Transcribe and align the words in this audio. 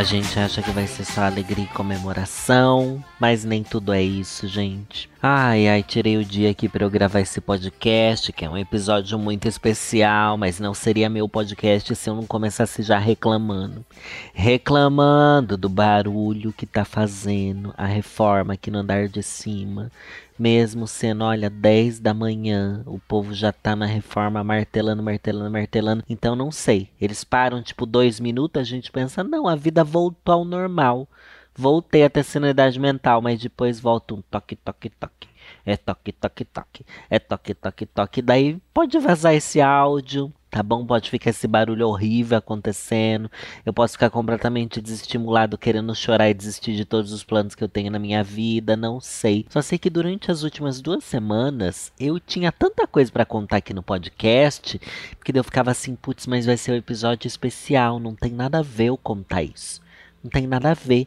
A 0.00 0.02
gente 0.02 0.38
acha 0.38 0.62
que 0.62 0.70
vai 0.70 0.86
ser 0.86 1.04
só 1.04 1.24
alegria 1.24 1.66
e 1.66 1.74
comemoração, 1.74 3.04
mas 3.20 3.44
nem 3.44 3.62
tudo 3.62 3.92
é 3.92 4.02
isso, 4.02 4.48
gente. 4.48 5.10
Ai, 5.22 5.68
ai, 5.68 5.82
tirei 5.82 6.16
o 6.16 6.24
dia 6.24 6.48
aqui 6.48 6.70
para 6.70 6.86
eu 6.86 6.88
gravar 6.88 7.20
esse 7.20 7.38
podcast, 7.38 8.32
que 8.32 8.42
é 8.42 8.48
um 8.48 8.56
episódio 8.56 9.18
muito 9.18 9.46
especial, 9.46 10.38
mas 10.38 10.58
não 10.58 10.72
seria 10.72 11.10
meu 11.10 11.28
podcast 11.28 11.94
se 11.94 12.08
eu 12.08 12.16
não 12.16 12.24
começasse 12.24 12.82
já 12.82 12.96
reclamando. 12.98 13.84
Reclamando 14.32 15.58
do 15.58 15.68
barulho 15.68 16.50
que 16.50 16.64
tá 16.64 16.82
fazendo 16.82 17.74
a 17.76 17.84
reforma 17.84 18.54
aqui 18.54 18.70
no 18.70 18.78
andar 18.78 19.06
de 19.06 19.22
cima. 19.22 19.92
Mesmo 20.40 20.86
sendo, 20.86 21.22
olha, 21.22 21.50
10 21.50 22.00
da 22.00 22.14
manhã, 22.14 22.82
o 22.86 22.98
povo 22.98 23.34
já 23.34 23.52
tá 23.52 23.76
na 23.76 23.84
reforma 23.84 24.42
martelando, 24.42 25.02
martelando, 25.02 25.50
martelando. 25.50 26.02
Então 26.08 26.34
não 26.34 26.50
sei. 26.50 26.88
Eles 26.98 27.22
param 27.22 27.62
tipo 27.62 27.84
dois 27.84 28.18
minutos, 28.18 28.58
a 28.58 28.64
gente 28.64 28.90
pensa, 28.90 29.22
não, 29.22 29.46
a 29.46 29.54
vida 29.54 29.84
voltou 29.84 30.32
ao 30.34 30.44
normal. 30.46 31.06
Voltei 31.54 32.04
a 32.04 32.08
ter 32.08 32.22
sanidade 32.24 32.80
mental, 32.80 33.20
mas 33.20 33.38
depois 33.38 33.78
volta 33.78 34.14
um 34.14 34.22
toque, 34.30 34.56
toque, 34.56 34.88
toque. 34.88 35.28
É 35.64 35.76
toque, 35.76 36.12
toque, 36.12 36.44
toque. 36.44 36.86
É 37.08 37.18
toque, 37.18 37.54
toque, 37.54 37.86
toque. 37.86 38.22
Daí 38.22 38.60
pode 38.72 38.98
vazar 38.98 39.34
esse 39.34 39.60
áudio 39.60 40.32
tá 40.50 40.62
bom? 40.62 40.84
Pode 40.84 41.08
ficar 41.08 41.30
esse 41.30 41.46
barulho 41.46 41.86
horrível 41.86 42.36
acontecendo. 42.36 43.30
Eu 43.64 43.72
posso 43.72 43.92
ficar 43.92 44.10
completamente 44.10 44.80
desestimulado, 44.80 45.56
querendo 45.56 45.94
chorar 45.94 46.28
e 46.28 46.34
desistir 46.34 46.74
de 46.74 46.84
todos 46.84 47.12
os 47.12 47.22
planos 47.22 47.54
que 47.54 47.62
eu 47.62 47.68
tenho 47.68 47.90
na 47.90 47.98
minha 47.98 48.24
vida. 48.24 48.76
Não 48.76 49.00
sei. 49.00 49.46
Só 49.48 49.62
sei 49.62 49.78
que 49.78 49.88
durante 49.88 50.30
as 50.30 50.42
últimas 50.42 50.80
duas 50.80 51.04
semanas 51.04 51.92
eu 51.98 52.18
tinha 52.18 52.50
tanta 52.50 52.86
coisa 52.86 53.12
para 53.12 53.24
contar 53.24 53.58
aqui 53.58 53.72
no 53.72 53.82
podcast, 53.82 54.80
que 55.24 55.38
eu 55.38 55.44
ficava 55.44 55.70
assim, 55.70 55.94
putz, 55.94 56.26
mas 56.26 56.46
vai 56.46 56.56
ser 56.56 56.72
um 56.72 56.76
episódio 56.76 57.28
especial. 57.28 58.00
Não 58.00 58.14
tem 58.14 58.32
nada 58.32 58.58
a 58.58 58.62
ver 58.62 58.86
eu 58.86 58.96
contar 58.96 59.42
isso. 59.42 59.80
Não 60.22 60.30
tem 60.30 60.46
nada 60.46 60.72
a 60.72 60.74
ver 60.74 61.06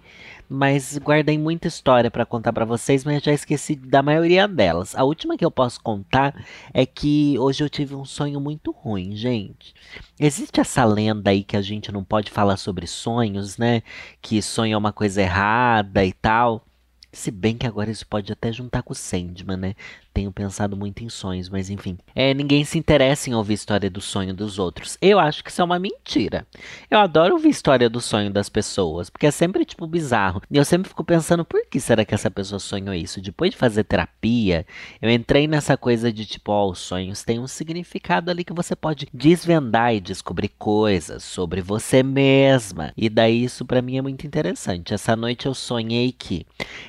mas 0.54 1.00
guardei 1.00 1.36
muita 1.36 1.68
história 1.68 2.12
para 2.12 2.28
contar 2.28 2.54
para 2.54 2.64
vocês, 2.64 3.04
mas 3.04 3.24
já 3.24 3.34
esqueci 3.34 3.76
da 3.76 4.04
maioria 4.04 4.48
delas. 4.48 4.96
A 4.96 5.04
última 5.04 5.36
que 5.36 5.44
eu 5.44 5.50
posso 5.50 5.82
contar 5.82 6.46
é 6.72 6.86
que 6.86 7.36
hoje 7.40 7.64
eu 7.64 7.70
tive 7.70 7.96
um 7.96 8.06
sonho 8.06 8.40
muito 8.40 8.70
ruim, 8.70 9.16
gente. 9.16 9.74
Existe 10.20 10.62
essa 10.62 10.86
lenda 10.86 11.32
aí 11.32 11.44
que 11.44 11.58
a 11.58 11.62
gente 11.62 11.92
não 11.92 12.04
pode 12.04 12.30
falar 12.30 12.58
sobre 12.58 12.86
sonhos, 12.86 13.58
né? 13.58 13.82
Que 14.22 14.44
sonho 14.44 14.76
é 14.76 14.78
uma 14.78 14.94
coisa 14.94 15.24
errada 15.24 16.06
e 16.06 16.14
tal. 16.14 16.64
Se 17.12 17.32
bem 17.32 17.58
que 17.58 17.66
agora 17.66 17.90
isso 17.90 18.06
pode 18.06 18.32
até 18.32 18.52
juntar 18.52 18.84
com 18.84 18.94
o 18.94 18.96
Sandman, 18.96 19.58
né? 19.58 19.76
Tenho 20.14 20.32
pensado 20.32 20.78
muito 20.78 21.04
em 21.04 21.10
sonhos, 21.10 21.50
mas 21.50 21.70
enfim. 21.70 21.98
É, 22.14 22.34
ninguém 22.34 22.64
se 22.64 22.78
interessa 22.78 23.30
em 23.30 23.34
ouvir 23.34 23.56
história 23.56 23.90
do 23.90 24.00
sonho 24.00 24.34
dos 24.34 24.60
outros. 24.60 24.98
Eu 25.02 25.20
acho 25.20 25.44
que 25.44 25.50
isso 25.50 25.62
é 25.62 25.66
uma 25.66 25.80
mentira. 25.80 26.46
Eu 26.90 27.00
adoro 27.00 27.34
ouvir 27.34 27.50
história 27.50 27.90
do 27.90 28.00
sonho 28.00 28.30
das 28.30 28.48
pessoas, 28.48 29.10
porque 29.10 29.26
é 29.26 29.32
sempre, 29.32 29.66
tipo, 29.66 29.88
bizarro. 29.88 30.42
E 30.52 30.58
eu 30.58 30.64
sempre 30.64 30.90
fico 30.90 31.04
pensando, 31.04 31.44
por 31.44 31.66
que 31.66 31.80
será 31.80 32.06
que 32.06 32.14
essa 32.14 32.30
pessoa 32.30 32.60
sonhou 32.60 32.94
isso? 32.94 33.20
Depois 33.20 33.52
de 33.52 33.58
fazer 33.58 33.84
terapia, 33.84 34.66
eu 35.02 35.10
entrei 35.10 35.48
nessa 35.48 35.76
coisa 35.76 36.14
de, 36.14 36.26
tipo, 36.26 36.52
ó, 36.52 36.70
os 36.70 36.80
sonhos 36.80 37.24
têm 37.24 37.40
um 37.40 37.48
significado 37.48 38.30
ali 38.30 38.44
que 38.44 38.54
você 38.54 38.76
pode 38.76 39.08
desvendar 39.12 39.96
e 39.96 40.00
descobrir 40.00 40.50
coisas 40.50 41.24
sobre 41.24 41.62
você 41.62 42.04
mesma. 42.04 42.94
E 42.96 43.10
daí 43.10 43.44
isso 43.44 43.66
para 43.66 43.82
mim 43.82 43.98
é 43.98 44.02
muito 44.02 44.28
interessante. 44.28 44.94
Essa 44.94 45.16
noite 45.16 45.48
eu 45.48 45.54
sonhei 45.54 46.12
que 46.12 46.46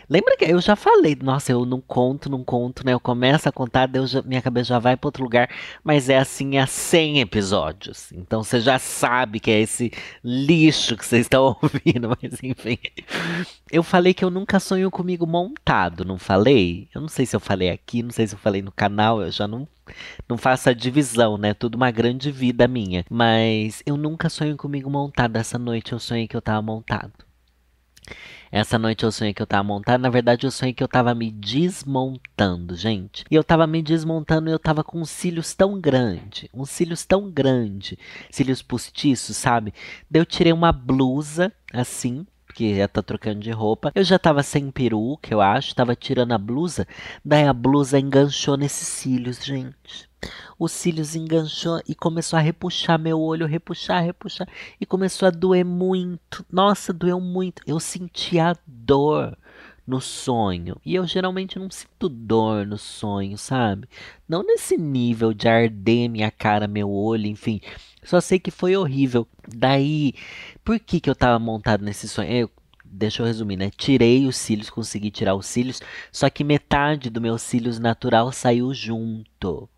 Lembra 0.09 0.37
que 0.37 0.45
eu 0.45 0.61
já 0.61 0.77
falei, 0.77 1.17
nossa, 1.21 1.53
eu 1.53 1.65
não 1.65 1.81
conto, 1.81 2.31
não 2.31 2.45
conto, 2.45 2.85
né? 2.85 2.93
Eu 2.93 3.01
começo 3.15 3.49
a 3.49 3.53
contar, 3.53 3.87
Deus 3.87 4.13
minha 4.25 4.43
cabeça 4.43 4.71
já 4.71 4.79
vai 4.81 4.97
para 4.97 5.07
outro 5.07 5.23
lugar, 5.23 5.49
mas 5.85 6.09
é 6.09 6.19
assim 6.19 6.59
há 6.59 6.67
100 6.67 7.21
episódios. 7.21 8.11
Então 8.13 8.43
você 8.43 8.61
já 8.61 8.77
sabe 8.77 9.39
que 9.39 9.53
é 9.53 9.61
esse 9.61 9.93
lixo 10.23 10.97
que 10.97 11.07
vocês 11.07 11.23
estão 11.23 11.57
ouvindo, 11.63 12.09
mas 12.21 12.43
enfim. 12.43 12.77
Eu 13.71 13.85
falei 13.85 14.13
que 14.13 14.25
eu 14.25 14.31
nunca 14.31 14.59
sonho 14.59 14.91
comigo 14.91 15.27
montado, 15.27 16.05
não 16.05 16.19
falei? 16.19 16.89
Eu 16.93 17.01
não 17.01 17.09
sei 17.09 17.25
se 17.25 17.37
eu 17.37 17.41
falei 17.41 17.71
aqui, 17.71 18.03
não 18.03 18.11
sei 18.11 18.27
se 18.27 18.35
eu 18.35 18.39
falei 18.39 18.61
no 18.61 18.73
canal, 18.73 19.23
eu 19.23 19.31
já 19.31 19.47
não 19.47 19.69
não 20.29 20.37
faço 20.37 20.71
a 20.71 20.73
divisão, 20.73 21.37
né? 21.39 21.55
Tudo 21.55 21.77
uma 21.77 21.91
grande 21.91 22.33
vida 22.33 22.67
minha. 22.67 23.05
Mas 23.09 23.83
eu 23.87 23.97
nunca 23.97 24.29
sonho 24.29 24.57
comigo 24.57 24.91
montado. 24.91 25.37
Essa 25.37 25.59
noite 25.59 25.93
eu 25.93 25.99
sonhei 26.01 26.27
que 26.27 26.37
eu 26.37 26.43
tava 26.43 26.63
montado. 26.63 27.13
Essa 28.55 28.79
noite 28.79 29.03
eu 29.03 29.11
sonhei 29.11 29.35
que 29.35 29.43
eu 29.43 29.49
tava 29.49 29.65
montado. 29.65 30.01
Na 30.01 30.09
verdade, 30.09 30.47
eu 30.47 30.51
sonhei 30.53 30.73
que 30.73 30.81
eu 30.81 30.87
tava 30.87 31.13
me 31.13 31.29
desmontando, 31.29 32.77
gente. 32.77 33.25
E 33.29 33.35
eu 33.35 33.43
tava 33.43 33.67
me 33.67 33.83
desmontando 33.83 34.49
e 34.49 34.53
eu 34.53 34.61
tava 34.61 34.85
com 34.85 35.05
cílios 35.05 35.55
tão 35.55 35.81
grande, 35.81 36.49
uns 36.55 36.71
cílios 36.71 37.05
tão 37.05 37.29
grande, 37.29 37.99
cílios 38.31 38.63
postiços, 38.63 39.37
sabe? 39.37 39.75
Daí 40.09 40.23
eu 40.23 40.25
tirei 40.25 40.53
uma 40.53 40.71
blusa 40.71 41.53
assim, 41.73 42.25
porque 42.55 42.75
ia 42.75 42.87
tá 42.87 43.03
trocando 43.03 43.41
de 43.41 43.51
roupa. 43.51 43.91
Eu 43.97 44.05
já 44.05 44.17
tava 44.17 44.41
sem 44.45 44.71
peruca, 44.71 45.35
eu 45.35 45.41
acho, 45.41 45.75
tava 45.75 45.97
tirando 45.97 46.31
a 46.31 46.39
blusa. 46.39 46.87
Daí 47.25 47.49
a 47.49 47.53
blusa 47.53 47.99
enganchou 47.99 48.57
nesses 48.57 48.87
cílios, 48.87 49.45
gente 49.45 50.09
os 50.59 50.73
cílios 50.73 51.15
enganchou 51.15 51.83
e 51.87 51.95
começou 51.95 52.39
a 52.39 52.41
repuxar 52.41 52.99
meu 52.99 53.21
olho, 53.21 53.47
repuxar, 53.47 54.03
repuxar, 54.03 54.49
e 54.81 54.87
começou 54.87 55.29
a 55.29 55.31
doer 55.31 55.67
muito. 55.67 56.47
Nossa, 56.51 56.95
doeu 56.95 57.21
muito. 57.21 57.61
Eu 57.67 57.79
sentia 57.79 58.57
dor 58.67 59.37
no 59.87 60.01
sonho. 60.01 60.81
E 60.85 60.95
eu 60.95 61.07
geralmente 61.07 61.59
não 61.59 61.71
sinto 61.71 62.09
dor 62.09 62.67
no 62.67 62.79
sonho, 62.79 63.37
sabe? 63.37 63.87
Não 64.27 64.43
nesse 64.43 64.79
nível 64.79 65.35
de 65.35 65.47
arder 65.47 66.09
minha 66.09 66.31
cara, 66.31 66.67
meu 66.67 66.91
olho, 66.91 67.27
enfim. 67.27 67.61
Só 68.05 68.21
sei 68.21 68.39
que 68.39 68.51
foi 68.51 68.77
horrível. 68.77 69.27
Daí, 69.49 70.15
por 70.65 70.79
que 70.79 71.01
que 71.01 71.11
eu 71.11 71.15
tava 71.15 71.39
montado 71.39 71.85
nesse 71.85 72.09
sonho? 72.09 72.31
Eu, 72.31 72.51
deixa 72.85 73.23
eu 73.23 73.27
resumir, 73.27 73.57
né? 73.57 73.71
Tirei 73.71 74.27
os 74.27 74.37
cílios, 74.37 74.71
consegui 74.71 75.11
tirar 75.11 75.35
os 75.35 75.47
cílios, 75.47 75.81
só 76.13 76.29
que 76.31 76.45
metade 76.45 77.11
do 77.11 77.21
meu 77.21 77.39
cílios 77.39 77.79
natural 77.79 78.31
saiu 78.31 78.73
junto. 78.75 79.69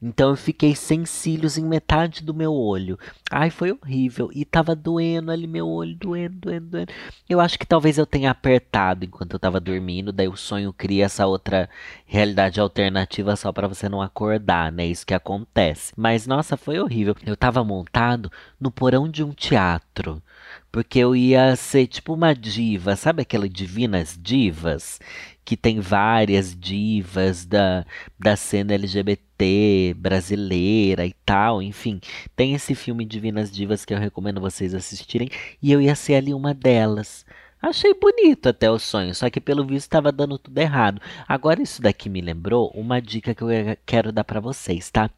Então 0.00 0.30
eu 0.30 0.36
fiquei 0.36 0.76
sem 0.76 1.04
cílios 1.04 1.58
em 1.58 1.64
metade 1.64 2.22
do 2.22 2.32
meu 2.32 2.52
olho. 2.52 2.98
Ai, 3.30 3.50
foi 3.50 3.72
horrível. 3.72 4.30
E 4.32 4.44
tava 4.44 4.74
doendo 4.76 5.32
ali 5.32 5.46
meu 5.46 5.68
olho, 5.68 5.94
doendo, 5.96 6.36
doendo, 6.38 6.66
doendo. 6.66 6.92
Eu 7.28 7.40
acho 7.40 7.58
que 7.58 7.66
talvez 7.66 7.98
eu 7.98 8.06
tenha 8.06 8.30
apertado 8.30 9.04
enquanto 9.04 9.32
eu 9.32 9.38
tava 9.40 9.58
dormindo. 9.58 10.12
Daí 10.12 10.28
o 10.28 10.36
sonho 10.36 10.72
cria 10.72 11.06
essa 11.06 11.26
outra 11.26 11.68
realidade 12.06 12.60
alternativa 12.60 13.34
só 13.34 13.52
para 13.52 13.66
você 13.66 13.88
não 13.88 14.00
acordar, 14.00 14.70
né? 14.70 14.86
Isso 14.86 15.06
que 15.06 15.14
acontece. 15.14 15.92
Mas 15.96 16.26
nossa, 16.26 16.56
foi 16.56 16.78
horrível. 16.78 17.16
Eu 17.26 17.36
tava 17.36 17.64
montado 17.64 18.30
no 18.60 18.70
porão 18.70 19.08
de 19.08 19.24
um 19.24 19.32
teatro. 19.32 20.22
Porque 20.70 20.98
eu 20.98 21.16
ia 21.16 21.56
ser 21.56 21.86
tipo 21.86 22.12
uma 22.14 22.34
diva, 22.34 22.94
sabe 22.94 23.22
aquela 23.22 23.48
divinas 23.48 24.18
divas? 24.20 25.00
Que 25.48 25.56
tem 25.56 25.80
várias 25.80 26.54
divas 26.54 27.46
da, 27.46 27.86
da 28.18 28.36
cena 28.36 28.74
LGBT 28.74 29.94
brasileira 29.96 31.06
e 31.06 31.14
tal, 31.24 31.62
enfim. 31.62 32.02
Tem 32.36 32.52
esse 32.52 32.74
filme 32.74 33.02
Divinas 33.06 33.50
Divas 33.50 33.82
que 33.82 33.94
eu 33.94 33.98
recomendo 33.98 34.42
vocês 34.42 34.74
assistirem. 34.74 35.30
E 35.62 35.72
eu 35.72 35.80
ia 35.80 35.94
ser 35.94 36.16
ali 36.16 36.34
uma 36.34 36.52
delas. 36.52 37.24
Achei 37.62 37.94
bonito 37.94 38.50
até 38.50 38.70
o 38.70 38.78
sonho, 38.78 39.14
só 39.14 39.30
que 39.30 39.40
pelo 39.40 39.64
visto 39.64 39.86
estava 39.86 40.12
dando 40.12 40.38
tudo 40.38 40.58
errado. 40.58 41.00
Agora 41.26 41.62
isso 41.62 41.80
daqui 41.80 42.10
me 42.10 42.20
lembrou 42.20 42.70
uma 42.74 43.00
dica 43.00 43.34
que 43.34 43.42
eu 43.42 43.48
quero 43.86 44.12
dar 44.12 44.24
para 44.24 44.38
vocês, 44.40 44.90
tá? 44.90 45.10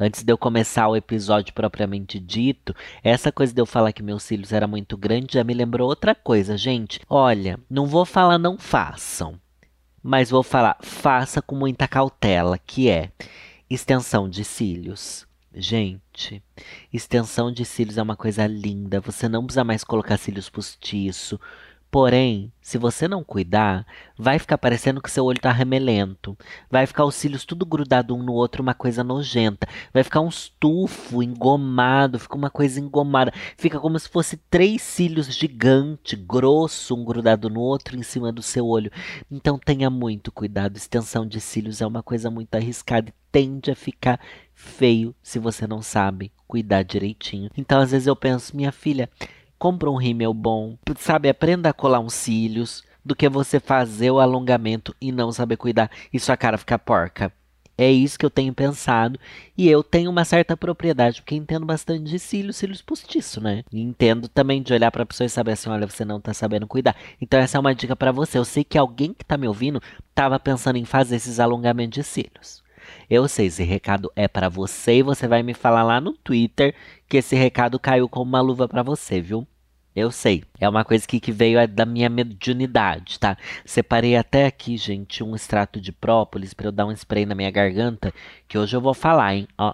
Antes 0.00 0.24
de 0.24 0.32
eu 0.32 0.36
começar 0.36 0.88
o 0.88 0.96
episódio 0.96 1.54
propriamente 1.54 2.18
dito, 2.18 2.74
essa 3.04 3.30
coisa 3.30 3.54
de 3.54 3.60
eu 3.60 3.66
falar 3.66 3.92
que 3.92 4.02
meus 4.02 4.24
cílios 4.24 4.52
era 4.52 4.66
muito 4.66 4.96
grande 4.96 5.34
já 5.34 5.44
me 5.44 5.54
lembrou 5.54 5.88
outra 5.88 6.12
coisa, 6.12 6.56
gente. 6.56 7.00
Olha, 7.08 7.58
não 7.70 7.86
vou 7.86 8.04
falar 8.04 8.36
não 8.36 8.58
façam, 8.58 9.40
mas 10.06 10.30
vou 10.30 10.44
falar 10.44 10.76
faça 10.80 11.42
com 11.42 11.56
muita 11.56 11.88
cautela, 11.88 12.56
que 12.58 12.88
é 12.88 13.10
extensão 13.68 14.28
de 14.28 14.44
cílios. 14.44 15.26
Gente, 15.52 16.42
extensão 16.92 17.50
de 17.50 17.64
cílios 17.64 17.98
é 17.98 18.02
uma 18.02 18.14
coisa 18.14 18.46
linda. 18.46 19.00
Você 19.00 19.28
não 19.28 19.44
precisa 19.44 19.64
mais 19.64 19.82
colocar 19.82 20.16
cílios 20.16 20.48
postiço 20.48 21.40
Porém, 21.96 22.52
se 22.60 22.76
você 22.76 23.08
não 23.08 23.24
cuidar, 23.24 23.86
vai 24.18 24.38
ficar 24.38 24.58
parecendo 24.58 25.00
que 25.00 25.10
seu 25.10 25.24
olho 25.24 25.40
tá 25.40 25.50
remelento. 25.50 26.36
Vai 26.70 26.86
ficar 26.86 27.06
os 27.06 27.14
cílios 27.14 27.46
tudo 27.46 27.64
grudado 27.64 28.14
um 28.14 28.22
no 28.22 28.34
outro, 28.34 28.62
uma 28.62 28.74
coisa 28.74 29.02
nojenta. 29.02 29.66
Vai 29.94 30.04
ficar 30.04 30.20
um 30.20 30.28
estufo 30.28 31.22
engomado, 31.22 32.18
fica 32.18 32.36
uma 32.36 32.50
coisa 32.50 32.78
engomada. 32.78 33.32
Fica 33.56 33.80
como 33.80 33.98
se 33.98 34.10
fosse 34.10 34.36
três 34.36 34.82
cílios 34.82 35.34
gigante, 35.34 36.16
grosso, 36.16 36.94
um 36.94 37.02
grudado 37.02 37.48
no 37.48 37.60
outro 37.60 37.96
em 37.96 38.02
cima 38.02 38.30
do 38.30 38.42
seu 38.42 38.66
olho. 38.66 38.92
Então 39.30 39.58
tenha 39.58 39.88
muito 39.88 40.30
cuidado. 40.30 40.76
Extensão 40.76 41.26
de 41.26 41.40
cílios 41.40 41.80
é 41.80 41.86
uma 41.86 42.02
coisa 42.02 42.30
muito 42.30 42.54
arriscada 42.56 43.08
e 43.08 43.14
tende 43.32 43.70
a 43.70 43.74
ficar 43.74 44.20
feio 44.54 45.14
se 45.22 45.38
você 45.38 45.66
não 45.66 45.80
sabe 45.80 46.30
cuidar 46.46 46.82
direitinho. 46.82 47.50
Então 47.56 47.80
às 47.80 47.92
vezes 47.92 48.06
eu 48.06 48.14
penso, 48.14 48.54
minha 48.54 48.70
filha, 48.70 49.08
compra 49.58 49.90
um 49.90 49.96
rímel 49.96 50.32
bom, 50.34 50.76
sabe? 50.98 51.28
Aprenda 51.28 51.70
a 51.70 51.72
colar 51.72 52.00
uns 52.00 52.14
cílios 52.14 52.84
do 53.04 53.14
que 53.14 53.28
você 53.28 53.60
fazer 53.60 54.10
o 54.10 54.20
alongamento 54.20 54.94
e 55.00 55.12
não 55.12 55.30
saber 55.30 55.56
cuidar 55.56 55.90
e 56.12 56.18
sua 56.18 56.36
cara 56.36 56.58
ficar 56.58 56.78
porca. 56.78 57.32
É 57.78 57.90
isso 57.90 58.18
que 58.18 58.24
eu 58.24 58.30
tenho 58.30 58.54
pensado. 58.54 59.20
E 59.56 59.68
eu 59.68 59.82
tenho 59.82 60.10
uma 60.10 60.24
certa 60.24 60.56
propriedade, 60.56 61.20
porque 61.20 61.34
entendo 61.34 61.66
bastante 61.66 62.04
de 62.04 62.18
cílios, 62.18 62.56
cílios 62.56 62.80
postiço, 62.80 63.40
né? 63.40 63.62
E 63.70 63.80
entendo 63.80 64.28
também 64.28 64.62
de 64.62 64.72
olhar 64.72 64.90
para 64.90 65.02
a 65.02 65.06
pessoa 65.06 65.26
e 65.26 65.30
saber 65.30 65.52
assim: 65.52 65.68
olha, 65.68 65.86
você 65.86 66.04
não 66.04 66.20
tá 66.20 66.32
sabendo 66.32 66.66
cuidar. 66.66 66.96
Então, 67.20 67.38
essa 67.38 67.58
é 67.58 67.60
uma 67.60 67.74
dica 67.74 67.94
para 67.94 68.12
você. 68.12 68.38
Eu 68.38 68.44
sei 68.44 68.64
que 68.64 68.78
alguém 68.78 69.12
que 69.12 69.24
tá 69.24 69.36
me 69.36 69.46
ouvindo 69.46 69.80
tava 70.14 70.40
pensando 70.40 70.76
em 70.76 70.84
fazer 70.86 71.16
esses 71.16 71.38
alongamentos 71.38 71.96
de 71.96 72.02
cílios. 72.02 72.64
Eu 73.08 73.28
sei, 73.28 73.46
esse 73.46 73.62
recado 73.62 74.10
é 74.16 74.26
para 74.26 74.48
você 74.48 74.98
e 74.98 75.02
você 75.02 75.28
vai 75.28 75.42
me 75.42 75.54
falar 75.54 75.84
lá 75.84 76.00
no 76.00 76.12
Twitter 76.12 76.74
que 77.08 77.18
esse 77.18 77.36
recado 77.36 77.78
caiu 77.78 78.08
como 78.08 78.28
uma 78.28 78.40
luva 78.40 78.66
para 78.68 78.82
você, 78.82 79.20
viu? 79.20 79.46
Eu 79.94 80.10
sei. 80.10 80.44
É 80.60 80.68
uma 80.68 80.84
coisa 80.84 81.06
que, 81.06 81.18
que 81.18 81.32
veio 81.32 81.58
é 81.58 81.66
da 81.66 81.86
minha 81.86 82.10
mediunidade, 82.10 83.18
tá? 83.18 83.36
Separei 83.64 84.16
até 84.16 84.44
aqui, 84.44 84.76
gente, 84.76 85.24
um 85.24 85.34
extrato 85.34 85.80
de 85.80 85.90
própolis 85.90 86.52
para 86.52 86.66
eu 86.66 86.72
dar 86.72 86.84
um 86.84 86.92
spray 86.92 87.24
na 87.24 87.34
minha 87.34 87.50
garganta, 87.50 88.12
que 88.46 88.58
hoje 88.58 88.76
eu 88.76 88.80
vou 88.80 88.92
falar, 88.92 89.34
hein? 89.34 89.48
Ó. 89.56 89.72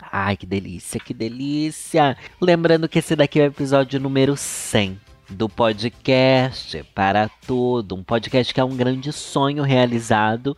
Ai, 0.00 0.36
que 0.36 0.46
delícia, 0.46 1.00
que 1.00 1.12
delícia! 1.12 2.16
Lembrando 2.40 2.88
que 2.88 3.00
esse 3.00 3.16
daqui 3.16 3.40
é 3.40 3.44
o 3.44 3.46
episódio 3.48 3.98
número 4.00 4.36
100 4.36 4.98
do 5.28 5.48
podcast 5.48 6.82
Para 6.94 7.28
Tudo, 7.46 7.96
um 7.96 8.02
podcast 8.02 8.54
que 8.54 8.60
é 8.60 8.64
um 8.64 8.76
grande 8.76 9.12
sonho 9.12 9.62
realizado 9.62 10.56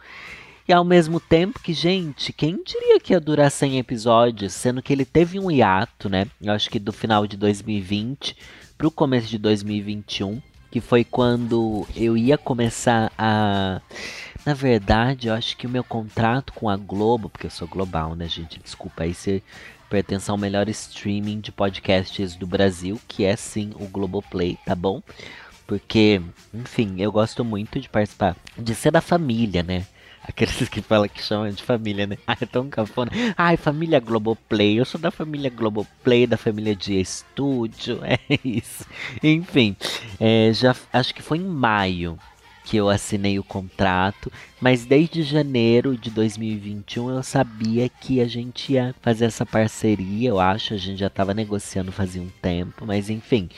e 0.69 0.73
ao 0.73 0.85
mesmo 0.85 1.21
tempo 1.21 1.61
que, 1.61 1.73
gente, 1.73 2.33
quem 2.33 2.63
diria 2.65 2.99
que 2.99 3.13
ia 3.13 3.21
durar 3.21 3.51
100 3.51 3.79
episódios, 3.79 4.53
sendo 4.53 4.83
que 4.83 4.93
ele 4.93 5.05
teve 5.05 5.39
um 5.39 5.51
hiato, 5.51 6.09
né? 6.09 6.27
Eu 6.41 6.53
acho 6.53 6.69
que 6.69 6.79
do 6.79 6.93
final 6.93 7.27
de 7.27 7.37
2020 7.37 8.37
pro 8.77 8.91
começo 8.91 9.29
de 9.29 9.39
2021, 9.39 10.41
que 10.71 10.81
foi 10.81 11.05
quando 11.05 11.87
eu 11.95 12.17
ia 12.17 12.37
começar 12.37 13.13
a 13.17 13.81
na 14.45 14.55
verdade, 14.55 15.27
eu 15.27 15.35
acho 15.35 15.57
que 15.57 15.67
o 15.67 15.71
meu 15.71 15.83
contrato 15.83 16.53
com 16.53 16.69
a 16.69 16.77
Globo, 16.77 17.29
porque 17.29 17.47
eu 17.47 17.51
sou 17.51 17.67
global, 17.67 18.15
né, 18.15 18.29
gente? 18.29 18.61
Desculpa 18.61 19.03
aí 19.03 19.13
se 19.13 19.43
pertence 19.91 20.31
ao 20.31 20.39
melhor 20.39 20.69
streaming 20.69 21.41
de 21.41 21.51
podcasts 21.51 22.37
do 22.37 22.47
Brasil, 22.47 23.01
que 23.09 23.25
é 23.25 23.35
sim 23.35 23.73
o 23.75 23.89
Globoplay, 23.89 24.57
tá 24.65 24.75
bom? 24.77 25.03
Porque, 25.67 26.23
enfim, 26.55 26.95
eu 26.99 27.11
gosto 27.11 27.45
muito 27.45 27.81
de 27.81 27.89
participar, 27.89 28.37
de 28.57 28.73
ser 28.73 28.93
da 28.93 29.01
família, 29.01 29.65
né? 29.65 29.85
Aqueles 30.29 30.69
que 30.69 30.83
falam 30.83 31.09
que 31.09 31.23
chamam 31.23 31.51
de 31.51 31.63
família, 31.63 32.07
né? 32.07 32.19
Ai, 32.27 32.37
é 32.41 32.47
tão 32.47 32.69
cafona. 32.69 33.11
Ai, 33.37 33.57
família 33.57 34.01
Globoplay. 34.01 34.79
Eu 34.79 34.85
sou 34.85 35.01
da 35.01 35.11
família 35.11 35.51
Globoplay, 35.51 36.27
da 36.27 36.37
família 36.37 36.75
de 36.75 36.99
estúdio. 37.01 38.01
É 38.29 38.39
isso. 38.45 38.85
Enfim, 39.23 39.77
é, 40.19 40.51
já 40.53 40.75
acho 40.93 41.15
que 41.15 41.23
foi 41.23 41.39
em 41.39 41.45
maio 41.45 42.19
que 42.65 42.77
eu 42.77 42.89
assinei 42.89 43.39
o 43.39 43.45
contrato, 43.45 44.31
mas 44.61 44.85
desde 44.85 45.23
janeiro 45.23 45.97
de 45.97 46.11
2021 46.11 47.11
eu 47.11 47.23
sabia 47.23 47.89
que 47.89 48.21
a 48.21 48.27
gente 48.27 48.73
ia 48.73 48.95
fazer 49.01 49.27
essa 49.27 49.47
parceria, 49.47 50.31
eu 50.31 50.41
acho, 50.41 50.75
a 50.75 50.77
gente 50.77 50.99
já 50.99 51.07
estava 51.07 51.33
negociando 51.33 51.93
fazia 51.93 52.21
um 52.21 52.31
tempo, 52.43 52.85
mas 52.85 53.09
enfim. 53.09 53.49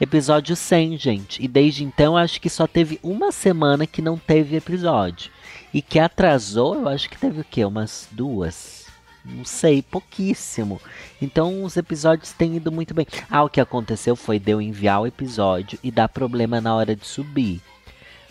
Episódio 0.00 0.56
100, 0.56 0.98
gente. 0.98 1.42
E 1.42 1.46
desde 1.46 1.84
então 1.84 2.16
acho 2.16 2.40
que 2.40 2.50
só 2.50 2.66
teve 2.66 2.98
uma 3.02 3.30
semana 3.30 3.86
que 3.86 4.02
não 4.02 4.18
teve 4.18 4.56
episódio. 4.56 5.30
E 5.72 5.80
que 5.80 5.98
atrasou, 5.98 6.74
eu 6.74 6.88
acho 6.88 7.08
que 7.08 7.18
teve 7.18 7.40
o 7.40 7.44
quê? 7.44 7.64
Umas 7.64 8.08
duas? 8.10 8.86
Não 9.24 9.44
sei, 9.44 9.80
pouquíssimo. 9.82 10.80
Então 11.22 11.64
os 11.64 11.76
episódios 11.76 12.32
têm 12.32 12.56
ido 12.56 12.70
muito 12.70 12.92
bem. 12.92 13.06
Ah, 13.30 13.44
o 13.44 13.48
que 13.48 13.60
aconteceu 13.60 14.14
foi 14.16 14.38
de 14.38 14.50
eu 14.50 14.60
enviar 14.60 15.00
o 15.00 15.06
episódio 15.06 15.78
e 15.82 15.90
dar 15.90 16.08
problema 16.08 16.60
na 16.60 16.74
hora 16.74 16.94
de 16.94 17.06
subir. 17.06 17.62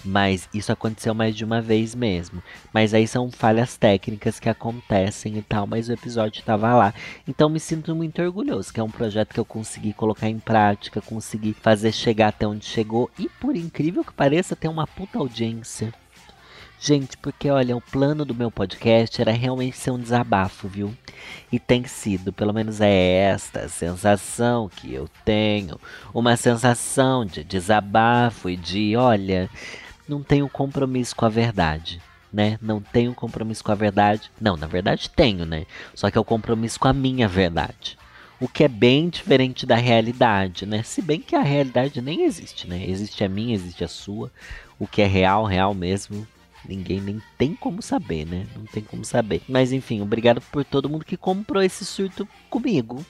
Mas 0.03 0.49
isso 0.53 0.71
aconteceu 0.71 1.13
mais 1.13 1.35
de 1.35 1.45
uma 1.45 1.61
vez 1.61 1.95
mesmo. 1.95 2.43
Mas 2.73 2.93
aí 2.93 3.07
são 3.07 3.31
falhas 3.31 3.77
técnicas 3.77 4.39
que 4.39 4.49
acontecem 4.49 5.37
e 5.37 5.41
tal, 5.41 5.65
mas 5.65 5.87
o 5.87 5.93
episódio 5.93 6.39
estava 6.39 6.73
lá. 6.75 6.93
Então 7.27 7.49
me 7.49 7.59
sinto 7.59 7.95
muito 7.95 8.21
orgulhoso, 8.21 8.73
que 8.73 8.79
é 8.79 8.83
um 8.83 8.91
projeto 8.91 9.33
que 9.33 9.39
eu 9.39 9.45
consegui 9.45 9.93
colocar 9.93 10.29
em 10.29 10.39
prática, 10.39 11.01
consegui 11.01 11.53
fazer 11.53 11.91
chegar 11.91 12.29
até 12.29 12.45
onde 12.45 12.65
chegou 12.65 13.09
e 13.17 13.29
por 13.29 13.55
incrível 13.55 14.03
que 14.03 14.13
pareça, 14.13 14.55
tem 14.55 14.69
uma 14.69 14.85
puta 14.87 15.17
audiência. 15.17 15.93
Gente, 16.85 17.15
porque 17.17 17.49
olha, 17.49 17.77
o 17.77 17.81
plano 17.81 18.25
do 18.25 18.35
meu 18.35 18.51
podcast 18.51 19.21
era 19.21 19.31
realmente 19.31 19.77
ser 19.77 19.91
um 19.91 19.97
desabafo, 19.97 20.67
viu? 20.67 20.93
E 21.49 21.57
tem 21.57 21.85
sido, 21.85 22.33
pelo 22.33 22.51
menos 22.51 22.81
é 22.81 22.91
esta 22.91 23.69
sensação 23.69 24.67
que 24.67 24.93
eu 24.93 25.07
tenho, 25.23 25.79
uma 26.13 26.35
sensação 26.35 27.25
de 27.25 27.41
desabafo 27.41 28.49
e 28.49 28.57
de, 28.57 28.97
olha, 28.97 29.49
não 30.07 30.21
tenho 30.21 30.49
compromisso 30.49 31.15
com 31.15 31.25
a 31.25 31.29
verdade. 31.29 32.01
Né? 32.31 32.57
Não 32.61 32.81
tenho 32.81 33.13
compromisso 33.13 33.63
com 33.63 33.71
a 33.71 33.75
verdade. 33.75 34.31
Não, 34.41 34.57
na 34.57 34.65
verdade 34.65 35.09
tenho, 35.09 35.45
né? 35.45 35.65
Só 35.93 36.09
que 36.09 36.17
é 36.17 36.21
o 36.21 36.25
compromisso 36.25 36.79
com 36.79 36.87
a 36.87 36.93
minha 36.93 37.27
verdade. 37.27 37.97
O 38.39 38.47
que 38.47 38.63
é 38.63 38.67
bem 38.67 39.07
diferente 39.07 39.65
da 39.65 39.75
realidade, 39.75 40.65
né? 40.65 40.81
Se 40.81 41.01
bem 41.01 41.19
que 41.19 41.35
a 41.35 41.41
realidade 41.41 42.01
nem 42.01 42.23
existe, 42.23 42.67
né? 42.67 42.83
Existe 42.85 43.23
a 43.23 43.29
minha, 43.29 43.53
existe 43.53 43.83
a 43.83 43.87
sua. 43.87 44.31
O 44.79 44.87
que 44.87 45.01
é 45.01 45.05
real, 45.05 45.45
real 45.45 45.73
mesmo, 45.75 46.27
Ninguém 46.67 47.01
nem 47.01 47.21
tem 47.37 47.55
como 47.55 47.81
saber, 47.81 48.25
né? 48.25 48.47
Não 48.55 48.65
tem 48.65 48.83
como 48.83 49.03
saber. 49.03 49.41
Mas 49.47 49.71
enfim, 49.71 50.01
obrigado 50.01 50.41
por 50.41 50.63
todo 50.63 50.89
mundo 50.89 51.05
que 51.05 51.17
comprou 51.17 51.61
esse 51.61 51.83
surto 51.83 52.27
comigo. 52.49 53.05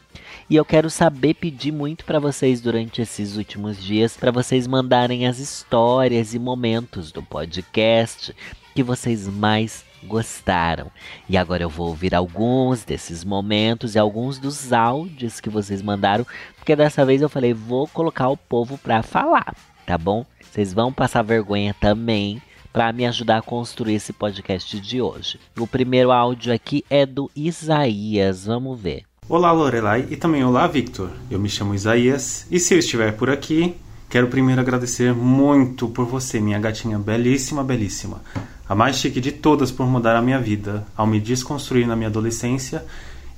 E 0.50 0.56
eu 0.56 0.66
quero 0.66 0.90
saber 0.90 1.36
pedir 1.36 1.72
muito 1.72 2.04
para 2.04 2.20
vocês 2.20 2.62
durante 2.62 3.02
esses 3.02 3.38
últimos 3.38 3.82
dias 3.82 4.18
para 4.18 4.32
vocês 4.32 4.66
mandarem 4.66 5.28
as 5.28 5.40
histórias 5.40 6.34
e 6.34 6.40
momentos 6.40 7.12
do 7.12 7.22
podcast 7.22 8.36
que 8.74 8.82
vocês 8.82 9.28
mais 9.28 9.86
gostaram. 10.04 10.92
E 11.30 11.38
agora 11.38 11.64
eu 11.64 11.70
vou 11.70 11.88
ouvir 11.88 12.16
alguns 12.16 12.84
desses 12.84 13.24
momentos 13.24 13.96
e 13.96 14.00
alguns 14.00 14.40
dos 14.40 14.74
áudios 14.74 15.40
que 15.40 15.50
vocês 15.50 15.82
mandaram, 15.82 16.26
porque 16.58 16.76
dessa 16.76 17.06
vez 17.06 17.22
eu 17.22 17.30
falei, 17.30 17.54
vou 17.54 17.88
colocar 17.88 18.30
o 18.30 18.38
povo 18.38 18.78
para 18.78 19.04
falar, 19.04 19.56
tá 19.86 19.98
bom? 19.98 20.26
Vocês 20.42 20.74
vão 20.74 20.92
passar 20.92 21.22
vergonha 21.22 21.74
também 21.80 22.42
para 22.74 22.92
me 22.92 23.06
ajudar 23.06 23.38
a 23.38 23.42
construir 23.42 23.94
esse 23.94 24.12
podcast 24.12 24.80
de 24.80 25.00
hoje. 25.00 25.40
O 25.60 25.68
primeiro 25.68 26.12
áudio 26.12 26.52
aqui 26.52 26.84
é 26.90 27.06
do 27.06 27.30
Isaías, 27.36 28.46
vamos 28.46 28.82
ver. 28.82 29.04
Olá 29.30 29.52
Lorelai 29.52 30.08
e 30.10 30.18
também 30.18 30.44
olá 30.44 30.66
Victor. 30.66 31.12
Eu 31.30 31.40
me 31.40 31.48
chamo 31.48 31.76
Isaías 31.76 32.48
e 32.50 32.60
se 32.60 32.74
eu 32.74 32.80
estiver 32.80 33.16
por 33.16 33.30
aqui, 33.30 33.76
quero 34.10 34.28
primeiro 34.28 34.60
agradecer 34.60 35.14
muito 35.14 35.88
por 35.88 36.06
você, 36.08 36.40
minha 36.40 36.60
gatinha 36.60 36.98
belíssima, 36.98 37.64
belíssima. 37.64 38.22
A 38.68 38.74
mais 38.74 38.96
chique 38.96 39.22
de 39.22 39.32
todas 39.32 39.72
por 39.72 39.86
mudar 39.86 40.16
a 40.16 40.22
minha 40.22 40.40
vida, 40.40 40.84
ao 40.98 41.06
me 41.06 41.20
desconstruir 41.20 41.86
na 41.86 41.96
minha 41.96 42.10
adolescência 42.10 42.84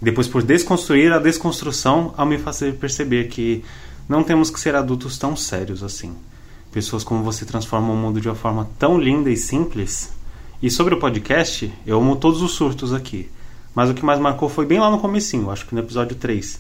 e 0.01 0.05
depois 0.05 0.29
por 0.29 0.43
desconstruir 0.43 1.11
a 1.11 1.19
desconstrução 1.19 2.13
ao 2.15 2.25
me 2.25 2.37
fazer 2.37 2.75
perceber 2.75 3.27
que 3.27 3.65
não 4.07 4.23
temos 4.23 4.49
que 4.49 4.59
ser 4.59 4.75
adultos 4.75 5.17
tão 5.17 5.35
sérios 5.35 5.83
assim. 5.83 6.15
Pessoas 6.75 7.05
como 7.05 7.23
você 7.23 7.45
transformam 7.45 7.93
o 7.93 7.95
mundo 7.95 8.19
de 8.19 8.27
uma 8.27 8.35
forma 8.35 8.67
tão 8.77 8.97
linda 8.97 9.29
e 9.29 9.37
simples. 9.37 10.11
E 10.61 10.69
sobre 10.69 10.93
o 10.93 10.99
podcast, 10.99 11.71
eu 11.87 11.97
amo 11.97 12.17
todos 12.17 12.41
os 12.41 12.51
surtos 12.51 12.93
aqui. 12.93 13.29
Mas 13.73 13.89
o 13.89 13.93
que 13.93 14.03
mais 14.03 14.19
marcou 14.19 14.49
foi 14.49 14.65
bem 14.65 14.77
lá 14.77 14.91
no 14.91 14.99
comecinho, 14.99 15.49
acho 15.49 15.65
que 15.65 15.73
no 15.73 15.79
episódio 15.79 16.17
3. 16.17 16.59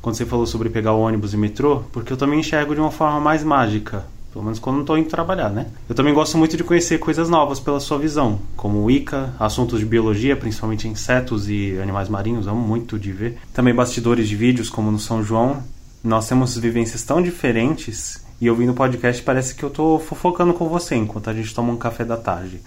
Quando 0.00 0.14
você 0.14 0.24
falou 0.24 0.46
sobre 0.46 0.70
pegar 0.70 0.92
o 0.92 1.00
ônibus 1.00 1.34
e 1.34 1.36
metrô, 1.36 1.82
porque 1.90 2.12
eu 2.12 2.16
também 2.16 2.38
enxergo 2.38 2.76
de 2.76 2.80
uma 2.80 2.92
forma 2.92 3.18
mais 3.18 3.42
mágica. 3.42 4.06
Pelo 4.32 4.44
menos 4.44 4.60
quando 4.60 4.76
não 4.76 4.82
estou 4.82 4.96
indo 4.96 5.08
trabalhar, 5.08 5.50
né? 5.50 5.66
Eu 5.88 5.96
também 5.96 6.14
gosto 6.14 6.38
muito 6.38 6.56
de 6.56 6.62
conhecer 6.62 6.98
coisas 6.98 7.28
novas 7.28 7.58
pela 7.58 7.80
sua 7.80 7.98
visão, 7.98 8.38
como 8.56 8.88
Ica, 8.88 9.34
assuntos 9.36 9.80
de 9.80 9.84
biologia, 9.84 10.36
principalmente 10.36 10.86
insetos 10.86 11.48
e 11.48 11.76
animais 11.82 12.08
marinhos, 12.08 12.46
amo 12.46 12.60
muito 12.60 13.00
de 13.00 13.10
ver. 13.10 13.36
Também 13.52 13.74
bastidores 13.74 14.28
de 14.28 14.36
vídeos, 14.36 14.70
como 14.70 14.92
no 14.92 14.98
São 15.00 15.24
João. 15.24 15.60
Nós 16.04 16.28
temos 16.28 16.56
vivências 16.56 17.02
tão 17.02 17.20
diferentes 17.20 18.24
e 18.40 18.50
ouvindo 18.50 18.72
o 18.72 18.74
podcast 18.74 19.22
parece 19.22 19.54
que 19.54 19.62
eu 19.62 19.70
tô 19.70 19.98
fofocando 19.98 20.52
com 20.52 20.68
você 20.68 20.94
enquanto 20.94 21.30
a 21.30 21.34
gente 21.34 21.54
toma 21.54 21.72
um 21.72 21.78
café 21.78 22.04
da 22.04 22.16
tarde. 22.16 22.60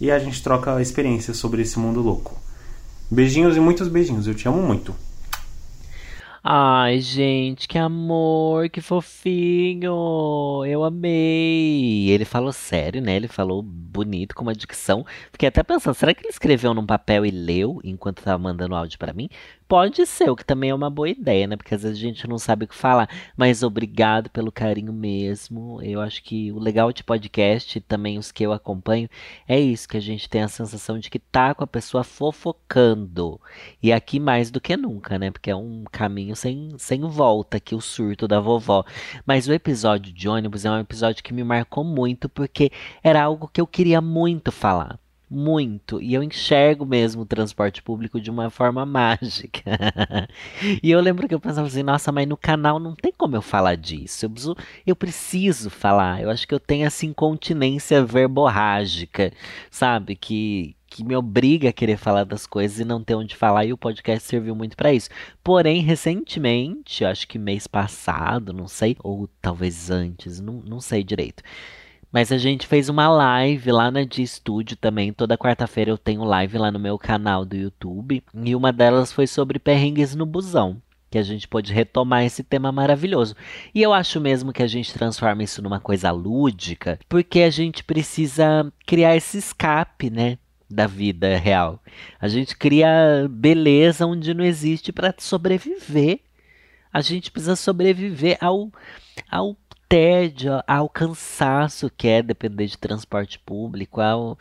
E 0.00 0.10
a 0.10 0.18
gente 0.18 0.42
troca 0.42 0.80
experiências 0.82 1.36
sobre 1.36 1.62
esse 1.62 1.78
mundo 1.78 2.00
louco. 2.00 2.38
Beijinhos 3.10 3.56
e 3.56 3.60
muitos 3.60 3.88
beijinhos. 3.88 4.26
Eu 4.26 4.34
te 4.34 4.46
amo 4.48 4.60
muito. 4.60 4.94
Ai, 6.46 7.00
gente, 7.00 7.66
que 7.66 7.78
amor, 7.78 8.68
que 8.68 8.82
fofinho. 8.82 10.62
Eu 10.66 10.84
amei. 10.84 12.10
Ele 12.10 12.26
falou 12.26 12.52
sério, 12.52 13.00
né? 13.00 13.16
Ele 13.16 13.28
falou 13.28 13.62
bonito, 13.62 14.34
com 14.34 14.42
uma 14.42 14.54
dicção. 14.54 15.06
Fiquei 15.32 15.48
até 15.48 15.62
pensando, 15.62 15.94
será 15.94 16.12
que 16.12 16.20
ele 16.20 16.28
escreveu 16.28 16.74
num 16.74 16.84
papel 16.84 17.24
e 17.24 17.30
leu 17.30 17.80
enquanto 17.82 18.22
tava 18.22 18.36
mandando 18.42 18.74
áudio 18.74 18.98
para 18.98 19.14
mim? 19.14 19.30
Pode 19.74 20.06
ser, 20.06 20.30
o 20.30 20.36
que 20.36 20.44
também 20.44 20.70
é 20.70 20.74
uma 20.74 20.88
boa 20.88 21.08
ideia, 21.08 21.48
né? 21.48 21.56
Porque 21.56 21.74
às 21.74 21.82
vezes 21.82 21.98
a 21.98 22.00
gente 22.00 22.28
não 22.28 22.38
sabe 22.38 22.64
o 22.64 22.68
que 22.68 22.76
falar. 22.76 23.08
Mas 23.36 23.64
obrigado 23.64 24.30
pelo 24.30 24.52
carinho 24.52 24.92
mesmo. 24.92 25.82
Eu 25.82 26.00
acho 26.00 26.22
que 26.22 26.52
o 26.52 26.60
legal 26.60 26.92
de 26.92 27.02
podcast, 27.02 27.80
também 27.80 28.16
os 28.16 28.30
que 28.30 28.46
eu 28.46 28.52
acompanho, 28.52 29.08
é 29.48 29.58
isso, 29.58 29.88
que 29.88 29.96
a 29.96 30.00
gente 30.00 30.28
tem 30.28 30.42
a 30.42 30.48
sensação 30.48 30.96
de 30.96 31.10
que 31.10 31.18
tá 31.18 31.56
com 31.56 31.64
a 31.64 31.66
pessoa 31.66 32.04
fofocando. 32.04 33.40
E 33.82 33.92
aqui 33.92 34.20
mais 34.20 34.48
do 34.48 34.60
que 34.60 34.76
nunca, 34.76 35.18
né? 35.18 35.32
Porque 35.32 35.50
é 35.50 35.56
um 35.56 35.82
caminho 35.90 36.36
sem, 36.36 36.68
sem 36.78 37.00
volta 37.00 37.56
aqui, 37.56 37.74
o 37.74 37.80
surto 37.80 38.28
da 38.28 38.38
vovó. 38.38 38.84
Mas 39.26 39.48
o 39.48 39.52
episódio 39.52 40.12
de 40.12 40.28
ônibus 40.28 40.64
é 40.64 40.70
um 40.70 40.78
episódio 40.78 41.24
que 41.24 41.34
me 41.34 41.42
marcou 41.42 41.82
muito, 41.82 42.28
porque 42.28 42.70
era 43.02 43.24
algo 43.24 43.50
que 43.52 43.60
eu 43.60 43.66
queria 43.66 44.00
muito 44.00 44.52
falar 44.52 45.00
muito. 45.34 46.00
E 46.00 46.14
eu 46.14 46.22
enxergo 46.22 46.86
mesmo 46.86 47.22
o 47.22 47.26
transporte 47.26 47.82
público 47.82 48.20
de 48.20 48.30
uma 48.30 48.50
forma 48.50 48.84
mágica. 48.86 49.62
e 50.82 50.90
eu 50.90 51.00
lembro 51.00 51.28
que 51.28 51.34
eu 51.34 51.40
pensava 51.40 51.66
assim, 51.66 51.82
nossa, 51.82 52.12
mas 52.12 52.26
no 52.26 52.36
canal 52.36 52.78
não 52.78 52.94
tem 52.94 53.12
como 53.16 53.36
eu 53.36 53.42
falar 53.42 53.76
disso. 53.76 54.26
Eu 54.26 54.30
preciso, 54.30 54.56
eu 54.86 54.96
preciso 54.96 55.70
falar. 55.70 56.22
Eu 56.22 56.30
acho 56.30 56.46
que 56.46 56.54
eu 56.54 56.60
tenho 56.60 56.86
essa 56.86 57.04
incontinência 57.06 58.04
verborrágica, 58.04 59.32
sabe? 59.70 60.16
Que, 60.16 60.76
que 60.86 61.04
me 61.04 61.16
obriga 61.16 61.70
a 61.70 61.72
querer 61.72 61.96
falar 61.96 62.24
das 62.24 62.46
coisas 62.46 62.78
e 62.78 62.84
não 62.84 63.02
ter 63.02 63.16
onde 63.16 63.34
falar, 63.34 63.64
e 63.64 63.72
o 63.72 63.78
podcast 63.78 64.28
serviu 64.28 64.54
muito 64.54 64.76
para 64.76 64.92
isso. 64.92 65.10
Porém, 65.42 65.82
recentemente, 65.82 67.04
acho 67.04 67.26
que 67.26 67.38
mês 67.38 67.66
passado, 67.66 68.52
não 68.52 68.68
sei, 68.68 68.96
ou 69.02 69.28
talvez 69.42 69.90
antes, 69.90 70.40
não, 70.40 70.62
não 70.64 70.80
sei 70.80 71.02
direito. 71.02 71.42
Mas 72.14 72.30
a 72.30 72.38
gente 72.38 72.68
fez 72.68 72.88
uma 72.88 73.08
live 73.08 73.72
lá 73.72 73.90
na 73.90 74.04
de 74.04 74.22
estúdio 74.22 74.76
também. 74.76 75.12
Toda 75.12 75.36
quarta-feira 75.36 75.90
eu 75.90 75.98
tenho 75.98 76.22
live 76.22 76.58
lá 76.58 76.70
no 76.70 76.78
meu 76.78 76.96
canal 76.96 77.44
do 77.44 77.56
YouTube. 77.56 78.22
E 78.32 78.54
uma 78.54 78.72
delas 78.72 79.10
foi 79.10 79.26
sobre 79.26 79.58
perrengues 79.58 80.14
no 80.14 80.24
busão. 80.24 80.80
Que 81.10 81.18
a 81.18 81.24
gente 81.24 81.48
pôde 81.48 81.72
retomar 81.72 82.22
esse 82.22 82.44
tema 82.44 82.70
maravilhoso. 82.70 83.34
E 83.74 83.82
eu 83.82 83.92
acho 83.92 84.20
mesmo 84.20 84.52
que 84.52 84.62
a 84.62 84.66
gente 84.68 84.94
transforma 84.94 85.42
isso 85.42 85.60
numa 85.60 85.80
coisa 85.80 86.12
lúdica, 86.12 87.00
porque 87.08 87.40
a 87.40 87.50
gente 87.50 87.82
precisa 87.82 88.72
criar 88.86 89.16
esse 89.16 89.38
escape, 89.38 90.08
né? 90.08 90.38
Da 90.70 90.86
vida 90.86 91.36
real. 91.36 91.82
A 92.20 92.28
gente 92.28 92.56
cria 92.56 93.26
beleza 93.28 94.06
onde 94.06 94.32
não 94.32 94.44
existe 94.44 94.92
para 94.92 95.12
sobreviver. 95.18 96.20
A 96.92 97.00
gente 97.00 97.32
precisa 97.32 97.56
sobreviver 97.56 98.38
ao, 98.40 98.70
ao 99.28 99.56
tédio, 99.88 100.62
ao 100.66 100.88
cansaço 100.88 101.90
que 101.96 102.08
é 102.08 102.22
depender 102.22 102.66
de 102.66 102.78
transporte 102.78 103.38
público, 103.38 104.00
ao, 104.00 104.38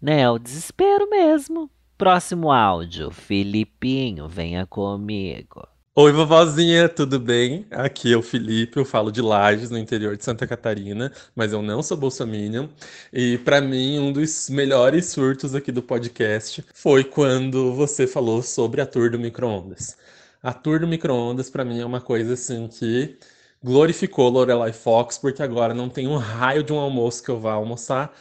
né, 0.00 0.24
ao 0.24 0.38
desespero 0.38 1.08
mesmo. 1.08 1.70
Próximo 1.96 2.50
áudio, 2.50 3.10
Filipinho, 3.10 4.26
venha 4.28 4.66
comigo. 4.66 5.68
Oi, 5.92 6.12
vovozinha, 6.12 6.88
tudo 6.88 7.18
bem? 7.18 7.66
Aqui 7.70 8.12
é 8.12 8.16
o 8.16 8.22
Felipe, 8.22 8.78
eu 8.78 8.84
falo 8.84 9.10
de 9.10 9.20
Lages, 9.20 9.70
no 9.70 9.76
interior 9.76 10.16
de 10.16 10.24
Santa 10.24 10.46
Catarina, 10.46 11.12
mas 11.34 11.52
eu 11.52 11.60
não 11.60 11.82
sou 11.82 11.96
bolsominion. 11.96 12.68
E 13.12 13.36
para 13.38 13.60
mim, 13.60 13.98
um 13.98 14.12
dos 14.12 14.48
melhores 14.48 15.06
surtos 15.10 15.54
aqui 15.54 15.70
do 15.70 15.82
podcast 15.82 16.64
foi 16.72 17.04
quando 17.04 17.74
você 17.74 18.06
falou 18.06 18.40
sobre 18.40 18.80
a 18.80 18.86
tour 18.86 19.10
do 19.10 19.18
micro-ondas. 19.18 19.96
A 20.42 20.54
tour 20.54 20.80
do 20.80 20.88
micro-ondas, 20.88 21.50
para 21.50 21.64
mim, 21.64 21.80
é 21.80 21.84
uma 21.84 22.00
coisa 22.00 22.32
assim 22.32 22.66
que 22.68 23.18
glorificou 23.62 24.28
Lorelai 24.28 24.72
Fox, 24.72 25.18
porque 25.18 25.42
agora 25.42 25.74
não 25.74 25.88
tem 25.88 26.06
um 26.08 26.16
raio 26.16 26.62
de 26.62 26.72
um 26.72 26.78
almoço 26.78 27.22
que 27.22 27.30
eu 27.30 27.38
vá 27.38 27.52
almoçar 27.52 28.14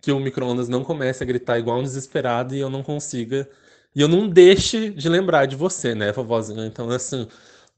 que 0.00 0.12
o 0.12 0.20
micro-ondas 0.20 0.68
não 0.68 0.84
comece 0.84 1.22
a 1.22 1.26
gritar 1.26 1.58
igual 1.58 1.80
um 1.80 1.82
desesperado 1.82 2.54
e 2.54 2.60
eu 2.60 2.70
não 2.70 2.82
consiga. 2.82 3.48
E 3.94 4.00
eu 4.00 4.06
não 4.06 4.28
deixe 4.28 4.90
de 4.90 5.08
lembrar 5.08 5.46
de 5.46 5.56
você, 5.56 5.94
né, 5.96 6.12
vovozinha? 6.12 6.64
Então, 6.66 6.88
assim, 6.90 7.26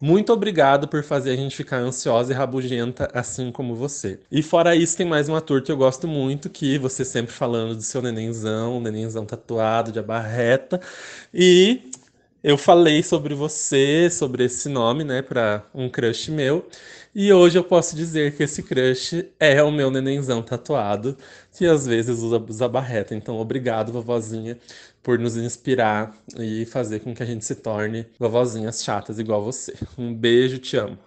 muito 0.00 0.32
obrigado 0.32 0.86
por 0.86 1.02
fazer 1.02 1.30
a 1.30 1.36
gente 1.36 1.56
ficar 1.56 1.78
ansiosa 1.78 2.32
e 2.32 2.36
rabugenta 2.36 3.08
assim 3.14 3.50
como 3.50 3.74
você. 3.74 4.20
E 4.30 4.42
fora 4.42 4.76
isso, 4.76 4.96
tem 4.96 5.06
mais 5.06 5.28
uma 5.28 5.40
tour 5.40 5.62
que 5.62 5.72
eu 5.72 5.76
gosto 5.76 6.06
muito, 6.06 6.50
que 6.50 6.78
você 6.78 7.04
sempre 7.04 7.32
falando 7.32 7.74
do 7.76 7.82
seu 7.82 8.02
nenenzão, 8.02 8.80
nenenzão 8.80 9.24
tatuado 9.24 9.90
de 9.90 9.98
abarreta. 9.98 10.80
E 11.32 11.90
eu 12.42 12.56
falei 12.56 13.02
sobre 13.02 13.34
você, 13.34 14.08
sobre 14.10 14.44
esse 14.44 14.68
nome, 14.68 15.04
né, 15.04 15.22
para 15.22 15.64
um 15.74 15.88
crush 15.88 16.30
meu. 16.30 16.68
E 17.14 17.32
hoje 17.32 17.58
eu 17.58 17.64
posso 17.64 17.96
dizer 17.96 18.36
que 18.36 18.44
esse 18.44 18.62
crush 18.62 19.24
é 19.40 19.62
o 19.62 19.72
meu 19.72 19.90
nenenzão 19.90 20.40
tatuado, 20.42 21.16
que 21.56 21.66
às 21.66 21.86
vezes 21.86 22.20
usa, 22.20 22.38
usa 22.48 22.68
barreta. 22.68 23.14
Então, 23.14 23.38
obrigado, 23.38 23.92
vovozinha, 23.92 24.56
por 25.02 25.18
nos 25.18 25.36
inspirar 25.36 26.14
e 26.38 26.64
fazer 26.66 27.00
com 27.00 27.14
que 27.14 27.22
a 27.22 27.26
gente 27.26 27.44
se 27.44 27.56
torne 27.56 28.06
vovozinhas 28.18 28.84
chatas 28.84 29.18
igual 29.18 29.42
você. 29.42 29.74
Um 29.98 30.14
beijo, 30.14 30.58
te 30.58 30.76
amo. 30.76 30.98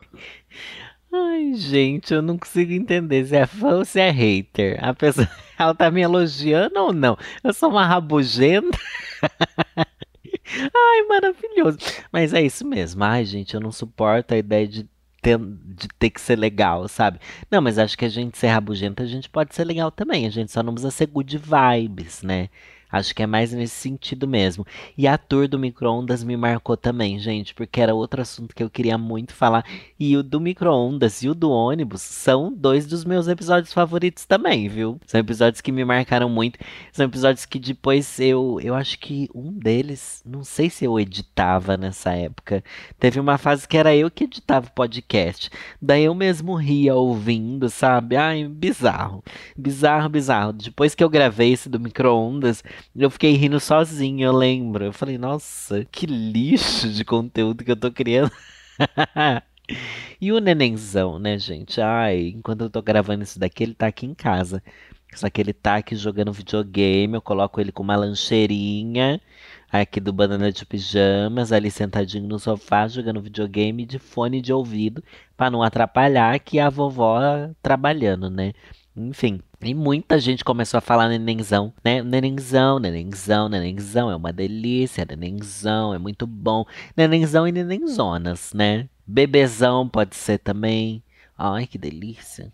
Ai, 1.14 1.54
gente, 1.56 2.14
eu 2.14 2.22
não 2.22 2.38
consigo 2.38 2.72
entender 2.74 3.26
se 3.26 3.36
é 3.36 3.46
fã 3.46 3.78
ou 3.78 3.86
se 3.86 4.00
é 4.00 4.10
hater. 4.10 4.84
A 4.84 4.94
pessoa, 4.94 5.30
ela 5.58 5.76
tá 5.76 5.90
me 5.92 6.02
elogiando 6.02 6.80
ou 6.80 6.94
não? 6.94 7.18
Eu 7.44 7.54
sou 7.54 7.70
uma 7.70 7.86
rabugenta. 7.86 8.78
Ai, 10.54 11.02
maravilhoso. 11.08 11.78
Mas 12.12 12.34
é 12.34 12.42
isso 12.42 12.66
mesmo. 12.66 13.04
Ai, 13.04 13.26
gente, 13.26 13.54
eu 13.54 13.62
não 13.62 13.72
suporto 13.72 14.34
a 14.34 14.38
ideia 14.38 14.68
de 14.68 14.90
ter, 15.22 15.38
de 15.40 15.88
ter 16.00 16.10
que 16.10 16.20
ser 16.20 16.38
legal, 16.38 16.88
sabe? 16.88 17.20
Não, 17.50 17.62
mas 17.62 17.78
acho 17.78 17.98
que 17.98 18.06
a 18.06 18.10
gente 18.10 18.38
ser 18.38 18.48
rabugento, 18.48 19.04
a 19.04 19.06
gente 19.06 19.30
pode 19.30 19.56
ser 19.56 19.64
legal 19.64 19.92
também. 19.92 20.26
A 20.26 20.30
gente 20.30 20.52
só 20.52 20.64
não 20.64 20.74
precisa 20.74 20.92
ser 20.92 21.08
good 21.08 21.38
vibes, 21.38 22.24
né? 22.24 22.50
Acho 22.92 23.16
que 23.16 23.24
é 23.24 23.28
mais 23.28 23.54
nesse 23.54 23.76
sentido 23.76 24.28
mesmo. 24.28 24.66
E 24.98 25.08
a 25.08 25.18
tour 25.18 25.48
do 25.48 25.58
micro-ondas 25.58 26.24
me 26.24 26.36
marcou 26.36 26.76
também, 26.76 27.18
gente, 27.20 27.54
porque 27.54 27.80
era 27.80 27.96
outro 27.96 28.22
assunto 28.22 28.54
que 28.54 28.62
eu 28.62 28.70
queria 28.70 28.98
muito 28.98 29.34
falar. 29.34 29.66
E 30.00 30.18
o 30.18 30.24
do 30.24 30.40
micro-ondas 30.40 31.24
e 31.24 31.30
o 31.30 31.36
do 31.36 31.50
ônibus 31.50 32.02
são 32.02 32.52
dois 32.52 32.86
dos 32.86 33.06
meus 33.06 33.28
episódios 33.28 33.74
favoritos 33.74 34.26
também, 34.26 34.68
viu? 34.68 35.00
São 35.06 35.20
episódios 35.20 35.62
que 35.62 35.72
me 35.72 35.86
marcaram 35.86 36.30
muito. 36.30 36.60
São 36.92 37.06
episódios 37.06 37.46
que 37.46 37.60
depois 37.60 38.20
eu. 38.20 38.60
Eu 38.62 38.76
acho 38.76 39.00
que 39.00 39.30
um 39.34 39.52
deles. 39.52 40.22
Não 40.26 40.44
sei 40.44 40.70
se 40.70 40.86
eu 40.86 41.00
editava 41.00 41.78
nessa 41.78 42.12
época. 42.12 42.64
Teve 43.00 43.20
uma 43.20 43.38
fase 43.38 43.68
que 43.68 43.78
era 43.78 43.96
eu 43.96 44.12
que 44.12 44.26
editava 44.26 44.68
o 44.68 44.72
podcast. 44.72 45.50
Daí 45.82 46.04
eu 46.04 46.14
mesmo 46.16 46.56
ria 46.56 46.96
ouvindo, 46.96 47.70
sabe? 47.70 48.16
Ai, 48.16 48.48
bizarro. 48.48 49.24
Bizarro, 49.58 50.10
bizarro. 50.10 50.54
Depois 50.54 50.96
que 50.96 51.04
eu 51.04 51.10
gravei 51.10 51.54
esse 51.54 51.70
do 51.70 51.80
micro-ondas. 51.80 52.64
Eu 52.96 53.10
fiquei 53.10 53.34
rindo 53.34 53.60
sozinho, 53.60 54.24
eu 54.26 54.32
lembro. 54.34 54.86
Eu 54.86 54.94
falei, 54.94 55.18
nossa, 55.18 55.86
que 55.86 56.06
lixo 56.06 56.90
de 56.90 57.04
conteúdo 57.06 57.64
que 57.64 57.72
eu 57.72 57.76
tô 57.76 57.92
criando. 57.92 58.32
e 60.20 60.32
o 60.32 60.40
nenenzão, 60.40 61.20
né, 61.20 61.38
gente? 61.40 61.82
Ai, 61.82 62.30
enquanto 62.30 62.62
eu 62.62 62.70
tô 62.70 62.82
gravando 62.82 63.24
isso 63.24 63.40
daqui, 63.40 63.64
ele 63.64 63.74
tá 63.74 63.88
aqui 63.88 64.06
em 64.06 64.14
casa. 64.14 64.64
Só 65.14 65.30
que 65.30 65.42
ele 65.42 65.54
tá 65.54 65.78
aqui 65.78 65.96
jogando 65.96 66.32
videogame, 66.32 67.16
eu 67.16 67.22
coloco 67.22 67.60
ele 67.60 67.72
com 67.72 67.84
uma 67.84 67.96
lancheirinha 67.98 69.22
aqui 69.72 70.00
do 70.00 70.12
Banana 70.12 70.52
de 70.52 70.66
Pijamas, 70.66 71.52
ali 71.52 71.72
sentadinho 71.72 72.28
no 72.28 72.38
sofá, 72.40 72.88
jogando 72.88 73.22
videogame 73.22 73.86
de 73.86 73.98
fone 74.00 74.42
de 74.42 74.52
ouvido, 74.52 75.04
para 75.38 75.50
não 75.50 75.64
atrapalhar 75.64 76.38
que 76.40 76.60
a 76.60 76.70
vovó 76.70 77.20
trabalhando, 77.62 78.30
né? 78.30 78.54
Enfim. 78.96 79.40
E 79.62 79.74
muita 79.74 80.20
gente 80.20 80.44
começou 80.44 80.78
a 80.78 80.82
falar 80.82 81.08
nenenzão, 81.08 81.74
né? 81.84 82.04
Nenenzão, 82.04 82.80
nenenzão, 82.80 83.48
nenenzão, 83.48 84.12
é 84.12 84.16
uma 84.16 84.34
delícia, 84.34 85.06
nenenzão, 85.08 85.94
é 85.94 85.98
muito 85.98 86.28
bom. 86.28 86.66
Nenenzão 86.96 87.48
e 87.48 87.52
nenenzonas, 87.52 88.52
né? 88.54 88.90
Bebezão 89.08 89.88
pode 89.88 90.16
ser 90.16 90.40
também. 90.40 91.04
Ai, 91.38 91.68
que 91.68 91.78
delícia. 91.78 92.52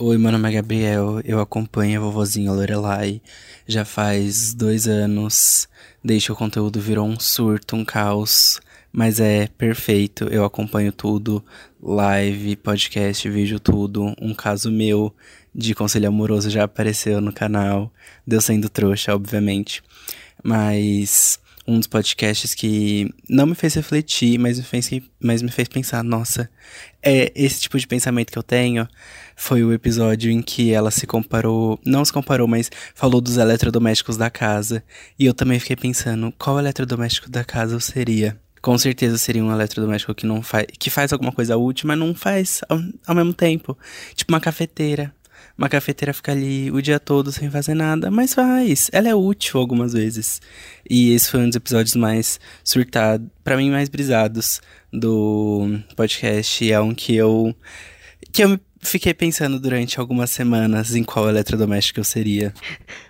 Oi, 0.00 0.16
meu 0.16 0.30
nome 0.30 0.48
é 0.48 0.52
Gabriel, 0.52 1.20
eu 1.24 1.40
acompanho 1.40 1.98
a 2.00 2.04
vovozinha 2.04 2.52
Lorelai 2.52 3.20
já 3.66 3.84
faz 3.84 4.54
dois 4.54 4.86
anos, 4.86 5.68
desde 6.04 6.26
que 6.26 6.32
o 6.32 6.36
conteúdo 6.36 6.80
virou 6.80 7.04
um 7.04 7.18
surto, 7.18 7.74
um 7.74 7.84
caos, 7.84 8.60
mas 8.92 9.18
é 9.18 9.48
perfeito, 9.48 10.24
eu 10.26 10.44
acompanho 10.44 10.92
tudo, 10.92 11.44
live, 11.82 12.54
podcast, 12.54 13.28
vídeo, 13.28 13.58
tudo, 13.58 14.14
um 14.20 14.32
caso 14.32 14.70
meu 14.70 15.12
de 15.58 15.74
conselho 15.74 16.06
amoroso 16.06 16.48
já 16.48 16.62
apareceu 16.62 17.20
no 17.20 17.32
canal, 17.32 17.92
deu 18.24 18.40
sendo 18.40 18.68
trouxa, 18.68 19.12
obviamente. 19.12 19.82
Mas 20.40 21.40
um 21.66 21.78
dos 21.78 21.88
podcasts 21.88 22.54
que 22.54 23.12
não 23.28 23.44
me 23.44 23.56
fez 23.56 23.74
refletir, 23.74 24.38
mas 24.38 24.56
me 24.56 24.64
fez, 24.64 24.88
mas 25.20 25.42
me 25.42 25.50
fez 25.50 25.66
pensar, 25.66 26.04
nossa, 26.04 26.48
é 27.02 27.32
esse 27.34 27.62
tipo 27.62 27.76
de 27.76 27.88
pensamento 27.88 28.30
que 28.30 28.38
eu 28.38 28.42
tenho. 28.42 28.88
Foi 29.34 29.64
o 29.64 29.72
episódio 29.72 30.30
em 30.30 30.40
que 30.40 30.72
ela 30.72 30.92
se 30.92 31.08
comparou, 31.08 31.78
não 31.84 32.04
se 32.04 32.12
comparou, 32.12 32.46
mas 32.46 32.70
falou 32.94 33.20
dos 33.20 33.36
eletrodomésticos 33.36 34.16
da 34.16 34.30
casa. 34.30 34.84
E 35.18 35.26
eu 35.26 35.34
também 35.34 35.58
fiquei 35.58 35.76
pensando, 35.76 36.32
qual 36.38 36.60
eletrodoméstico 36.60 37.28
da 37.28 37.42
casa 37.44 37.74
eu 37.74 37.80
seria? 37.80 38.40
Com 38.62 38.78
certeza 38.78 39.18
seria 39.18 39.44
um 39.44 39.52
eletrodoméstico 39.52 40.14
que 40.14 40.26
não 40.26 40.40
faz, 40.40 40.66
que 40.78 40.88
faz 40.88 41.12
alguma 41.12 41.32
coisa 41.32 41.56
útil, 41.56 41.88
mas 41.88 41.98
não 41.98 42.14
faz 42.14 42.60
ao, 42.68 42.78
ao 43.08 43.14
mesmo 43.14 43.34
tempo. 43.34 43.76
Tipo 44.14 44.32
uma 44.32 44.40
cafeteira. 44.40 45.12
Uma 45.58 45.68
cafeteira 45.68 46.14
fica 46.14 46.30
ali 46.30 46.70
o 46.70 46.80
dia 46.80 47.00
todo 47.00 47.32
sem 47.32 47.50
fazer 47.50 47.74
nada, 47.74 48.12
mas 48.12 48.32
faz. 48.32 48.88
Ela 48.92 49.08
é 49.08 49.14
útil 49.14 49.58
algumas 49.58 49.92
vezes. 49.92 50.40
E 50.88 51.12
esse 51.12 51.28
foi 51.28 51.40
um 51.40 51.48
dos 51.48 51.56
episódios 51.56 51.96
mais 51.96 52.38
surtados, 52.62 53.26
para 53.42 53.56
mim 53.56 53.68
mais 53.68 53.88
brisados 53.88 54.60
do 54.92 55.80
podcast. 55.96 56.70
É 56.70 56.80
um 56.80 56.94
que 56.94 57.16
eu 57.16 57.52
que 58.32 58.44
eu 58.44 58.60
fiquei 58.80 59.12
pensando 59.12 59.58
durante 59.58 59.98
algumas 59.98 60.30
semanas 60.30 60.94
em 60.94 61.02
qual 61.02 61.28
eletrodoméstico 61.28 61.98
eu 61.98 62.04
seria. 62.04 62.54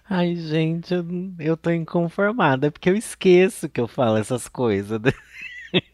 Ai, 0.09 0.35
gente, 0.35 0.95
eu, 0.95 1.05
eu 1.39 1.55
tô 1.55 1.71
inconformada, 1.71 2.71
porque 2.71 2.89
eu 2.89 2.97
esqueço 2.97 3.69
que 3.69 3.79
eu 3.79 3.87
falo 3.87 4.17
essas 4.17 4.49
coisas. 4.49 4.99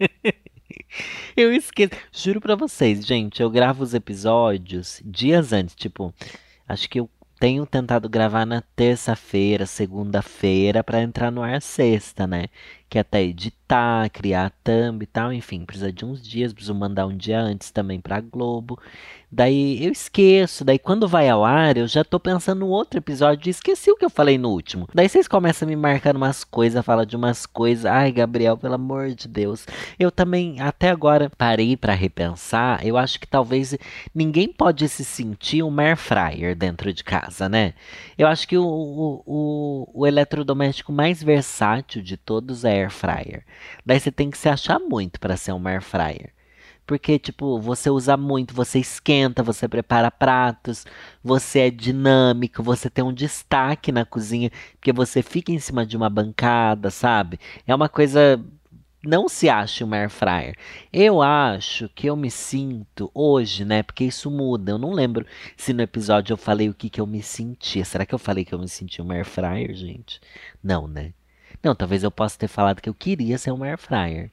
eu 1.36 1.52
esqueço. 1.52 1.90
Juro 2.12 2.40
pra 2.40 2.54
vocês, 2.54 3.04
gente, 3.04 3.42
eu 3.42 3.50
gravo 3.50 3.82
os 3.82 3.92
episódios 3.92 5.02
dias 5.04 5.52
antes. 5.52 5.74
Tipo, 5.74 6.14
acho 6.68 6.88
que 6.88 7.00
eu 7.00 7.08
tenho 7.38 7.66
tentado 7.66 8.08
gravar 8.08 8.46
na 8.46 8.62
terça-feira, 8.74 9.66
segunda-feira, 9.66 10.82
para 10.84 11.02
entrar 11.02 11.30
no 11.30 11.42
ar 11.42 11.60
sexta, 11.60 12.26
né? 12.26 12.46
Que 12.88 12.98
é 12.98 13.00
até 13.00 13.22
editar, 13.22 14.08
criar 14.10 14.52
thumb 14.62 15.02
e 15.02 15.06
tal, 15.06 15.32
enfim, 15.32 15.64
precisa 15.64 15.92
de 15.92 16.04
uns 16.04 16.22
dias, 16.26 16.52
preciso 16.52 16.74
mandar 16.74 17.06
um 17.06 17.16
dia 17.16 17.40
antes 17.40 17.70
também 17.70 18.00
pra 18.00 18.20
Globo. 18.20 18.78
Daí 19.34 19.84
eu 19.84 19.90
esqueço, 19.90 20.64
daí 20.64 20.78
quando 20.78 21.08
vai 21.08 21.28
ao 21.28 21.44
ar, 21.44 21.76
eu 21.76 21.88
já 21.88 22.04
tô 22.04 22.20
pensando 22.20 22.60
no 22.60 22.68
outro 22.68 23.00
episódio 23.00 23.48
e 23.48 23.50
esqueci 23.50 23.90
o 23.90 23.96
que 23.96 24.04
eu 24.04 24.10
falei 24.10 24.38
no 24.38 24.48
último. 24.48 24.88
Daí 24.94 25.08
vocês 25.08 25.26
começam 25.26 25.66
a 25.66 25.68
me 25.68 25.74
marcar 25.74 26.14
umas 26.14 26.44
coisas, 26.44 26.84
fala 26.84 27.04
de 27.04 27.16
umas 27.16 27.44
coisas. 27.44 27.84
Ai, 27.84 28.12
Gabriel, 28.12 28.56
pelo 28.56 28.74
amor 28.74 29.10
de 29.10 29.26
Deus. 29.26 29.66
Eu 29.98 30.12
também, 30.12 30.60
até 30.60 30.88
agora, 30.88 31.28
parei 31.36 31.76
para 31.76 31.94
repensar. 31.94 32.86
Eu 32.86 32.96
acho 32.96 33.18
que 33.18 33.26
talvez 33.26 33.76
ninguém 34.14 34.52
pode 34.52 34.88
se 34.88 35.04
sentir 35.04 35.64
um 35.64 35.80
air 35.80 35.96
fryer 35.96 36.54
dentro 36.54 36.92
de 36.92 37.02
casa, 37.02 37.48
né? 37.48 37.74
Eu 38.16 38.28
acho 38.28 38.46
que 38.46 38.56
o, 38.56 38.64
o, 38.64 39.22
o, 39.26 39.90
o 39.94 40.06
eletrodoméstico 40.06 40.92
mais 40.92 41.20
versátil 41.20 42.00
de 42.02 42.16
todos 42.16 42.64
é 42.64 42.82
air 42.82 42.90
fryer. 42.90 43.42
Daí 43.84 43.98
você 43.98 44.12
tem 44.12 44.30
que 44.30 44.38
se 44.38 44.48
achar 44.48 44.78
muito 44.78 45.18
para 45.18 45.36
ser 45.36 45.52
um 45.52 45.66
air 45.66 45.82
fryer. 45.82 46.30
Porque, 46.86 47.18
tipo, 47.18 47.58
você 47.60 47.88
usa 47.88 48.16
muito, 48.16 48.54
você 48.54 48.78
esquenta, 48.78 49.42
você 49.42 49.66
prepara 49.66 50.10
pratos, 50.10 50.84
você 51.22 51.60
é 51.60 51.70
dinâmico, 51.70 52.62
você 52.62 52.90
tem 52.90 53.02
um 53.04 53.12
destaque 53.12 53.90
na 53.90 54.04
cozinha, 54.04 54.50
porque 54.78 54.92
você 54.92 55.22
fica 55.22 55.50
em 55.50 55.58
cima 55.58 55.86
de 55.86 55.96
uma 55.96 56.10
bancada, 56.10 56.90
sabe? 56.90 57.38
É 57.66 57.74
uma 57.74 57.88
coisa. 57.88 58.42
Não 59.06 59.28
se 59.28 59.50
acha 59.50 59.84
uma 59.84 59.96
air 59.98 60.10
fryer. 60.10 60.56
Eu 60.92 61.20
acho 61.22 61.90
que 61.90 62.06
eu 62.08 62.16
me 62.16 62.30
sinto 62.30 63.10
hoje, 63.14 63.64
né? 63.64 63.82
Porque 63.82 64.04
isso 64.04 64.30
muda. 64.30 64.72
Eu 64.72 64.78
não 64.78 64.92
lembro 64.92 65.26
se 65.56 65.74
no 65.74 65.82
episódio 65.82 66.32
eu 66.32 66.38
falei 66.38 66.70
o 66.70 66.74
que, 66.74 66.88
que 66.88 67.00
eu 67.00 67.06
me 67.06 67.22
sentia. 67.22 67.84
Será 67.84 68.06
que 68.06 68.14
eu 68.14 68.18
falei 68.18 68.44
que 68.46 68.54
eu 68.54 68.58
me 68.58 68.68
sentia 68.68 69.04
uma 69.04 69.14
air 69.14 69.26
fryer, 69.26 69.74
gente? 69.74 70.20
Não, 70.62 70.88
né? 70.88 71.12
Não, 71.62 71.74
talvez 71.74 72.02
eu 72.02 72.10
possa 72.10 72.38
ter 72.38 72.48
falado 72.48 72.80
que 72.80 72.88
eu 72.88 72.94
queria 72.94 73.38
ser 73.38 73.50
uma 73.50 73.66
air 73.66 73.78
fryer. 73.78 74.30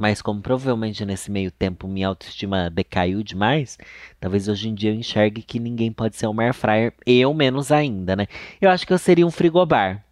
Mas 0.00 0.22
como 0.22 0.40
provavelmente 0.40 1.04
nesse 1.04 1.30
meio 1.30 1.50
tempo 1.50 1.86
minha 1.86 2.08
autoestima 2.08 2.70
decaiu 2.70 3.22
demais, 3.22 3.76
talvez 4.18 4.48
hoje 4.48 4.70
em 4.70 4.74
dia 4.74 4.92
eu 4.92 4.94
enxergue 4.94 5.42
que 5.42 5.60
ninguém 5.60 5.92
pode 5.92 6.16
ser 6.16 6.26
um 6.26 6.40
air 6.40 6.54
fryer, 6.54 6.94
eu 7.04 7.34
menos 7.34 7.70
ainda, 7.70 8.16
né? 8.16 8.26
Eu 8.58 8.70
acho 8.70 8.86
que 8.86 8.94
eu 8.94 8.98
seria 8.98 9.26
um 9.26 9.30
frigobar. 9.30 10.02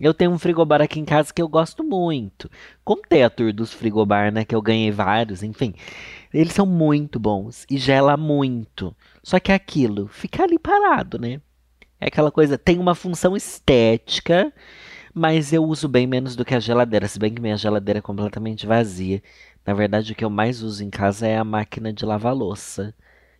Eu 0.00 0.14
tenho 0.14 0.30
um 0.30 0.38
frigobar 0.38 0.80
aqui 0.80 0.98
em 0.98 1.04
casa 1.04 1.30
que 1.30 1.42
eu 1.42 1.46
gosto 1.46 1.84
muito. 1.84 2.50
Contei 2.82 3.22
a 3.22 3.28
tour 3.28 3.52
dos 3.52 3.70
frigobar, 3.74 4.32
né? 4.32 4.46
Que 4.46 4.54
eu 4.54 4.62
ganhei 4.62 4.90
vários, 4.90 5.42
enfim. 5.42 5.74
Eles 6.32 6.54
são 6.54 6.64
muito 6.64 7.20
bons 7.20 7.66
e 7.70 7.76
gela 7.76 8.16
muito. 8.16 8.96
Só 9.22 9.38
que 9.38 9.52
é 9.52 9.54
aquilo, 9.54 10.08
fica 10.08 10.42
ali 10.42 10.58
parado, 10.58 11.18
né? 11.18 11.38
É 12.00 12.06
aquela 12.06 12.30
coisa, 12.30 12.56
tem 12.56 12.78
uma 12.78 12.94
função 12.94 13.36
estética 13.36 14.50
mas 15.14 15.52
eu 15.52 15.64
uso 15.64 15.86
bem 15.86 16.06
menos 16.06 16.34
do 16.34 16.44
que 16.44 16.54
a 16.54 16.60
geladeira, 16.60 17.06
se 17.06 17.18
bem 17.18 17.32
que 17.32 17.40
minha 17.40 17.56
geladeira 17.56 17.98
é 17.98 18.02
completamente 18.02 18.66
vazia. 18.66 19.22
Na 19.64 19.72
verdade, 19.72 20.12
o 20.12 20.14
que 20.14 20.24
eu 20.24 20.30
mais 20.30 20.62
uso 20.62 20.82
em 20.82 20.90
casa 20.90 21.26
é 21.26 21.38
a 21.38 21.44
máquina 21.44 21.92
de 21.92 22.04
lavar 22.04 22.34
louça. 22.34 22.92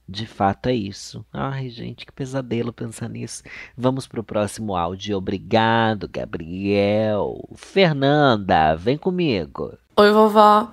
De 0.09 0.27
fato 0.27 0.69
é 0.69 0.75
isso. 0.75 1.25
Ai, 1.33 1.69
gente, 1.71 2.07
que 2.07 2.13
pesadelo 2.13 2.73
pensar 2.73 3.09
nisso. 3.09 3.43
Vamos 3.77 4.07
pro 4.07 4.23
próximo 4.23 4.77
áudio. 4.77 5.17
Obrigado, 5.17 6.09
Gabriel. 6.09 7.43
Fernanda, 7.57 8.75
vem 8.77 8.97
comigo. 8.97 9.77
Oi, 9.97 10.13
vovó. 10.13 10.71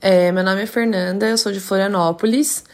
É, 0.00 0.30
meu 0.32 0.44
nome 0.44 0.62
é 0.62 0.66
Fernanda, 0.66 1.26
eu 1.26 1.38
sou 1.38 1.52
de 1.52 1.60
Florianópolis. 1.60 2.64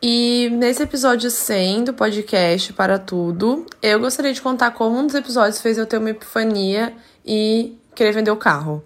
E 0.00 0.48
nesse 0.52 0.84
episódio 0.84 1.28
100 1.28 1.84
do 1.84 1.92
podcast 1.92 2.72
Para 2.72 2.98
Tudo, 2.98 3.66
eu 3.82 3.98
gostaria 3.98 4.32
de 4.32 4.40
contar 4.40 4.70
como 4.70 4.96
um 4.96 5.04
dos 5.04 5.14
episódios 5.16 5.60
fez 5.60 5.76
eu 5.76 5.86
ter 5.86 5.98
uma 5.98 6.10
epifania 6.10 6.94
e 7.28 7.78
querer 7.94 8.12
vender 8.12 8.30
o 8.30 8.36
carro. 8.36 8.82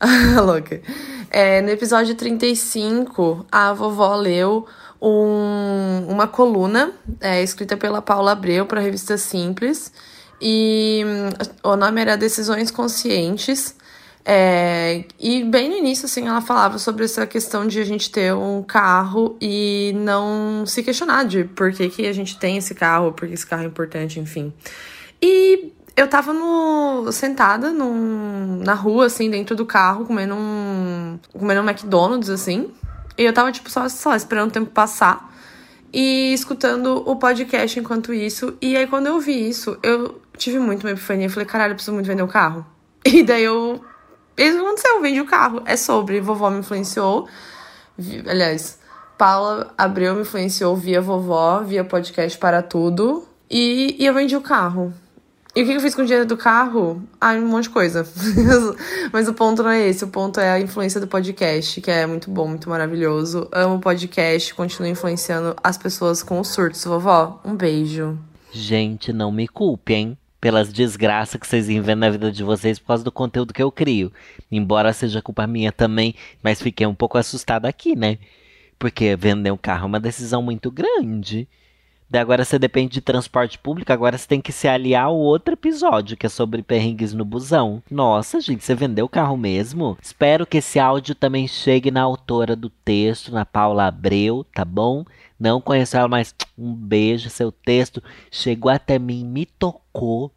Louca. 0.46 0.80
É, 1.28 1.60
no 1.60 1.68
episódio 1.68 2.14
35, 2.14 3.46
a 3.50 3.72
vovó 3.72 4.14
leu 4.14 4.66
um, 5.02 6.06
uma 6.08 6.26
coluna 6.26 6.92
é, 7.20 7.42
escrita 7.42 7.76
pela 7.76 8.00
Paula 8.00 8.32
Abreu 8.32 8.64
para 8.66 8.80
a 8.80 8.82
revista 8.82 9.18
Simples. 9.18 9.92
E 10.40 11.02
hum, 11.04 11.70
o 11.70 11.76
nome 11.76 12.00
era 12.00 12.16
Decisões 12.16 12.70
Conscientes. 12.70 13.74
É, 14.24 15.04
e 15.18 15.42
bem 15.44 15.68
no 15.68 15.76
início, 15.76 16.04
assim, 16.04 16.28
ela 16.28 16.40
falava 16.40 16.78
sobre 16.78 17.04
essa 17.04 17.26
questão 17.26 17.66
de 17.66 17.80
a 17.80 17.84
gente 17.84 18.10
ter 18.10 18.34
um 18.34 18.62
carro 18.62 19.36
e 19.40 19.92
não 19.96 20.64
se 20.66 20.82
questionar 20.82 21.24
de 21.24 21.44
por 21.44 21.72
que, 21.72 21.88
que 21.88 22.06
a 22.06 22.12
gente 22.12 22.38
tem 22.38 22.58
esse 22.58 22.74
carro, 22.74 23.12
por 23.12 23.26
que 23.26 23.34
esse 23.34 23.46
carro 23.46 23.62
é 23.62 23.66
importante, 23.66 24.20
enfim. 24.20 24.52
E 25.22 25.72
eu 26.00 26.08
tava 26.08 26.32
no, 26.32 27.10
sentada 27.12 27.70
num, 27.70 28.62
na 28.64 28.74
rua, 28.74 29.06
assim, 29.06 29.30
dentro 29.30 29.54
do 29.54 29.66
carro, 29.66 30.04
comendo 30.06 30.34
um, 30.34 31.18
comendo 31.32 31.60
um 31.60 31.68
McDonald's, 31.68 32.30
assim. 32.30 32.72
E 33.18 33.24
eu 33.24 33.32
tava, 33.32 33.52
tipo, 33.52 33.70
só, 33.70 33.88
só 33.88 34.14
esperando 34.14 34.48
o 34.48 34.52
tempo 34.52 34.70
passar 34.70 35.30
e 35.92 36.32
escutando 36.32 37.02
o 37.06 37.16
podcast 37.16 37.78
enquanto 37.78 38.14
isso. 38.14 38.56
E 38.60 38.76
aí, 38.76 38.86
quando 38.86 39.08
eu 39.08 39.20
vi 39.20 39.48
isso, 39.48 39.78
eu 39.82 40.20
tive 40.36 40.58
muito 40.58 40.86
uma 40.86 40.92
epifania. 40.92 41.26
Eu 41.26 41.30
falei, 41.30 41.46
caralho, 41.46 41.72
eu 41.72 41.74
preciso 41.74 41.94
muito 41.94 42.06
vender 42.06 42.22
o 42.22 42.28
carro. 42.28 42.64
E 43.02 43.22
daí 43.22 43.44
eu 43.44 43.82
isso 44.40 44.58
aconteceu, 44.58 45.02
vende 45.02 45.20
o 45.20 45.26
carro. 45.26 45.62
É 45.66 45.76
sobre, 45.76 46.18
vovó 46.20 46.48
me 46.48 46.60
influenciou. 46.60 47.28
Aliás, 48.26 48.78
Paula 49.18 49.74
Abreu 49.76 50.14
me 50.14 50.22
influenciou 50.22 50.74
via 50.74 51.00
vovó, 51.00 51.60
via 51.60 51.84
podcast 51.84 52.38
para 52.38 52.62
tudo. 52.62 53.28
E, 53.50 53.96
e 53.98 54.06
eu 54.06 54.14
vendi 54.14 54.34
o 54.34 54.40
carro. 54.40 54.94
E 55.54 55.62
o 55.62 55.66
que 55.66 55.72
eu 55.72 55.80
fiz 55.80 55.94
com 55.94 56.02
o 56.02 56.04
dinheiro 56.04 56.26
do 56.26 56.36
carro? 56.36 57.02
Ah, 57.20 57.32
um 57.32 57.46
monte 57.46 57.64
de 57.64 57.70
coisa. 57.70 58.06
Mas 59.12 59.26
o 59.26 59.34
ponto 59.34 59.62
não 59.62 59.70
é 59.70 59.88
esse. 59.88 60.04
O 60.04 60.08
ponto 60.08 60.38
é 60.38 60.50
a 60.50 60.60
influência 60.60 61.00
do 61.00 61.08
podcast, 61.08 61.80
que 61.80 61.90
é 61.90 62.06
muito 62.06 62.30
bom, 62.30 62.46
muito 62.46 62.70
maravilhoso. 62.70 63.48
Amo 63.50 63.76
o 63.76 63.80
podcast, 63.80 64.54
continuo 64.54 64.88
influenciando 64.88 65.56
as 65.62 65.76
pessoas 65.76 66.22
com 66.22 66.38
os 66.38 66.48
surtos. 66.48 66.84
Vovó, 66.84 67.40
um 67.44 67.54
beijo. 67.56 68.16
Gente, 68.52 69.12
não 69.12 69.32
me 69.32 69.48
culpe, 69.48 69.94
hein? 69.94 70.16
pelas 70.40 70.72
desgraças 70.72 71.38
que 71.38 71.46
vocês 71.46 71.66
vêm 71.66 71.94
na 71.94 72.08
vida 72.08 72.32
de 72.32 72.42
vocês 72.42 72.78
por 72.78 72.86
causa 72.86 73.04
do 73.04 73.12
conteúdo 73.12 73.52
que 73.52 73.62
eu 73.62 73.70
crio. 73.70 74.10
Embora 74.50 74.92
seja 74.92 75.20
culpa 75.20 75.46
minha 75.46 75.70
também, 75.70 76.14
mas 76.42 76.62
fiquei 76.62 76.86
um 76.86 76.94
pouco 76.94 77.18
assustado 77.18 77.66
aqui, 77.66 77.94
né? 77.94 78.18
Porque 78.78 79.14
vender 79.16 79.50
um 79.50 79.56
carro 79.58 79.84
é 79.84 79.86
uma 79.86 80.00
decisão 80.00 80.42
muito 80.42 80.70
grande. 80.70 81.46
Daí 82.10 82.20
agora 82.20 82.44
você 82.44 82.58
depende 82.58 82.94
de 82.94 83.00
transporte 83.00 83.56
público, 83.56 83.92
agora 83.92 84.18
você 84.18 84.26
tem 84.26 84.40
que 84.40 84.50
se 84.50 84.66
aliar 84.66 85.04
ao 85.04 85.16
outro 85.16 85.54
episódio, 85.54 86.16
que 86.16 86.26
é 86.26 86.28
sobre 86.28 86.60
perrengues 86.60 87.14
no 87.14 87.24
busão. 87.24 87.80
Nossa, 87.88 88.40
gente, 88.40 88.64
você 88.64 88.74
vendeu 88.74 89.04
o 89.04 89.08
carro 89.08 89.36
mesmo? 89.36 89.96
Espero 90.02 90.44
que 90.44 90.58
esse 90.58 90.80
áudio 90.80 91.14
também 91.14 91.46
chegue 91.46 91.88
na 91.88 92.02
autora 92.02 92.56
do 92.56 92.68
texto, 92.68 93.30
na 93.30 93.46
Paula 93.46 93.86
Abreu, 93.86 94.44
tá 94.52 94.64
bom? 94.64 95.04
Não 95.38 95.60
conheço 95.60 95.96
ela, 95.96 96.08
mas 96.08 96.34
um 96.58 96.74
beijo. 96.74 97.30
Seu 97.30 97.52
texto 97.52 98.02
chegou 98.28 98.72
até 98.72 98.98
mim, 98.98 99.24
me 99.24 99.46
tocou, 99.46 100.32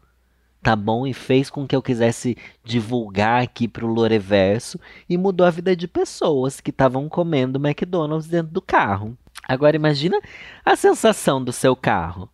tá 0.62 0.76
bom? 0.76 1.04
E 1.04 1.12
fez 1.12 1.50
com 1.50 1.66
que 1.66 1.74
eu 1.74 1.82
quisesse 1.82 2.36
divulgar 2.62 3.42
aqui 3.42 3.66
pro 3.66 3.88
Loreverso 3.88 4.78
e 5.10 5.18
mudou 5.18 5.44
a 5.44 5.50
vida 5.50 5.74
de 5.74 5.88
pessoas 5.88 6.60
que 6.60 6.70
estavam 6.70 7.08
comendo 7.08 7.58
McDonald's 7.58 8.28
dentro 8.28 8.52
do 8.52 8.62
carro. 8.62 9.18
Agora 9.48 9.76
imagina 9.76 10.20
a 10.64 10.76
sensação 10.76 11.42
do 11.42 11.52
seu 11.52 11.76
carro 11.76 12.30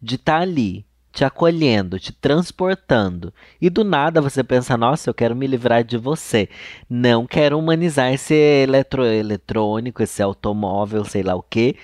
de 0.00 0.16
estar 0.16 0.38
tá 0.38 0.42
ali 0.42 0.84
te 1.12 1.24
acolhendo, 1.24 1.98
te 1.98 2.12
transportando. 2.12 3.32
E 3.60 3.68
do 3.68 3.82
nada 3.82 4.20
você 4.20 4.44
pensa, 4.44 4.76
nossa, 4.76 5.10
eu 5.10 5.14
quero 5.14 5.34
me 5.34 5.46
livrar 5.46 5.82
de 5.82 5.96
você. 5.96 6.48
Não 6.88 7.26
quero 7.26 7.58
humanizar 7.58 8.12
esse 8.12 8.34
eletrônico, 8.34 10.02
esse 10.02 10.22
automóvel, 10.22 11.04
sei 11.04 11.22
lá 11.22 11.34
o 11.34 11.42
que, 11.42 11.76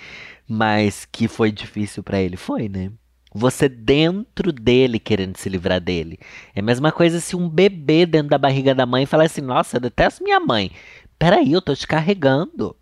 mas 0.49 1.05
que 1.05 1.29
foi 1.29 1.51
difícil 1.51 2.03
para 2.03 2.21
ele, 2.21 2.37
foi, 2.37 2.69
né? 2.69 2.93
Você 3.35 3.69
dentro 3.69 4.51
dele 4.51 4.99
querendo 4.99 5.37
se 5.37 5.49
livrar 5.49 5.81
dele. 5.81 6.19
É 6.55 6.61
a 6.61 6.62
mesma 6.62 6.91
coisa 6.91 7.21
se 7.21 7.37
um 7.37 7.49
bebê 7.49 8.07
dentro 8.07 8.31
da 8.31 8.39
barriga 8.39 8.75
da 8.75 8.87
mãe 8.87 9.05
falar 9.05 9.25
assim: 9.25 9.43
Nossa, 9.43 9.77
eu 9.77 9.81
detesto 9.81 10.25
minha 10.25 10.41
mãe. 10.41 10.71
peraí, 11.19 11.53
eu 11.53 11.61
tô 11.61 11.75
te 11.75 11.87
carregando. 11.87 12.75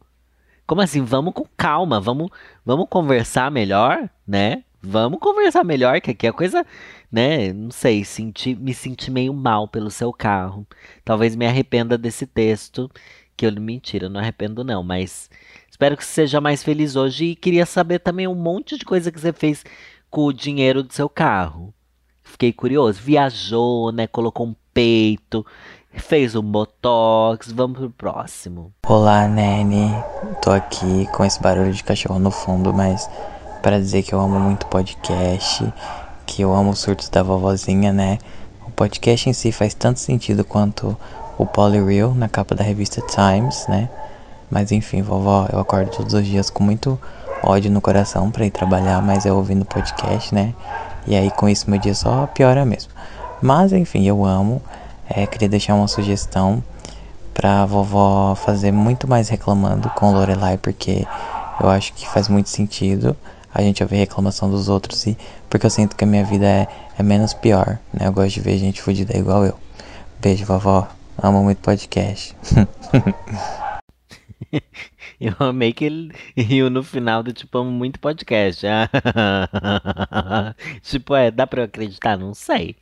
Como 0.66 0.81
assim? 0.81 1.03
Vamos 1.03 1.35
com 1.35 1.46
calma, 1.57 2.00
vamos, 2.00 2.31
vamos 2.64 2.87
conversar 2.88 3.50
melhor, 3.50 4.09
né? 4.27 4.64
Vamos 4.83 5.18
conversar 5.18 5.64
melhor, 5.64 6.00
que 6.00 6.11
aqui 6.11 6.27
a 6.27 6.33
coisa, 6.33 6.64
né? 7.11 7.53
Não 7.53 7.70
sei, 7.70 8.05
senti, 8.05 8.55
me 8.55 8.74
senti 8.74 9.11
meio 9.11 9.33
mal 9.33 9.68
pelo 9.68 9.90
seu 9.90 10.12
carro. 10.12 10.66
Talvez 11.05 11.37
me 11.37 11.46
arrependa 11.46 11.96
desse 11.98 12.27
texto, 12.27 12.90
que 13.37 13.46
eu 13.46 13.53
mentira, 13.53 14.09
não 14.09 14.20
arrependo 14.20 14.64
não, 14.64 14.83
mas 14.83 15.31
espero 15.70 15.96
que 15.96 16.05
você 16.05 16.12
seja 16.12 16.40
mais 16.40 16.62
feliz 16.62 16.96
hoje 16.96 17.27
e 17.27 17.37
queria 17.37 17.66
saber 17.66 17.98
também 17.98 18.27
um 18.29 18.35
monte 18.35 18.79
de 18.79 18.85
coisa 18.85 19.11
que 19.11 19.20
você 19.20 19.33
fez 19.33 19.64
com 20.11 20.24
o 20.24 20.33
dinheiro 20.33 20.83
do 20.83 20.92
seu 20.92 21.09
carro. 21.09 21.74
Fiquei 22.22 22.53
curioso, 22.53 23.00
viajou, 23.03 23.92
né? 23.92 24.07
Colocou 24.07 24.46
um 24.46 24.55
peito, 24.72 25.46
fez 25.96 26.35
um 26.35 26.42
botox. 26.42 27.50
Vamos 27.52 27.78
pro 27.78 27.90
próximo. 27.90 28.72
Olá, 28.87 29.26
Nene. 29.26 29.90
Tô 30.42 30.50
aqui 30.50 31.07
com 31.12 31.24
esse 31.24 31.40
barulho 31.40 31.72
de 31.72 31.83
cachorro 31.83 32.18
no 32.18 32.30
fundo, 32.30 32.72
mas 32.72 33.09
para 33.62 33.78
dizer 33.78 34.02
que 34.02 34.12
eu 34.12 34.20
amo 34.20 34.38
muito 34.38 34.66
podcast, 34.66 35.72
que 36.26 36.42
eu 36.42 36.54
amo 36.54 36.70
os 36.70 36.80
surtos 36.80 37.09
da 37.09 37.22
vovozinha, 37.22 37.92
né? 37.92 38.18
O 38.66 38.70
podcast 38.70 39.28
em 39.28 39.33
si 39.33 39.52
faz 39.52 39.74
tanto 39.74 40.00
sentido 40.00 40.44
quanto 40.44 40.96
o 41.38 41.46
Polyreal 41.46 42.14
na 42.14 42.28
capa 42.28 42.54
da 42.54 42.62
revista 42.62 43.00
Times, 43.02 43.66
né? 43.68 43.88
Mas 44.50 44.70
enfim, 44.70 45.02
vovó, 45.02 45.48
eu 45.52 45.59
acordo 45.59 45.90
todos 45.90 46.14
os 46.14 46.26
dias 46.26 46.50
com 46.50 46.62
muito 46.62 46.98
ódio 47.42 47.70
no 47.70 47.80
coração 47.80 48.30
para 48.30 48.46
ir 48.46 48.50
trabalhar, 48.50 49.02
mas 49.02 49.26
é 49.26 49.33
ouvindo 49.33 49.64
podcast, 49.64 50.35
né? 50.35 50.54
E 51.07 51.16
aí 51.16 51.30
com 51.30 51.48
isso 51.48 51.70
meu 51.70 51.78
dia 51.78 51.94
só 51.94 52.26
piora 52.26 52.64
mesmo. 52.64 52.92
Mas 53.42 53.72
enfim, 53.72 54.07
eu 54.07 54.24
amo. 54.24 54.62
É, 55.08 55.26
queria 55.26 55.48
deixar 55.48 55.74
uma 55.74 55.88
sugestão 55.88 56.62
pra 57.32 57.66
vovó 57.66 58.34
fazer 58.34 58.72
muito 58.72 59.08
mais 59.08 59.28
reclamando 59.28 59.90
com 59.90 60.12
Lorelai, 60.12 60.56
porque 60.56 61.06
eu 61.60 61.68
acho 61.68 61.92
que 61.92 62.08
faz 62.08 62.28
muito 62.28 62.48
sentido 62.48 63.16
a 63.52 63.62
gente 63.62 63.82
ouvir 63.82 63.96
reclamação 63.96 64.50
dos 64.50 64.68
outros 64.68 65.06
e 65.06 65.16
porque 65.48 65.66
eu 65.66 65.70
sinto 65.70 65.94
que 65.94 66.04
a 66.04 66.06
minha 66.06 66.24
vida 66.24 66.46
é, 66.46 66.68
é 66.98 67.02
menos 67.02 67.34
pior, 67.34 67.78
né? 67.92 68.06
Eu 68.06 68.12
gosto 68.12 68.34
de 68.34 68.40
ver 68.40 68.58
gente 68.58 68.82
fodida 68.82 69.16
igual 69.16 69.44
eu. 69.44 69.56
Beijo, 70.20 70.44
vovó. 70.44 70.88
Amo 71.22 71.44
muito 71.44 71.58
podcast. 71.58 72.34
Eu 75.20 75.34
amei 75.38 75.72
que 75.72 75.84
ele 75.84 76.12
riu 76.36 76.68
no 76.68 76.82
final 76.82 77.22
do 77.22 77.32
tipo, 77.32 77.58
amo 77.58 77.70
muito 77.70 78.00
podcast. 78.00 78.66
tipo, 80.82 81.14
é, 81.14 81.30
dá 81.30 81.46
pra 81.46 81.62
eu 81.62 81.64
acreditar? 81.64 82.18
Não 82.18 82.34
sei. 82.34 82.76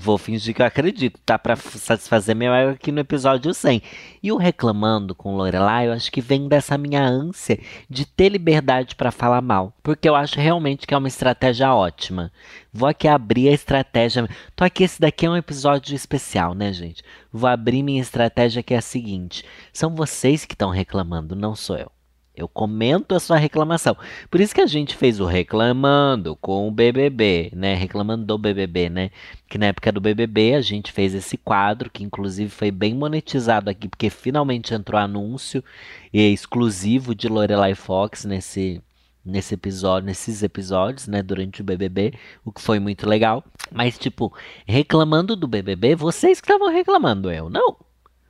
Vou 0.00 0.16
fingir 0.16 0.54
que 0.54 0.62
eu 0.62 0.66
acredito, 0.66 1.18
tá? 1.26 1.36
Pra 1.36 1.56
satisfazer 1.56 2.36
meu 2.36 2.54
ego 2.54 2.70
aqui 2.70 2.92
no 2.92 3.00
episódio 3.00 3.52
100. 3.52 3.82
E 4.22 4.30
o 4.30 4.36
reclamando 4.36 5.12
com 5.12 5.36
Lorelai, 5.36 5.88
eu 5.88 5.92
acho 5.92 6.12
que 6.12 6.20
vem 6.20 6.46
dessa 6.46 6.78
minha 6.78 7.02
ânsia 7.02 7.58
de 7.90 8.06
ter 8.06 8.28
liberdade 8.28 8.94
para 8.94 9.10
falar 9.10 9.42
mal. 9.42 9.74
Porque 9.82 10.08
eu 10.08 10.14
acho 10.14 10.38
realmente 10.38 10.86
que 10.86 10.94
é 10.94 10.96
uma 10.96 11.08
estratégia 11.08 11.74
ótima. 11.74 12.30
Vou 12.72 12.88
aqui 12.88 13.08
abrir 13.08 13.48
a 13.48 13.52
estratégia. 13.52 14.28
Tô 14.54 14.62
aqui, 14.62 14.84
esse 14.84 15.00
daqui 15.00 15.26
é 15.26 15.30
um 15.30 15.36
episódio 15.36 15.96
especial, 15.96 16.54
né, 16.54 16.72
gente? 16.72 17.02
Vou 17.32 17.50
abrir 17.50 17.82
minha 17.82 18.00
estratégia 18.00 18.62
que 18.62 18.74
é 18.74 18.78
a 18.78 18.82
seguinte: 18.82 19.44
são 19.72 19.96
vocês 19.96 20.44
que 20.44 20.54
estão 20.54 20.70
reclamando, 20.70 21.34
não 21.34 21.56
sou 21.56 21.76
eu. 21.76 21.97
Eu 22.38 22.46
comento 22.46 23.16
a 23.16 23.20
sua 23.20 23.36
reclamação. 23.36 23.96
Por 24.30 24.40
isso 24.40 24.54
que 24.54 24.60
a 24.60 24.66
gente 24.66 24.94
fez 24.94 25.18
o 25.18 25.24
reclamando 25.24 26.36
com 26.36 26.68
o 26.68 26.70
BBB, 26.70 27.50
né? 27.52 27.74
Reclamando 27.74 28.24
do 28.24 28.38
BBB, 28.38 28.88
né? 28.88 29.10
Que 29.48 29.58
na 29.58 29.66
época 29.66 29.90
do 29.90 30.00
BBB 30.00 30.54
a 30.54 30.60
gente 30.60 30.92
fez 30.92 31.14
esse 31.14 31.36
quadro 31.36 31.90
que 31.90 32.04
inclusive 32.04 32.48
foi 32.48 32.70
bem 32.70 32.94
monetizado 32.94 33.68
aqui 33.68 33.88
porque 33.88 34.08
finalmente 34.08 34.72
entrou 34.72 35.00
anúncio 35.00 35.64
exclusivo 36.12 37.12
de 37.12 37.28
Lorelai 37.28 37.74
Fox 37.74 38.24
nesse 38.24 38.80
nesse 39.24 39.54
episódio, 39.54 40.06
nesses 40.06 40.42
episódios, 40.42 41.06
né, 41.06 41.22
durante 41.22 41.60
o 41.60 41.64
BBB, 41.64 42.14
o 42.44 42.50
que 42.50 42.62
foi 42.62 42.78
muito 42.78 43.06
legal. 43.06 43.44
Mas 43.70 43.98
tipo, 43.98 44.32
reclamando 44.66 45.36
do 45.36 45.46
BBB, 45.46 45.94
vocês 45.96 46.40
que 46.40 46.46
estavam 46.50 46.72
reclamando, 46.72 47.30
eu 47.30 47.50
não. 47.50 47.76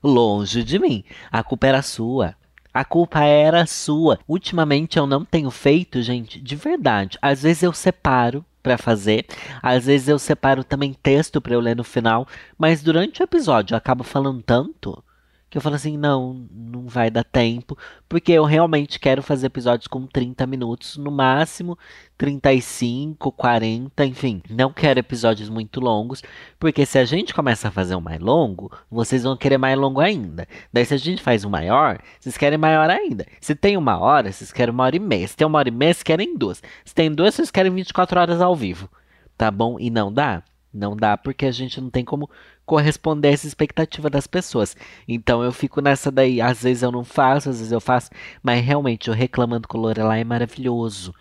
Longe 0.02 0.64
de 0.64 0.78
mim. 0.78 1.04
A 1.30 1.42
culpa 1.42 1.66
era 1.66 1.82
sua. 1.82 2.34
A 2.78 2.84
culpa 2.84 3.24
era 3.24 3.66
sua. 3.66 4.20
Ultimamente 4.28 5.00
eu 5.00 5.04
não 5.04 5.24
tenho 5.24 5.50
feito, 5.50 6.00
gente, 6.00 6.40
de 6.40 6.54
verdade. 6.54 7.18
Às 7.20 7.42
vezes 7.42 7.64
eu 7.64 7.72
separo 7.72 8.44
para 8.62 8.78
fazer, 8.78 9.26
às 9.60 9.86
vezes 9.86 10.06
eu 10.06 10.16
separo 10.16 10.62
também 10.62 10.92
texto 10.92 11.40
para 11.40 11.54
eu 11.54 11.60
ler 11.60 11.74
no 11.74 11.82
final, 11.82 12.28
mas 12.56 12.80
durante 12.80 13.20
o 13.20 13.24
episódio 13.24 13.74
eu 13.74 13.78
acabo 13.78 14.04
falando 14.04 14.40
tanto 14.44 15.02
que 15.50 15.56
eu 15.56 15.62
falo 15.62 15.76
assim, 15.76 15.96
não, 15.96 16.46
não 16.50 16.86
vai 16.86 17.10
dar 17.10 17.24
tempo, 17.24 17.76
porque 18.08 18.32
eu 18.32 18.44
realmente 18.44 19.00
quero 19.00 19.22
fazer 19.22 19.46
episódios 19.46 19.86
com 19.86 20.06
30 20.06 20.46
minutos, 20.46 20.96
no 20.96 21.10
máximo 21.10 21.78
35, 22.18 23.30
40, 23.32 24.04
enfim. 24.04 24.42
Não 24.50 24.72
quero 24.72 24.98
episódios 24.98 25.48
muito 25.48 25.80
longos, 25.80 26.22
porque 26.58 26.84
se 26.84 26.98
a 26.98 27.04
gente 27.04 27.32
começa 27.32 27.68
a 27.68 27.70
fazer 27.70 27.94
um 27.94 28.00
mais 28.00 28.20
longo, 28.20 28.70
vocês 28.90 29.22
vão 29.22 29.36
querer 29.36 29.56
mais 29.56 29.78
longo 29.78 30.00
ainda. 30.00 30.46
Daí 30.72 30.84
se 30.84 30.94
a 30.94 30.98
gente 30.98 31.22
faz 31.22 31.44
um 31.44 31.50
maior, 31.50 31.98
vocês 32.18 32.36
querem 32.36 32.58
maior 32.58 32.90
ainda. 32.90 33.24
Se 33.40 33.54
tem 33.54 33.76
uma 33.76 33.98
hora, 33.98 34.32
vocês 34.32 34.52
querem 34.52 34.74
uma 34.74 34.84
hora 34.84 34.96
e 34.96 35.00
meia. 35.00 35.28
Se 35.28 35.36
tem 35.36 35.46
uma 35.46 35.58
hora 35.58 35.68
e 35.68 35.72
meia, 35.72 35.94
vocês 35.94 36.02
querem 36.02 36.36
duas. 36.36 36.62
Se 36.84 36.94
tem 36.94 37.10
duas, 37.10 37.34
vocês 37.34 37.50
querem 37.50 37.72
24 37.72 38.20
horas 38.20 38.40
ao 38.40 38.54
vivo. 38.56 38.90
Tá 39.36 39.50
bom? 39.50 39.78
E 39.78 39.88
não 39.88 40.12
dá? 40.12 40.42
Não 40.74 40.96
dá 40.96 41.16
porque 41.16 41.46
a 41.46 41.52
gente 41.52 41.80
não 41.80 41.88
tem 41.88 42.04
como 42.04 42.28
corresponder 42.68 43.28
a 43.28 43.32
essa 43.32 43.46
expectativa 43.46 44.10
das 44.10 44.26
pessoas. 44.26 44.76
Então 45.08 45.42
eu 45.42 45.50
fico 45.50 45.80
nessa 45.80 46.10
daí, 46.10 46.38
às 46.38 46.62
vezes 46.62 46.82
eu 46.82 46.92
não 46.92 47.02
faço, 47.02 47.48
às 47.48 47.56
vezes 47.56 47.72
eu 47.72 47.80
faço, 47.80 48.10
mas 48.42 48.62
realmente 48.62 49.08
eu 49.08 49.14
reclamando 49.14 49.66
com 49.66 49.78
Lorelai 49.78 50.20
é 50.20 50.24
maravilhoso. 50.24 51.14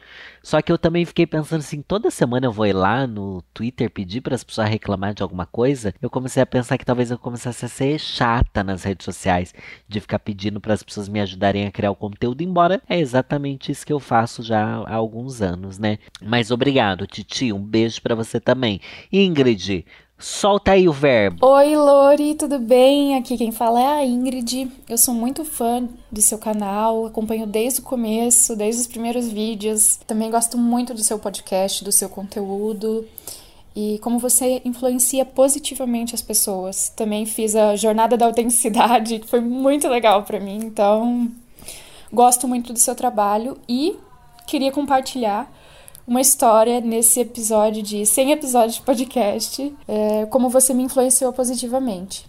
Só 0.44 0.62
que 0.62 0.72
eu 0.72 0.78
também 0.78 1.06
fiquei 1.06 1.26
pensando 1.26 1.60
assim, 1.60 1.82
toda 1.82 2.12
semana 2.12 2.46
eu 2.48 2.52
vou 2.52 2.66
ir 2.66 2.74
lá 2.74 3.08
no 3.08 3.42
Twitter 3.54 3.90
pedir 3.90 4.22
para 4.22 4.36
as 4.36 4.44
pessoas 4.44 4.70
reclamar 4.70 5.14
de 5.14 5.24
alguma 5.24 5.46
coisa. 5.46 5.94
Eu 6.02 6.10
comecei 6.10 6.44
a 6.44 6.46
pensar 6.46 6.78
que 6.78 6.86
talvez 6.86 7.12
eu 7.12 7.18
começasse 7.18 7.64
a 7.66 7.70
ser 7.70 7.98
chata 8.00 8.64
nas 8.64 8.84
redes 8.84 9.06
sociais, 9.06 9.54
de 9.88 10.00
ficar 10.00 10.20
pedindo 10.20 10.60
para 10.60 10.74
as 10.74 10.84
pessoas 10.84 11.08
me 11.08 11.20
ajudarem 11.22 11.66
a 11.66 11.72
criar 11.72 11.92
o 11.92 11.96
conteúdo, 11.96 12.42
embora 12.42 12.82
é 12.90 13.00
exatamente 13.00 13.72
isso 13.72 13.86
que 13.86 13.94
eu 13.94 14.00
faço 14.00 14.44
já 14.44 14.84
há 14.86 14.96
alguns 14.96 15.42
anos, 15.42 15.78
né? 15.78 15.98
Mas 16.22 16.52
obrigado, 16.52 17.08
Titi, 17.08 17.54
um 17.54 17.64
beijo 17.64 18.02
para 18.02 18.16
você 18.16 18.40
também. 18.40 18.80
Ingrid, 19.12 19.86
Solta 20.20 20.72
aí 20.72 20.90
o 20.90 20.92
verbo. 20.92 21.46
Oi, 21.46 21.76
Lori, 21.76 22.34
tudo 22.34 22.58
bem? 22.58 23.16
Aqui 23.16 23.38
quem 23.38 23.52
fala 23.52 23.80
é 23.80 23.86
a 23.86 24.06
Ingrid. 24.06 24.68
Eu 24.90 24.98
sou 24.98 25.14
muito 25.14 25.46
fã 25.46 25.88
do 26.12 26.22
seu 26.22 26.40
canal, 26.40 27.06
acompanho 27.06 27.46
desde 27.46 27.82
o 27.82 27.84
começo, 27.84 28.56
desde 28.56 28.82
os 28.82 28.88
primeiros 28.88 29.28
vídeos. 29.28 29.98
Também 30.08 30.32
gosto 30.32 30.58
muito 30.58 30.92
do 30.96 31.04
seu 31.04 31.20
podcast, 31.20 31.84
do 31.84 31.92
seu 31.92 32.10
conteúdo 32.10 33.06
e 33.76 34.00
como 34.00 34.18
você 34.18 34.60
influencia 34.66 35.24
positivamente 35.24 36.16
as 36.16 36.22
pessoas. 36.24 36.90
Também 36.90 37.28
fiz 37.28 37.56
a 37.56 37.76
Jornada 37.76 38.18
da 38.18 38.26
Autenticidade, 38.26 39.20
que 39.20 39.28
foi 39.28 39.40
muito 39.40 39.88
legal 39.88 40.24
para 40.24 40.40
mim. 40.40 40.58
Então, 40.64 41.32
gosto 42.12 42.48
muito 42.48 42.74
do 42.74 42.80
seu 42.80 42.96
trabalho 42.96 43.56
e 43.70 43.96
queria 44.48 44.72
compartilhar 44.72 45.48
uma 46.08 46.22
história 46.22 46.80
nesse 46.80 47.20
episódio 47.20 47.84
de 47.84 48.06
100 48.06 48.32
episódios 48.32 48.76
de 48.76 48.82
podcast, 48.82 49.76
é, 49.86 50.26
como 50.28 50.50
você 50.50 50.74
me 50.74 50.84
influenciou 50.84 51.34
positivamente. 51.34 52.26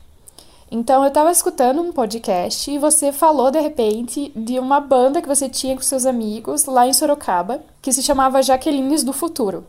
Então, 0.68 1.02
eu 1.02 1.08
estava 1.08 1.30
escutando 1.30 1.80
um 1.80 1.92
podcast 1.92 2.70
e 2.70 2.76
você 2.76 3.12
falou 3.12 3.52
de 3.52 3.60
repente 3.60 4.32
de 4.34 4.58
uma 4.58 4.80
banda 4.80 5.22
que 5.22 5.28
você 5.28 5.48
tinha 5.48 5.76
com 5.76 5.80
seus 5.80 6.04
amigos 6.04 6.66
lá 6.66 6.88
em 6.88 6.92
Sorocaba, 6.92 7.62
que 7.80 7.92
se 7.92 8.02
chamava 8.02 8.42
Jaquelines 8.42 9.04
do 9.04 9.12
Futuro. 9.12 9.64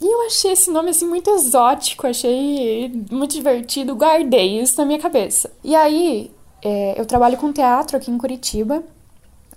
E 0.00 0.06
eu 0.06 0.26
achei 0.26 0.52
esse 0.52 0.70
nome 0.70 0.90
assim 0.90 1.08
muito 1.08 1.30
exótico, 1.30 2.06
achei 2.06 2.92
muito 3.10 3.32
divertido, 3.32 3.96
guardei 3.96 4.60
isso 4.60 4.78
na 4.78 4.84
minha 4.84 4.98
cabeça. 4.98 5.50
E 5.64 5.74
aí, 5.74 6.30
é, 6.62 7.00
eu 7.00 7.06
trabalho 7.06 7.38
com 7.38 7.52
teatro 7.52 7.96
aqui 7.96 8.10
em 8.10 8.18
Curitiba 8.18 8.84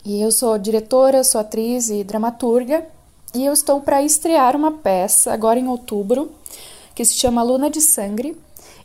e 0.06 0.22
eu 0.22 0.32
sou 0.32 0.58
diretora, 0.58 1.24
sou 1.26 1.41
atriz 1.41 1.89
e 1.89 2.04
dramaturga 2.04 2.97
e 3.34 3.46
eu 3.46 3.54
estou 3.54 3.82
para 3.82 4.02
estrear 4.02 4.56
uma 4.56 4.72
peça 4.72 5.34
agora 5.34 5.60
em 5.60 5.68
outubro 5.68 6.32
que 6.96 7.06
se 7.06 7.16
chama 7.16 7.44
Luna 7.44 7.70
de 7.70 7.82
Sangue. 7.82 8.36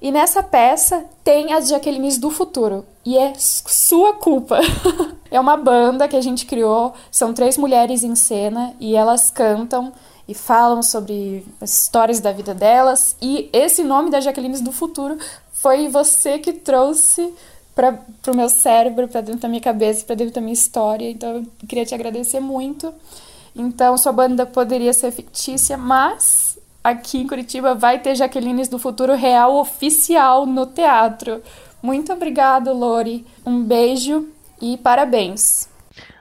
E 0.00 0.10
nessa 0.10 0.42
peça 0.42 1.04
tem 1.22 1.52
as 1.52 1.68
Jaquelines 1.68 2.18
do 2.18 2.30
futuro. 2.30 2.84
E 3.04 3.16
é 3.16 3.32
sua 3.36 4.14
culpa. 4.14 4.58
é 5.30 5.40
uma 5.40 5.56
banda 5.56 6.08
que 6.08 6.16
a 6.16 6.20
gente 6.20 6.44
criou, 6.44 6.92
são 7.10 7.32
três 7.32 7.56
mulheres 7.56 8.02
em 8.02 8.14
cena 8.14 8.74
e 8.78 8.94
elas 8.96 9.30
cantam 9.30 9.92
e 10.26 10.34
falam 10.34 10.82
sobre 10.82 11.46
as 11.60 11.82
histórias 11.82 12.20
da 12.20 12.32
vida 12.32 12.52
delas. 12.52 13.16
E 13.22 13.48
esse 13.52 13.82
nome 13.82 14.10
da 14.10 14.20
Jaquelines 14.20 14.60
do 14.60 14.72
futuro 14.72 15.16
foi 15.52 15.88
você 15.88 16.38
que 16.38 16.52
trouxe 16.52 17.32
para 17.74 17.98
o 18.26 18.36
meu 18.36 18.48
cérebro, 18.48 19.08
para 19.08 19.20
dentro 19.20 19.40
da 19.40 19.48
minha 19.48 19.60
cabeça, 19.60 20.04
para 20.04 20.16
dentro 20.16 20.34
da 20.34 20.40
minha 20.40 20.52
história. 20.52 21.08
Então 21.10 21.36
eu 21.36 21.46
queria 21.66 21.86
te 21.86 21.94
agradecer 21.94 22.40
muito. 22.40 22.92
Então, 23.54 23.96
sua 23.98 24.12
banda 24.12 24.46
poderia 24.46 24.92
ser 24.92 25.12
fictícia, 25.12 25.76
mas 25.76 26.58
aqui 26.82 27.18
em 27.18 27.26
Curitiba 27.26 27.74
vai 27.74 27.98
ter 27.98 28.14
Jaquelines 28.14 28.68
do 28.68 28.78
Futuro 28.78 29.14
Real 29.14 29.56
oficial 29.56 30.46
no 30.46 30.66
teatro. 30.66 31.42
Muito 31.82 32.12
obrigado, 32.12 32.72
Lori. 32.72 33.26
Um 33.44 33.62
beijo 33.62 34.28
E 34.60 34.76
parabéns! 34.76 35.68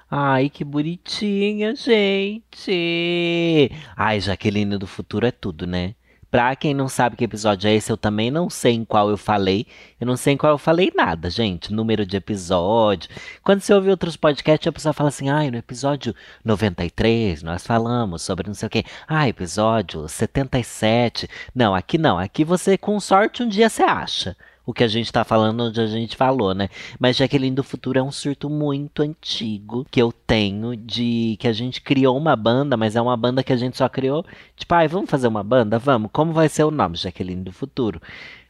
Ai, 0.09 0.49
que 0.49 0.65
bonitinha, 0.65 1.73
gente! 1.75 3.71
Ai, 3.95 4.19
Jaqueline 4.19 4.77
do 4.77 4.87
futuro 4.87 5.25
é 5.25 5.31
tudo, 5.31 5.65
né? 5.65 5.95
Pra 6.31 6.55
quem 6.55 6.73
não 6.73 6.87
sabe 6.87 7.17
que 7.17 7.25
episódio 7.25 7.67
é 7.67 7.73
esse, 7.73 7.91
eu 7.91 7.97
também 7.97 8.31
não 8.31 8.49
sei 8.49 8.73
em 8.73 8.85
qual 8.85 9.09
eu 9.09 9.17
falei. 9.17 9.67
Eu 9.99 10.07
não 10.07 10.15
sei 10.15 10.33
em 10.33 10.37
qual 10.37 10.53
eu 10.53 10.57
falei 10.57 10.89
nada, 10.95 11.29
gente. 11.29 11.73
Número 11.73 12.05
de 12.05 12.15
episódio. 12.15 13.09
Quando 13.43 13.59
você 13.59 13.73
ouve 13.73 13.89
outros 13.89 14.15
podcasts, 14.15 14.65
a 14.65 14.71
pessoa 14.71 14.93
fala 14.93 15.09
assim: 15.09 15.29
ai, 15.29 15.51
no 15.51 15.57
episódio 15.57 16.15
93 16.45 17.43
nós 17.43 17.67
falamos 17.67 18.21
sobre 18.21 18.47
não 18.47 18.53
sei 18.53 18.67
o 18.67 18.69
quê. 18.69 18.85
Ah, 19.05 19.27
episódio 19.27 20.07
77. 20.07 21.27
Não, 21.53 21.75
aqui 21.75 21.97
não. 21.97 22.17
Aqui 22.17 22.45
você, 22.45 22.77
com 22.77 22.97
sorte, 23.01 23.43
um 23.43 23.49
dia 23.49 23.69
você 23.69 23.83
acha 23.83 24.37
o 24.65 24.73
que 24.73 24.83
a 24.83 24.87
gente 24.87 25.11
tá 25.11 25.23
falando, 25.23 25.63
onde 25.65 25.79
a 25.79 25.87
gente 25.87 26.15
falou, 26.15 26.53
né? 26.53 26.69
Mas 26.99 27.17
Jaqueline 27.17 27.55
do 27.55 27.63
Futuro 27.63 27.99
é 27.99 28.03
um 28.03 28.11
surto 28.11 28.49
muito 28.49 29.01
antigo 29.01 29.85
que 29.89 30.01
eu 30.01 30.11
tenho 30.11 30.75
de 30.75 31.37
que 31.39 31.47
a 31.47 31.53
gente 31.53 31.81
criou 31.81 32.17
uma 32.17 32.35
banda, 32.35 32.77
mas 32.77 32.95
é 32.95 33.01
uma 33.01 33.17
banda 33.17 33.43
que 33.43 33.53
a 33.53 33.57
gente 33.57 33.77
só 33.77 33.89
criou, 33.89 34.25
tipo, 34.55 34.73
ai, 34.73 34.87
vamos 34.87 35.09
fazer 35.09 35.27
uma 35.27 35.43
banda? 35.43 35.79
Vamos. 35.79 36.09
Como 36.13 36.33
vai 36.33 36.49
ser 36.49 36.63
o 36.63 36.71
nome, 36.71 36.97
Jaqueline 36.97 37.43
do 37.43 37.51
Futuro? 37.51 38.01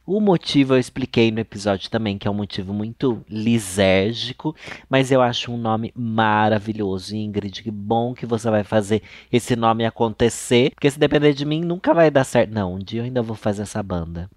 O 0.04 0.20
motivo 0.20 0.74
eu 0.74 0.80
expliquei 0.80 1.30
no 1.30 1.38
episódio 1.38 1.88
também, 1.88 2.18
que 2.18 2.26
é 2.26 2.30
um 2.30 2.34
motivo 2.34 2.74
muito 2.74 3.24
lisérgico, 3.28 4.54
mas 4.90 5.12
eu 5.12 5.22
acho 5.22 5.52
um 5.52 5.56
nome 5.56 5.92
maravilhoso. 5.94 7.14
Ingrid, 7.14 7.62
que 7.62 7.70
bom 7.70 8.12
que 8.12 8.26
você 8.26 8.50
vai 8.50 8.64
fazer 8.64 9.02
esse 9.30 9.54
nome 9.54 9.86
acontecer, 9.86 10.72
porque 10.74 10.90
se 10.90 10.98
depender 10.98 11.32
de 11.34 11.44
mim, 11.44 11.60
nunca 11.60 11.94
vai 11.94 12.10
dar 12.10 12.24
certo. 12.24 12.50
Não, 12.52 12.74
um 12.74 12.78
dia 12.80 13.00
eu 13.00 13.04
ainda 13.04 13.22
vou 13.22 13.36
fazer 13.36 13.62
essa 13.62 13.80
banda. 13.80 14.28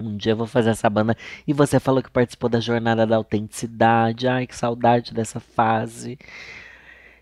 Um 0.00 0.16
dia 0.16 0.32
eu 0.32 0.36
vou 0.36 0.46
fazer 0.46 0.70
essa 0.70 0.88
banda. 0.88 1.16
E 1.46 1.52
você 1.52 1.80
falou 1.80 2.02
que 2.02 2.10
participou 2.10 2.48
da 2.48 2.60
jornada 2.60 3.06
da 3.06 3.16
autenticidade. 3.16 4.28
Ai, 4.28 4.46
que 4.46 4.56
saudade 4.56 5.12
dessa 5.14 5.40
fase. 5.40 6.18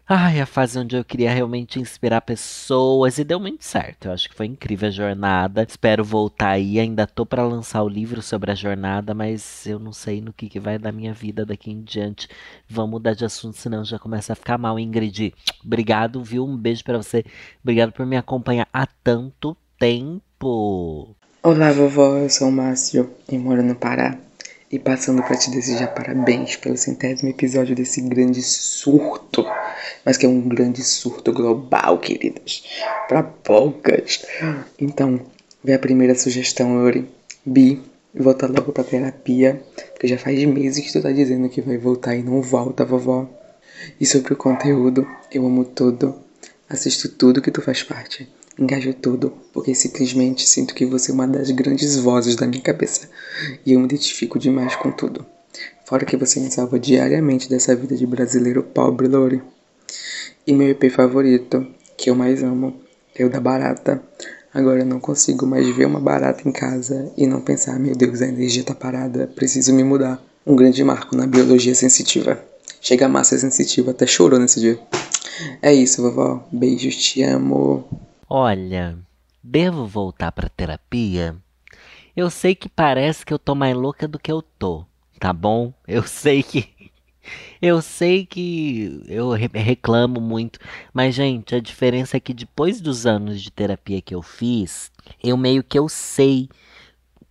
Ai, 0.08 0.40
a 0.40 0.46
fase 0.46 0.78
onde 0.78 0.94
eu 0.94 1.04
queria 1.04 1.32
realmente 1.32 1.80
inspirar 1.80 2.20
pessoas 2.20 3.18
e 3.18 3.24
deu 3.24 3.40
muito 3.40 3.64
certo. 3.64 4.06
Eu 4.06 4.12
acho 4.12 4.28
que 4.28 4.36
foi 4.36 4.46
incrível 4.46 4.86
a 4.88 4.92
jornada. 4.92 5.66
Espero 5.68 6.04
voltar 6.04 6.50
aí. 6.50 6.78
Ainda 6.78 7.08
tô 7.08 7.26
para 7.26 7.44
lançar 7.44 7.82
o 7.82 7.88
livro 7.88 8.22
sobre 8.22 8.52
a 8.52 8.54
jornada, 8.54 9.12
mas 9.14 9.66
eu 9.66 9.80
não 9.80 9.92
sei 9.92 10.20
no 10.20 10.32
que, 10.32 10.48
que 10.48 10.60
vai 10.60 10.78
dar 10.78 10.92
minha 10.92 11.12
vida 11.12 11.44
daqui 11.44 11.72
em 11.72 11.82
diante. 11.82 12.28
Vamos 12.68 12.92
mudar 12.92 13.14
de 13.14 13.24
assunto, 13.24 13.56
senão 13.56 13.84
já 13.84 13.98
começa 13.98 14.32
a 14.32 14.36
ficar 14.36 14.56
mal, 14.56 14.78
Ingrid. 14.78 15.34
Obrigado, 15.64 16.22
viu? 16.22 16.44
Um 16.46 16.56
beijo 16.56 16.84
para 16.84 16.98
você. 16.98 17.24
Obrigado 17.60 17.90
por 17.90 18.06
me 18.06 18.16
acompanhar 18.16 18.68
há 18.72 18.86
tanto 18.86 19.56
tempo. 19.76 21.16
Olá, 21.48 21.70
vovó, 21.70 22.16
eu 22.16 22.28
sou 22.28 22.48
o 22.48 22.50
Márcio 22.50 23.08
e 23.30 23.38
moro 23.38 23.62
no 23.62 23.76
Pará. 23.76 24.18
E 24.68 24.80
passando 24.80 25.22
para 25.22 25.36
te 25.36 25.48
desejar 25.48 25.86
parabéns 25.94 26.56
pelo 26.56 26.76
centésimo 26.76 27.30
episódio 27.30 27.72
desse 27.72 28.00
grande 28.00 28.42
surto, 28.42 29.46
mas 30.04 30.16
que 30.16 30.26
é 30.26 30.28
um 30.28 30.40
grande 30.40 30.82
surto 30.82 31.32
global, 31.32 31.98
queridas, 31.98 32.64
para 33.06 33.22
poucas. 33.22 34.26
Então, 34.76 35.20
vem 35.62 35.76
a 35.76 35.78
primeira 35.78 36.16
sugestão, 36.16 36.82
Lori. 36.82 37.08
Bi, 37.44 37.80
volta 38.12 38.48
logo 38.48 38.72
pra 38.72 38.82
terapia, 38.82 39.62
porque 39.92 40.08
já 40.08 40.18
faz 40.18 40.44
meses 40.46 40.84
que 40.84 40.92
tu 40.92 41.00
tá 41.00 41.12
dizendo 41.12 41.48
que 41.48 41.60
vai 41.60 41.78
voltar 41.78 42.16
e 42.16 42.24
não 42.24 42.42
volta, 42.42 42.84
vovó. 42.84 43.24
E 44.00 44.04
sobre 44.04 44.32
o 44.32 44.36
conteúdo, 44.36 45.06
eu 45.30 45.46
amo 45.46 45.64
tudo, 45.64 46.12
assisto 46.68 47.08
tudo 47.08 47.40
que 47.40 47.52
tu 47.52 47.62
faz 47.62 47.84
parte 47.84 48.28
engajo 48.58 48.94
tudo, 48.94 49.32
porque 49.52 49.74
simplesmente 49.74 50.48
sinto 50.48 50.74
que 50.74 50.86
você 50.86 51.10
é 51.10 51.14
uma 51.14 51.26
das 51.26 51.50
grandes 51.50 51.96
vozes 51.96 52.36
da 52.36 52.46
minha 52.46 52.62
cabeça 52.62 53.08
e 53.64 53.72
eu 53.72 53.78
me 53.78 53.86
identifico 53.86 54.38
demais 54.38 54.74
com 54.76 54.90
tudo. 54.90 55.24
Fora 55.84 56.04
que 56.04 56.16
você 56.16 56.40
me 56.40 56.50
salva 56.50 56.78
diariamente 56.78 57.48
dessa 57.48 57.74
vida 57.76 57.96
de 57.96 58.06
brasileiro 58.06 58.62
pobre, 58.62 59.06
Lore. 59.06 59.42
E 60.46 60.52
meu 60.52 60.68
EP 60.68 60.90
favorito, 60.90 61.66
que 61.96 62.10
eu 62.10 62.14
mais 62.14 62.42
amo, 62.42 62.74
é 63.14 63.24
o 63.24 63.30
da 63.30 63.40
barata. 63.40 64.02
Agora 64.52 64.80
eu 64.80 64.86
não 64.86 64.98
consigo 64.98 65.46
mais 65.46 65.68
ver 65.76 65.86
uma 65.86 66.00
barata 66.00 66.48
em 66.48 66.52
casa 66.52 67.12
e 67.16 67.26
não 67.26 67.40
pensar, 67.40 67.78
meu 67.78 67.94
Deus, 67.94 68.20
a 68.22 68.26
energia 68.26 68.64
tá 68.64 68.74
parada, 68.74 69.26
preciso 69.26 69.72
me 69.72 69.84
mudar. 69.84 70.20
Um 70.46 70.56
grande 70.56 70.82
marco 70.82 71.16
na 71.16 71.26
biologia 71.26 71.74
sensitiva. 71.74 72.40
Chega 72.80 73.06
a 73.06 73.08
massa 73.08 73.36
sensitiva, 73.38 73.90
até 73.90 74.06
chorou 74.06 74.38
nesse 74.38 74.60
dia. 74.60 74.78
É 75.60 75.74
isso, 75.74 76.02
vovó. 76.02 76.46
Beijos, 76.52 76.96
te 76.96 77.22
amo. 77.22 77.84
Olha, 78.28 78.98
devo 79.42 79.86
voltar 79.86 80.32
para 80.32 80.48
terapia? 80.48 81.36
Eu 82.16 82.30
sei 82.30 82.54
que 82.54 82.68
parece 82.68 83.26
que 83.26 83.34
eu 83.34 83.38
tô 83.38 83.54
mais 83.54 83.76
louca 83.76 84.08
do 84.08 84.18
que 84.18 84.32
eu 84.32 84.42
tô, 84.42 84.84
tá 85.20 85.32
bom? 85.32 85.72
Eu 85.88 86.04
sei 86.04 86.42
que 86.42 86.68
eu 87.62 87.82
sei 87.82 88.26
que 88.26 89.02
eu 89.08 89.30
reclamo 89.32 90.20
muito, 90.20 90.60
mas 90.94 91.14
gente, 91.14 91.54
a 91.54 91.60
diferença 91.60 92.16
é 92.18 92.20
que 92.20 92.34
depois 92.34 92.80
dos 92.80 93.06
anos 93.06 93.42
de 93.42 93.50
terapia 93.50 94.02
que 94.02 94.14
eu 94.14 94.22
fiz, 94.22 94.92
eu 95.22 95.36
meio 95.36 95.64
que 95.64 95.78
eu 95.78 95.88
sei 95.88 96.48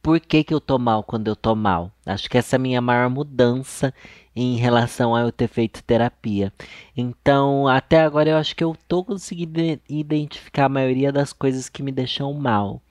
por 0.02 0.20
que, 0.20 0.44
que 0.44 0.54
eu 0.54 0.62
tô 0.62 0.78
mal 0.78 1.04
quando 1.04 1.28
eu 1.28 1.36
tô 1.36 1.56
mal. 1.56 1.92
Acho 2.06 2.30
que 2.30 2.38
essa 2.38 2.56
é 2.56 2.58
a 2.58 2.60
minha 2.60 2.82
maior 2.82 3.10
mudança 3.10 3.94
em 4.36 4.58
relação 4.58 5.16
a 5.16 5.22
eu 5.22 5.32
ter 5.32 5.48
feito 5.48 5.84
terapia. 5.84 6.52
Então, 6.96 7.68
até 7.68 8.02
agora 8.02 8.32
eu 8.32 8.38
acho 8.38 8.56
que 8.56 8.64
eu 8.64 8.76
tô 8.88 9.04
conseguindo 9.04 9.60
identificar 9.88 10.66
a 10.66 10.70
maioria 10.70 11.12
das 11.12 11.32
coisas 11.32 11.70
que 11.70 11.82
me 11.82 11.92
deixam 11.92 12.34
mal. 12.34 12.82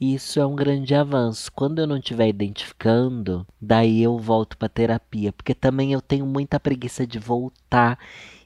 Isso 0.00 0.40
é 0.40 0.46
um 0.46 0.56
grande 0.56 0.94
avanço. 0.94 1.52
Quando 1.52 1.80
eu 1.80 1.86
não 1.86 1.98
estiver 1.98 2.28
identificando, 2.28 3.46
daí 3.60 4.02
eu 4.02 4.18
volto 4.18 4.56
para 4.56 4.68
terapia, 4.68 5.30
porque 5.30 5.54
também 5.54 5.92
eu 5.92 6.00
tenho 6.00 6.24
muita 6.24 6.58
preguiça 6.58 7.06
de 7.06 7.18
voltar 7.18 7.98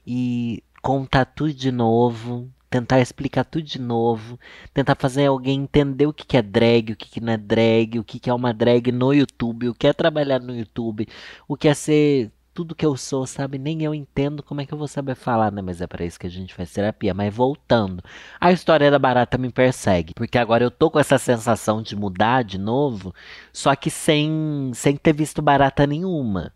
e 0.05 0.61
contar 0.81 1.23
tudo 1.25 1.53
de 1.53 1.71
novo, 1.71 2.49
tentar 2.75 2.99
explicar 2.99 3.45
tudo 3.45 3.63
de 3.63 3.79
novo, 3.79 4.37
tentar 4.73 4.95
fazer 4.95 5.27
alguém 5.27 5.61
entender 5.61 6.07
o 6.07 6.13
que, 6.13 6.25
que 6.25 6.35
é 6.35 6.41
drag, 6.41 6.91
o 6.91 6.95
que, 6.97 7.09
que 7.09 7.21
não 7.21 7.31
é 7.31 7.37
drag, 7.37 7.99
o 7.99 8.03
que, 8.03 8.19
que 8.19 8.29
é 8.29 8.33
uma 8.33 8.53
drag 8.53 8.91
no 8.91 9.13
YouTube, 9.13 9.69
o 9.69 9.73
que 9.73 9.87
é 9.87 9.93
trabalhar 9.93 10.41
no 10.41 10.53
YouTube, 10.53 11.07
o 11.47 11.55
que 11.55 11.69
é 11.69 11.73
ser 11.73 12.31
tudo 12.53 12.75
que 12.75 12.85
eu 12.85 12.97
sou, 12.97 13.25
sabe? 13.25 13.57
Nem 13.57 13.81
eu 13.83 13.93
entendo 13.95 14.43
como 14.43 14.59
é 14.59 14.65
que 14.65 14.73
eu 14.73 14.77
vou 14.77 14.87
saber 14.89 15.15
falar, 15.15 15.51
né? 15.51 15.61
Mas 15.61 15.79
é 15.81 15.87
para 15.87 16.05
isso 16.05 16.19
que 16.19 16.27
a 16.27 16.29
gente 16.29 16.53
faz 16.53 16.71
terapia. 16.71 17.13
Mas 17.13 17.33
voltando, 17.33 18.03
a 18.39 18.51
história 18.51 18.91
da 18.91 18.99
barata 18.99 19.37
me 19.37 19.49
persegue, 19.51 20.13
porque 20.13 20.37
agora 20.37 20.63
eu 20.63 20.71
tô 20.71 20.91
com 20.91 20.99
essa 20.99 21.17
sensação 21.17 21.81
de 21.81 21.95
mudar 21.95 22.43
de 22.43 22.57
novo, 22.57 23.13
só 23.53 23.73
que 23.75 23.89
sem, 23.89 24.71
sem 24.73 24.97
ter 24.97 25.13
visto 25.13 25.41
barata 25.41 25.87
nenhuma 25.87 26.53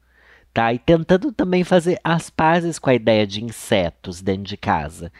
tá? 0.54 0.74
E 0.74 0.80
tentando 0.80 1.32
também 1.32 1.64
fazer 1.64 2.00
as 2.04 2.30
pazes 2.30 2.80
com 2.80 2.90
a 2.90 2.96
ideia 2.96 3.26
de 3.26 3.44
insetos 3.44 4.22
dentro 4.22 4.44
de 4.44 4.58
casa. 4.58 5.12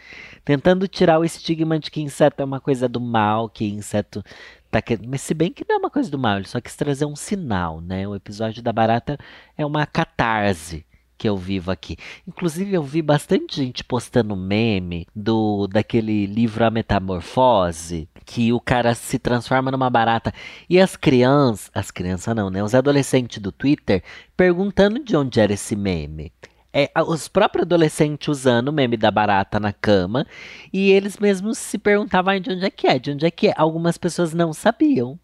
Tentando 0.44 0.88
tirar 0.88 1.20
o 1.20 1.26
estigma 1.26 1.80
de 1.80 1.92
que 1.92 2.02
inseto 2.02 2.42
é 2.42 2.46
uma 2.46 2.60
coisa 2.60 2.88
do 2.88 3.00
mal, 3.00 3.50
que 3.50 3.66
inseto 3.66 4.24
tá 4.72 4.82
querendo. 4.82 5.08
Mas 5.10 5.22
se 5.22 5.34
bem 5.34 5.52
que 5.52 5.66
não 5.68 5.76
é 5.76 5.80
uma 5.80 5.90
coisa 5.90 6.10
do 6.10 6.20
mal, 6.20 6.38
ele 6.38 6.48
só 6.48 6.60
quis 6.62 6.76
trazer 6.76 7.06
um 7.06 7.16
sinal, 7.16 7.82
né? 7.82 8.08
O 8.08 8.16
episódio 8.16 8.62
da 8.62 8.74
barata 8.74 9.18
é 9.58 9.66
uma 9.66 9.86
catarse 9.86 10.86
que 11.20 11.28
eu 11.28 11.36
vivo 11.38 11.70
aqui. 11.70 11.98
Inclusive, 12.26 12.74
eu 12.74 12.82
vi 12.82 13.02
bastante 13.02 13.58
gente 13.58 13.84
postando 13.84 14.38
meme 14.38 15.06
do 15.14 15.68
daquele 15.68 16.26
livro 16.26 16.64
A 16.64 16.72
Metamorfose, 16.72 18.08
que 18.26 18.54
o 18.54 18.60
cara 18.62 18.96
se 18.96 19.20
transforma 19.20 19.70
numa 19.70 19.90
barata. 19.90 20.34
E 20.70 20.80
as 20.80 20.96
crianças, 20.96 21.70
as 21.76 21.92
crianças 21.92 22.34
não, 22.34 22.50
né? 22.50 22.64
Os 22.64 22.74
adolescentes 22.74 23.40
do 23.40 23.52
Twitter 23.52 24.02
perguntando 24.38 25.04
de 25.04 25.16
onde 25.18 25.42
era 25.42 25.54
esse 25.54 25.76
meme. 25.76 26.32
É, 26.72 26.92
os 27.08 27.28
próprios 27.28 27.64
adolescentes 27.64 28.28
usando 28.28 28.68
o 28.68 28.74
meme 28.74 28.96
da 28.96 29.10
barata 29.10 29.60
na 29.60 29.74
cama 29.74 30.28
e 30.72 30.92
eles 30.92 31.18
mesmos 31.18 31.58
se 31.58 31.80
perguntavam 31.80 32.40
de 32.40 32.52
onde 32.52 32.64
é 32.64 32.70
que 32.70 32.88
é, 32.88 33.00
de 33.00 33.12
onde 33.12 33.26
é 33.26 33.32
que 33.32 33.48
é. 33.48 33.54
Algumas 33.58 33.98
pessoas 33.98 34.34
não 34.34 34.54
sabiam. 34.54 35.20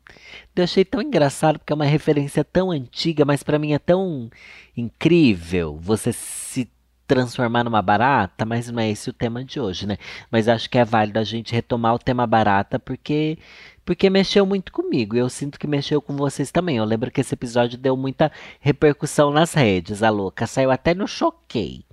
Eu 0.56 0.64
achei 0.64 0.84
tão 0.84 1.02
engraçado 1.02 1.60
porque 1.60 1.72
é 1.72 1.76
uma 1.76 1.86
referência 1.86 2.44
tão 2.44 2.72
antiga, 2.72 3.24
mas 3.26 3.44
para 3.44 3.60
mim 3.60 3.74
é 3.74 3.80
tão 3.80 4.30
incrível 4.76 5.78
você 5.80 6.12
se 6.12 6.70
transformar 7.08 7.64
numa 7.64 7.82
barata, 7.82 8.46
mas 8.46 8.70
não 8.72 8.82
é 8.82 8.90
esse 8.90 9.10
o 9.10 9.14
tema 9.14 9.44
de 9.44 9.60
hoje, 9.60 9.86
né? 9.86 9.98
Mas 10.32 10.48
acho 10.48 10.70
que 10.70 10.78
é 10.78 10.86
válido 10.86 11.20
a 11.20 11.24
gente 11.24 11.54
retomar 11.54 11.94
o 11.94 12.00
tema 12.00 12.26
barata 12.26 12.80
porque 12.80 13.38
porque 13.86 14.10
mexeu 14.10 14.46
muito 14.46 14.72
comigo. 14.72 15.16
Eu 15.16 15.30
sinto 15.30 15.60
que 15.60 15.68
mexeu 15.68 16.02
com 16.02 16.18
vocês 16.18 16.52
também. 16.52 16.78
Eu 16.78 16.86
lembro 16.86 17.12
que 17.12 17.22
esse 17.22 17.34
episódio 17.34 17.78
deu 17.78 17.96
muita 17.96 18.32
repercussão 18.60 19.32
nas 19.32 19.54
redes. 19.54 20.02
A 20.02 20.10
louca 20.10 20.48
saiu 20.48 20.72
até 20.72 20.94
no 20.94 21.08
choquei. 21.08 21.86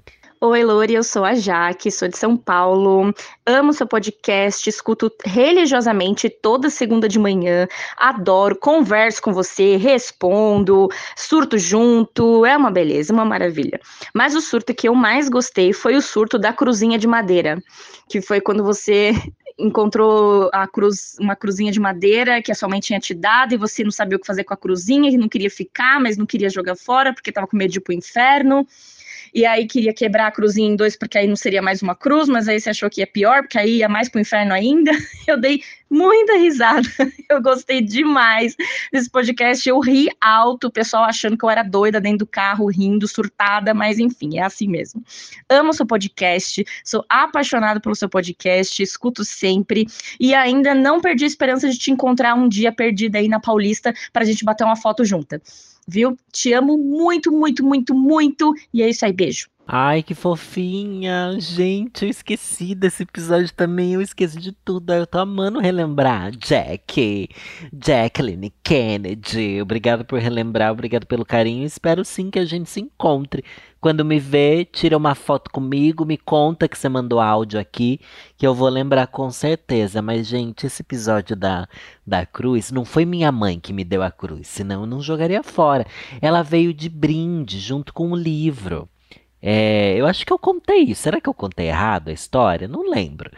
Oi, 0.45 0.65
Lori, 0.65 0.95
eu 0.95 1.05
sou 1.05 1.25
a 1.25 1.37
Jaque, 1.37 1.89
sou 1.89 2.09
de 2.09 2.19
São 2.19 2.37
Paulo. 2.37 3.15
Amo 3.47 3.73
seu 3.73 3.87
podcast, 3.87 4.69
escuto 4.69 5.09
religiosamente 5.25 6.29
toda 6.29 6.69
segunda 6.69 7.09
de 7.09 7.17
manhã. 7.17 7.69
Adoro, 7.97 8.57
converso 8.57 9.23
com 9.23 9.33
você, 9.33 9.77
respondo, 9.77 10.89
surto 11.17 11.57
junto. 11.57 12.45
É 12.45 12.57
uma 12.57 12.73
beleza, 12.73 13.13
uma 13.13 13.25
maravilha. 13.25 13.79
Mas 14.13 14.35
o 14.35 14.41
surto 14.41 14.75
que 14.75 14.89
eu 14.89 14.97
mais 14.97 15.29
gostei 15.29 15.73
foi 15.73 15.95
o 15.95 16.03
surto 16.03 16.37
da 16.41 16.53
cruzinha 16.53 16.99
de 16.99 17.07
madeira, 17.07 17.63
que 18.09 18.21
foi 18.21 18.41
quando 18.41 18.65
você 18.65 19.13
encontrou 19.59 20.51
a 20.53 20.67
cruz, 20.67 21.17
uma 21.21 21.37
cruzinha 21.37 21.73
de 21.73 21.81
madeira 21.81 22.43
que 22.43 22.53
a 22.53 22.55
sua 22.55 22.69
mãe 22.69 22.81
tinha 22.81 22.99
te 22.99 23.15
dado 23.15 23.55
e 23.55 23.57
você 23.57 23.85
não 23.85 23.91
sabia 23.91 24.17
o 24.17 24.21
que 24.21 24.27
fazer 24.27 24.45
com 24.45 24.55
a 24.55 24.57
cruzinha, 24.57 25.11
e 25.11 25.17
não 25.17 25.29
queria 25.29 25.51
ficar, 25.51 26.01
mas 26.01 26.17
não 26.17 26.27
queria 26.27 26.51
jogar 26.51 26.77
fora 26.77 27.13
porque 27.13 27.31
estava 27.31 27.47
com 27.47 27.57
medo 27.57 27.71
de 27.71 27.79
ir 27.79 27.83
pro 27.83 27.93
inferno 27.93 28.67
e 29.35 29.47
aí 29.47 29.67
queria 29.67 29.93
quebrar 29.93 30.27
a 30.27 30.31
cruzinha 30.31 30.69
em 30.69 30.77
dois, 30.77 30.97
porque 30.97 31.17
aí 31.17 31.27
não 31.27 31.37
seria 31.37 31.63
mais 31.63 31.83
uma 31.83 31.95
cruz, 31.95 32.29
mas 32.29 32.49
aí 32.49 32.61
você 32.61 32.71
achou 32.71 32.91
que 32.91 33.01
ia 33.01 33.07
pior, 33.07 33.43
porque 33.43 33.59
aí 33.59 33.79
ia 33.79 33.89
mais 33.89 34.09
pro 34.09 34.21
inferno 34.21 34.53
ainda. 34.53 34.93
Eu 35.27 35.41
dei 35.41 35.63
muita 35.93 36.37
risada, 36.39 36.89
eu 37.29 37.41
gostei 37.43 37.83
demais 37.83 38.57
desse 38.91 39.11
podcast, 39.11 39.69
eu 39.69 39.79
ri 39.79 40.09
alto, 40.19 40.69
o 40.69 40.71
pessoal 40.71 41.05
achando 41.05 41.37
que 41.37 41.45
eu 41.45 41.51
era 41.51 41.63
doida 41.63 42.01
dentro 42.01 42.21
do 42.21 42.27
carro, 42.27 42.67
rindo, 42.67 43.07
surtada, 43.07 43.75
mas 43.75 43.99
enfim, 43.99 44.39
é 44.39 44.43
assim 44.43 44.67
mesmo. 44.67 45.05
Amo 45.51 45.71
o 45.71 45.73
seu 45.75 45.85
podcast, 45.85 46.65
sou 46.83 47.05
apaixonado 47.09 47.79
pelo 47.79 47.95
seu 47.95 48.09
podcast, 48.09 48.83
escuto 48.83 49.23
sempre, 49.23 49.87
e 50.19 50.35
ainda 50.35 50.75
não 50.75 50.99
perdi 50.99 51.25
a 51.25 51.29
esperança 51.29 51.69
de 51.69 51.79
te 51.79 51.91
encontrar 51.91 52.35
um 52.35 52.49
dia 52.49 52.73
perdida 52.73 53.19
aí 53.19 53.29
na 53.29 53.39
Paulista, 53.39 53.95
pra 54.13 54.25
gente 54.25 54.45
bater 54.45 54.65
uma 54.65 54.77
foto 54.77 55.05
junta 55.05 55.41
viu? 55.89 56.17
Te 56.33 56.53
amo 56.53 56.77
muito, 56.79 57.33
muito, 57.33 57.65
muito, 57.65 57.95
muito. 57.95 58.55
E 58.73 58.83
é 58.83 58.89
isso 58.91 59.05
aí, 59.05 59.13
beijo. 59.13 59.49
Ai, 59.67 60.03
que 60.03 60.15
fofinha. 60.15 61.37
Gente, 61.39 62.05
eu 62.05 62.11
esqueci 62.11 62.75
desse 62.75 63.05
episódio 63.05 63.53
também. 63.55 63.95
Eu 63.95 64.03
esqueci 64.03 64.39
de 64.39 64.53
tudo. 64.53 64.93
Eu 64.93 65.07
tô 65.07 65.19
amando 65.19 65.61
relembrar. 65.61 66.33
Jack, 66.33 67.29
Jacqueline 67.73 68.53
Kennedy. 68.63 69.63
Obrigado 69.63 70.05
por 70.05 70.19
relembrar, 70.19 70.73
obrigado 70.73 71.07
pelo 71.07 71.25
carinho. 71.25 71.65
Espero 71.65 72.05
sim 72.05 72.31
que 72.31 72.41
a 72.41 72.45
gente 72.45 72.69
se 72.69 72.81
encontre. 72.81 73.45
Quando 73.81 74.05
me 74.05 74.19
vê, 74.19 74.65
tira 74.65 74.97
uma 74.97 75.15
foto 75.15 75.51
comigo, 75.51 76.05
me 76.05 76.17
conta 76.17 76.69
que 76.69 76.77
você 76.79 76.89
mandou 76.89 77.21
áudio 77.21 77.59
aqui, 77.59 78.01
que 78.37 78.47
eu 78.47 78.55
vou 78.55 78.69
lembrar 78.69 79.07
com 79.07 79.31
certeza. 79.31 80.03
Mas, 80.03 80.27
gente, 80.27 80.67
esse 80.67 80.83
episódio 80.83 81.37
da, 81.37 81.69
da 82.07 82.27
cruz 82.27 82.71
não 82.73 82.85
foi 82.85 83.05
minha 83.05 83.33
mãe 83.33 83.59
que 83.61 83.73
me 83.73 83.85
deu 83.85 84.03
a 84.03 84.11
cruz, 84.11 84.49
senão 84.49 84.83
eu 84.83 84.87
não 84.87 85.01
jogaria 85.01 85.43
fora. 85.43 85.87
Ela 86.21 86.43
veio 86.43 86.75
de 86.75 86.89
brinde 86.89 87.59
junto 87.59 87.95
com 87.95 88.11
o 88.11 88.17
livro. 88.17 88.89
É, 89.45 89.97
eu 89.97 90.07
acho 90.07 90.25
que 90.25 90.33
eu 90.33 90.39
contei 90.39 90.83
isso. 90.85 91.03
Será 91.03 91.21
que 91.21 91.29
eu 91.29 91.35
contei 91.35 91.67
errado 91.67 92.09
a 92.09 92.13
história? 92.13 92.69
Não 92.69 92.89
lembro. 92.89 93.29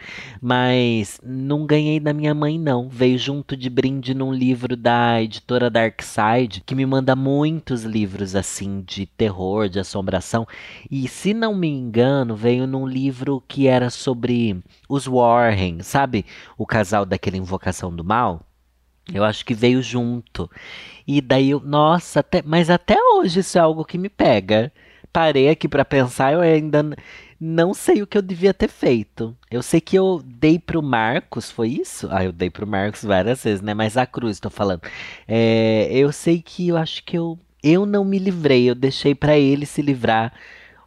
Mas 0.41 1.19
não 1.25 1.65
ganhei 1.65 1.99
da 1.99 2.13
minha 2.13 2.35
mãe, 2.35 2.59
não. 2.59 2.91
Veio 2.91 3.19
junto 3.19 3.57
de 3.57 3.71
brinde 3.71 4.13
num 4.13 4.31
livro 4.31 4.77
da 4.77 5.23
editora 5.23 5.71
Darkside, 5.71 6.63
que 6.67 6.75
me 6.75 6.85
manda 6.85 7.17
muitos 7.17 7.85
livros 7.85 8.37
assim 8.37 8.83
de 8.87 9.07
terror, 9.07 9.71
de 9.71 9.81
assombração. 9.81 10.47
E 10.91 11.09
se 11.09 11.33
não 11.33 11.55
me 11.55 11.69
engano, 11.69 12.37
veio 12.37 12.67
num 12.67 12.87
livro 12.87 13.43
que 13.49 13.67
era 13.67 13.89
sobre 13.89 14.63
os 14.87 15.07
Warren, 15.07 15.81
sabe? 15.83 16.27
O 16.59 16.67
casal 16.67 17.07
daquela 17.07 17.39
Invocação 17.39 17.95
do 17.95 18.05
Mal. 18.05 18.43
Eu 19.13 19.25
acho 19.25 19.45
que 19.45 19.55
veio 19.55 19.83
junto. 19.83 20.51
E 21.07 21.21
daí 21.21 21.51
eu, 21.51 21.61
nossa, 21.61 22.21
até, 22.21 22.43
mas 22.43 22.69
até 22.69 22.97
hoje 22.99 23.41
isso 23.41 23.57
é 23.57 23.61
algo 23.61 23.85
que 23.85 23.99
me 23.99 24.09
pega 24.09 24.71
parei 25.15 25.49
aqui 25.49 25.69
para 25.69 25.85
pensar, 25.85 26.33
eu 26.33 26.41
ainda 26.41 26.85
não 27.41 27.73
sei 27.73 28.03
o 28.03 28.07
que 28.07 28.19
eu 28.19 28.23
devia 28.23 28.53
ter 28.53 28.69
feito. 28.69 29.37
Eu 29.49 29.63
sei 29.63 29.81
que 29.81 29.97
eu 29.97 30.21
dei 30.25 30.59
pro 30.59 30.83
Marcos, 30.83 31.53
foi 31.53 31.69
isso? 31.69 32.09
Ah, 32.11 32.25
eu 32.25 32.33
dei 32.33 32.51
pro 32.51 32.67
Marcos 32.67 33.05
várias 33.05 33.45
vezes, 33.45 33.63
né? 33.63 33.75
Mas 33.75 33.97
a 33.97 34.05
cruz, 34.07 34.41
tô 34.41 34.51
falando. 34.51 34.83
É, 35.29 35.89
eu 35.93 36.11
sei 36.11 36.43
que 36.43 36.67
eu 36.69 36.77
acho 36.77 37.05
que 37.05 37.17
eu, 37.17 37.39
eu 37.63 37.87
não 37.87 38.05
me 38.05 38.19
livrei, 38.19 38.69
eu 38.69 38.75
deixei 38.75 39.15
para 39.15 39.39
ele 39.39 39.67
se 39.67 39.81
livrar 39.83 40.33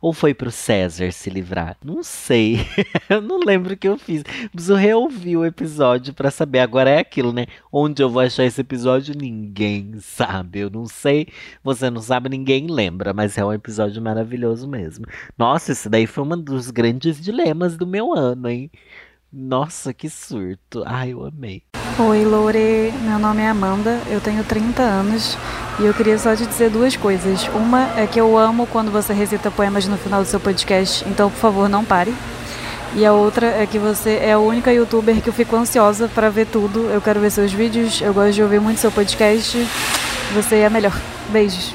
ou 0.01 0.13
foi 0.13 0.33
pro 0.33 0.51
César 0.51 1.11
se 1.11 1.29
livrar? 1.29 1.77
Não 1.83 2.03
sei. 2.03 2.65
eu 3.09 3.21
não 3.21 3.39
lembro 3.39 3.73
o 3.73 3.77
que 3.77 3.87
eu 3.87 3.97
fiz. 3.97 4.23
Preciso 4.51 4.75
reouvir 4.75 5.37
o 5.37 5.45
episódio 5.45 6.13
para 6.13 6.31
saber. 6.31 6.59
Agora 6.59 6.89
é 6.89 6.99
aquilo, 6.99 7.33
né? 7.33 7.47
Onde 7.71 8.01
eu 8.01 8.09
vou 8.09 8.21
achar 8.21 8.43
esse 8.43 8.61
episódio? 8.61 9.15
Ninguém 9.17 9.99
sabe. 9.99 10.59
Eu 10.59 10.69
não 10.69 10.85
sei. 10.85 11.27
Você 11.63 11.89
não 11.89 12.01
sabe, 12.01 12.29
ninguém 12.29 12.67
lembra. 12.67 13.13
Mas 13.13 13.37
é 13.37 13.45
um 13.45 13.53
episódio 13.53 14.01
maravilhoso 14.01 14.67
mesmo. 14.67 15.05
Nossa, 15.37 15.71
esse 15.71 15.89
daí 15.89 16.05
foi 16.05 16.23
um 16.23 16.41
dos 16.41 16.69
grandes 16.71 17.19
dilemas 17.21 17.77
do 17.77 17.87
meu 17.87 18.13
ano, 18.13 18.49
hein? 18.49 18.71
Nossa, 19.31 19.93
que 19.93 20.09
surto. 20.09 20.83
Ai, 20.85 21.13
eu 21.13 21.25
amei. 21.25 21.63
Oi, 21.99 22.25
Lore. 22.25 22.91
Meu 23.03 23.19
nome 23.19 23.41
é 23.41 23.49
Amanda. 23.49 23.99
Eu 24.09 24.21
tenho 24.21 24.43
30 24.43 24.81
anos 24.81 25.37
e 25.79 25.85
eu 25.85 25.93
queria 25.93 26.17
só 26.17 26.35
te 26.35 26.45
dizer 26.45 26.69
duas 26.69 26.95
coisas. 26.95 27.47
Uma 27.49 27.99
é 27.99 28.07
que 28.07 28.19
eu 28.19 28.37
amo 28.37 28.67
quando 28.67 28.91
você 28.91 29.13
recita 29.13 29.51
poemas 29.51 29.87
no 29.87 29.97
final 29.97 30.21
do 30.21 30.27
seu 30.27 30.39
podcast, 30.39 31.07
então 31.07 31.29
por 31.29 31.37
favor 31.37 31.69
não 31.69 31.85
pare. 31.85 32.13
E 32.95 33.05
a 33.05 33.13
outra 33.13 33.45
é 33.47 33.65
que 33.67 33.77
você 33.77 34.17
é 34.21 34.31
a 34.31 34.39
única 34.39 34.73
youtuber 34.73 35.21
que 35.21 35.29
eu 35.29 35.33
fico 35.33 35.55
ansiosa 35.55 36.07
para 36.07 36.29
ver 36.29 36.47
tudo. 36.47 36.89
Eu 36.89 37.01
quero 37.01 37.19
ver 37.19 37.29
seus 37.29 37.51
vídeos, 37.51 38.01
eu 38.01 38.13
gosto 38.13 38.33
de 38.33 38.41
ouvir 38.41 38.59
muito 38.59 38.79
seu 38.79 38.91
podcast. 38.91 39.57
Você 40.33 40.55
é 40.57 40.65
a 40.65 40.69
melhor. 40.69 40.93
Beijos. 41.29 41.73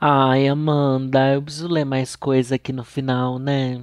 Ai, 0.00 0.48
Amanda, 0.48 1.34
eu 1.34 1.42
preciso 1.42 1.68
ler 1.68 1.84
mais 1.84 2.16
coisa 2.16 2.54
aqui 2.54 2.72
no 2.72 2.84
final, 2.84 3.38
né? 3.38 3.82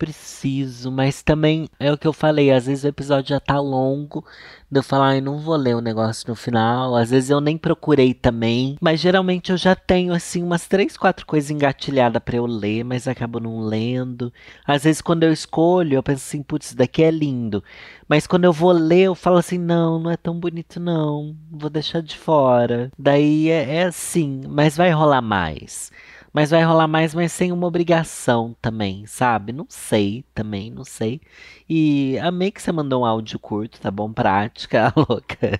Preciso, 0.00 0.90
mas 0.90 1.22
também 1.22 1.68
é 1.78 1.92
o 1.92 1.98
que 1.98 2.06
eu 2.06 2.12
falei, 2.14 2.50
às 2.50 2.64
vezes 2.64 2.84
o 2.84 2.88
episódio 2.88 3.28
já 3.28 3.38
tá 3.38 3.60
longo, 3.60 4.24
eu 4.72 4.82
falar, 4.82 5.08
ai, 5.08 5.20
não 5.20 5.38
vou 5.38 5.54
ler 5.56 5.76
o 5.76 5.82
negócio 5.82 6.24
no 6.26 6.34
final, 6.34 6.96
às 6.96 7.10
vezes 7.10 7.28
eu 7.28 7.38
nem 7.38 7.58
procurei 7.58 8.14
também, 8.14 8.78
mas 8.80 8.98
geralmente 8.98 9.52
eu 9.52 9.58
já 9.58 9.76
tenho 9.76 10.14
assim 10.14 10.42
umas 10.42 10.66
três, 10.66 10.96
quatro 10.96 11.26
coisas 11.26 11.50
engatilhadas 11.50 12.22
para 12.22 12.36
eu 12.36 12.46
ler, 12.46 12.82
mas 12.82 13.06
acabo 13.06 13.38
não 13.38 13.60
lendo. 13.60 14.32
Às 14.66 14.84
vezes 14.84 15.02
quando 15.02 15.24
eu 15.24 15.32
escolho, 15.34 15.96
eu 15.96 16.02
penso 16.02 16.24
assim, 16.26 16.42
putz, 16.42 16.68
isso 16.68 16.76
daqui 16.76 17.02
é 17.02 17.10
lindo, 17.10 17.62
mas 18.08 18.26
quando 18.26 18.46
eu 18.46 18.54
vou 18.54 18.72
ler, 18.72 19.02
eu 19.02 19.14
falo 19.14 19.36
assim, 19.36 19.58
não, 19.58 20.00
não 20.00 20.10
é 20.10 20.16
tão 20.16 20.40
bonito 20.40 20.80
não, 20.80 21.36
vou 21.50 21.68
deixar 21.68 22.00
de 22.00 22.16
fora. 22.16 22.90
Daí 22.98 23.50
é, 23.50 23.76
é 23.76 23.82
assim, 23.82 24.40
mas 24.48 24.78
vai 24.78 24.90
rolar 24.92 25.20
mais. 25.20 25.92
Mas 26.32 26.50
vai 26.50 26.62
rolar 26.62 26.86
mais, 26.86 27.12
mas 27.12 27.32
sem 27.32 27.50
uma 27.50 27.66
obrigação 27.66 28.54
também, 28.62 29.04
sabe? 29.06 29.52
Não 29.52 29.66
sei 29.68 30.24
também, 30.32 30.70
não 30.70 30.84
sei. 30.84 31.20
E 31.68 32.16
amei 32.18 32.52
que 32.52 32.62
você 32.62 32.70
mandou 32.70 33.02
um 33.02 33.04
áudio 33.04 33.38
curto, 33.38 33.80
tá 33.80 33.90
bom? 33.90 34.12
Prática, 34.12 34.92
louca. 34.96 35.58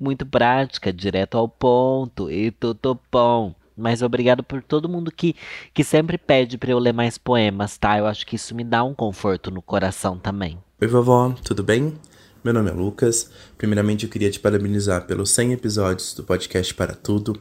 Muito 0.00 0.24
prática, 0.24 0.92
direto 0.92 1.36
ao 1.36 1.46
ponto. 1.46 2.30
E 2.30 2.50
tudo 2.50 2.98
bom. 3.12 3.54
Mas 3.76 4.02
obrigado 4.02 4.42
por 4.42 4.62
todo 4.62 4.88
mundo 4.88 5.12
que, 5.12 5.36
que 5.72 5.84
sempre 5.84 6.18
pede 6.18 6.58
para 6.58 6.72
eu 6.72 6.78
ler 6.78 6.92
mais 6.92 7.16
poemas, 7.16 7.76
tá? 7.76 7.98
Eu 7.98 8.06
acho 8.06 8.26
que 8.26 8.34
isso 8.34 8.54
me 8.54 8.64
dá 8.64 8.82
um 8.82 8.94
conforto 8.94 9.50
no 9.50 9.62
coração 9.62 10.18
também. 10.18 10.58
Oi, 10.80 10.88
vovó, 10.88 11.34
tudo 11.44 11.62
bem? 11.62 11.94
Meu 12.42 12.54
nome 12.54 12.70
é 12.70 12.72
Lucas. 12.72 13.30
Primeiramente, 13.56 14.04
eu 14.04 14.10
queria 14.10 14.30
te 14.30 14.40
parabenizar 14.40 15.06
pelos 15.06 15.30
100 15.30 15.52
episódios 15.52 16.14
do 16.14 16.24
podcast 16.24 16.74
Para 16.74 16.94
Tudo. 16.94 17.38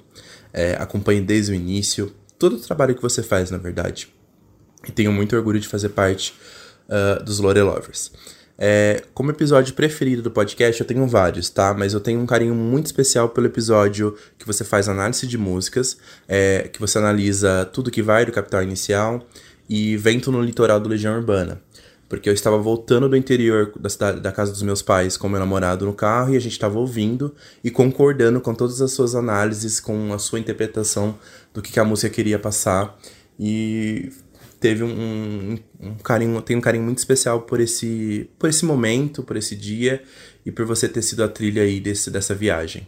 É, 0.53 0.73
acompanhe 0.73 1.21
desde 1.21 1.53
o 1.53 1.55
início 1.55 2.13
todo 2.37 2.55
o 2.55 2.59
trabalho 2.59 2.95
que 2.95 3.01
você 3.01 3.23
faz, 3.23 3.51
na 3.51 3.57
verdade. 3.57 4.13
E 4.87 4.91
tenho 4.91 5.11
muito 5.11 5.35
orgulho 5.35 5.59
de 5.59 5.67
fazer 5.67 5.89
parte 5.89 6.33
uh, 6.87 7.23
dos 7.23 7.39
Lore 7.39 7.61
Lovers. 7.61 8.11
É, 8.59 9.03
como 9.13 9.29
episódio 9.29 9.73
preferido 9.75 10.23
do 10.23 10.31
podcast, 10.31 10.81
eu 10.81 10.87
tenho 10.87 11.05
vários, 11.05 11.49
tá? 11.49 11.75
Mas 11.75 11.93
eu 11.93 11.99
tenho 11.99 12.19
um 12.19 12.25
carinho 12.25 12.55
muito 12.55 12.87
especial 12.87 13.29
pelo 13.29 13.45
episódio 13.45 14.17
que 14.37 14.47
você 14.47 14.63
faz 14.63 14.89
análise 14.89 15.27
de 15.27 15.37
músicas, 15.37 15.97
é, 16.27 16.67
que 16.71 16.79
você 16.79 16.97
analisa 16.97 17.69
tudo 17.71 17.91
que 17.91 18.01
vai 18.01 18.25
do 18.25 18.31
Capital 18.31 18.63
Inicial 18.63 19.27
e 19.69 19.95
Vento 19.97 20.31
no 20.31 20.41
Litoral 20.41 20.79
do 20.79 20.89
Legião 20.89 21.15
Urbana 21.15 21.61
porque 22.09 22.29
eu 22.29 22.33
estava 22.33 22.57
voltando 22.57 23.09
do 23.09 23.17
interior 23.17 23.73
da, 23.79 23.89
cidade, 23.89 24.21
da 24.21 24.31
casa 24.31 24.51
dos 24.51 24.61
meus 24.61 24.81
pais 24.81 25.17
com 25.17 25.27
meu 25.27 25.39
namorado 25.39 25.85
no 25.85 25.93
carro 25.93 26.33
e 26.33 26.37
a 26.37 26.39
gente 26.39 26.53
estava 26.53 26.79
ouvindo 26.79 27.35
e 27.63 27.69
concordando 27.69 28.39
com 28.39 28.53
todas 28.53 28.81
as 28.81 28.91
suas 28.91 29.13
análises, 29.13 29.79
com 29.79 30.13
a 30.13 30.19
sua 30.19 30.39
interpretação 30.39 31.17
do 31.53 31.61
que, 31.61 31.71
que 31.71 31.79
a 31.79 31.83
música 31.83 32.09
queria 32.09 32.39
passar 32.39 32.97
e 33.39 34.09
teve 34.59 34.83
um, 34.83 35.59
um, 35.79 35.95
carinho, 35.95 36.41
tem 36.41 36.55
um 36.57 36.61
carinho 36.61 36.83
muito 36.83 36.97
especial 36.97 37.41
por 37.41 37.59
esse, 37.59 38.29
por 38.39 38.49
esse 38.49 38.65
momento, 38.65 39.21
por 39.21 39.35
esse 39.35 39.55
dia 39.55 40.01
e 40.45 40.51
por 40.51 40.65
você 40.65 40.87
ter 40.87 41.01
sido 41.01 41.23
a 41.23 41.27
trilha 41.27 41.61
aí 41.61 41.79
desse, 41.79 42.09
dessa 42.09 42.33
viagem, 42.33 42.87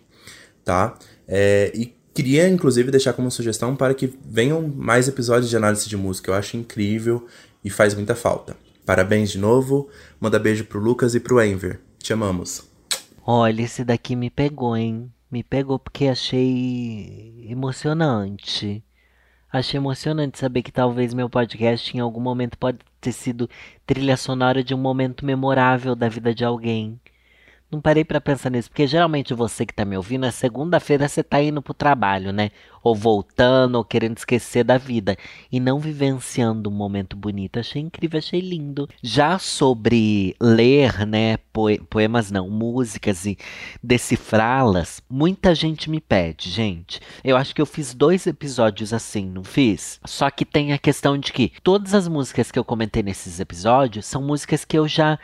tá? 0.63 0.97
É, 1.27 1.71
e 1.75 1.93
queria 2.13 2.47
inclusive 2.47 2.89
deixar 2.89 3.13
como 3.13 3.29
sugestão 3.29 3.75
para 3.75 3.93
que 3.93 4.11
venham 4.25 4.67
mais 4.67 5.07
episódios 5.07 5.49
de 5.49 5.57
análise 5.57 5.87
de 5.87 5.97
música, 5.97 6.31
eu 6.31 6.35
acho 6.35 6.57
incrível 6.57 7.27
e 7.63 7.69
faz 7.69 7.93
muita 7.93 8.15
falta. 8.15 8.55
Parabéns 8.89 9.29
de 9.29 9.37
novo. 9.37 9.87
Manda 10.19 10.39
beijo 10.39 10.65
pro 10.65 10.79
Lucas 10.79 11.13
e 11.13 11.19
pro 11.19 11.39
Enver. 11.39 11.79
Te 11.99 12.11
amamos. 12.11 12.67
Olha, 13.23 13.61
esse 13.61 13.85
daqui 13.85 14.15
me 14.15 14.31
pegou, 14.31 14.75
hein? 14.75 15.13
Me 15.29 15.43
pegou 15.43 15.77
porque 15.77 16.07
achei 16.07 17.45
emocionante. 17.47 18.83
Achei 19.53 19.77
emocionante 19.77 20.39
saber 20.39 20.63
que 20.63 20.71
talvez 20.71 21.13
meu 21.13 21.29
podcast 21.29 21.95
em 21.95 21.99
algum 21.99 22.19
momento 22.19 22.57
pode 22.57 22.79
ter 22.99 23.11
sido 23.11 23.47
trilha 23.85 24.17
sonora 24.17 24.63
de 24.63 24.73
um 24.73 24.79
momento 24.79 25.23
memorável 25.23 25.95
da 25.95 26.09
vida 26.09 26.33
de 26.33 26.43
alguém. 26.43 26.99
Não 27.71 27.79
parei 27.79 28.03
para 28.03 28.19
pensar 28.19 28.49
nisso, 28.49 28.67
porque 28.67 28.87
geralmente 28.87 29.31
você 29.31 29.63
que 29.63 29.73
tá 29.73 29.85
me 29.85 29.95
ouvindo, 29.95 30.25
é 30.25 30.31
segunda-feira 30.31 31.07
você 31.07 31.23
tá 31.23 31.39
indo 31.39 31.61
pro 31.61 31.71
trabalho, 31.71 32.33
né? 32.33 32.49
Ou 32.81 32.95
voltando, 32.95 33.75
ou 33.75 33.85
querendo 33.85 34.17
esquecer 34.17 34.63
da 34.63 34.75
vida. 34.75 35.15
E 35.51 35.59
não 35.59 35.79
vivenciando 35.79 36.67
um 36.67 36.73
momento 36.73 37.15
bonito. 37.15 37.59
Achei 37.59 37.79
incrível, 37.79 38.17
achei 38.17 38.39
lindo. 38.39 38.89
Já 39.03 39.37
sobre 39.37 40.35
ler, 40.41 41.05
né, 41.05 41.37
poemas 41.89 42.31
não, 42.31 42.49
músicas 42.49 43.25
e 43.27 43.37
decifrá-las, 43.83 45.03
muita 45.07 45.53
gente 45.53 45.91
me 45.91 46.01
pede, 46.01 46.49
gente. 46.49 46.99
Eu 47.23 47.37
acho 47.37 47.53
que 47.53 47.61
eu 47.61 47.67
fiz 47.67 47.93
dois 47.93 48.25
episódios 48.25 48.93
assim, 48.93 49.25
não 49.29 49.43
fiz? 49.43 49.99
Só 50.05 50.31
que 50.31 50.43
tem 50.43 50.73
a 50.73 50.77
questão 50.79 51.19
de 51.19 51.31
que 51.31 51.51
todas 51.63 51.93
as 51.93 52.07
músicas 52.07 52.49
que 52.49 52.57
eu 52.57 52.65
comentei 52.65 53.03
nesses 53.03 53.39
episódios 53.39 54.07
são 54.07 54.23
músicas 54.23 54.65
que 54.65 54.77
eu 54.77 54.87
já 54.87 55.19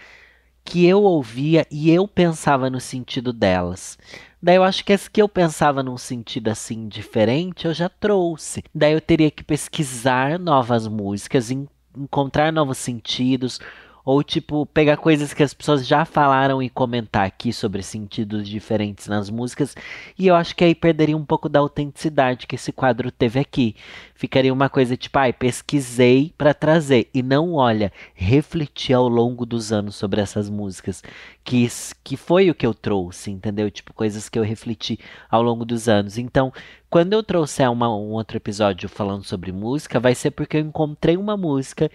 que 0.66 0.86
eu 0.86 1.04
ouvia 1.04 1.66
e 1.70 1.92
eu 1.92 2.08
pensava 2.08 2.70
no 2.70 2.82
sentido 2.82 3.32
delas. 3.32 3.98
Daí 4.42 4.56
eu 4.56 4.64
acho 4.64 4.84
que 4.84 4.92
as 4.92 5.08
que 5.08 5.22
eu 5.22 5.30
pensava 5.30 5.84
num 5.84 5.98
sentido 5.98 6.50
assim 6.50 6.88
diferente, 6.88 7.66
eu 7.66 7.74
já 7.74 7.88
trouxe. 7.88 8.64
Daí 8.74 8.94
eu 8.94 9.02
teria 9.02 9.32
que 9.32 9.44
pesquisar 9.44 10.40
novas 10.40 10.88
músicas, 10.88 11.52
encontrar 11.96 12.52
novos 12.52 12.80
sentidos, 12.80 13.60
ou, 14.06 14.22
tipo, 14.22 14.68
pegar 14.68 14.98
coisas 14.98 15.34
que 15.34 15.42
as 15.42 15.52
pessoas 15.52 15.86
já 15.86 16.06
falaram 16.06 16.62
e 16.62 16.70
comentar 16.70 17.26
aqui 17.26 17.52
sobre 17.52 17.82
sentidos 17.82 18.48
diferentes 18.48 19.08
nas 19.08 19.32
músicas. 19.32 19.76
E 20.18 20.28
eu 20.28 20.36
acho 20.36 20.56
que 20.56 20.64
aí 20.64 20.76
perderia 20.76 21.18
um 21.18 21.26
pouco 21.26 21.50
da 21.50 21.60
autenticidade 21.60 22.46
que 22.46 22.54
esse 22.54 22.72
quadro 22.72 23.12
teve 23.12 23.40
aqui. 23.40 23.76
Ficaria 24.14 24.54
uma 24.54 24.70
coisa 24.70 24.96
tipo, 24.96 25.18
ai, 25.18 25.32
ah, 25.32 25.34
pesquisei 25.34 26.32
para 26.38 26.54
trazer. 26.54 27.10
E 27.16 27.24
não, 27.24 27.54
olha, 27.54 27.92
refleti 28.14 28.94
ao 28.94 29.08
longo 29.08 29.44
dos 29.44 29.74
anos 29.74 29.96
sobre 29.96 30.22
essas 30.22 30.52
músicas. 30.52 31.02
Que, 31.44 31.68
que 32.04 32.16
foi 32.16 32.52
o 32.52 32.56
que 32.56 32.66
eu 32.66 32.76
trouxe, 32.76 33.32
entendeu? 33.32 33.72
Tipo, 33.72 33.92
coisas 33.92 34.30
que 34.30 34.38
eu 34.38 34.44
refleti 34.44 35.00
ao 35.32 35.42
longo 35.42 35.66
dos 35.66 35.90
anos. 35.90 36.20
Então, 36.20 36.54
quando 36.92 37.14
eu 37.14 37.24
trouxer 37.24 37.72
uma, 37.72 37.90
um 37.90 38.12
outro 38.12 38.38
episódio 38.38 38.88
falando 38.88 39.24
sobre 39.24 39.52
música, 39.52 40.00
vai 40.00 40.14
ser 40.14 40.30
porque 40.30 40.58
eu 40.58 40.62
encontrei 40.62 41.18
uma 41.18 41.36
música 41.36 41.90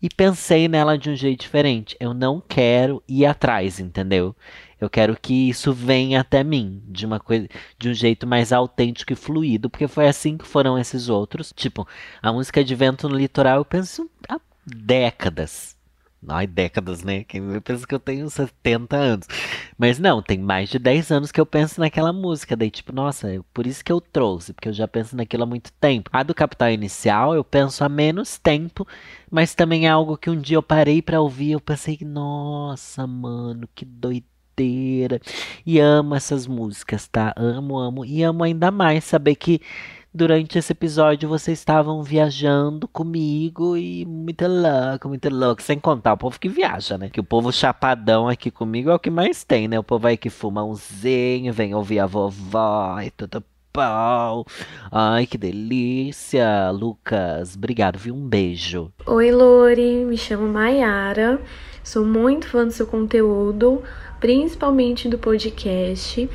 e 0.00 0.08
pensei 0.08 0.68
nela 0.68 0.96
de 0.96 1.10
um 1.10 1.16
jeito 1.16 1.40
diferente. 1.40 1.96
Eu 1.98 2.14
não 2.14 2.40
quero 2.40 3.02
ir 3.08 3.26
atrás, 3.26 3.80
entendeu? 3.80 4.34
Eu 4.80 4.88
quero 4.88 5.18
que 5.20 5.48
isso 5.48 5.72
venha 5.72 6.20
até 6.20 6.44
mim 6.44 6.82
de 6.86 7.04
uma 7.04 7.18
coisa, 7.18 7.48
de 7.76 7.88
um 7.88 7.94
jeito 7.94 8.26
mais 8.26 8.52
autêntico 8.52 9.12
e 9.12 9.16
fluido, 9.16 9.68
porque 9.68 9.88
foi 9.88 10.06
assim 10.06 10.36
que 10.36 10.46
foram 10.46 10.78
esses 10.78 11.08
outros. 11.08 11.52
Tipo, 11.54 11.86
a 12.22 12.32
música 12.32 12.62
de 12.62 12.74
Vento 12.74 13.08
no 13.08 13.16
Litoral, 13.16 13.58
eu 13.58 13.64
penso 13.64 14.08
há 14.28 14.40
décadas. 14.64 15.77
Ai, 16.26 16.46
décadas, 16.48 17.04
né? 17.04 17.22
Quem 17.24 17.40
me 17.40 17.60
pensa 17.60 17.86
que 17.86 17.94
eu 17.94 18.00
tenho 18.00 18.28
70 18.28 18.96
anos. 18.96 19.26
Mas 19.78 19.98
não, 20.00 20.20
tem 20.20 20.38
mais 20.38 20.68
de 20.68 20.78
10 20.78 21.12
anos 21.12 21.30
que 21.30 21.40
eu 21.40 21.46
penso 21.46 21.80
naquela 21.80 22.12
música. 22.12 22.56
Daí, 22.56 22.70
tipo, 22.70 22.92
nossa, 22.92 23.28
por 23.54 23.66
isso 23.66 23.84
que 23.84 23.92
eu 23.92 24.00
trouxe, 24.00 24.52
porque 24.52 24.68
eu 24.68 24.72
já 24.72 24.88
penso 24.88 25.16
naquilo 25.16 25.44
há 25.44 25.46
muito 25.46 25.72
tempo. 25.74 26.10
A 26.12 26.22
do 26.24 26.34
Capital 26.34 26.70
Inicial 26.70 27.34
eu 27.34 27.44
penso 27.44 27.84
há 27.84 27.88
menos 27.88 28.36
tempo, 28.38 28.86
mas 29.30 29.54
também 29.54 29.86
é 29.86 29.90
algo 29.90 30.16
que 30.18 30.28
um 30.28 30.40
dia 30.40 30.56
eu 30.56 30.62
parei 30.62 31.00
para 31.00 31.20
ouvir. 31.20 31.52
Eu 31.52 31.60
pensei, 31.60 31.98
nossa, 32.02 33.06
mano, 33.06 33.68
que 33.74 33.84
doideira. 33.84 35.20
E 35.64 35.78
amo 35.78 36.16
essas 36.16 36.48
músicas, 36.48 37.06
tá? 37.06 37.32
Amo, 37.36 37.78
amo. 37.78 38.04
E 38.04 38.24
amo 38.24 38.42
ainda 38.42 38.70
mais 38.72 39.04
saber 39.04 39.36
que 39.36 39.60
durante 40.12 40.58
esse 40.58 40.72
episódio 40.72 41.28
vocês 41.28 41.58
estavam 41.58 42.02
viajando 42.02 42.88
comigo 42.88 43.76
e 43.76 44.04
muito 44.06 44.44
louco, 44.46 45.08
muito 45.08 45.28
louco. 45.28 45.62
Sem 45.62 45.78
contar 45.78 46.14
o 46.14 46.16
povo 46.16 46.38
que 46.38 46.48
viaja, 46.48 46.98
né? 46.98 47.08
Que 47.08 47.20
o 47.20 47.24
povo 47.24 47.52
chapadão 47.52 48.28
aqui 48.28 48.50
comigo 48.50 48.90
é 48.90 48.94
o 48.94 48.98
que 48.98 49.10
mais 49.10 49.44
tem, 49.44 49.68
né? 49.68 49.78
O 49.78 49.84
povo 49.84 50.06
aí 50.06 50.16
que 50.16 50.30
fuma 50.30 50.64
umzinho, 50.64 51.52
vem 51.52 51.74
ouvir 51.74 52.00
a 52.00 52.06
vovó 52.06 53.00
e 53.00 53.10
tudo 53.10 53.44
bom. 53.72 54.44
Ai, 54.90 55.26
que 55.26 55.38
delícia, 55.38 56.70
Lucas. 56.70 57.54
Obrigado, 57.56 57.98
viu? 57.98 58.14
Um 58.14 58.26
beijo. 58.26 58.90
Oi, 59.06 59.30
Lori. 59.30 60.04
Me 60.04 60.16
chamo 60.16 60.48
Maiara. 60.48 61.40
Sou 61.84 62.04
muito 62.04 62.48
fã 62.48 62.66
do 62.66 62.72
seu 62.72 62.86
conteúdo, 62.86 63.82
principalmente 64.20 65.08
do 65.08 65.18
podcast. 65.18 66.28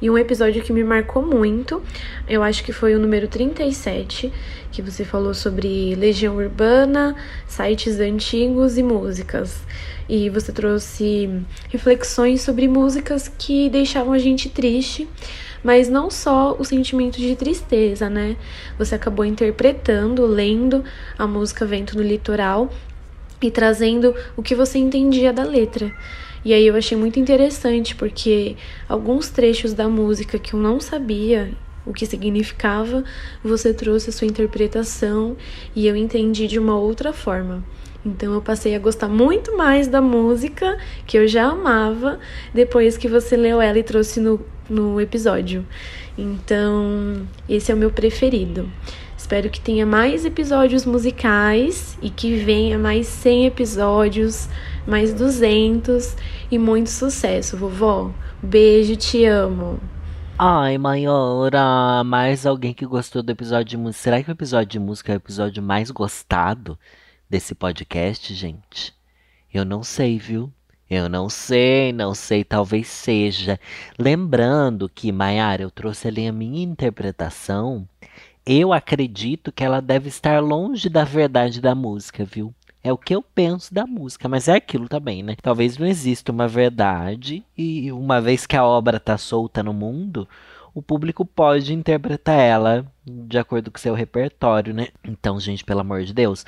E 0.00 0.08
um 0.08 0.16
episódio 0.16 0.62
que 0.62 0.72
me 0.72 0.84
marcou 0.84 1.22
muito, 1.22 1.82
eu 2.28 2.42
acho 2.42 2.62
que 2.62 2.72
foi 2.72 2.94
o 2.94 3.00
número 3.00 3.26
37, 3.26 4.32
que 4.70 4.80
você 4.80 5.04
falou 5.04 5.34
sobre 5.34 5.94
Legião 5.96 6.36
Urbana, 6.36 7.16
sites 7.48 7.98
antigos 7.98 8.78
e 8.78 8.82
músicas. 8.82 9.60
E 10.08 10.30
você 10.30 10.52
trouxe 10.52 11.28
reflexões 11.68 12.42
sobre 12.42 12.68
músicas 12.68 13.26
que 13.26 13.68
deixavam 13.68 14.12
a 14.12 14.18
gente 14.18 14.48
triste, 14.48 15.08
mas 15.64 15.88
não 15.88 16.10
só 16.10 16.56
o 16.56 16.64
sentimento 16.64 17.18
de 17.18 17.34
tristeza, 17.34 18.08
né? 18.08 18.36
Você 18.78 18.94
acabou 18.94 19.24
interpretando, 19.24 20.24
lendo 20.24 20.84
a 21.18 21.26
música 21.26 21.66
Vento 21.66 21.96
no 21.96 22.02
Litoral 22.02 22.70
e 23.40 23.50
trazendo 23.50 24.14
o 24.36 24.42
que 24.42 24.54
você 24.54 24.78
entendia 24.78 25.32
da 25.32 25.44
letra. 25.44 25.92
E 26.44 26.52
aí 26.52 26.66
eu 26.66 26.76
achei 26.76 26.96
muito 26.96 27.18
interessante 27.18 27.94
porque 27.94 28.56
alguns 28.88 29.28
trechos 29.28 29.74
da 29.74 29.88
música 29.88 30.38
que 30.38 30.54
eu 30.54 30.60
não 30.60 30.80
sabia 30.80 31.50
o 31.84 31.92
que 31.92 32.06
significava, 32.06 33.02
você 33.42 33.72
trouxe 33.72 34.10
a 34.10 34.12
sua 34.12 34.26
interpretação 34.26 35.36
e 35.74 35.86
eu 35.86 35.96
entendi 35.96 36.46
de 36.46 36.58
uma 36.58 36.78
outra 36.78 37.12
forma. 37.12 37.64
Então 38.04 38.32
eu 38.34 38.40
passei 38.40 38.74
a 38.74 38.78
gostar 38.78 39.08
muito 39.08 39.56
mais 39.56 39.88
da 39.88 40.00
música 40.00 40.78
que 41.06 41.18
eu 41.18 41.26
já 41.26 41.46
amava 41.46 42.20
depois 42.54 42.96
que 42.96 43.08
você 43.08 43.36
leu 43.36 43.60
ela 43.60 43.78
e 43.78 43.82
trouxe 43.82 44.20
no, 44.20 44.40
no 44.68 45.00
episódio. 45.00 45.66
Então, 46.16 47.26
esse 47.48 47.70
é 47.70 47.74
o 47.74 47.78
meu 47.78 47.90
preferido. 47.90 48.70
Espero 49.18 49.50
que 49.50 49.60
tenha 49.60 49.84
mais 49.84 50.24
episódios 50.24 50.86
musicais 50.86 51.98
e 52.00 52.08
que 52.08 52.36
venha 52.36 52.78
mais 52.78 53.08
100 53.08 53.46
episódios, 53.46 54.48
mais 54.86 55.12
200 55.12 56.16
e 56.48 56.56
muito 56.56 56.88
sucesso, 56.88 57.56
vovó. 57.56 58.12
Beijo, 58.40 58.94
te 58.94 59.24
amo. 59.24 59.80
Ai, 60.38 60.78
maiora, 60.78 62.04
mais 62.04 62.46
alguém 62.46 62.72
que 62.72 62.86
gostou 62.86 63.20
do 63.20 63.30
episódio 63.30 63.64
de 63.64 63.76
música. 63.76 64.04
Será 64.04 64.22
que 64.22 64.30
o 64.30 64.32
episódio 64.32 64.68
de 64.68 64.78
música 64.78 65.12
é 65.12 65.16
o 65.16 65.18
episódio 65.18 65.60
mais 65.60 65.90
gostado 65.90 66.78
desse 67.28 67.56
podcast, 67.56 68.32
gente? 68.32 68.94
Eu 69.52 69.64
não 69.64 69.82
sei, 69.82 70.16
viu? 70.16 70.50
Eu 70.88 71.08
não 71.08 71.28
sei, 71.28 71.92
não 71.92 72.14
sei, 72.14 72.44
talvez 72.44 72.86
seja. 72.86 73.58
Lembrando 73.98 74.88
que, 74.88 75.10
Maiara, 75.10 75.62
eu 75.62 75.70
trouxe 75.70 76.06
ali 76.06 76.26
a 76.26 76.32
minha 76.32 76.62
interpretação. 76.62 77.86
Eu 78.50 78.72
acredito 78.72 79.52
que 79.52 79.62
ela 79.62 79.78
deve 79.78 80.08
estar 80.08 80.42
longe 80.42 80.88
da 80.88 81.04
verdade 81.04 81.60
da 81.60 81.74
música, 81.74 82.24
viu? 82.24 82.54
É 82.82 82.90
o 82.90 82.96
que 82.96 83.14
eu 83.14 83.20
penso 83.20 83.74
da 83.74 83.86
música, 83.86 84.26
mas 84.26 84.48
é 84.48 84.54
aquilo 84.54 84.88
também, 84.88 85.22
né? 85.22 85.36
Talvez 85.42 85.76
não 85.76 85.86
exista 85.86 86.32
uma 86.32 86.48
verdade 86.48 87.44
e 87.54 87.92
uma 87.92 88.22
vez 88.22 88.46
que 88.46 88.56
a 88.56 88.64
obra 88.64 88.98
tá 88.98 89.18
solta 89.18 89.62
no 89.62 89.74
mundo, 89.74 90.26
o 90.74 90.80
público 90.80 91.26
pode 91.26 91.74
interpretar 91.74 92.40
ela 92.40 92.86
de 93.04 93.36
acordo 93.36 93.70
com 93.70 93.76
seu 93.76 93.92
repertório, 93.92 94.72
né? 94.72 94.88
Então, 95.04 95.38
gente, 95.38 95.62
pelo 95.62 95.80
amor 95.80 96.04
de 96.04 96.14
Deus, 96.14 96.46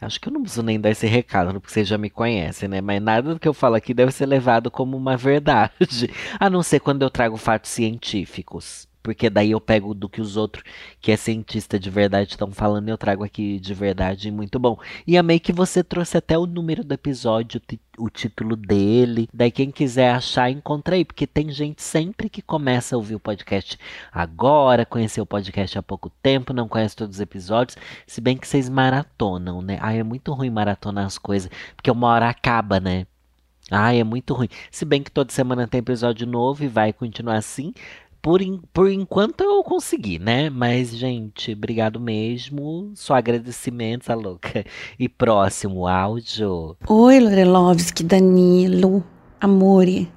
acho 0.00 0.20
que 0.20 0.28
eu 0.28 0.32
não 0.32 0.42
preciso 0.42 0.64
nem 0.64 0.80
dar 0.80 0.90
esse 0.90 1.06
recado, 1.06 1.52
porque 1.60 1.72
vocês 1.72 1.86
já 1.86 1.96
me 1.96 2.10
conhecem, 2.10 2.68
né? 2.68 2.80
Mas 2.80 3.00
nada 3.00 3.34
do 3.34 3.38
que 3.38 3.46
eu 3.46 3.54
falo 3.54 3.76
aqui 3.76 3.94
deve 3.94 4.10
ser 4.10 4.26
levado 4.26 4.68
como 4.68 4.96
uma 4.96 5.14
verdade, 5.16 6.10
a 6.40 6.50
não 6.50 6.64
ser 6.64 6.80
quando 6.80 7.02
eu 7.02 7.10
trago 7.10 7.36
fatos 7.36 7.70
científicos 7.70 8.88
porque 9.06 9.30
daí 9.30 9.52
eu 9.52 9.60
pego 9.60 9.94
do 9.94 10.08
que 10.08 10.20
os 10.20 10.36
outros, 10.36 10.64
que 11.00 11.12
é 11.12 11.16
cientista 11.16 11.78
de 11.78 11.88
verdade, 11.88 12.30
estão 12.30 12.50
falando, 12.50 12.88
eu 12.88 12.98
trago 12.98 13.22
aqui 13.22 13.60
de 13.60 13.72
verdade, 13.72 14.32
muito 14.32 14.58
bom. 14.58 14.76
E 15.06 15.16
amei 15.16 15.38
que 15.38 15.52
você 15.52 15.84
trouxe 15.84 16.16
até 16.16 16.36
o 16.36 16.44
número 16.44 16.82
do 16.82 16.92
episódio, 16.92 17.62
o 17.96 18.10
título 18.10 18.56
dele. 18.56 19.28
Daí 19.32 19.52
quem 19.52 19.70
quiser 19.70 20.10
achar, 20.10 20.50
encontra 20.50 20.96
aí, 20.96 21.04
porque 21.04 21.24
tem 21.24 21.52
gente 21.52 21.84
sempre 21.84 22.28
que 22.28 22.42
começa 22.42 22.96
a 22.96 22.98
ouvir 22.98 23.14
o 23.14 23.20
podcast 23.20 23.78
agora, 24.10 24.84
conheceu 24.84 25.22
o 25.22 25.26
podcast 25.26 25.78
há 25.78 25.82
pouco 25.84 26.10
tempo, 26.20 26.52
não 26.52 26.66
conhece 26.66 26.96
todos 26.96 27.14
os 27.14 27.20
episódios, 27.20 27.78
se 28.08 28.20
bem 28.20 28.36
que 28.36 28.48
vocês 28.48 28.68
maratonam, 28.68 29.62
né? 29.62 29.78
Ai, 29.80 30.00
é 30.00 30.02
muito 30.02 30.32
ruim 30.32 30.50
maratonar 30.50 31.06
as 31.06 31.16
coisas, 31.16 31.48
porque 31.76 31.92
uma 31.92 32.08
hora 32.08 32.28
acaba, 32.28 32.80
né? 32.80 33.06
Ai, 33.70 33.98
é 33.98 34.04
muito 34.04 34.32
ruim. 34.32 34.48
Se 34.70 34.84
bem 34.84 35.02
que 35.02 35.10
toda 35.10 35.32
semana 35.32 35.66
tem 35.66 35.80
episódio 35.80 36.24
novo 36.24 36.62
e 36.62 36.68
vai 36.68 36.92
continuar 36.92 37.36
assim 37.36 37.72
por, 38.26 38.42
in, 38.42 38.60
por 38.72 38.90
enquanto 38.90 39.44
eu 39.44 39.62
consegui, 39.62 40.18
né? 40.18 40.50
Mas, 40.50 40.88
gente, 40.88 41.52
obrigado 41.52 42.00
mesmo. 42.00 42.90
Só 42.96 43.14
agradecimentos, 43.14 44.10
a 44.10 44.14
louca. 44.14 44.64
E 44.98 45.08
próximo 45.08 45.86
áudio. 45.86 46.76
Oi, 46.88 47.20
Lorelovski, 47.20 48.02
Danilo, 48.02 49.04
Amore. 49.40 50.10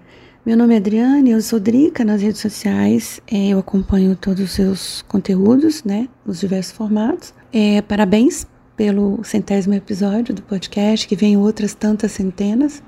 Meu 0.44 0.58
nome 0.58 0.74
é 0.74 0.78
Adriane, 0.78 1.30
eu 1.30 1.42
sou 1.42 1.60
Drica 1.60 2.04
nas 2.04 2.24
redes 2.24 2.42
sociais. 2.42 3.22
É, 3.32 3.50
eu 3.50 3.60
acompanho 3.60 4.16
todos 4.16 4.42
os 4.44 4.52
seus 4.54 5.04
conteúdos, 5.04 5.84
né? 5.84 6.10
Nos 6.26 6.40
diversos 6.40 6.76
formatos. 6.76 7.32
É, 7.54 7.80
parabéns 7.84 8.48
pelo 8.76 9.24
centésimo 9.24 9.76
episódio 9.76 10.34
do 10.34 10.42
podcast, 10.42 11.08
que 11.08 11.16
vem 11.16 11.38
outras 11.38 11.76
tantas 11.76 12.14
centenas. 12.14 12.82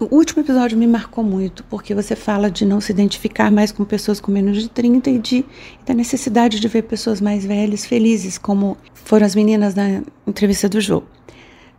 O 0.00 0.14
último 0.14 0.42
episódio 0.42 0.78
me 0.78 0.86
marcou 0.86 1.24
muito, 1.24 1.64
porque 1.64 1.92
você 1.92 2.14
fala 2.14 2.48
de 2.50 2.64
não 2.64 2.80
se 2.80 2.92
identificar 2.92 3.50
mais 3.50 3.72
com 3.72 3.84
pessoas 3.84 4.20
com 4.20 4.30
menos 4.30 4.56
de 4.62 4.68
30 4.68 5.10
e, 5.10 5.18
de, 5.18 5.44
da 5.84 5.92
necessidade 5.92 6.60
de 6.60 6.68
ver 6.68 6.82
pessoas 6.82 7.20
mais 7.20 7.44
velhas 7.44 7.84
felizes, 7.84 8.38
como 8.38 8.76
foram 8.94 9.26
as 9.26 9.34
meninas 9.34 9.74
na 9.74 10.02
entrevista 10.26 10.68
do 10.68 10.80
jogo. 10.80 11.06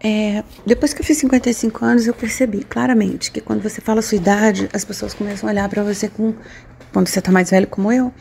É, 0.02 0.44
depois 0.66 0.94
que 0.94 1.02
eu 1.02 1.06
fiz 1.06 1.18
55 1.18 1.86
anos, 1.86 2.08
eu 2.08 2.14
percebi 2.14 2.64
claramente 2.64 3.32
que 3.32 3.40
quando 3.40 3.62
você 3.62 3.80
fala 3.80 4.00
a 4.00 4.04
sua 4.04 4.18
idade, 4.18 4.70
as 4.74 4.84
pessoas 4.84 5.14
começam 5.14 5.48
a 5.48 5.52
olhar 5.52 5.70
para 5.70 5.84
você 5.84 6.10
com, 6.10 6.34
quando 6.92 7.08
você 7.08 7.22
tá 7.22 7.32
mais 7.32 7.50
velho 7.50 7.68
como 7.68 7.92
eu, 7.92 8.14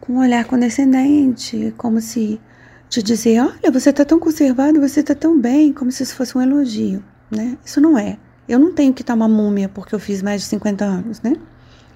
com 0.00 0.14
um 0.14 0.20
olhar 0.20 0.44
condescendente, 0.44 1.74
como 1.76 2.00
se 2.00 2.40
te 2.88 3.02
dizer, 3.02 3.40
olha, 3.40 3.70
você 3.72 3.92
tá 3.92 4.04
tão 4.04 4.18
conservado, 4.18 4.80
você 4.80 5.02
tá 5.02 5.14
tão 5.14 5.40
bem, 5.40 5.72
como 5.72 5.90
se 5.90 6.02
isso 6.02 6.14
fosse 6.14 6.36
um 6.36 6.42
elogio, 6.42 7.02
né? 7.30 7.56
Isso 7.64 7.80
não 7.80 7.96
é. 7.96 8.16
Eu 8.50 8.58
não 8.58 8.72
tenho 8.72 8.92
que 8.92 9.02
estar 9.02 9.14
uma 9.14 9.28
múmia 9.28 9.68
porque 9.68 9.94
eu 9.94 10.00
fiz 10.00 10.20
mais 10.22 10.42
de 10.42 10.48
50 10.48 10.84
anos, 10.84 11.22
né? 11.22 11.34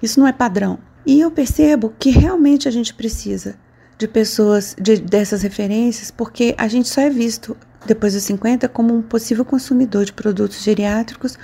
Isso 0.01 0.19
não 0.19 0.27
é 0.27 0.31
padrão. 0.31 0.79
E 1.05 1.19
eu 1.19 1.29
percebo 1.29 1.93
que 1.99 2.09
realmente 2.09 2.65
a 2.65 2.71
gente 2.71 2.93
precisa 2.93 3.55
de 3.97 4.07
pessoas, 4.07 4.73
de, 4.79 4.95
dessas 4.97 5.41
referências, 5.41 6.11
porque 6.11 6.55
a 6.57 6.69
gente 6.69 6.87
só 6.87 7.01
é 7.01 7.09
visto 7.09 7.57
depois 7.85 8.13
dos 8.13 8.23
50 8.23 8.69
como 8.69 8.95
um 8.95 9.01
possível 9.01 9.43
consumidor 9.43 10.05
de 10.05 10.13
produtos 10.13 10.63
geriátricos 10.63 11.37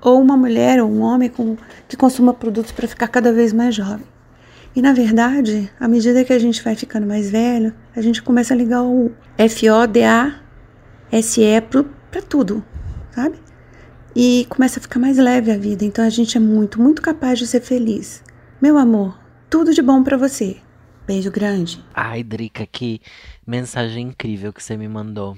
ou 0.00 0.18
uma 0.18 0.34
mulher 0.36 0.82
ou 0.82 0.90
um 0.90 1.02
homem 1.02 1.28
com, 1.28 1.58
que 1.86 1.94
consuma 1.94 2.32
produtos 2.32 2.72
para 2.72 2.88
ficar 2.88 3.08
cada 3.08 3.34
vez 3.34 3.52
mais 3.52 3.74
jovem. 3.74 4.06
E 4.74 4.80
na 4.80 4.94
verdade, 4.94 5.70
à 5.78 5.86
medida 5.86 6.24
que 6.24 6.32
a 6.32 6.38
gente 6.38 6.64
vai 6.64 6.74
ficando 6.74 7.06
mais 7.06 7.28
velho, 7.28 7.74
a 7.94 8.00
gente 8.00 8.22
começa 8.22 8.54
a 8.54 8.56
ligar 8.56 8.82
o 8.82 9.12
FODA-SE 9.36 10.32
para 12.10 12.22
tudo, 12.22 12.64
sabe? 13.14 13.43
E 14.16 14.46
começa 14.48 14.78
a 14.78 14.82
ficar 14.82 15.00
mais 15.00 15.18
leve 15.18 15.50
a 15.50 15.58
vida. 15.58 15.84
Então 15.84 16.04
a 16.04 16.10
gente 16.10 16.36
é 16.36 16.40
muito, 16.40 16.80
muito 16.80 17.02
capaz 17.02 17.38
de 17.38 17.46
ser 17.46 17.60
feliz. 17.60 18.22
Meu 18.62 18.78
amor, 18.78 19.18
tudo 19.50 19.74
de 19.74 19.82
bom 19.82 20.02
para 20.02 20.16
você. 20.16 20.58
Beijo 21.06 21.30
grande. 21.30 21.84
Ai, 21.92 22.22
Drica, 22.22 22.64
que 22.64 23.00
mensagem 23.46 24.08
incrível 24.08 24.52
que 24.52 24.62
você 24.62 24.76
me 24.76 24.88
mandou. 24.88 25.36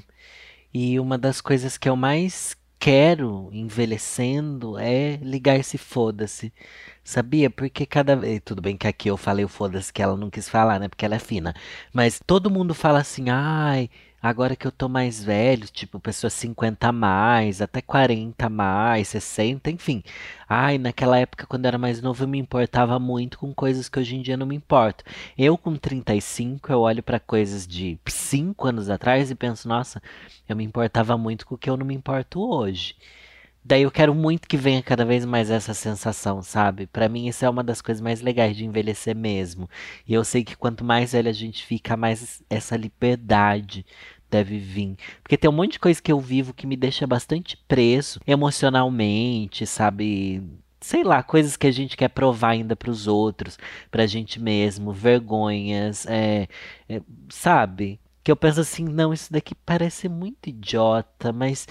E 0.72 1.00
uma 1.00 1.16
das 1.16 1.40
coisas 1.40 1.78
que 1.78 1.88
eu 1.88 1.96
mais 1.96 2.54
quero 2.78 3.48
envelhecendo 3.50 4.78
é 4.78 5.16
ligar 5.22 5.56
esse 5.56 5.78
foda-se. 5.78 6.52
Sabia? 7.02 7.48
Porque 7.48 7.86
cada 7.86 8.14
vez. 8.14 8.40
Tudo 8.44 8.60
bem 8.62 8.76
que 8.76 8.86
aqui 8.86 9.08
eu 9.08 9.16
falei 9.16 9.44
o 9.44 9.48
foda-se 9.48 9.92
que 9.92 10.02
ela 10.02 10.16
não 10.16 10.30
quis 10.30 10.48
falar, 10.48 10.78
né? 10.78 10.88
Porque 10.88 11.04
ela 11.04 11.16
é 11.16 11.18
fina. 11.18 11.54
Mas 11.92 12.20
todo 12.26 12.50
mundo 12.50 12.74
fala 12.74 13.00
assim, 13.00 13.30
ai, 13.30 13.88
Agora 14.26 14.56
que 14.56 14.66
eu 14.66 14.72
tô 14.72 14.88
mais 14.88 15.22
velho, 15.22 15.68
tipo, 15.68 16.00
pessoas 16.00 16.32
50 16.32 16.88
a 16.88 16.92
mais, 16.92 17.62
até 17.62 17.80
40 17.80 18.46
a 18.46 18.50
mais, 18.50 19.06
60, 19.06 19.70
enfim. 19.70 20.02
Ai, 20.48 20.78
naquela 20.78 21.16
época, 21.16 21.46
quando 21.46 21.64
eu 21.64 21.68
era 21.68 21.78
mais 21.78 22.02
novo, 22.02 22.24
eu 22.24 22.28
me 22.28 22.36
importava 22.36 22.98
muito 22.98 23.38
com 23.38 23.54
coisas 23.54 23.88
que 23.88 24.00
hoje 24.00 24.16
em 24.16 24.22
dia 24.22 24.36
não 24.36 24.44
me 24.44 24.56
importo. 24.56 25.04
Eu, 25.38 25.56
com 25.56 25.76
35, 25.76 26.72
eu 26.72 26.80
olho 26.80 27.04
para 27.04 27.20
coisas 27.20 27.68
de 27.68 28.00
5 28.04 28.66
anos 28.66 28.90
atrás 28.90 29.30
e 29.30 29.34
penso, 29.36 29.68
nossa, 29.68 30.02
eu 30.48 30.56
me 30.56 30.64
importava 30.64 31.16
muito 31.16 31.46
com 31.46 31.54
o 31.54 31.58
que 31.58 31.70
eu 31.70 31.76
não 31.76 31.86
me 31.86 31.94
importo 31.94 32.40
hoje. 32.40 32.96
Daí 33.68 33.82
eu 33.82 33.90
quero 33.90 34.14
muito 34.14 34.46
que 34.46 34.56
venha 34.56 34.80
cada 34.80 35.04
vez 35.04 35.24
mais 35.24 35.50
essa 35.50 35.74
sensação, 35.74 36.40
sabe? 36.40 36.86
Para 36.86 37.08
mim 37.08 37.26
isso 37.26 37.44
é 37.44 37.50
uma 37.50 37.64
das 37.64 37.82
coisas 37.82 38.00
mais 38.00 38.20
legais 38.20 38.56
de 38.56 38.64
envelhecer 38.64 39.16
mesmo. 39.16 39.68
E 40.06 40.14
eu 40.14 40.22
sei 40.22 40.44
que 40.44 40.56
quanto 40.56 40.84
mais 40.84 41.10
velho 41.12 41.28
a 41.28 41.32
gente 41.32 41.66
fica, 41.66 41.96
mais 41.96 42.44
essa 42.48 42.76
liberdade 42.76 43.84
deve 44.30 44.58
vir. 44.58 44.96
Porque 45.22 45.36
tem 45.36 45.48
um 45.48 45.52
monte 45.52 45.72
de 45.72 45.78
coisa 45.78 46.02
que 46.02 46.12
eu 46.12 46.20
vivo 46.20 46.54
que 46.54 46.66
me 46.66 46.76
deixa 46.76 47.06
bastante 47.06 47.56
preso 47.68 48.20
emocionalmente, 48.26 49.66
sabe? 49.66 50.42
Sei 50.80 51.02
lá, 51.02 51.22
coisas 51.22 51.56
que 51.56 51.66
a 51.66 51.72
gente 51.72 51.96
quer 51.96 52.08
provar 52.08 52.50
ainda 52.50 52.76
para 52.76 52.90
os 52.90 53.06
outros, 53.06 53.58
pra 53.90 54.06
gente 54.06 54.40
mesmo, 54.40 54.92
vergonhas, 54.92 56.06
é, 56.06 56.48
é, 56.88 57.00
sabe? 57.28 57.98
Que 58.22 58.30
eu 58.30 58.36
penso 58.36 58.60
assim, 58.60 58.84
não, 58.84 59.12
isso 59.12 59.32
daqui 59.32 59.54
parece 59.54 60.08
muito 60.08 60.48
idiota, 60.48 61.32
mas 61.32 61.66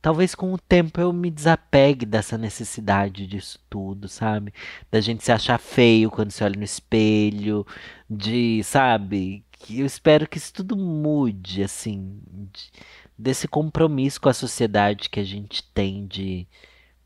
talvez 0.00 0.34
com 0.34 0.52
o 0.52 0.58
tempo 0.58 1.00
eu 1.00 1.12
me 1.12 1.30
desapegue 1.30 2.06
dessa 2.06 2.38
necessidade 2.38 3.26
disso 3.26 3.58
tudo, 3.68 4.08
sabe? 4.08 4.52
Da 4.90 5.00
gente 5.00 5.24
se 5.24 5.32
achar 5.32 5.58
feio 5.58 6.10
quando 6.10 6.30
se 6.30 6.42
olha 6.42 6.56
no 6.56 6.64
espelho, 6.64 7.66
de, 8.08 8.62
sabe? 8.64 9.44
Que 9.58 9.80
eu 9.80 9.86
espero 9.86 10.28
que 10.28 10.38
isso 10.38 10.52
tudo 10.52 10.76
mude, 10.76 11.62
assim, 11.62 12.20
de, 12.52 12.70
desse 13.18 13.48
compromisso 13.48 14.20
com 14.20 14.28
a 14.28 14.34
sociedade 14.34 15.10
que 15.10 15.20
a 15.20 15.24
gente 15.24 15.62
tem 15.74 16.06
de, 16.06 16.46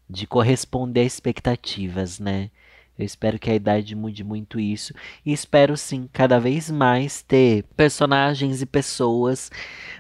de 0.09 0.26
corresponder 0.26 1.00
a 1.00 1.05
expectativas, 1.05 2.18
né? 2.18 2.50
Eu 2.98 3.07
espero 3.07 3.38
que 3.38 3.50
a 3.50 3.55
idade 3.55 3.96
mude 3.96 4.22
muito 4.22 4.61
isso 4.61 4.92
e 5.24 5.32
espero 5.32 5.76
sim 5.78 6.09
cada 6.12 6.38
vez 6.38 6.70
mais 6.70 7.22
ter 7.22 7.64
personagens 7.74 8.61
e 8.61 8.66
pessoas 8.66 9.50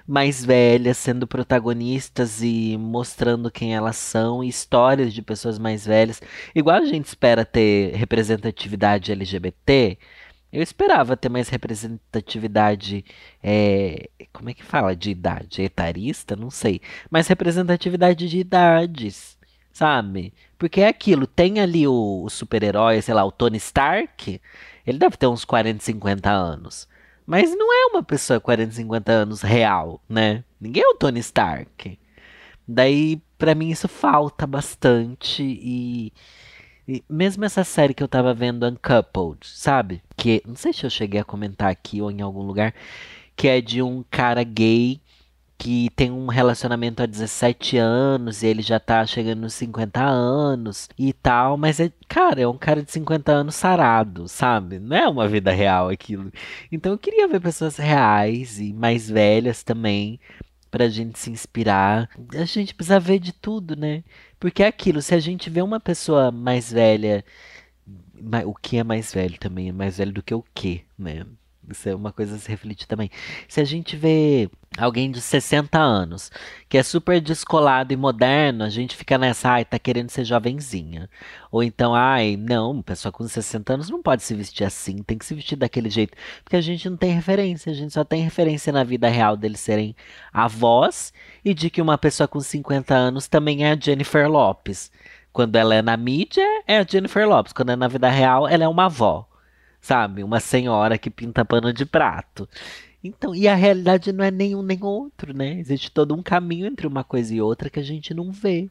mais 0.06 0.44
velhas 0.44 0.98
sendo 0.98 1.26
protagonistas 1.26 2.42
e 2.42 2.76
mostrando 2.78 3.50
quem 3.50 3.74
elas 3.74 3.96
são, 3.96 4.44
e 4.44 4.48
histórias 4.48 5.14
de 5.14 5.22
pessoas 5.22 5.58
mais 5.58 5.86
velhas. 5.86 6.20
Igual 6.54 6.76
a 6.76 6.84
gente 6.84 7.06
espera 7.06 7.44
ter 7.46 7.94
representatividade 7.94 9.10
LGBT, 9.10 9.98
eu 10.52 10.62
esperava 10.62 11.16
ter 11.16 11.28
mais 11.30 11.48
representatividade. 11.48 13.04
É, 13.42 14.10
como 14.32 14.50
é 14.50 14.54
que 14.54 14.62
fala? 14.62 14.94
De 14.94 15.10
idade? 15.10 15.62
Etarista? 15.62 16.36
Não 16.36 16.50
sei. 16.50 16.80
Mais 17.10 17.26
representatividade 17.26 18.28
de 18.28 18.38
idades, 18.38 19.38
sabe? 19.72 20.34
Porque 20.58 20.82
é 20.82 20.88
aquilo. 20.88 21.26
Tem 21.26 21.58
ali 21.60 21.88
o, 21.88 22.24
o 22.24 22.28
super-herói, 22.28 23.00
sei 23.00 23.14
lá, 23.14 23.24
o 23.24 23.32
Tony 23.32 23.56
Stark. 23.56 24.40
Ele 24.86 24.98
deve 24.98 25.16
ter 25.16 25.26
uns 25.26 25.44
40, 25.44 25.82
50 25.82 26.30
anos. 26.30 26.86
Mas 27.26 27.56
não 27.56 27.72
é 27.72 27.86
uma 27.86 28.02
pessoa 28.02 28.40
40, 28.40 28.72
50 28.72 29.12
anos 29.12 29.42
real, 29.42 30.02
né? 30.08 30.44
Ninguém 30.60 30.82
é 30.82 30.88
o 30.88 30.94
Tony 30.94 31.20
Stark. 31.20 31.98
Daí, 32.68 33.22
para 33.38 33.54
mim, 33.54 33.70
isso 33.70 33.88
falta 33.88 34.46
bastante 34.46 35.42
e 35.42 36.12
e 36.92 37.04
mesmo 37.08 37.44
essa 37.44 37.64
série 37.64 37.94
que 37.94 38.02
eu 38.02 38.08
tava 38.08 38.34
vendo, 38.34 38.66
Uncoupled, 38.66 39.38
sabe? 39.46 40.02
Que 40.16 40.42
não 40.46 40.54
sei 40.54 40.72
se 40.72 40.84
eu 40.84 40.90
cheguei 40.90 41.20
a 41.20 41.24
comentar 41.24 41.70
aqui 41.70 42.02
ou 42.02 42.10
em 42.10 42.20
algum 42.20 42.42
lugar, 42.42 42.74
que 43.34 43.48
é 43.48 43.60
de 43.60 43.80
um 43.80 44.04
cara 44.10 44.42
gay 44.44 45.00
que 45.56 45.88
tem 45.96 46.10
um 46.10 46.26
relacionamento 46.26 47.02
há 47.02 47.06
17 47.06 47.76
anos 47.78 48.42
e 48.42 48.48
ele 48.48 48.62
já 48.62 48.80
tá 48.80 49.06
chegando 49.06 49.42
nos 49.42 49.54
50 49.54 50.02
anos 50.02 50.88
e 50.98 51.12
tal, 51.12 51.56
mas 51.56 51.78
é, 51.80 51.90
cara, 52.08 52.40
é 52.42 52.48
um 52.48 52.58
cara 52.58 52.82
de 52.82 52.90
50 52.90 53.32
anos 53.32 53.54
sarado, 53.54 54.28
sabe? 54.28 54.78
Não 54.80 54.96
é 54.96 55.08
uma 55.08 55.28
vida 55.28 55.52
real 55.52 55.88
aquilo. 55.88 56.32
Então 56.70 56.92
eu 56.92 56.98
queria 56.98 57.28
ver 57.28 57.40
pessoas 57.40 57.76
reais 57.76 58.58
e 58.60 58.72
mais 58.72 59.08
velhas 59.08 59.62
também 59.62 60.18
pra 60.72 60.88
gente 60.88 61.18
se 61.18 61.30
inspirar. 61.30 62.08
A 62.34 62.44
gente 62.46 62.74
precisa 62.74 62.98
ver 62.98 63.20
de 63.20 63.32
tudo, 63.32 63.76
né? 63.76 64.02
Porque 64.40 64.62
é 64.62 64.66
aquilo, 64.66 65.02
se 65.02 65.14
a 65.14 65.20
gente 65.20 65.50
vê 65.50 65.60
uma 65.60 65.78
pessoa 65.78 66.32
mais 66.32 66.72
velha, 66.72 67.22
o 68.46 68.54
que 68.54 68.78
é 68.78 68.82
mais 68.82 69.12
velho 69.12 69.38
também? 69.38 69.68
É 69.68 69.72
mais 69.72 69.98
velho 69.98 70.12
do 70.12 70.22
que 70.22 70.34
o 70.34 70.42
que, 70.54 70.82
né? 70.98 71.26
Isso 71.70 71.88
é 71.88 71.94
uma 71.94 72.12
coisa 72.12 72.34
a 72.34 72.38
se 72.38 72.48
refletir 72.48 72.86
também. 72.86 73.08
Se 73.48 73.60
a 73.60 73.64
gente 73.64 73.96
vê 73.96 74.50
alguém 74.76 75.10
de 75.10 75.20
60 75.20 75.78
anos, 75.78 76.30
que 76.68 76.76
é 76.76 76.82
super 76.82 77.20
descolado 77.20 77.92
e 77.92 77.96
moderno, 77.96 78.64
a 78.64 78.68
gente 78.68 78.96
fica 78.96 79.16
nessa, 79.16 79.50
ai, 79.50 79.64
tá 79.64 79.78
querendo 79.78 80.10
ser 80.10 80.24
jovenzinha. 80.24 81.08
Ou 81.52 81.62
então, 81.62 81.94
ai, 81.94 82.36
não, 82.36 82.82
pessoa 82.82 83.12
com 83.12 83.26
60 83.26 83.74
anos 83.74 83.90
não 83.90 84.02
pode 84.02 84.22
se 84.24 84.34
vestir 84.34 84.64
assim, 84.64 85.02
tem 85.02 85.16
que 85.16 85.24
se 85.24 85.34
vestir 85.34 85.56
daquele 85.56 85.88
jeito. 85.88 86.16
Porque 86.42 86.56
a 86.56 86.60
gente 86.60 86.88
não 86.90 86.96
tem 86.96 87.12
referência, 87.12 87.70
a 87.70 87.74
gente 87.74 87.92
só 87.92 88.02
tem 88.04 88.22
referência 88.22 88.72
na 88.72 88.82
vida 88.82 89.08
real 89.08 89.36
deles 89.36 89.60
serem 89.60 89.94
avós 90.32 91.12
e 91.44 91.54
de 91.54 91.70
que 91.70 91.80
uma 91.80 91.96
pessoa 91.96 92.26
com 92.26 92.40
50 92.40 92.94
anos 92.94 93.28
também 93.28 93.64
é 93.64 93.72
a 93.72 93.78
Jennifer 93.78 94.28
Lopes. 94.28 94.90
Quando 95.32 95.56
ela 95.56 95.74
é 95.74 95.80
na 95.80 95.96
mídia, 95.96 96.44
é 96.66 96.78
a 96.78 96.86
Jennifer 96.86 97.26
Lopes. 97.26 97.52
Quando 97.52 97.70
é 97.70 97.76
na 97.76 97.88
vida 97.88 98.10
real, 98.10 98.48
ela 98.48 98.64
é 98.64 98.68
uma 98.68 98.86
avó 98.86 99.28
sabe? 99.82 100.24
Uma 100.24 100.40
senhora 100.40 100.96
que 100.96 101.10
pinta 101.10 101.44
pano 101.44 101.72
de 101.72 101.84
prato. 101.84 102.48
Então, 103.04 103.34
e 103.34 103.48
a 103.48 103.54
realidade 103.54 104.12
não 104.12 104.24
é 104.24 104.30
nenhum 104.30 104.62
nem 104.62 104.82
outro, 104.82 105.36
né? 105.36 105.58
Existe 105.58 105.90
todo 105.90 106.14
um 106.14 106.22
caminho 106.22 106.66
entre 106.66 106.86
uma 106.86 107.02
coisa 107.02 107.34
e 107.34 107.42
outra 107.42 107.68
que 107.68 107.80
a 107.80 107.82
gente 107.82 108.14
não 108.14 108.30
vê. 108.30 108.70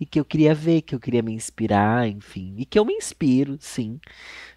E 0.00 0.06
que 0.06 0.18
eu 0.20 0.24
queria 0.24 0.54
ver, 0.54 0.82
que 0.82 0.94
eu 0.94 1.00
queria 1.00 1.22
me 1.22 1.32
inspirar, 1.32 2.08
enfim. 2.08 2.54
E 2.56 2.64
que 2.64 2.78
eu 2.78 2.84
me 2.84 2.94
inspiro, 2.94 3.56
sim. 3.60 4.00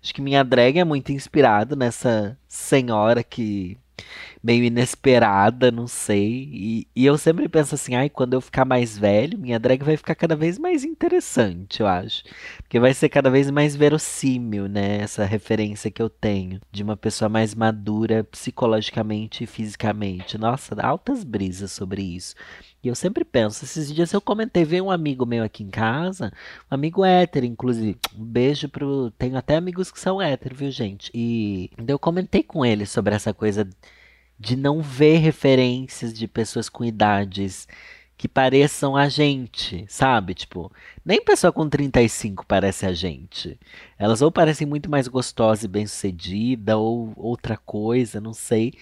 Acho 0.01 0.13
que 0.13 0.21
minha 0.21 0.43
drag 0.43 0.79
é 0.79 0.83
muito 0.83 1.11
inspirado 1.11 1.75
nessa 1.75 2.37
senhora 2.47 3.23
que 3.23 3.77
meio 4.43 4.63
inesperada, 4.63 5.71
não 5.71 5.87
sei. 5.87 6.49
E, 6.53 6.87
e, 6.95 7.05
eu 7.05 7.17
sempre 7.17 7.49
penso 7.49 7.75
assim, 7.75 7.95
ai, 7.95 8.09
quando 8.09 8.33
eu 8.33 8.41
ficar 8.41 8.65
mais 8.65 8.97
velho, 8.97 9.37
minha 9.37 9.59
drag 9.59 9.83
vai 9.83 9.97
ficar 9.97 10.15
cada 10.15 10.35
vez 10.35 10.57
mais 10.59 10.83
interessante, 10.83 11.81
eu 11.81 11.87
acho. 11.87 12.23
Porque 12.61 12.79
vai 12.79 12.93
ser 12.93 13.09
cada 13.09 13.29
vez 13.29 13.49
mais 13.49 13.75
verossímil, 13.75 14.67
né? 14.67 14.97
Essa 14.97 15.25
referência 15.25 15.89
que 15.91 16.01
eu 16.01 16.09
tenho 16.09 16.59
de 16.71 16.83
uma 16.83 16.95
pessoa 16.95 17.29
mais 17.29 17.55
madura 17.55 18.23
psicologicamente 18.23 19.43
e 19.43 19.47
fisicamente. 19.47 20.37
Nossa, 20.37 20.75
altas 20.81 21.23
brisas 21.23 21.71
sobre 21.71 22.01
isso. 22.01 22.35
E 22.85 22.87
eu 22.87 22.93
sempre 22.93 23.25
penso, 23.25 23.65
esses 23.65 23.91
dias 23.91 24.13
eu 24.13 24.21
comentei, 24.21 24.63
veio 24.63 24.85
um 24.85 24.91
amigo 24.91 25.25
meu 25.25 25.43
aqui 25.43 25.63
em 25.63 25.71
casa, 25.71 26.31
um 26.71 26.75
amigo 26.75 27.03
hétero, 27.03 27.43
inclusive. 27.43 27.97
Um 28.15 28.23
beijo 28.23 28.69
pro. 28.69 29.09
Tenho 29.17 29.35
até 29.37 29.55
amigos 29.55 29.89
que 29.91 29.99
são 29.99 30.21
héteros, 30.21 30.59
viu, 30.59 30.69
gente? 30.69 31.09
E 31.11 31.71
eu 31.87 31.97
comentei 31.97 32.43
com 32.43 32.63
ele 32.63 32.85
sobre 32.85 33.15
essa 33.15 33.33
coisa 33.33 33.67
de 34.39 34.55
não 34.55 34.83
ver 34.83 35.17
referências 35.17 36.13
de 36.13 36.27
pessoas 36.27 36.69
com 36.69 36.85
idades 36.85 37.67
que 38.17 38.27
pareçam 38.27 38.95
a 38.95 39.09
gente, 39.09 39.83
sabe? 39.89 40.35
Tipo, 40.35 40.71
nem 41.03 41.19
pessoa 41.23 41.51
com 41.51 41.67
35 41.67 42.45
parece 42.45 42.85
a 42.85 42.93
gente. 42.93 43.59
Elas 43.97 44.21
ou 44.21 44.31
parecem 44.31 44.67
muito 44.67 44.91
mais 44.91 45.07
gostosa 45.07 45.65
e 45.65 45.67
bem-sucedida, 45.67 46.77
ou 46.77 47.11
outra 47.15 47.57
coisa, 47.57 48.21
não 48.21 48.33
sei. 48.33 48.73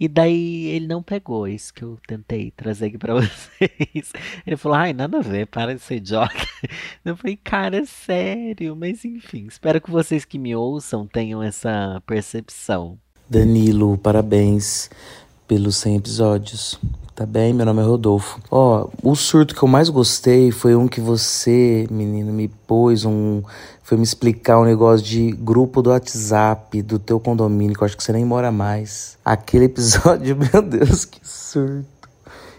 E 0.00 0.06
daí 0.06 0.66
ele 0.66 0.86
não 0.86 1.02
pegou 1.02 1.46
é 1.46 1.52
isso 1.52 1.74
que 1.74 1.82
eu 1.82 1.98
tentei 2.06 2.52
trazer 2.52 2.86
aqui 2.86 2.98
pra 2.98 3.14
vocês. 3.18 4.12
Ele 4.46 4.56
falou, 4.56 4.78
ai, 4.78 4.92
nada 4.92 5.18
a 5.18 5.22
ver, 5.22 5.46
para 5.46 5.74
de 5.74 5.80
ser 5.80 5.96
idiota. 5.96 6.34
Eu 7.04 7.16
falei, 7.16 7.36
cara, 7.36 7.78
é 7.78 7.84
sério, 7.84 8.76
mas 8.76 9.04
enfim, 9.04 9.46
espero 9.46 9.80
que 9.80 9.90
vocês 9.90 10.24
que 10.24 10.38
me 10.38 10.54
ouçam 10.54 11.06
tenham 11.06 11.42
essa 11.42 12.02
percepção. 12.06 12.98
Danilo, 13.28 13.98
parabéns 13.98 14.88
pelos 15.48 15.76
100 15.76 15.96
episódios. 15.96 16.78
Tá 17.16 17.26
bem? 17.26 17.52
Meu 17.52 17.66
nome 17.66 17.82
é 17.82 17.84
Rodolfo. 17.84 18.38
Ó, 18.48 18.88
o 19.02 19.16
surto 19.16 19.52
que 19.52 19.60
eu 19.60 19.68
mais 19.68 19.88
gostei 19.88 20.52
foi 20.52 20.76
um 20.76 20.86
que 20.86 21.00
você, 21.00 21.84
menino, 21.90 22.32
me 22.32 22.46
pôs 22.46 23.04
um. 23.04 23.42
Foi 23.82 23.98
me 23.98 24.04
explicar 24.04 24.60
um 24.60 24.64
negócio 24.64 25.04
de 25.04 25.32
grupo 25.32 25.82
do 25.82 25.90
WhatsApp 25.90 26.80
do 26.80 26.96
teu 26.96 27.18
condomínio, 27.18 27.74
que 27.74 27.82
eu 27.82 27.86
acho 27.86 27.96
que 27.96 28.04
você 28.04 28.12
nem 28.12 28.24
mora 28.24 28.52
mais. 28.52 29.18
Aquele 29.24 29.64
episódio, 29.64 30.36
meu 30.52 30.62
Deus, 30.62 31.04
que 31.04 31.18
surto. 31.24 31.88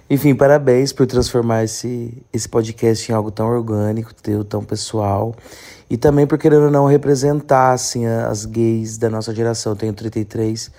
Enfim, 0.09 0.35
parabéns 0.35 0.91
por 0.91 1.05
transformar 1.07 1.63
esse, 1.63 2.21
esse 2.33 2.49
podcast 2.49 3.09
em 3.09 3.15
algo 3.15 3.31
tão 3.31 3.47
orgânico, 3.47 4.13
teu, 4.13 4.43
tão 4.43 4.61
pessoal. 4.61 5.35
E 5.89 5.95
também 5.95 6.27
por 6.27 6.37
querendo 6.37 6.65
ou 6.65 6.71
não 6.71 6.85
representar, 6.85 7.71
assim, 7.71 8.07
as 8.07 8.43
gays 8.43 8.97
da 8.97 9.09
nossa 9.09 9.33
geração. 9.33 9.71
Eu 9.71 9.75
tenho 9.77 9.93
33 9.93 10.69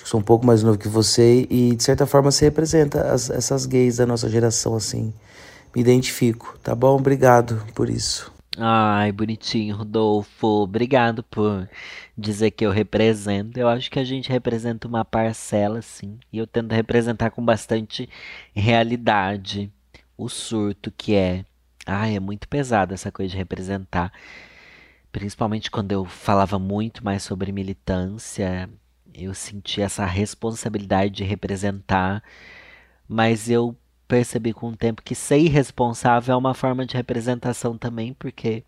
Acho 0.00 0.04
que 0.04 0.08
sou 0.08 0.20
um 0.20 0.22
pouco 0.22 0.46
mais 0.46 0.62
novo 0.62 0.78
que 0.78 0.88
você 0.88 1.46
e 1.50 1.76
de 1.76 1.82
certa 1.82 2.06
forma 2.06 2.30
você 2.30 2.46
representa 2.46 3.12
as, 3.12 3.28
essas 3.28 3.66
gays 3.66 3.98
da 3.98 4.06
nossa 4.06 4.30
geração 4.30 4.74
assim. 4.74 5.12
Me 5.74 5.82
identifico, 5.82 6.58
tá 6.62 6.74
bom? 6.74 6.96
Obrigado 6.96 7.62
por 7.74 7.90
isso. 7.90 8.32
Ai, 8.56 9.12
bonitinho, 9.12 9.76
Rodolfo. 9.76 10.46
Obrigado 10.46 11.22
por 11.22 11.68
dizer 12.16 12.50
que 12.50 12.64
eu 12.64 12.70
represento. 12.70 13.60
Eu 13.60 13.68
acho 13.68 13.90
que 13.90 13.98
a 13.98 14.04
gente 14.04 14.30
representa 14.30 14.88
uma 14.88 15.04
parcela, 15.04 15.82
sim. 15.82 16.18
E 16.32 16.38
eu 16.38 16.46
tento 16.46 16.72
representar 16.72 17.30
com 17.30 17.44
bastante 17.44 18.08
realidade 18.54 19.70
o 20.16 20.30
surto 20.30 20.90
que 20.90 21.14
é. 21.14 21.44
Ai, 21.84 22.16
é 22.16 22.20
muito 22.20 22.48
pesado 22.48 22.94
essa 22.94 23.12
coisa 23.12 23.32
de 23.32 23.36
representar. 23.36 24.10
Principalmente 25.12 25.70
quando 25.70 25.92
eu 25.92 26.06
falava 26.06 26.58
muito 26.58 27.04
mais 27.04 27.22
sobre 27.22 27.52
militância 27.52 28.70
eu 29.24 29.34
senti 29.34 29.80
essa 29.80 30.04
responsabilidade 30.04 31.14
de 31.14 31.24
representar, 31.24 32.22
mas 33.08 33.50
eu 33.50 33.76
percebi 34.08 34.52
com 34.52 34.70
o 34.70 34.76
tempo 34.76 35.02
que 35.02 35.14
ser 35.14 35.38
irresponsável 35.38 36.34
é 36.34 36.36
uma 36.36 36.54
forma 36.54 36.84
de 36.84 36.96
representação 36.96 37.78
também, 37.78 38.12
porque, 38.14 38.64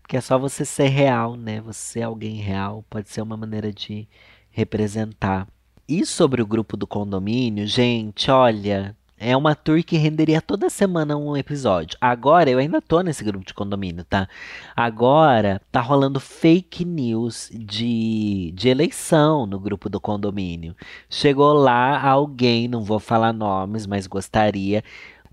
porque 0.00 0.16
é 0.16 0.20
só 0.20 0.38
você 0.38 0.64
ser 0.64 0.88
real, 0.88 1.36
né? 1.36 1.60
Você 1.60 1.80
ser 1.80 2.02
alguém 2.02 2.36
real 2.36 2.84
pode 2.88 3.10
ser 3.10 3.20
uma 3.22 3.36
maneira 3.36 3.72
de 3.72 4.08
representar. 4.50 5.46
E 5.88 6.06
sobre 6.06 6.40
o 6.40 6.46
grupo 6.46 6.76
do 6.76 6.86
condomínio, 6.86 7.66
gente, 7.66 8.30
olha, 8.30 8.96
é 9.20 9.36
uma 9.36 9.54
tour 9.54 9.84
que 9.84 9.98
renderia 9.98 10.40
toda 10.40 10.70
semana 10.70 11.14
um 11.14 11.36
episódio. 11.36 11.98
Agora, 12.00 12.48
eu 12.48 12.58
ainda 12.58 12.80
tô 12.80 13.02
nesse 13.02 13.22
grupo 13.22 13.44
de 13.44 13.52
condomínio, 13.52 14.02
tá? 14.02 14.26
Agora, 14.74 15.60
tá 15.70 15.78
rolando 15.82 16.18
fake 16.18 16.86
news 16.86 17.50
de, 17.52 18.50
de 18.54 18.70
eleição 18.70 19.44
no 19.44 19.60
grupo 19.60 19.90
do 19.90 20.00
condomínio. 20.00 20.74
Chegou 21.10 21.52
lá 21.52 22.00
alguém, 22.02 22.66
não 22.66 22.82
vou 22.82 22.98
falar 22.98 23.34
nomes, 23.34 23.86
mas 23.86 24.06
gostaria. 24.06 24.82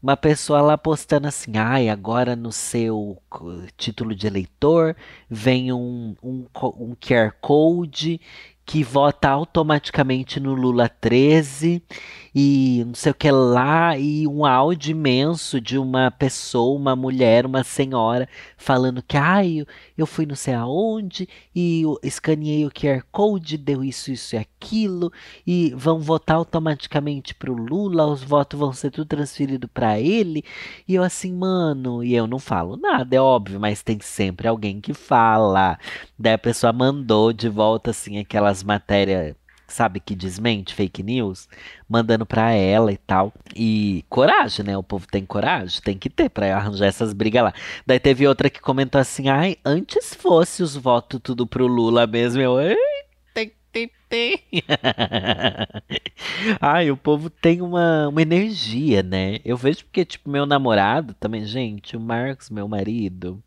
Uma 0.03 0.17
pessoa 0.17 0.61
lá 0.61 0.77
postando 0.77 1.27
assim, 1.27 1.57
ai, 1.57 1.87
agora 1.87 2.35
no 2.35 2.51
seu 2.51 3.17
título 3.77 4.13
de 4.13 4.27
eleitor 4.27 4.97
vem 5.29 5.71
um, 5.71 6.13
um, 6.21 6.45
um 6.77 6.93
QR 6.93 7.31
Code 7.39 8.19
que 8.67 8.83
vota 8.83 9.29
automaticamente 9.29 10.41
no 10.41 10.53
Lula 10.53 10.89
13 10.89 11.81
e 12.39 12.83
não 12.85 12.93
sei 12.93 13.11
o 13.11 13.15
que 13.15 13.31
lá, 13.31 13.97
e 13.97 14.27
um 14.27 14.45
áudio 14.45 14.91
imenso 14.91 15.59
de 15.59 15.75
uma 15.75 16.11
pessoa, 16.11 16.77
uma 16.77 16.95
mulher, 16.95 17.47
uma 17.47 17.63
senhora, 17.63 18.29
falando 18.55 19.01
que 19.01 19.17
ai, 19.17 19.65
eu 19.97 20.05
fui 20.05 20.27
não 20.27 20.35
sei 20.35 20.53
aonde 20.53 21.27
e 21.55 21.83
escaneei 22.03 22.63
o 22.63 22.69
QR 22.69 23.01
Code, 23.11 23.57
deu 23.57 23.83
isso, 23.83 24.11
isso 24.11 24.35
e 24.35 24.37
aquilo, 24.37 25.11
e 25.47 25.73
vão 25.75 25.97
votar 25.99 26.37
automaticamente 26.37 27.33
pro 27.33 27.55
Lula, 27.55 28.05
os 28.05 28.21
votos 28.21 28.59
vão 28.59 28.71
ser 28.71 28.91
tudo 28.91 29.07
transferido 29.07 29.67
para 29.67 29.99
ele. 29.99 30.43
E 30.87 30.93
eu 30.93 31.01
assim, 31.01 31.33
mano, 31.33 32.03
e 32.03 32.13
eu 32.13 32.27
não 32.27 32.37
falo 32.37 32.77
nada, 32.77 33.15
é 33.15 33.19
óbvio, 33.19 33.59
mas 33.59 33.81
tem 33.81 33.99
sempre 33.99 34.47
alguém 34.47 34.79
que 34.79 34.93
fala. 34.93 35.79
Daí 36.19 36.33
a 36.33 36.37
pessoa 36.37 36.71
mandou 36.71 37.33
de 37.33 37.49
volta 37.49 37.89
assim 37.89 38.19
aquelas 38.19 38.61
matérias 38.63 39.35
sabe, 39.67 39.99
que 39.99 40.15
desmente 40.15 40.73
fake 40.73 41.03
news, 41.03 41.47
mandando 41.89 42.25
para 42.25 42.51
ela 42.51 42.91
e 42.91 42.97
tal. 42.97 43.33
E 43.55 44.03
coragem, 44.09 44.65
né? 44.65 44.77
O 44.77 44.83
povo 44.83 45.07
tem 45.07 45.25
coragem, 45.25 45.81
tem 45.81 45.97
que 45.97 46.09
ter 46.09 46.29
para 46.29 46.55
arranjar 46.55 46.87
essas 46.87 47.13
brigas 47.13 47.43
lá. 47.43 47.53
Daí 47.85 47.99
teve 47.99 48.27
outra 48.27 48.49
que 48.49 48.61
comentou 48.61 48.99
assim: 48.99 49.29
ai, 49.29 49.57
antes 49.65 50.13
fosse 50.13 50.63
os 50.63 50.75
votos 50.75 51.19
tudo 51.23 51.47
pro 51.47 51.67
Lula 51.67 52.07
mesmo. 52.07 52.41
Eu, 52.41 52.57
tem. 54.09 54.39
Ai, 56.61 56.91
o 56.91 56.97
povo 56.97 57.29
tem 57.29 57.61
uma, 57.61 58.07
uma 58.07 58.21
energia, 58.21 59.03
né? 59.03 59.39
Eu 59.43 59.57
vejo 59.57 59.83
porque, 59.85 60.05
tipo, 60.05 60.29
meu 60.29 60.45
namorado 60.45 61.13
também, 61.13 61.45
gente, 61.45 61.95
o 61.95 61.99
Marcos, 61.99 62.49
meu 62.49 62.67
marido, 62.67 63.41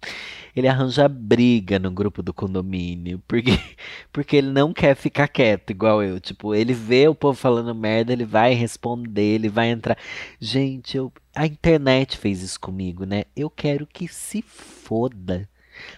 ele 0.54 0.68
arranja 0.68 1.08
briga 1.08 1.78
no 1.78 1.90
grupo 1.90 2.22
do 2.22 2.32
condomínio, 2.32 3.22
porque, 3.26 3.52
porque 4.12 4.36
ele 4.36 4.50
não 4.50 4.72
quer 4.72 4.94
ficar 4.94 5.28
quieto, 5.28 5.70
igual 5.70 6.02
eu. 6.02 6.20
Tipo, 6.20 6.54
ele 6.54 6.74
vê 6.74 7.08
o 7.08 7.14
povo 7.14 7.38
falando 7.38 7.74
merda, 7.74 8.12
ele 8.12 8.24
vai 8.24 8.54
responder, 8.54 9.34
ele 9.34 9.48
vai 9.48 9.70
entrar. 9.70 9.96
Gente, 10.40 10.96
eu, 10.96 11.12
a 11.34 11.46
internet 11.46 12.16
fez 12.16 12.42
isso 12.42 12.58
comigo, 12.60 13.04
né? 13.04 13.24
Eu 13.36 13.50
quero 13.50 13.86
que 13.86 14.08
se 14.08 14.42
foda. 14.42 15.48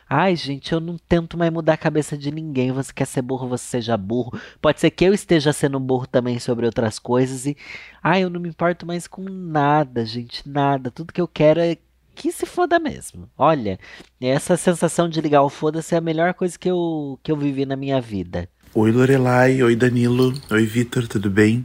Ai, 0.09 0.37
gente, 0.37 0.73
eu 0.73 0.81
não 0.81 0.97
tento 0.97 1.37
mais 1.37 1.53
mudar 1.53 1.75
a 1.75 1.77
cabeça 1.77 2.17
de 2.17 2.31
ninguém. 2.31 2.73
Você 2.73 2.93
quer 2.93 3.07
ser 3.07 3.23
burro, 3.23 3.49
você 3.49 3.65
seja 3.65 3.97
burro. 3.97 4.39
Pode 4.61 4.81
ser 4.81 4.91
que 4.91 5.05
eu 5.05 5.15
esteja 5.15 5.53
sendo 5.53 5.81
burro 5.81 6.07
também 6.07 6.39
sobre 6.39 6.67
outras 6.67 6.99
coisas. 6.99 7.47
E, 7.47 7.57
ai, 8.03 8.23
eu 8.23 8.31
não 8.31 8.41
me 8.41 8.49
importo 8.49 8.87
mais 8.87 9.07
com 9.07 9.23
nada, 9.23 10.05
gente, 10.05 10.49
nada. 10.49 10.91
Tudo 10.91 11.13
que 11.13 11.21
eu 11.21 11.29
quero 11.29 11.61
é 11.61 11.77
que 12.15 12.33
se 12.33 12.47
foda 12.47 12.79
mesmo. 12.79 13.29
Olha, 13.37 13.79
essa 14.21 14.57
sensação 14.57 15.09
de 15.09 15.21
ligar 15.21 15.43
o 15.43 15.49
foda-se 15.49 15.95
é 15.95 15.99
a 15.99 16.01
melhor 16.01 16.35
coisa 16.35 16.59
que 16.59 16.71
eu, 16.71 17.19
que 17.23 17.31
eu 17.31 17.37
vivi 17.37 17.67
na 17.67 17.77
minha 17.77 18.01
vida. 18.01 18.49
Oi, 18.75 18.91
Lorelai. 18.91 19.63
Oi, 19.63 19.77
Danilo. 19.77 20.33
Oi, 20.51 20.65
Vitor, 20.65 21.07
tudo 21.07 21.31
bem? 21.31 21.65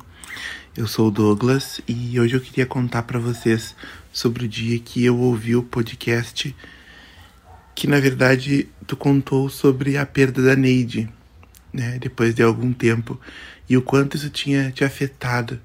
Eu 0.76 0.88
sou 0.88 1.08
o 1.08 1.12
Douglas 1.12 1.82
e 1.88 2.20
hoje 2.20 2.36
eu 2.36 2.42
queria 2.42 2.66
contar 2.66 3.04
para 3.04 3.20
vocês 3.20 3.76
sobre 4.12 4.46
o 4.46 4.48
dia 4.48 4.78
que 4.80 5.04
eu 5.04 5.18
ouvi 5.18 5.56
o 5.56 5.64
podcast 5.64 6.56
que 7.78 7.86
na 7.86 8.00
verdade 8.00 8.68
tu 8.88 8.98
contou 8.98 9.50
sobre 9.50 9.98
a 9.98 10.06
perda 10.06 10.42
da 10.42 10.56
Neide, 10.56 11.08
né, 11.72 12.00
depois 12.00 12.34
de 12.34 12.42
algum 12.42 12.74
tempo, 12.74 13.22
e 13.70 13.78
o 13.78 13.84
quanto 13.84 14.18
isso 14.18 14.32
tinha 14.32 14.72
te 14.72 14.84
afetado, 14.84 15.62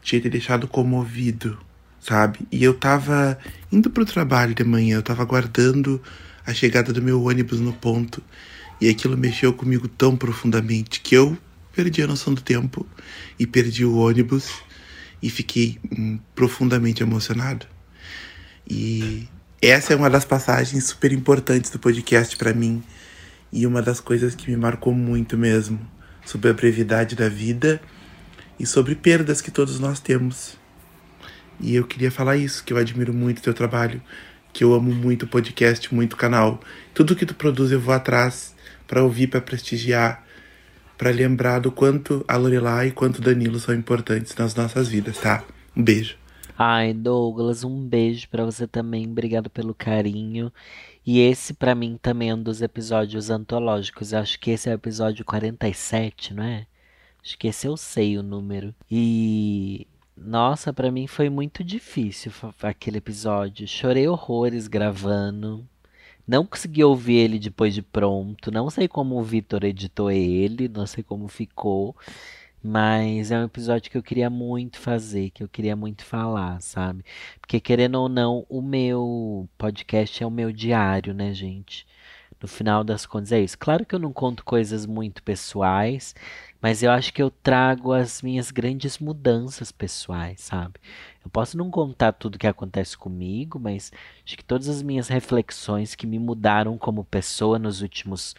tinha 0.00 0.18
te 0.18 0.30
deixado 0.30 0.66
comovido, 0.66 1.58
sabe? 2.00 2.40
E 2.50 2.64
eu 2.64 2.74
tava 2.74 3.38
indo 3.70 3.90
pro 3.90 4.04
trabalho 4.04 4.54
de 4.54 4.64
manhã, 4.64 4.96
eu 4.96 5.02
tava 5.02 5.22
aguardando 5.22 6.02
a 6.46 6.54
chegada 6.54 6.92
do 6.92 7.02
meu 7.02 7.22
ônibus 7.22 7.60
no 7.60 7.72
ponto, 7.72 8.22
e 8.80 8.88
aquilo 8.88 9.16
mexeu 9.16 9.52
comigo 9.52 9.86
tão 9.86 10.16
profundamente 10.16 11.00
que 11.00 11.14
eu 11.14 11.36
perdi 11.72 12.02
a 12.02 12.06
noção 12.06 12.34
do 12.34 12.40
tempo 12.40 12.86
e 13.38 13.46
perdi 13.46 13.84
o 13.84 13.96
ônibus 13.96 14.50
e 15.22 15.28
fiquei 15.28 15.78
hum, 15.92 16.18
profundamente 16.34 17.02
emocionado. 17.02 17.66
E 18.68 19.28
essa 19.60 19.92
é 19.92 19.96
uma 19.96 20.08
das 20.08 20.24
passagens 20.24 20.84
super 20.84 21.12
importantes 21.12 21.70
do 21.70 21.78
podcast 21.78 22.36
para 22.36 22.54
mim 22.54 22.82
e 23.52 23.66
uma 23.66 23.82
das 23.82 24.00
coisas 24.00 24.34
que 24.34 24.50
me 24.50 24.56
marcou 24.56 24.94
muito 24.94 25.36
mesmo 25.36 25.78
sobre 26.24 26.50
a 26.50 26.54
brevidade 26.54 27.14
da 27.14 27.28
vida 27.28 27.80
e 28.58 28.66
sobre 28.66 28.94
perdas 28.94 29.40
que 29.40 29.50
todos 29.50 29.78
nós 29.78 30.00
temos. 30.00 30.59
E 31.60 31.74
eu 31.74 31.86
queria 31.86 32.10
falar 32.10 32.36
isso, 32.36 32.64
que 32.64 32.72
eu 32.72 32.76
admiro 32.76 33.12
muito 33.12 33.38
o 33.38 33.42
teu 33.42 33.54
trabalho, 33.54 34.00
que 34.52 34.64
eu 34.64 34.74
amo 34.74 34.92
muito 34.92 35.24
o 35.24 35.28
podcast, 35.28 35.94
muito 35.94 36.14
o 36.14 36.16
canal. 36.16 36.60
Tudo 36.94 37.14
que 37.14 37.26
tu 37.26 37.34
produz 37.34 37.70
eu 37.70 37.80
vou 37.80 37.94
atrás 37.94 38.54
para 38.86 39.02
ouvir, 39.02 39.28
para 39.28 39.40
prestigiar, 39.40 40.24
para 40.98 41.10
lembrar 41.10 41.60
do 41.60 41.70
quanto 41.70 42.24
a 42.26 42.36
Lorelai 42.36 42.88
e 42.88 42.92
quanto 42.92 43.18
o 43.18 43.22
Danilo 43.22 43.58
são 43.58 43.74
importantes 43.74 44.34
nas 44.36 44.54
nossas 44.54 44.88
vidas, 44.88 45.18
tá? 45.18 45.44
Um 45.76 45.82
beijo. 45.82 46.16
Ai, 46.58 46.92
Douglas, 46.92 47.64
um 47.64 47.88
beijo 47.88 48.28
para 48.28 48.44
você 48.44 48.66
também. 48.66 49.06
Obrigado 49.06 49.48
pelo 49.48 49.74
carinho. 49.74 50.52
E 51.06 51.20
esse 51.20 51.54
para 51.54 51.74
mim 51.74 51.98
também 52.00 52.30
é 52.30 52.34
um 52.34 52.42
dos 52.42 52.60
episódios 52.60 53.30
antológicos. 53.30 54.12
Acho 54.12 54.38
que 54.38 54.50
esse 54.50 54.68
é 54.68 54.72
o 54.72 54.74
episódio 54.74 55.24
47, 55.24 56.34
não 56.34 56.42
é? 56.44 56.66
Acho 57.24 57.38
que 57.38 57.48
esse 57.48 57.66
eu 57.66 57.76
sei 57.76 58.18
o 58.18 58.22
número. 58.22 58.74
E 58.90 59.86
nossa, 60.20 60.72
para 60.72 60.90
mim 60.90 61.06
foi 61.06 61.30
muito 61.30 61.64
difícil 61.64 62.30
aquele 62.62 62.98
episódio. 62.98 63.66
Chorei 63.66 64.06
horrores 64.06 64.68
gravando. 64.68 65.66
Não 66.26 66.46
consegui 66.46 66.84
ouvir 66.84 67.16
ele 67.16 67.38
depois 67.38 67.74
de 67.74 67.82
pronto. 67.82 68.50
Não 68.50 68.70
sei 68.70 68.86
como 68.86 69.18
o 69.18 69.22
Vitor 69.22 69.64
editou 69.64 70.10
ele, 70.10 70.68
não 70.68 70.86
sei 70.86 71.02
como 71.02 71.26
ficou. 71.28 71.96
Mas 72.62 73.30
é 73.30 73.38
um 73.38 73.44
episódio 73.44 73.90
que 73.90 73.96
eu 73.96 74.02
queria 74.02 74.28
muito 74.28 74.78
fazer, 74.78 75.30
que 75.30 75.42
eu 75.42 75.48
queria 75.48 75.74
muito 75.74 76.04
falar, 76.04 76.60
sabe? 76.60 77.04
Porque 77.40 77.58
querendo 77.58 77.96
ou 77.96 78.08
não, 78.08 78.44
o 78.50 78.60
meu 78.60 79.48
podcast 79.56 80.22
é 80.22 80.26
o 80.26 80.30
meu 80.30 80.52
diário, 80.52 81.14
né, 81.14 81.32
gente? 81.32 81.86
No 82.40 82.48
final 82.48 82.84
das 82.84 83.06
contas 83.06 83.32
é 83.32 83.40
isso. 83.40 83.58
Claro 83.58 83.84
que 83.86 83.94
eu 83.94 83.98
não 83.98 84.12
conto 84.12 84.44
coisas 84.44 84.86
muito 84.86 85.22
pessoais, 85.22 86.14
mas 86.60 86.82
eu 86.82 86.90
acho 86.90 87.12
que 87.12 87.22
eu 87.22 87.30
trago 87.30 87.92
as 87.92 88.22
minhas 88.22 88.50
grandes 88.50 88.98
mudanças 88.98 89.72
pessoais, 89.72 90.40
sabe? 90.40 90.74
Eu 91.24 91.30
posso 91.30 91.56
não 91.56 91.70
contar 91.70 92.12
tudo 92.12 92.38
que 92.38 92.46
acontece 92.46 92.96
comigo, 92.96 93.58
mas 93.58 93.92
acho 94.24 94.36
que 94.36 94.44
todas 94.44 94.68
as 94.68 94.82
minhas 94.82 95.08
reflexões 95.08 95.94
que 95.94 96.06
me 96.06 96.18
mudaram 96.18 96.76
como 96.78 97.04
pessoa 97.04 97.58
nos 97.58 97.80
últimos 97.82 98.34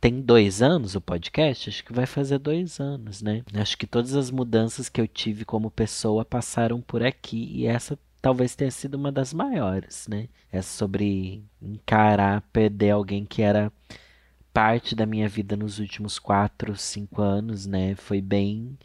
tem 0.00 0.20
dois 0.20 0.62
anos 0.62 0.94
o 0.94 1.00
podcast? 1.00 1.68
Acho 1.68 1.84
que 1.84 1.92
vai 1.92 2.06
fazer 2.06 2.38
dois 2.38 2.80
anos, 2.80 3.20
né? 3.22 3.42
Acho 3.54 3.76
que 3.76 3.86
todas 3.86 4.14
as 4.14 4.30
mudanças 4.30 4.88
que 4.88 5.00
eu 5.00 5.06
tive 5.06 5.44
como 5.44 5.70
pessoa 5.70 6.24
passaram 6.24 6.80
por 6.80 7.02
aqui 7.02 7.50
e 7.54 7.66
essa 7.66 7.98
talvez 8.20 8.54
tenha 8.54 8.70
sido 8.70 8.94
uma 8.94 9.12
das 9.12 9.32
maiores, 9.32 10.06
né? 10.08 10.28
É 10.50 10.62
sobre 10.62 11.42
encarar, 11.60 12.42
perder 12.52 12.90
alguém 12.90 13.24
que 13.24 13.42
era 13.42 13.72
parte 14.58 14.96
da 14.96 15.06
minha 15.06 15.28
vida 15.28 15.56
nos 15.56 15.78
últimos 15.78 16.18
quatro, 16.18 16.74
cinco 16.74 17.22
anos, 17.22 17.64
né? 17.64 17.94
Foi 17.94 18.20
bem, 18.20 18.76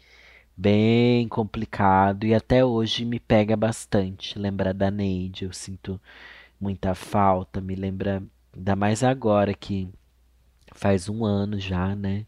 bem 0.56 1.26
complicado 1.26 2.24
e 2.24 2.32
até 2.32 2.64
hoje 2.64 3.04
me 3.04 3.18
pega 3.18 3.56
bastante 3.56 4.38
lembrar 4.38 4.72
da 4.72 4.88
Neide. 4.88 5.46
Eu 5.46 5.52
sinto 5.52 6.00
muita 6.60 6.94
falta, 6.94 7.60
me 7.60 7.74
lembra, 7.74 8.22
ainda 8.54 8.76
mais 8.76 9.02
agora 9.02 9.52
que 9.52 9.88
faz 10.72 11.08
um 11.08 11.24
ano 11.24 11.58
já, 11.58 11.96
né? 11.96 12.24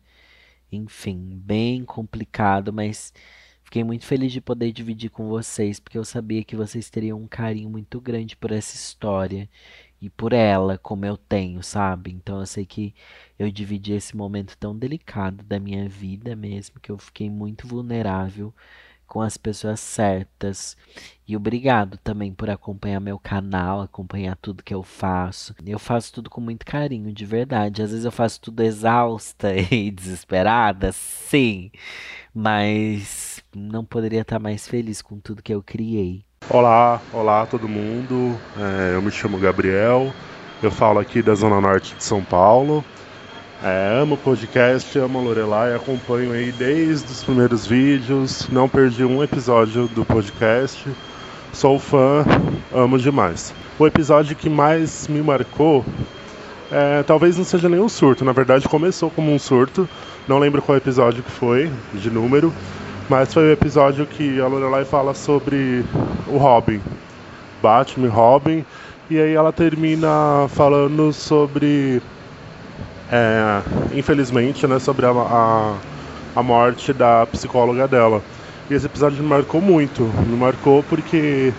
Enfim, 0.73 1.41
bem 1.41 1.85
complicado, 1.85 2.73
mas 2.73 3.15
fiquei 3.63 3.85
muito 3.85 4.07
feliz 4.07 4.33
de 4.33 4.41
poder 4.41 4.73
dividir 4.73 5.09
com 5.09 5.29
vocês, 5.29 5.79
porque 5.79 5.97
eu 5.99 6.05
sabia 6.05 6.43
que 6.43 6.57
vocês 6.57 6.91
teriam 6.91 7.21
um 7.23 7.29
carinho 7.29 7.71
muito 7.71 8.01
grande 8.01 8.37
por 8.37 8.51
essa 8.51 8.75
história 8.75 9.49
e 10.01 10.11
por 10.11 10.33
ela, 10.33 10.79
como 10.79 11.05
eu 11.07 11.17
tenho, 11.17 11.63
sabe? 11.63 12.13
Então 12.13 12.41
eu 12.41 12.47
sei 12.47 12.67
que 12.67 12.95
eu 13.39 13.51
dividi 13.51 13.93
esse 13.93 14.17
momento 14.17 14.57
tão 14.59 14.77
delicado 14.77 15.45
da 15.45 15.59
minha 15.59 15.89
vida 15.89 16.37
mesmo, 16.37 16.81
que 16.81 16.91
eu 16.91 16.99
fiquei 16.99 17.31
muito 17.31 17.67
vulnerável 17.67 18.55
com 19.07 19.21
as 19.21 19.37
pessoas 19.37 19.81
certas. 19.81 20.77
E 21.27 21.37
obrigado 21.37 21.97
também 21.99 22.33
por 22.33 22.51
acompanhar 22.51 23.01
meu 23.01 23.19
canal, 23.19 23.81
acompanhar 23.81 24.37
tudo 24.37 24.63
que 24.63 24.75
eu 24.75 24.83
faço. 24.83 25.55
Eu 25.65 25.79
faço 25.79 26.13
tudo 26.13 26.29
com 26.31 26.41
muito 26.41 26.65
carinho, 26.67 27.13
de 27.13 27.25
verdade. 27.25 27.83
Às 27.83 27.91
vezes 27.91 28.05
eu 28.05 28.13
faço 28.13 28.41
tudo 28.41 28.63
exausta 28.63 29.55
e 29.73 29.91
desesperada, 29.91 30.93
sim. 30.93 31.71
Mas 32.35 33.43
não 33.55 33.85
poderia 33.85 34.23
estar 34.23 34.39
mais 34.39 34.69
feliz 34.69 35.01
com 35.03 35.19
tudo 35.19 35.43
que 35.43 35.55
eu 35.55 35.63
criei. 35.63 36.25
Olá, 36.49 37.01
olá 37.13 37.45
todo 37.45 37.69
mundo. 37.69 38.39
É, 38.57 38.95
eu 38.95 39.03
me 39.03 39.11
chamo 39.11 39.37
Gabriel. 39.37 40.13
Eu 40.63 40.71
falo 40.71 41.01
aqui 41.01 41.21
da 41.21 41.35
Zona 41.35 41.61
Norte 41.61 41.97
de 41.97 42.05
São 42.05 42.23
Paulo. 42.23 42.85
É, 43.61 43.99
amo 44.01 44.17
podcast, 44.17 44.97
amo 44.97 45.21
Lorelai, 45.21 45.75
acompanho 45.75 46.33
aí 46.33 46.53
desde 46.53 47.11
os 47.11 47.25
primeiros 47.25 47.67
vídeos, 47.67 48.49
não 48.49 48.69
perdi 48.69 49.05
um 49.05 49.25
episódio 49.25 49.89
do 49.89 50.05
podcast, 50.05 50.87
sou 51.53 51.81
fã, 51.81 52.25
amo 52.73 52.97
demais. 52.97 53.53
O 53.77 53.85
episódio 53.85 54.37
que 54.37 54.49
mais 54.49 55.09
me 55.09 55.23
marcou, 55.23 55.85
é, 56.71 57.03
talvez 57.03 57.37
não 57.37 57.45
seja 57.45 57.69
nenhum 57.69 57.89
surto, 57.89 58.25
na 58.25 58.33
verdade 58.33 58.69
começou 58.69 59.11
como 59.11 59.35
um 59.35 59.39
surto, 59.39 59.89
não 60.29 60.39
lembro 60.39 60.63
qual 60.63 60.79
episódio 60.79 61.25
que 61.25 61.31
foi, 61.31 61.73
de 61.95 62.11
número, 62.11 62.53
mas 63.09 63.33
foi 63.33 63.45
o 63.45 63.53
episódio 63.53 64.07
que 64.07 64.41
a 64.41 64.47
Lorelai 64.47 64.85
fala 64.85 65.15
sobre 65.15 65.85
o 66.27 66.37
Robin, 66.37 66.81
Batman 67.63 68.09
Robin, 68.09 68.65
e 69.09 69.21
aí 69.21 69.35
ela 69.35 69.53
termina 69.53 70.47
falando 70.49 71.13
sobre 71.13 72.03
é, 73.11 73.63
infelizmente, 73.95 74.67
né, 74.67 74.79
sobre 74.79 75.07
a, 75.07 75.11
a, 75.11 75.77
a, 76.35 76.43
morte 76.43 76.93
da 76.93 77.27
psicóloga 77.27 77.87
dela. 77.87 78.23
E 78.69 78.75
esse 78.75 78.87
episódio 78.87 79.23
me 79.23 79.29
marcou 79.29 79.61
muito. 79.61 80.03
Me 80.03 80.37
marcou 80.37 80.83
porque 80.83 81.53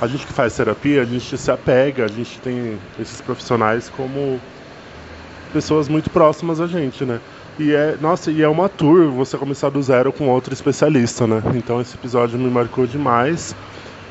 a 0.00 0.06
gente 0.06 0.26
que 0.26 0.32
faz 0.32 0.54
terapia, 0.54 1.02
a 1.02 1.04
gente 1.04 1.36
se 1.38 1.50
apega, 1.50 2.04
a 2.04 2.08
gente 2.08 2.38
tem 2.40 2.78
esses 3.00 3.20
profissionais 3.20 3.88
como 3.88 4.38
pessoas 5.52 5.88
muito 5.88 6.10
próximas 6.10 6.60
a 6.60 6.66
gente, 6.66 7.04
né? 7.04 7.20
E 7.58 7.72
é, 7.72 7.96
nossa, 8.00 8.30
e 8.30 8.42
é 8.42 8.48
uma 8.48 8.68
tour 8.68 9.10
você 9.10 9.38
começar 9.38 9.70
do 9.70 9.82
zero 9.82 10.12
com 10.12 10.28
outro 10.28 10.52
especialista, 10.52 11.26
né? 11.26 11.42
Então 11.54 11.80
esse 11.80 11.94
episódio 11.94 12.38
me 12.38 12.50
marcou 12.50 12.86
demais. 12.86 13.56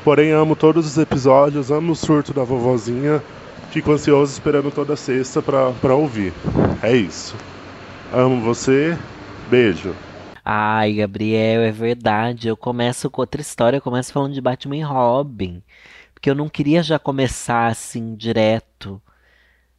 Porém, 0.02 0.32
amo 0.32 0.56
todos 0.56 0.86
os 0.86 0.98
episódios, 0.98 1.70
amo 1.70 1.92
o 1.92 1.96
surto 1.96 2.32
da 2.32 2.42
vovozinha. 2.42 3.22
Fico 3.70 3.92
ansioso 3.92 4.32
esperando 4.32 4.70
toda 4.70 4.96
sexta 4.96 5.40
para 5.42 5.94
ouvir. 5.94 6.32
É 6.82 6.96
isso. 6.96 7.36
Amo 8.12 8.40
você. 8.40 8.96
Beijo. 9.50 9.94
Ai, 10.44 10.94
Gabriel, 10.94 11.62
é 11.62 11.72
verdade. 11.72 12.48
Eu 12.48 12.56
começo 12.56 13.10
com 13.10 13.20
outra 13.20 13.40
história. 13.40 13.76
Eu 13.76 13.82
começo 13.82 14.12
falando 14.12 14.32
de 14.32 14.40
Batman 14.40 14.76
e 14.76 14.82
Robin. 14.82 15.62
Porque 16.14 16.30
eu 16.30 16.34
não 16.34 16.48
queria 16.48 16.82
já 16.82 16.98
começar 16.98 17.66
assim 17.66 18.14
direto. 18.14 19.02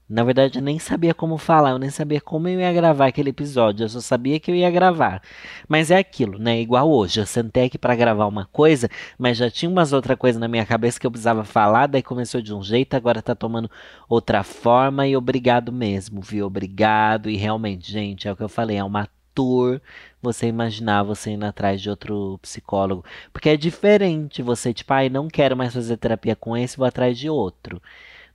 Na 0.10 0.24
verdade, 0.24 0.58
eu 0.60 0.64
nem 0.64 0.80
sabia 0.80 1.14
como 1.14 1.38
falar, 1.38 1.72
eu 1.72 1.80
nem 1.80 1.90
sabia 1.90 2.22
como 2.22 2.48
eu 2.48 2.62
ia 2.62 2.72
gravar 2.72 3.08
aquele 3.08 3.30
episódio, 3.32 3.84
eu 3.84 3.90
só 3.90 4.00
sabia 4.00 4.40
que 4.40 4.50
eu 4.50 4.56
ia 4.56 4.72
gravar. 4.72 5.22
Mas 5.68 5.92
é 5.92 5.98
aquilo, 5.98 6.40
né? 6.40 6.62
Igual 6.62 6.90
hoje, 6.90 7.20
eu 7.20 7.26
sentei 7.26 7.66
aqui 7.66 7.78
para 7.78 7.94
gravar 7.94 8.26
uma 8.26 8.46
coisa, 8.46 8.90
mas 9.20 9.38
já 9.38 9.52
tinha 9.52 9.70
umas 9.70 9.92
outra 9.92 10.16
coisa 10.16 10.40
na 10.40 10.48
minha 10.48 10.66
cabeça 10.66 10.98
que 10.98 11.06
eu 11.06 11.12
precisava 11.12 11.44
falar, 11.44 11.88
daí 11.88 12.02
começou 12.02 12.42
de 12.42 12.54
um 12.54 12.64
jeito, 12.64 12.94
agora 12.96 13.22
tá 13.22 13.36
tomando 13.36 13.70
outra 14.08 14.44
forma 14.44 15.06
e 15.06 15.18
obrigado 15.18 15.74
mesmo, 15.74 16.22
viu? 16.22 16.46
Obrigado. 16.48 17.30
E 17.30 17.36
realmente, 17.36 17.92
gente, 17.92 18.30
é 18.30 18.32
o 18.32 18.36
que 18.36 18.44
eu 18.44 18.50
falei, 18.50 18.78
é 18.78 18.84
uma 18.84 19.10
tour 19.34 19.82
você 20.22 20.48
imaginar 20.48 21.04
você 21.04 21.32
indo 21.32 21.46
atrás 21.46 21.82
de 21.82 21.90
outro 21.90 22.40
psicólogo. 22.42 23.04
Porque 23.34 23.50
é 23.50 23.58
diferente 23.58 24.42
você, 24.42 24.74
tipo, 24.74 24.94
ai, 24.94 25.10
não 25.10 25.28
quero 25.28 25.56
mais 25.58 25.74
fazer 25.74 25.98
terapia 25.98 26.36
com 26.36 26.56
esse, 26.56 26.78
vou 26.78 26.88
atrás 26.88 27.18
de 27.18 27.30
outro 27.30 27.82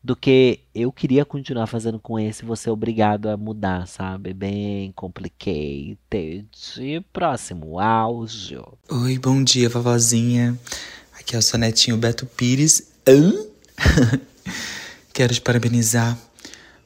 do 0.02 0.16
que 0.16 0.60
eu 0.74 0.90
queria 0.90 1.24
continuar 1.24 1.66
fazendo 1.66 1.98
com 1.98 2.18
esse, 2.18 2.44
você 2.44 2.68
é 2.68 2.72
obrigado 2.72 3.28
a 3.28 3.36
mudar, 3.36 3.86
sabe? 3.86 4.34
Bem 4.34 4.90
complicated. 4.92 6.48
Próximo, 7.12 7.78
áudio. 7.78 8.66
Oi, 8.90 9.18
bom 9.18 9.42
dia, 9.44 9.68
vovozinha. 9.68 10.58
Aqui 11.18 11.36
é 11.36 11.38
o 11.38 11.42
seu 11.42 11.58
netinho 11.58 11.96
Beto 11.96 12.26
Pires. 12.26 12.90
Quero 15.12 15.34
te 15.34 15.40
parabenizar 15.40 16.18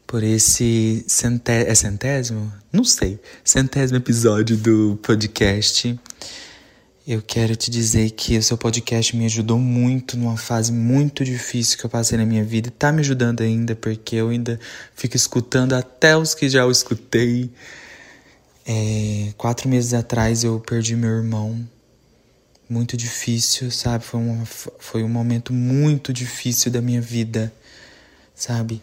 por 0.06 0.22
esse 0.22 1.04
é 1.46 1.74
centésimo? 1.74 2.52
Não 2.72 2.84
sei. 2.84 3.18
Centésimo 3.42 3.96
episódio 3.96 4.56
do 4.56 4.98
podcast. 5.02 5.98
Eu 7.06 7.22
quero 7.22 7.54
te 7.54 7.70
dizer 7.70 8.10
que 8.10 8.36
o 8.36 8.42
seu 8.42 8.58
podcast 8.58 9.14
me 9.14 9.26
ajudou 9.26 9.60
muito 9.60 10.16
numa 10.16 10.36
fase 10.36 10.72
muito 10.72 11.24
difícil 11.24 11.78
que 11.78 11.86
eu 11.86 11.90
passei 11.90 12.18
na 12.18 12.26
minha 12.26 12.42
vida 12.42 12.66
e 12.66 12.70
tá 12.72 12.90
me 12.90 12.98
ajudando 12.98 13.42
ainda, 13.42 13.76
porque 13.76 14.16
eu 14.16 14.30
ainda 14.30 14.58
fico 14.92 15.14
escutando 15.14 15.74
até 15.74 16.16
os 16.16 16.34
que 16.34 16.48
já 16.48 16.62
eu 16.62 16.70
escutei. 16.70 17.48
É, 18.66 19.32
quatro 19.36 19.68
meses 19.68 19.94
atrás 19.94 20.42
eu 20.42 20.58
perdi 20.58 20.96
meu 20.96 21.10
irmão. 21.10 21.64
Muito 22.68 22.96
difícil, 22.96 23.70
sabe? 23.70 24.04
Foi, 24.04 24.18
uma, 24.18 24.44
foi 24.44 25.04
um 25.04 25.08
momento 25.08 25.52
muito 25.52 26.12
difícil 26.12 26.72
da 26.72 26.82
minha 26.82 27.00
vida, 27.00 27.52
sabe? 28.34 28.82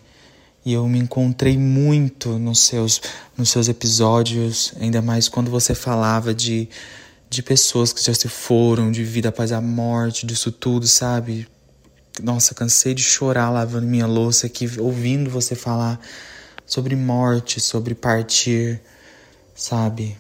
E 0.65 0.71
eu 0.71 0.88
me 0.88 0.97
encontrei 0.97 1.57
muito 1.57 2.39
nos 2.39 2.59
seus, 2.59 3.01
nos 3.38 3.49
seus 3.49 3.67
episódios, 3.67 4.74
ainda 4.80 5.01
mais 5.01 5.28
quando 5.28 5.51
você 5.51 5.76
falava 5.76 6.34
de 6.34 6.69
de 7.34 7.43
pessoas 7.43 7.91
que 7.91 8.03
já 8.03 8.13
se 8.13 8.27
foram, 8.27 8.91
de 8.91 9.03
vida 9.03 9.29
após 9.29 9.51
a 9.51 9.59
morte, 9.59 10.25
disso 10.25 10.51
tudo, 10.51 10.88
sabe? 10.88 11.47
Nossa, 12.21 12.53
cansei 12.53 12.93
de 12.93 13.01
chorar 13.01 13.49
lavando 13.49 13.88
minha 13.88 14.05
louça 14.05 14.45
aqui, 14.45 14.69
ouvindo 14.79 15.29
você 15.29 15.55
falar 15.55 15.99
sobre 16.65 16.95
morte, 16.95 17.59
sobre 17.59 17.95
partir, 17.95 18.79
sabe? 19.55 20.15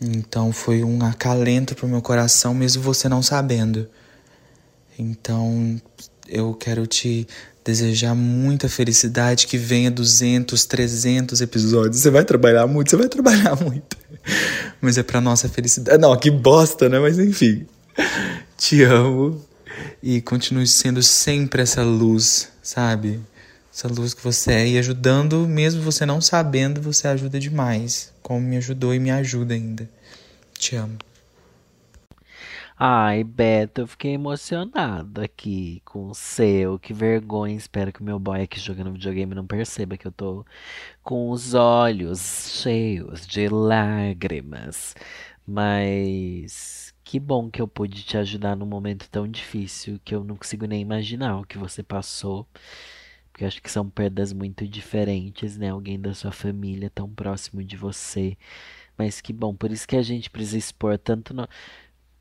Então 0.00 0.52
foi 0.52 0.82
um 0.82 1.04
acalento 1.04 1.74
pro 1.74 1.88
meu 1.88 2.02
coração, 2.02 2.54
mesmo 2.54 2.82
você 2.82 3.08
não 3.08 3.22
sabendo. 3.22 3.88
Então, 4.98 5.80
eu 6.26 6.54
quero 6.54 6.86
te 6.86 7.26
desejar 7.62 8.14
muita 8.14 8.68
felicidade, 8.68 9.46
que 9.46 9.58
venha 9.58 9.90
200, 9.90 10.64
300 10.64 11.40
episódios. 11.40 12.00
Você 12.00 12.10
vai 12.10 12.24
trabalhar 12.24 12.66
muito, 12.66 12.90
você 12.90 12.96
vai 12.96 13.08
trabalhar 13.08 13.56
muito. 13.60 13.95
Mas 14.80 14.98
é 14.98 15.02
pra 15.02 15.20
nossa 15.20 15.48
felicidade. 15.48 15.98
Não, 15.98 16.16
que 16.16 16.30
bosta, 16.30 16.88
né? 16.88 16.98
Mas 16.98 17.18
enfim. 17.18 17.66
Te 18.56 18.82
amo 18.82 19.44
e 20.02 20.20
continue 20.20 20.66
sendo 20.66 21.02
sempre 21.02 21.62
essa 21.62 21.82
luz, 21.82 22.50
sabe? 22.62 23.20
Essa 23.72 23.88
luz 23.88 24.14
que 24.14 24.22
você 24.22 24.52
é 24.52 24.68
e 24.68 24.78
ajudando, 24.78 25.46
mesmo 25.46 25.82
você 25.82 26.06
não 26.06 26.20
sabendo, 26.20 26.80
você 26.80 27.08
ajuda 27.08 27.38
demais. 27.38 28.12
Como 28.22 28.40
me 28.40 28.56
ajudou 28.56 28.94
e 28.94 28.98
me 28.98 29.10
ajuda 29.10 29.54
ainda. 29.54 29.88
Te 30.58 30.76
amo. 30.76 30.96
Ai, 32.78 33.24
Beto, 33.24 33.82
eu 33.82 33.86
fiquei 33.86 34.12
emocionado 34.12 35.22
aqui 35.22 35.80
com 35.84 36.10
o 36.10 36.14
seu. 36.14 36.78
Que 36.78 36.92
vergonha. 36.92 37.56
Espero 37.56 37.90
que 37.90 38.02
o 38.02 38.04
meu 38.04 38.18
boy 38.18 38.42
aqui 38.42 38.60
jogando 38.60 38.92
videogame 38.92 39.34
não 39.34 39.46
perceba 39.46 39.96
que 39.96 40.06
eu 40.06 40.12
tô 40.12 40.44
com 41.06 41.30
os 41.30 41.54
olhos 41.54 42.60
cheios 42.60 43.28
de 43.28 43.48
lágrimas. 43.48 44.92
Mas 45.46 46.92
que 47.04 47.20
bom 47.20 47.48
que 47.48 47.62
eu 47.62 47.68
pude 47.68 48.02
te 48.02 48.18
ajudar 48.18 48.56
num 48.56 48.66
momento 48.66 49.08
tão 49.08 49.28
difícil 49.28 50.00
que 50.04 50.12
eu 50.12 50.24
não 50.24 50.36
consigo 50.36 50.66
nem 50.66 50.82
imaginar 50.82 51.38
o 51.38 51.46
que 51.46 51.58
você 51.58 51.80
passou. 51.80 52.44
Porque 53.30 53.44
eu 53.44 53.48
acho 53.48 53.62
que 53.62 53.70
são 53.70 53.88
perdas 53.88 54.32
muito 54.32 54.66
diferentes, 54.66 55.56
né? 55.56 55.70
Alguém 55.70 56.00
da 56.00 56.12
sua 56.12 56.32
família 56.32 56.90
tão 56.90 57.08
próximo 57.08 57.62
de 57.62 57.76
você. 57.76 58.36
Mas 58.98 59.20
que 59.20 59.32
bom, 59.32 59.54
por 59.54 59.70
isso 59.70 59.86
que 59.86 59.96
a 59.96 60.02
gente 60.02 60.28
precisa 60.28 60.58
expor 60.58 60.98
tanto 60.98 61.32
no 61.32 61.48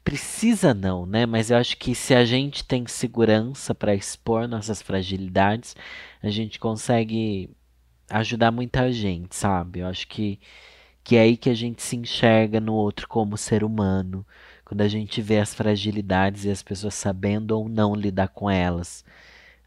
precisa 0.03 0.75
não, 0.75 1.07
né? 1.07 1.25
Mas 1.25 1.49
eu 1.49 1.57
acho 1.57 1.77
que 1.77 1.95
se 1.95 2.13
a 2.13 2.23
gente 2.23 2.63
tem 2.63 2.85
segurança 2.85 3.73
para 3.73 3.95
expor 3.95 4.47
nossas 4.47 4.79
fragilidades, 4.81 5.75
a 6.21 6.29
gente 6.29 6.59
consegue 6.59 7.49
ajudar 8.09 8.51
muita 8.51 8.91
gente, 8.91 9.35
sabe? 9.35 9.79
Eu 9.79 9.87
acho 9.87 10.07
que 10.07 10.39
que 11.03 11.15
é 11.17 11.21
aí 11.21 11.37
que 11.37 11.51
a 11.51 11.53
gente 11.53 11.83
se 11.83 11.95
enxerga 11.95 12.59
no 12.59 12.73
outro 12.73 13.07
como 13.07 13.37
ser 13.37 13.63
humano, 13.63 14.25
quando 14.65 14.81
a 14.81 14.87
gente 14.87 15.21
vê 15.21 15.39
as 15.39 15.53
fragilidades 15.53 16.45
e 16.45 16.49
as 16.51 16.63
pessoas 16.63 16.95
sabendo 16.95 17.51
ou 17.51 17.69
não 17.69 17.93
lidar 17.95 18.29
com 18.29 18.49
elas. 18.49 19.05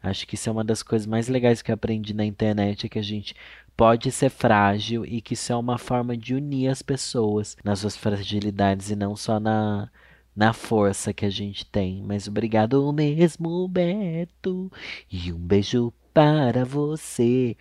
Acho 0.03 0.27
que 0.27 0.35
isso 0.35 0.49
é 0.49 0.51
uma 0.51 0.65
das 0.65 0.83
coisas 0.83 1.07
mais 1.07 1.29
legais 1.29 1.61
que 1.61 1.71
eu 1.71 1.75
aprendi 1.75 2.13
na 2.13 2.25
internet, 2.25 2.85
é 2.85 2.89
que 2.89 2.99
a 2.99 3.03
gente 3.03 3.35
pode 3.75 4.11
ser 4.11 4.29
frágil 4.29 5.05
e 5.05 5.21
que 5.21 5.33
isso 5.33 5.53
é 5.53 5.55
uma 5.55 5.77
forma 5.77 6.17
de 6.17 6.35
unir 6.35 6.67
as 6.69 6.81
pessoas 6.81 7.55
nas 7.63 7.79
suas 7.79 7.95
fragilidades 7.95 8.91
e 8.91 8.95
não 8.95 9.15
só 9.15 9.39
na 9.39 9.89
na 10.35 10.53
força 10.53 11.13
que 11.13 11.25
a 11.25 11.29
gente 11.29 11.65
tem. 11.65 12.01
Mas 12.01 12.27
obrigado 12.27 12.91
mesmo, 12.93 13.67
Beto. 13.67 14.71
E 15.11 15.33
um 15.33 15.37
beijo 15.37 15.93
para 16.13 16.63
você. 16.65 17.57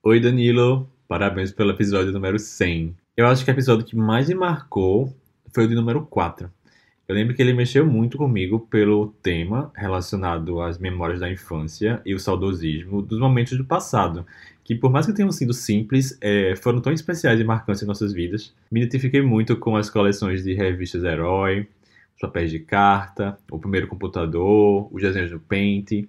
Oi, 0.00 0.20
Danilo. 0.20 0.88
Parabéns 1.08 1.50
pelo 1.50 1.72
episódio 1.72 2.12
número 2.12 2.38
100. 2.38 2.94
Eu 3.16 3.26
acho 3.26 3.44
que 3.44 3.50
o 3.50 3.52
episódio 3.52 3.84
que 3.84 3.96
mais 3.96 4.28
me 4.28 4.34
marcou 4.36 5.12
foi 5.52 5.64
o 5.64 5.68
de 5.68 5.74
número 5.74 6.06
4. 6.06 6.48
Eu 7.08 7.14
lembro 7.16 7.34
que 7.34 7.42
ele 7.42 7.52
mexeu 7.52 7.84
muito 7.84 8.16
comigo 8.16 8.60
pelo 8.60 9.08
tema 9.20 9.72
relacionado 9.74 10.60
às 10.60 10.78
memórias 10.78 11.18
da 11.18 11.28
infância 11.28 12.00
e 12.06 12.14
o 12.14 12.20
saudosismo 12.20 13.02
dos 13.02 13.18
momentos 13.18 13.58
do 13.58 13.64
passado, 13.64 14.24
que 14.62 14.76
por 14.76 14.88
mais 14.88 15.04
que 15.04 15.12
tenham 15.12 15.32
sido 15.32 15.52
simples, 15.52 16.16
é, 16.20 16.54
foram 16.54 16.80
tão 16.80 16.92
especiais 16.92 17.40
e 17.40 17.44
marcantes 17.44 17.82
em 17.82 17.86
nossas 17.86 18.12
vidas. 18.12 18.54
Me 18.70 18.80
identifiquei 18.80 19.20
muito 19.20 19.56
com 19.56 19.74
as 19.74 19.90
coleções 19.90 20.44
de 20.44 20.54
revistas 20.54 21.02
Herói, 21.02 21.66
os 22.14 22.20
papéis 22.20 22.52
de 22.52 22.60
carta, 22.60 23.36
o 23.50 23.58
primeiro 23.58 23.88
computador, 23.88 24.88
os 24.92 25.02
desenhos 25.02 25.32
do 25.32 25.40
Paint 25.40 26.06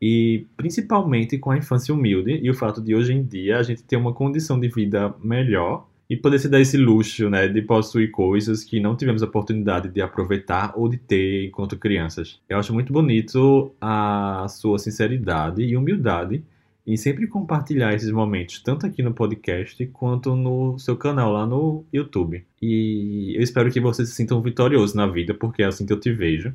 e 0.00 0.46
principalmente 0.56 1.38
com 1.38 1.50
a 1.50 1.58
infância 1.58 1.94
humilde 1.94 2.38
e 2.42 2.50
o 2.50 2.54
fato 2.54 2.80
de 2.80 2.94
hoje 2.94 3.12
em 3.12 3.22
dia 3.22 3.58
a 3.58 3.62
gente 3.62 3.82
ter 3.82 3.96
uma 3.96 4.12
condição 4.12 4.58
de 4.58 4.68
vida 4.68 5.14
melhor 5.22 5.86
e 6.08 6.16
poder 6.16 6.38
se 6.38 6.48
dar 6.48 6.60
esse 6.60 6.76
luxo, 6.76 7.30
né, 7.30 7.48
de 7.48 7.62
possuir 7.62 8.10
coisas 8.10 8.62
que 8.62 8.78
não 8.78 8.94
tivemos 8.94 9.22
a 9.22 9.26
oportunidade 9.26 9.88
de 9.88 10.02
aproveitar 10.02 10.72
ou 10.76 10.88
de 10.88 10.98
ter 10.98 11.46
enquanto 11.46 11.78
crianças. 11.78 12.40
Eu 12.48 12.58
acho 12.58 12.74
muito 12.74 12.92
bonito 12.92 13.72
a 13.80 14.46
sua 14.48 14.78
sinceridade 14.78 15.62
e 15.62 15.76
humildade 15.76 16.44
em 16.86 16.96
sempre 16.96 17.26
compartilhar 17.26 17.94
esses 17.94 18.10
momentos, 18.10 18.60
tanto 18.62 18.84
aqui 18.84 19.02
no 19.02 19.14
podcast 19.14 19.86
quanto 19.86 20.36
no 20.36 20.78
seu 20.78 20.96
canal 20.96 21.32
lá 21.32 21.46
no 21.46 21.84
YouTube. 21.90 22.44
E 22.60 23.34
eu 23.34 23.42
espero 23.42 23.70
que 23.70 23.80
você 23.80 24.04
se 24.04 24.12
sinta 24.12 24.34
um 24.34 24.42
vitorioso 24.42 24.94
na 24.94 25.06
vida, 25.06 25.32
porque 25.32 25.62
é 25.62 25.66
assim 25.66 25.86
que 25.86 25.92
eu 25.92 26.00
te 26.00 26.12
vejo, 26.12 26.52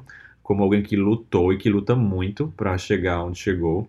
como 0.49 0.63
alguém 0.63 0.81
que 0.81 0.95
lutou 0.95 1.53
e 1.53 1.59
que 1.59 1.69
luta 1.69 1.95
muito 1.95 2.51
para 2.57 2.75
chegar 2.75 3.23
onde 3.23 3.37
chegou 3.37 3.87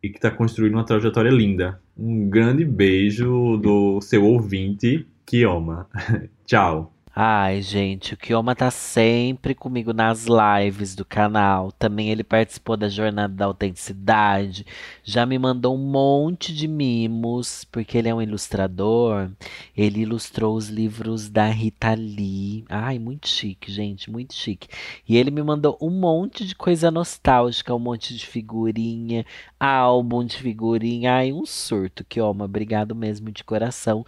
e 0.00 0.08
que 0.08 0.18
está 0.18 0.30
construindo 0.30 0.74
uma 0.74 0.84
trajetória 0.84 1.30
linda. 1.30 1.80
Um 1.98 2.30
grande 2.30 2.64
beijo 2.64 3.56
do 3.56 4.00
seu 4.00 4.24
ouvinte, 4.24 5.04
Kioma. 5.26 5.88
Tchau. 6.46 6.95
Ai, 7.18 7.62
gente, 7.62 8.12
o 8.12 8.16
Kioma 8.16 8.54
tá 8.54 8.70
sempre 8.70 9.54
comigo 9.54 9.94
nas 9.94 10.26
lives 10.26 10.94
do 10.94 11.02
canal. 11.02 11.72
Também 11.72 12.10
ele 12.10 12.22
participou 12.22 12.76
da 12.76 12.90
Jornada 12.90 13.32
da 13.32 13.46
Autenticidade. 13.46 14.66
Já 15.02 15.24
me 15.24 15.38
mandou 15.38 15.74
um 15.74 15.78
monte 15.78 16.54
de 16.54 16.68
mimos, 16.68 17.64
porque 17.72 17.96
ele 17.96 18.10
é 18.10 18.14
um 18.14 18.20
ilustrador. 18.20 19.30
Ele 19.74 20.00
ilustrou 20.00 20.54
os 20.54 20.68
livros 20.68 21.30
da 21.30 21.46
Rita 21.46 21.94
Lee. 21.94 22.66
Ai, 22.68 22.98
muito 22.98 23.28
chique, 23.28 23.72
gente, 23.72 24.10
muito 24.10 24.34
chique. 24.34 24.68
E 25.08 25.16
ele 25.16 25.30
me 25.30 25.42
mandou 25.42 25.78
um 25.80 25.88
monte 25.88 26.44
de 26.44 26.54
coisa 26.54 26.90
nostálgica, 26.90 27.74
um 27.74 27.78
monte 27.78 28.14
de 28.14 28.26
figurinha, 28.26 29.24
álbum 29.58 30.22
de 30.22 30.36
figurinha. 30.36 31.14
Ai, 31.14 31.32
um 31.32 31.46
surto, 31.46 32.04
Kioma. 32.04 32.44
Obrigado 32.44 32.94
mesmo 32.94 33.32
de 33.32 33.42
coração. 33.42 34.04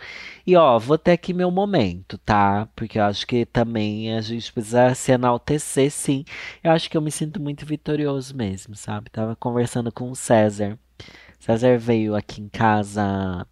E 0.47 0.55
ó, 0.57 0.79
vou 0.79 0.99
ter 0.99 1.13
aqui 1.13 1.33
meu 1.33 1.51
momento, 1.51 2.19
tá? 2.19 2.69
Porque 2.77 2.98
eu 2.99 3.05
acho 3.05 3.27
que 3.27 3.47
também 3.47 4.15
a 4.15 4.21
gente 4.21 4.53
precisa 4.53 4.95
se 4.95 5.13
enaltecer, 5.13 5.91
sim. 5.91 6.25
Eu 6.63 6.73
acho 6.73 6.91
que 6.91 6.97
eu 6.97 7.01
me 7.03 7.11
sinto 7.11 7.41
muito 7.41 7.65
vitorioso 7.67 8.37
mesmo, 8.37 8.75
sabe? 8.75 9.11
Tava 9.11 9.37
conversando 9.37 9.93
com 9.93 10.11
o 10.11 10.17
César. 10.17 10.79
César 11.39 11.79
veio 11.79 12.15
aqui 12.17 12.41
em 12.43 12.49
casa. 12.49 13.47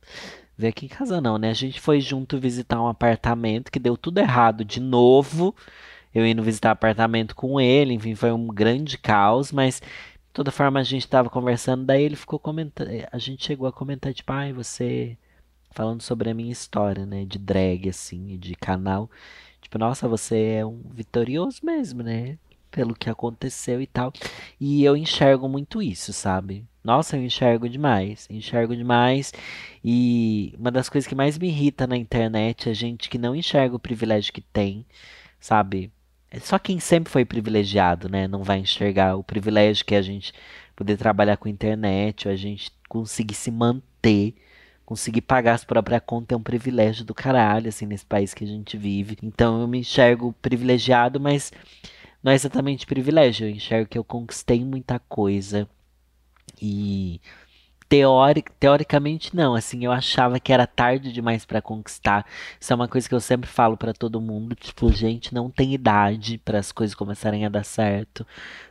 Veio 0.58 0.70
aqui 0.70 0.86
em 0.86 0.88
casa 0.88 1.20
não, 1.20 1.38
né? 1.38 1.50
A 1.50 1.54
gente 1.54 1.80
foi 1.80 2.00
junto 2.00 2.38
visitar 2.40 2.80
um 2.82 2.88
apartamento 2.88 3.70
que 3.70 3.78
deu 3.78 3.96
tudo 3.96 4.18
errado 4.18 4.64
de 4.64 4.80
novo. 4.80 5.54
Eu 6.14 6.26
indo 6.26 6.42
visitar 6.42 6.70
apartamento 6.70 7.34
com 7.34 7.60
ele, 7.60 7.92
enfim, 7.94 8.14
foi 8.14 8.32
um 8.32 8.46
grande 8.48 8.96
caos, 8.98 9.52
mas 9.52 9.80
de 9.80 10.32
toda 10.32 10.50
forma 10.50 10.80
a 10.80 10.82
gente 10.82 11.06
tava 11.06 11.28
conversando, 11.30 11.84
daí 11.84 12.02
ele 12.04 12.16
ficou 12.16 12.38
comentando, 12.38 12.88
a 13.12 13.18
gente 13.18 13.44
chegou 13.44 13.66
a 13.66 13.72
comentar 13.72 14.14
tipo, 14.14 14.32
ai, 14.32 14.52
você 14.52 15.18
falando 15.70 16.02
sobre 16.02 16.30
a 16.30 16.34
minha 16.34 16.52
história, 16.52 17.04
né, 17.06 17.24
de 17.24 17.38
drag 17.38 17.88
assim, 17.88 18.38
de 18.38 18.54
canal. 18.54 19.10
Tipo, 19.60 19.78
nossa, 19.78 20.08
você 20.08 20.58
é 20.58 20.66
um 20.66 20.80
vitorioso 20.90 21.60
mesmo, 21.64 22.02
né? 22.02 22.38
Pelo 22.70 22.94
que 22.94 23.10
aconteceu 23.10 23.80
e 23.80 23.86
tal. 23.86 24.12
E 24.60 24.84
eu 24.84 24.96
enxergo 24.96 25.48
muito 25.48 25.82
isso, 25.82 26.12
sabe? 26.12 26.64
Nossa, 26.84 27.16
eu 27.16 27.24
enxergo 27.24 27.68
demais. 27.68 28.28
Enxergo 28.30 28.76
demais. 28.76 29.32
E 29.84 30.54
uma 30.58 30.70
das 30.70 30.88
coisas 30.88 31.08
que 31.08 31.14
mais 31.14 31.36
me 31.38 31.48
irrita 31.48 31.86
na 31.86 31.96
internet 31.96 32.70
é 32.70 32.74
gente 32.74 33.08
que 33.10 33.18
não 33.18 33.34
enxerga 33.34 33.74
o 33.74 33.80
privilégio 33.80 34.32
que 34.32 34.40
tem, 34.40 34.86
sabe? 35.40 35.90
É 36.30 36.38
só 36.38 36.58
quem 36.58 36.78
sempre 36.78 37.12
foi 37.12 37.24
privilegiado, 37.24 38.08
né? 38.08 38.28
Não 38.28 38.42
vai 38.42 38.58
enxergar 38.58 39.16
o 39.16 39.24
privilégio 39.24 39.84
que 39.84 39.94
é 39.94 39.98
a 39.98 40.02
gente 40.02 40.32
poder 40.76 40.96
trabalhar 40.96 41.38
com 41.38 41.48
internet, 41.48 42.28
ou 42.28 42.34
a 42.34 42.36
gente 42.36 42.70
conseguir 42.88 43.34
se 43.34 43.50
manter 43.50 44.34
conseguir 44.86 45.20
pagar 45.22 45.54
as 45.54 45.64
próprias 45.64 46.00
contas 46.06 46.34
é 46.34 46.38
um 46.38 46.42
privilégio 46.42 47.04
do 47.04 47.12
caralho, 47.12 47.68
assim, 47.68 47.84
nesse 47.86 48.06
país 48.06 48.32
que 48.32 48.44
a 48.44 48.46
gente 48.46 48.78
vive. 48.78 49.18
Então 49.22 49.60
eu 49.60 49.68
me 49.68 49.80
enxergo 49.80 50.32
privilegiado, 50.40 51.20
mas 51.20 51.52
não 52.22 52.32
é 52.32 52.34
exatamente 52.36 52.86
privilégio. 52.86 53.46
Eu 53.46 53.50
enxergo 53.50 53.90
que 53.90 53.98
eu 53.98 54.04
conquistei 54.04 54.64
muita 54.64 54.98
coisa. 55.00 55.68
E 56.62 57.20
Teoric, 57.88 58.50
teoricamente 58.58 59.34
não, 59.34 59.54
assim, 59.54 59.84
eu 59.84 59.92
achava 59.92 60.40
que 60.40 60.52
era 60.52 60.66
tarde 60.66 61.12
demais 61.12 61.44
para 61.44 61.62
conquistar. 61.62 62.26
Isso 62.60 62.72
é 62.72 62.76
uma 62.76 62.88
coisa 62.88 63.08
que 63.08 63.14
eu 63.14 63.20
sempre 63.20 63.48
falo 63.48 63.76
para 63.76 63.92
todo 63.92 64.20
mundo, 64.20 64.56
tipo, 64.56 64.92
gente, 64.92 65.32
não 65.32 65.50
tem 65.50 65.72
idade 65.72 66.38
para 66.38 66.58
as 66.58 66.72
coisas 66.72 66.94
começarem 66.96 67.46
a 67.46 67.48
dar 67.48 67.64
certo, 67.64 68.26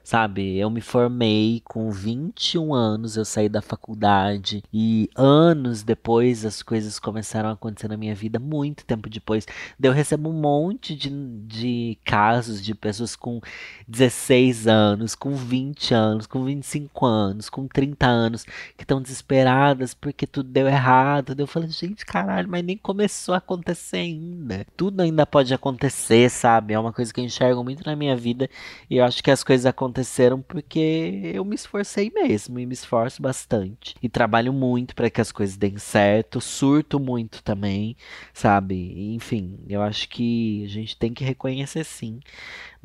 sabe? 0.05 0.57
Eu 0.57 0.69
me 0.69 0.81
formei 0.81 1.63
com 1.65 1.89
21 1.89 2.73
anos, 2.75 3.17
eu 3.17 3.25
saí 3.25 3.49
da 3.49 3.61
faculdade 3.61 4.63
e 4.71 5.09
anos 5.15 5.81
depois 5.81 6.45
as 6.45 6.61
coisas 6.61 6.99
começaram 6.99 7.49
a 7.49 7.53
acontecer 7.53 7.87
na 7.87 7.97
minha 7.97 8.13
vida, 8.13 8.39
muito 8.39 8.85
tempo 8.85 9.09
depois. 9.09 9.47
Eu 9.81 9.91
recebo 9.91 10.29
um 10.29 10.39
monte 10.39 10.95
de, 10.95 11.09
de 11.09 11.97
casos 12.05 12.63
de 12.63 12.75
pessoas 12.75 13.15
com 13.15 13.41
16 13.87 14.67
anos, 14.67 15.15
com 15.15 15.33
20 15.33 15.93
anos, 15.95 16.27
com 16.27 16.45
25 16.45 17.05
anos, 17.05 17.49
com 17.49 17.67
30 17.67 18.05
anos 18.05 18.43
que 18.77 18.83
estão 18.83 19.01
desesperadas 19.01 19.95
porque 19.95 20.27
tudo 20.27 20.49
deu 20.49 20.67
errado. 20.67 21.35
Eu 21.35 21.47
falei, 21.47 21.69
gente, 21.69 22.05
caralho, 22.05 22.47
mas 22.47 22.63
nem 22.63 22.77
começou 22.77 23.33
a 23.33 23.39
acontecer 23.39 23.97
ainda. 23.97 24.67
Tudo 24.77 25.01
ainda 25.01 25.25
pode 25.25 25.51
acontecer, 25.51 26.29
sabe? 26.29 26.75
É 26.75 26.79
uma 26.79 26.93
coisa 26.93 27.11
que 27.11 27.19
eu 27.19 27.25
enxergo 27.25 27.63
muito 27.63 27.83
na 27.83 27.95
minha 27.95 28.15
vida 28.15 28.47
e 28.87 28.97
eu 28.97 29.03
acho 29.03 29.23
que 29.23 29.31
as 29.31 29.43
coisas 29.43 29.65
aconteceram 29.95 30.41
porque 30.41 31.31
eu 31.33 31.45
me 31.45 31.55
esforcei 31.55 32.11
mesmo 32.13 32.59
e 32.59 32.65
me 32.65 32.73
esforço 32.73 33.21
bastante 33.21 33.95
e 34.01 34.09
trabalho 34.09 34.51
muito 34.51 34.93
para 34.93 35.09
que 35.09 35.21
as 35.21 35.31
coisas 35.31 35.55
deem 35.55 35.77
certo, 35.77 36.41
surto 36.41 36.99
muito 36.99 37.41
também, 37.41 37.95
sabe? 38.33 39.13
Enfim, 39.15 39.59
eu 39.69 39.81
acho 39.81 40.09
que 40.09 40.65
a 40.65 40.67
gente 40.67 40.97
tem 40.97 41.13
que 41.13 41.23
reconhecer 41.23 41.85
sim 41.85 42.19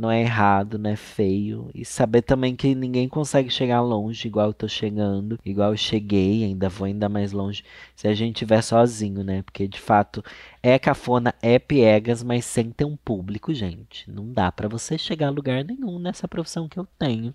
não 0.00 0.10
é 0.10 0.22
errado, 0.22 0.78
não 0.78 0.90
é 0.90 0.96
feio. 0.96 1.70
E 1.74 1.84
saber 1.84 2.22
também 2.22 2.56
que 2.56 2.74
ninguém 2.74 3.06
consegue 3.06 3.50
chegar 3.50 3.82
longe 3.82 4.26
igual 4.26 4.46
eu 4.48 4.54
tô 4.54 4.66
chegando, 4.66 5.38
igual 5.44 5.72
eu 5.72 5.76
cheguei, 5.76 6.42
ainda 6.42 6.70
vou 6.70 6.86
ainda 6.86 7.06
mais 7.08 7.32
longe 7.32 7.62
se 7.94 8.08
a 8.08 8.14
gente 8.14 8.36
estiver 8.36 8.62
sozinho, 8.62 9.22
né? 9.22 9.42
Porque 9.42 9.68
de 9.68 9.78
fato 9.78 10.24
é 10.62 10.78
cafona, 10.78 11.34
é 11.42 11.58
piegas, 11.58 12.22
mas 12.22 12.46
sem 12.46 12.70
ter 12.70 12.86
um 12.86 12.96
público, 12.96 13.52
gente. 13.52 14.10
Não 14.10 14.32
dá 14.32 14.50
para 14.50 14.68
você 14.68 14.96
chegar 14.96 15.26
a 15.28 15.30
lugar 15.30 15.62
nenhum 15.64 15.98
nessa 15.98 16.26
profissão 16.26 16.66
que 16.66 16.78
eu 16.78 16.88
tenho, 17.00 17.34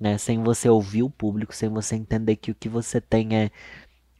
né? 0.00 0.18
Sem 0.18 0.42
você 0.42 0.68
ouvir 0.68 1.02
o 1.02 1.10
público, 1.10 1.54
sem 1.54 1.68
você 1.68 1.94
entender 1.94 2.36
que 2.36 2.50
o 2.50 2.54
que 2.54 2.68
você 2.68 3.00
tem 3.00 3.36
é 3.36 3.50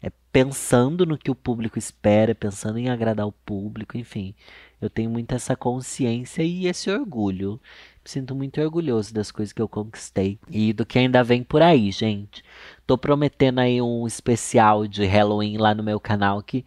é 0.05 0.12
pensando 0.30 1.07
no 1.07 1.16
que 1.16 1.30
o 1.30 1.35
público 1.35 1.78
espera, 1.78 2.35
pensando 2.35 2.78
em 2.78 2.91
agradar 2.91 3.26
o 3.26 3.32
público, 3.32 3.97
enfim. 3.97 4.35
Eu 4.78 4.91
tenho 4.91 5.09
muito 5.09 5.35
essa 5.35 5.57
consciência 5.57 6.43
e 6.43 6.66
esse 6.66 6.91
orgulho. 6.91 7.59
Me 8.05 8.11
sinto 8.11 8.35
muito 8.35 8.61
orgulhoso 8.61 9.14
das 9.14 9.30
coisas 9.32 9.55
que 9.55 9.62
eu 9.62 9.68
conquistei 9.68 10.39
e 10.51 10.74
do 10.74 10.85
que 10.85 10.99
ainda 10.99 11.24
vem 11.24 11.43
por 11.43 11.62
aí, 11.62 11.91
gente. 11.91 12.45
Tô 12.87 12.99
prometendo 12.99 13.61
aí 13.61 13.80
um 13.80 14.07
especial 14.07 14.87
de 14.87 15.07
Halloween 15.07 15.57
lá 15.57 15.74
no 15.74 15.82
meu 15.82 15.99
canal 15.99 16.43
que 16.43 16.66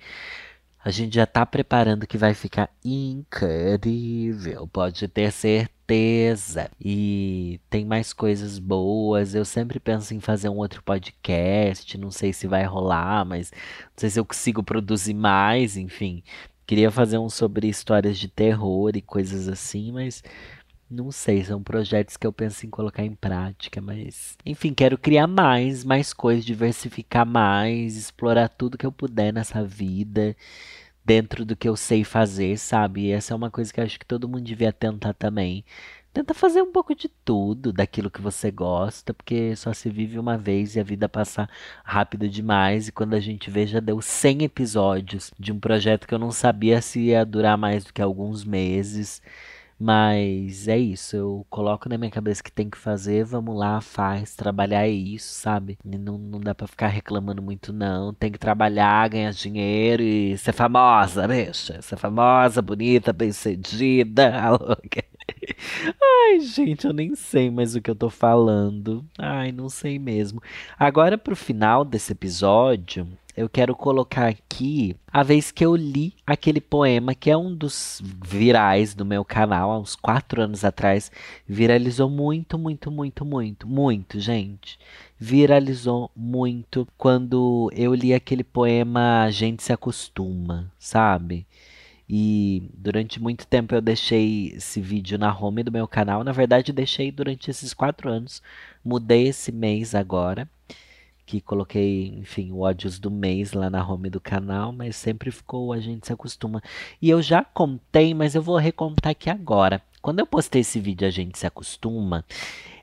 a 0.88 0.90
gente 0.90 1.16
já 1.16 1.26
tá 1.26 1.46
preparando 1.46 2.08
que 2.08 2.18
vai 2.18 2.34
ficar 2.34 2.70
incrível, 2.84 4.66
pode 4.70 5.06
ter 5.10 5.34
certeza. 5.34 6.72
E 6.80 7.60
tem 7.70 7.84
mais 7.84 8.14
coisas 8.14 8.58
boas. 8.58 9.36
Eu 9.36 9.44
sempre 9.44 9.82
penso 9.82 10.14
em 10.14 10.22
fazer 10.22 10.48
um 10.48 10.56
outro 10.56 10.82
podcast, 10.82 11.98
não 11.98 12.10
sei 12.10 12.32
se 12.32 12.48
vai 12.48 12.64
rolar, 12.64 13.26
mas 13.26 13.52
não 13.52 13.92
sei 13.98 14.10
se 14.10 14.18
eu 14.18 14.24
consigo 14.24 14.64
produzir 14.64 15.14
mais, 15.14 15.76
enfim. 15.76 16.24
Queria 16.66 16.90
fazer 16.90 17.18
um 17.18 17.30
sobre 17.30 17.68
histórias 17.68 18.18
de 18.18 18.30
terror 18.30 18.92
e 18.96 19.02
coisas 19.02 19.50
assim, 19.50 19.92
mas 19.92 20.24
não 20.90 21.12
sei, 21.12 21.44
são 21.44 21.62
projetos 21.62 22.16
que 22.16 22.26
eu 22.26 22.32
penso 22.32 22.66
em 22.66 22.70
colocar 22.70 23.04
em 23.04 23.14
prática, 23.14 23.82
mas 23.82 24.38
enfim, 24.46 24.74
quero 24.74 24.98
criar 24.98 25.28
mais, 25.28 25.84
mais 25.84 26.14
coisas, 26.14 26.46
diversificar 26.46 27.26
mais, 27.26 27.98
explorar 27.98 28.48
tudo 28.48 28.78
que 28.78 28.86
eu 28.86 28.92
puder 28.92 29.34
nessa 29.34 29.64
vida, 29.66 30.36
dentro 31.08 31.46
do 31.46 31.56
que 31.56 31.70
eu 31.70 31.78
sei 31.78 32.04
fazer, 32.04 32.58
sabe? 32.58 33.06
E 33.06 33.12
essa 33.12 33.34
é 33.34 33.36
uma 33.36 33.50
coisa 33.50 33.74
que 33.74 33.80
eu 33.80 33.86
acho 33.86 33.98
que 33.98 34.06
todo 34.06 34.28
mundo 34.28 34.44
devia 34.44 34.74
tentar 34.74 35.14
também. 35.14 35.64
Tenta 36.14 36.34
fazer 36.34 36.62
um 36.62 36.72
pouco 36.72 36.94
de 36.94 37.08
tudo, 37.08 37.72
daquilo 37.72 38.12
que 38.12 38.22
você 38.22 38.52
gosta, 38.52 39.14
porque 39.14 39.56
só 39.56 39.72
se 39.72 39.90
vive 39.90 40.20
uma 40.20 40.38
vez 40.38 40.76
e 40.76 40.82
a 40.82 40.84
vida 40.84 41.08
passa 41.08 41.48
rápido 41.84 42.28
demais. 42.28 42.90
E 42.90 42.92
quando 42.92 43.14
a 43.14 43.22
gente 43.22 43.50
vê, 43.50 43.66
já 43.66 43.80
deu 43.80 44.02
100 44.02 44.44
episódios 44.44 45.32
de 45.40 45.54
um 45.54 45.60
projeto 45.60 46.08
que 46.08 46.14
eu 46.14 46.20
não 46.20 46.32
sabia 46.32 46.82
se 46.82 47.00
ia 47.00 47.26
durar 47.26 47.58
mais 47.58 47.86
do 47.86 47.94
que 47.94 48.02
alguns 48.02 48.44
meses. 48.44 49.22
Mas 49.80 50.68
é 50.68 50.78
isso, 50.78 51.16
eu 51.16 51.46
coloco 51.50 51.88
na 51.88 51.98
minha 51.98 52.10
cabeça 52.10 52.42
que 52.42 52.52
tem 52.52 52.68
que 52.70 52.78
fazer, 52.78 53.24
vamos 53.24 53.56
lá, 53.58 53.80
faz, 53.80 54.36
trabalhar 54.36 54.88
é 54.88 54.90
isso, 54.90 55.34
sabe? 55.34 55.78
Não, 55.86 56.18
não 56.18 56.40
dá 56.40 56.56
pra 56.56 56.66
ficar 56.68 56.88
reclamando 56.88 57.42
muito, 57.42 57.72
não. 57.72 58.14
Tem 58.14 58.32
que 58.32 58.40
trabalhar, 58.40 59.08
ganhar 59.10 59.32
dinheiro 59.32 60.02
e 60.02 60.38
ser 60.38 60.54
famosa, 60.54 61.28
bicha. 61.28 61.82
Ser 61.82 61.98
famosa, 61.98 62.62
bonita, 62.62 63.14
bem-sucedida, 63.14 64.50
louca. 64.50 65.04
Ai, 66.02 66.40
gente, 66.40 66.86
eu 66.88 66.94
nem 66.94 67.16
sei 67.16 67.50
mais 67.52 67.76
o 67.76 67.82
que 67.82 67.90
eu 67.90 67.96
tô 67.96 68.10
falando. 68.10 69.06
Ai, 69.18 69.52
não 69.52 69.70
sei 69.70 70.00
mesmo. 70.00 70.42
Agora, 70.78 71.18
pro 71.18 71.36
final 71.36 71.86
desse 71.86 72.12
episódio, 72.14 73.08
eu 73.38 73.48
quero 73.48 73.76
colocar 73.76 74.28
aqui 74.28 74.96
a 75.14 75.22
vez 75.22 75.52
que 75.52 75.64
eu 75.64 75.76
li 75.76 76.16
aquele 76.26 76.60
poema 76.60 77.14
que 77.14 77.30
é 77.30 77.38
um 77.38 77.54
dos 77.54 78.02
virais 78.26 78.96
do 78.96 79.06
meu 79.06 79.24
canal 79.24 79.70
há 79.70 79.80
uns 79.80 79.96
quatro 79.96 80.42
anos 80.42 80.66
atrás. 80.66 81.12
Viralizou 81.48 82.10
muito, 82.10 82.58
muito, 82.58 82.90
muito, 82.90 83.24
muito, 83.24 83.68
muito, 83.68 84.20
gente. 84.20 84.80
Viralizou 85.20 86.10
muito 86.16 86.88
quando 86.98 87.72
eu 87.76 87.94
li 87.94 88.12
aquele 88.12 88.44
poema 88.44 89.22
A 89.22 89.30
Gente 89.30 89.62
Se 89.62 89.72
Acostuma, 89.72 90.72
sabe? 90.80 91.46
E 92.10 92.72
durante 92.74 93.22
muito 93.22 93.46
tempo 93.46 93.76
eu 93.76 93.82
deixei 93.82 94.54
esse 94.56 94.82
vídeo 94.82 95.20
na 95.20 95.32
home 95.38 95.62
do 95.62 95.72
meu 95.72 95.88
canal. 95.88 96.24
Na 96.24 96.32
verdade, 96.32 96.74
deixei 96.74 97.12
durante 97.12 97.52
esses 97.52 97.72
quatro 97.72 98.10
anos. 98.10 98.42
Mudei 98.84 99.28
esse 99.28 99.52
mês 99.52 99.94
agora. 99.94 100.50
Que 101.28 101.42
coloquei, 101.42 102.08
enfim, 102.18 102.54
o 102.54 102.62
ódios 102.62 103.00
do 103.00 103.12
mês 103.12 103.52
lá 103.52 103.70
na 103.70 103.86
home 103.86 104.10
do 104.10 104.22
canal, 104.22 104.72
mas 104.72 104.96
sempre 104.96 105.30
ficou 105.30 105.74
A 105.74 105.80
Gente 105.80 106.08
Se 106.08 106.14
Acostuma. 106.14 106.64
E 107.02 107.10
eu 107.10 107.22
já 107.22 107.44
contei, 107.44 108.14
mas 108.14 108.34
eu 108.34 108.42
vou 108.42 108.56
recontar 108.56 109.12
aqui 109.12 109.30
agora. 109.30 109.82
Quando 110.02 110.20
eu 110.20 110.26
postei 110.26 110.62
esse 110.62 110.80
vídeo 110.80 111.06
A 111.06 111.12
Gente 111.12 111.38
Se 111.38 111.46
Acostuma, 111.46 112.24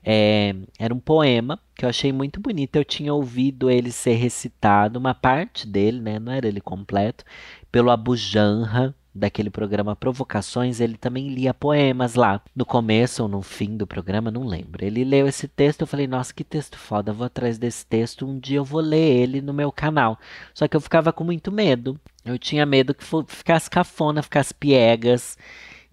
é, 0.03 0.53
era 0.77 0.93
um 0.93 0.99
poema 0.99 1.59
que 1.75 1.85
eu 1.85 1.89
achei 1.89 2.11
muito 2.13 2.39
bonito. 2.39 2.75
Eu 2.75 2.85
tinha 2.85 3.11
ouvido 3.11 3.67
ele 3.67 3.91
ser 3.91 4.13
recitado, 4.13 4.99
uma 4.99 5.15
parte 5.15 5.65
dele, 5.65 5.99
né? 5.99 6.19
Não 6.19 6.31
era 6.31 6.47
ele 6.47 6.61
completo, 6.61 7.25
pelo 7.71 7.89
Abu 7.89 8.15
Janra, 8.15 8.93
daquele 9.15 9.49
programa 9.49 9.95
Provocações, 9.95 10.81
ele 10.81 10.97
também 10.97 11.29
lia 11.29 11.53
poemas 11.53 12.15
lá. 12.15 12.41
No 12.53 12.65
começo 12.65 13.23
ou 13.23 13.29
no 13.29 13.41
fim 13.41 13.77
do 13.77 13.87
programa, 13.87 14.29
não 14.29 14.43
lembro. 14.45 14.83
Ele 14.83 15.05
leu 15.05 15.25
esse 15.25 15.47
texto, 15.47 15.81
eu 15.81 15.87
falei, 15.87 16.05
nossa, 16.05 16.33
que 16.33 16.43
texto 16.43 16.77
foda, 16.77 17.13
vou 17.13 17.25
atrás 17.25 17.57
desse 17.57 17.85
texto, 17.85 18.27
um 18.27 18.37
dia 18.37 18.57
eu 18.57 18.65
vou 18.65 18.81
ler 18.81 19.21
ele 19.21 19.41
no 19.41 19.53
meu 19.53 19.71
canal. 19.71 20.19
Só 20.53 20.67
que 20.67 20.75
eu 20.75 20.81
ficava 20.81 21.13
com 21.13 21.23
muito 21.23 21.51
medo. 21.51 21.97
Eu 22.25 22.37
tinha 22.37 22.65
medo 22.65 22.93
que 22.93 23.05
ficasse 23.27 23.69
cafona, 23.69 24.21
ficasse 24.21 24.53
piegas. 24.53 25.37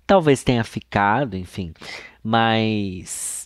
Talvez 0.07 0.43
tenha 0.43 0.64
ficado, 0.64 1.37
enfim. 1.37 1.73
Mas 2.25 3.41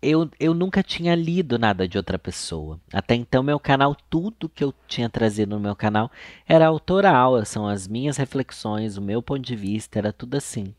eu, 0.00 0.30
eu 0.38 0.54
nunca 0.54 0.82
tinha 0.82 1.14
lido 1.14 1.58
nada 1.58 1.88
de 1.88 1.96
outra 1.96 2.18
pessoa. 2.18 2.78
Até 2.92 3.14
então, 3.14 3.42
meu 3.42 3.58
canal, 3.58 3.96
tudo 4.08 4.48
que 4.48 4.62
eu 4.62 4.72
tinha 4.86 5.08
trazido 5.08 5.56
no 5.56 5.60
meu 5.60 5.74
canal 5.74 6.10
era 6.46 6.66
autoral, 6.66 7.44
são 7.44 7.66
as 7.66 7.88
minhas 7.88 8.16
reflexões, 8.16 8.96
o 8.96 9.02
meu 9.02 9.22
ponto 9.22 9.40
de 9.40 9.56
vista, 9.56 9.98
era 9.98 10.12
tudo 10.12 10.36
assim. 10.36 10.74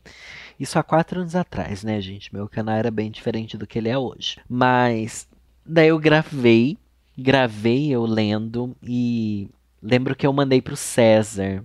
Isso 0.58 0.78
há 0.78 0.82
quatro 0.82 1.20
anos 1.20 1.34
atrás, 1.34 1.82
né, 1.82 2.00
gente? 2.00 2.32
Meu 2.32 2.48
canal 2.48 2.76
era 2.76 2.90
bem 2.90 3.10
diferente 3.10 3.56
do 3.56 3.66
que 3.66 3.78
ele 3.78 3.88
é 3.88 3.98
hoje. 3.98 4.38
Mas 4.48 5.28
daí 5.64 5.88
eu 5.88 5.98
gravei, 5.98 6.78
gravei 7.16 7.90
eu 7.90 8.04
lendo 8.06 8.76
e 8.82 9.48
lembro 9.82 10.16
que 10.16 10.26
eu 10.26 10.32
mandei 10.32 10.62
pro 10.62 10.76
César. 10.76 11.64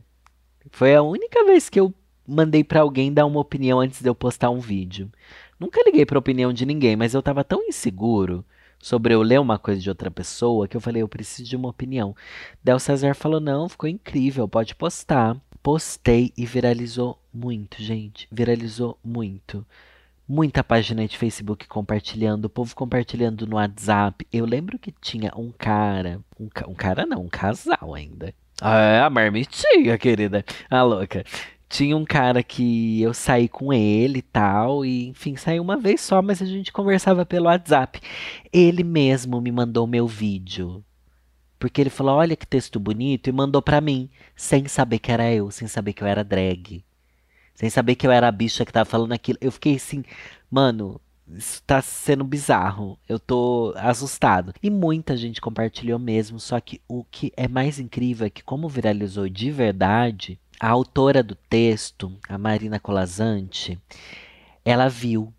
Foi 0.72 0.96
a 0.96 1.02
única 1.02 1.44
vez 1.46 1.70
que 1.70 1.80
eu 1.80 1.94
mandei 2.28 2.64
para 2.64 2.82
alguém 2.82 3.12
dar 3.12 3.26
uma 3.26 3.40
opinião 3.40 3.80
antes 3.80 4.02
de 4.02 4.10
eu 4.10 4.16
postar 4.16 4.50
um 4.50 4.60
vídeo. 4.60 5.12
Nunca 5.60 5.82
liguei 5.86 6.06
para 6.06 6.18
a 6.18 6.20
opinião 6.20 6.52
de 6.52 6.66
ninguém, 6.66 6.96
mas 6.96 7.14
eu 7.14 7.20
estava 7.20 7.44
tão 7.44 7.64
inseguro 7.64 8.46
sobre 8.84 9.14
eu 9.14 9.22
ler 9.22 9.40
uma 9.40 9.58
coisa 9.58 9.80
de 9.80 9.90
outra 9.90 10.12
pessoa 10.12 10.68
que 10.68 10.76
eu 10.76 10.82
falei, 10.82 11.02
eu 11.02 11.08
preciso 11.08 11.50
de 11.50 11.56
uma 11.56 11.70
opinião. 11.70 12.14
Del 12.62 12.80
César 12.80 13.16
falou, 13.16 13.40
não, 13.40 13.70
ficou 13.70 13.88
incrível, 13.88 14.48
pode 14.48 14.76
postar. 14.76 15.38
Postei 15.62 16.34
e 16.38 16.46
viralizou 16.46 17.18
muito, 17.34 17.82
gente. 17.82 18.28
Viralizou 18.30 19.00
muito. 19.02 19.66
Muita 20.28 20.62
página 20.62 21.08
de 21.08 21.18
Facebook 21.18 21.66
compartilhando, 21.68 22.46
o 22.46 22.50
povo 22.50 22.76
compartilhando 22.76 23.48
no 23.48 23.56
WhatsApp. 23.56 24.28
Eu 24.32 24.46
lembro 24.46 24.78
que 24.78 24.92
tinha 24.92 25.32
um 25.38 25.52
cara, 25.52 26.20
um, 26.38 26.50
um 26.68 26.76
cara 26.76 27.06
não, 27.06 27.22
um 27.22 27.30
casal 27.30 27.94
ainda. 27.94 28.34
É, 28.62 29.00
a 29.00 29.10
marmitinha, 29.10 29.98
querida. 29.98 30.44
A 30.70 30.84
louca. 30.84 31.24
Tinha 31.74 31.98
um 31.98 32.06
cara 32.06 32.44
que 32.44 33.02
eu 33.02 33.16
saí 33.16 33.50
com 33.50 33.74
ele 33.74 34.20
e 34.20 34.22
tal, 34.22 34.86
e 34.86 35.08
enfim, 35.08 35.36
saí 35.36 35.60
uma 35.60 35.76
vez 35.76 36.02
só, 36.02 36.22
mas 36.22 36.40
a 36.40 36.46
gente 36.46 36.72
conversava 36.72 37.26
pelo 37.26 37.48
WhatsApp. 37.48 38.00
Ele 38.54 38.84
mesmo 38.84 39.42
me 39.42 39.52
mandou 39.52 39.88
meu 39.88 40.08
vídeo. 40.08 40.86
Porque 41.58 41.82
ele 41.82 41.90
falou: 41.90 42.18
"Olha 42.18 42.36
que 42.36 42.46
texto 42.46 42.80
bonito" 42.80 43.28
e 43.28 43.32
mandou 43.34 43.60
para 43.60 43.82
mim, 43.82 44.08
sem 44.36 44.68
saber 44.68 45.00
que 45.00 45.12
era 45.12 45.34
eu, 45.34 45.50
sem 45.50 45.68
saber 45.68 45.94
que 45.94 46.04
eu 46.04 46.08
era 46.08 46.24
drag. 46.24 46.86
Sem 47.56 47.72
saber 47.72 47.96
que 47.96 48.06
eu 48.06 48.12
era 48.12 48.28
a 48.28 48.32
bicha 48.32 48.64
que 48.66 48.72
tava 48.72 48.86
falando 48.86 49.14
aquilo. 49.14 49.40
Eu 49.42 49.52
fiquei 49.52 49.76
assim, 49.76 50.04
mano, 50.52 51.02
isso 51.28 51.64
tá 51.66 51.82
sendo 51.82 52.24
bizarro. 52.24 53.00
Eu 53.10 53.20
tô 53.20 53.74
assustado. 53.78 54.54
E 54.62 54.70
muita 54.70 55.18
gente 55.18 55.42
compartilhou 55.42 55.98
mesmo. 55.98 56.40
Só 56.40 56.60
que 56.60 56.80
o 56.88 57.04
que 57.04 57.34
é 57.36 57.48
mais 57.48 57.80
incrível 57.80 58.28
é 58.28 58.30
que, 58.30 58.44
como 58.44 58.70
viralizou 58.70 59.28
de 59.28 59.50
verdade, 59.50 60.40
a 60.64 60.70
autora 60.70 61.22
do 61.22 61.36
texto, 61.36 62.10
a 62.30 62.38
Marina 62.38 62.80
Colazante, 62.80 63.78
ela 64.64 64.88
viu. 64.88 65.34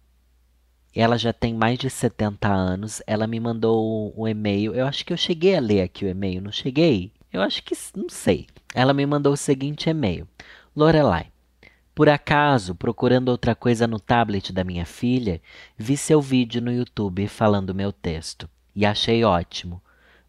ela 0.94 1.16
já 1.16 1.32
tem 1.32 1.54
mais 1.54 1.78
de 1.78 1.88
70 1.88 2.46
anos. 2.46 3.00
Ela 3.06 3.26
me 3.26 3.40
mandou 3.40 4.12
um 4.14 4.28
e-mail. 4.28 4.74
Eu 4.74 4.86
acho 4.86 5.02
que 5.02 5.14
eu 5.14 5.16
cheguei 5.16 5.56
a 5.56 5.60
ler 5.60 5.80
aqui 5.80 6.04
o 6.04 6.08
e-mail, 6.08 6.42
não 6.42 6.52
cheguei? 6.52 7.10
Eu 7.32 7.40
acho 7.40 7.62
que 7.62 7.74
não 7.96 8.10
sei. 8.10 8.46
Ela 8.74 8.92
me 8.92 9.06
mandou 9.06 9.32
o 9.32 9.36
seguinte 9.36 9.88
e-mail: 9.88 10.28
Lorelai, 10.76 11.28
por 11.94 12.10
acaso, 12.10 12.74
procurando 12.74 13.30
outra 13.30 13.54
coisa 13.54 13.86
no 13.86 13.98
tablet 13.98 14.52
da 14.52 14.62
minha 14.62 14.84
filha, 14.84 15.40
vi 15.74 15.96
seu 15.96 16.20
vídeo 16.20 16.60
no 16.60 16.70
YouTube 16.70 17.26
falando 17.28 17.74
meu 17.74 17.94
texto 17.94 18.46
e 18.76 18.84
achei 18.84 19.24
ótimo. 19.24 19.80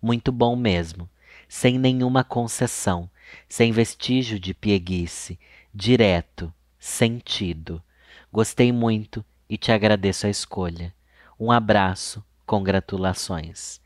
Muito 0.01 0.31
bom 0.31 0.55
mesmo. 0.55 1.09
Sem 1.49 1.77
nenhuma 1.77 2.23
concessão, 2.23 3.09
sem 3.47 3.71
vestígio 3.71 4.39
de 4.39 4.53
pieguice, 4.53 5.39
direto, 5.73 6.53
sentido. 6.79 7.81
Gostei 8.31 8.71
muito 8.71 9.23
e 9.49 9.57
te 9.57 9.71
agradeço 9.71 10.27
a 10.27 10.29
escolha. 10.29 10.93
Um 11.39 11.51
abraço, 11.51 12.23
congratulações. 12.45 13.81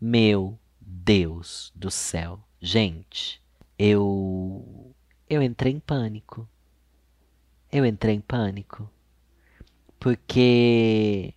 Meu 0.00 0.58
Deus 0.80 1.72
do 1.74 1.90
céu. 1.90 2.40
Gente, 2.60 3.40
eu 3.78 4.94
eu 5.28 5.42
entrei 5.42 5.72
em 5.72 5.80
pânico. 5.80 6.48
Eu 7.70 7.86
entrei 7.86 8.16
em 8.16 8.20
pânico. 8.20 8.90
Porque 9.98 11.34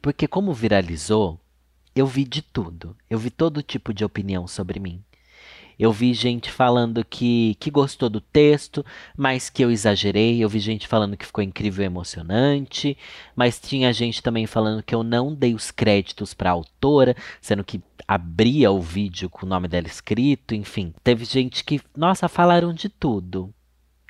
porque 0.00 0.26
como 0.28 0.52
viralizou, 0.52 1.40
eu 1.94 2.06
vi 2.06 2.24
de 2.24 2.42
tudo. 2.42 2.96
Eu 3.08 3.18
vi 3.18 3.30
todo 3.30 3.62
tipo 3.62 3.92
de 3.92 4.04
opinião 4.04 4.46
sobre 4.46 4.78
mim. 4.80 5.04
Eu 5.78 5.92
vi 5.92 6.12
gente 6.12 6.50
falando 6.50 7.04
que, 7.04 7.56
que 7.60 7.70
gostou 7.70 8.08
do 8.08 8.20
texto, 8.20 8.84
mas 9.16 9.48
que 9.48 9.64
eu 9.64 9.70
exagerei. 9.70 10.42
Eu 10.42 10.48
vi 10.48 10.58
gente 10.58 10.88
falando 10.88 11.16
que 11.16 11.24
ficou 11.24 11.44
incrível 11.44 11.84
e 11.84 11.86
emocionante. 11.86 12.98
Mas 13.36 13.60
tinha 13.60 13.92
gente 13.92 14.22
também 14.22 14.46
falando 14.46 14.82
que 14.82 14.94
eu 14.94 15.02
não 15.02 15.32
dei 15.32 15.54
os 15.54 15.70
créditos 15.70 16.34
para 16.34 16.50
a 16.50 16.52
autora, 16.52 17.14
sendo 17.40 17.62
que 17.62 17.80
abria 18.06 18.70
o 18.70 18.80
vídeo 18.80 19.30
com 19.30 19.46
o 19.46 19.48
nome 19.48 19.68
dela 19.68 19.86
escrito. 19.86 20.54
Enfim, 20.54 20.92
teve 21.04 21.24
gente 21.24 21.62
que, 21.62 21.80
nossa, 21.96 22.28
falaram 22.28 22.72
de 22.72 22.88
tudo. 22.88 23.54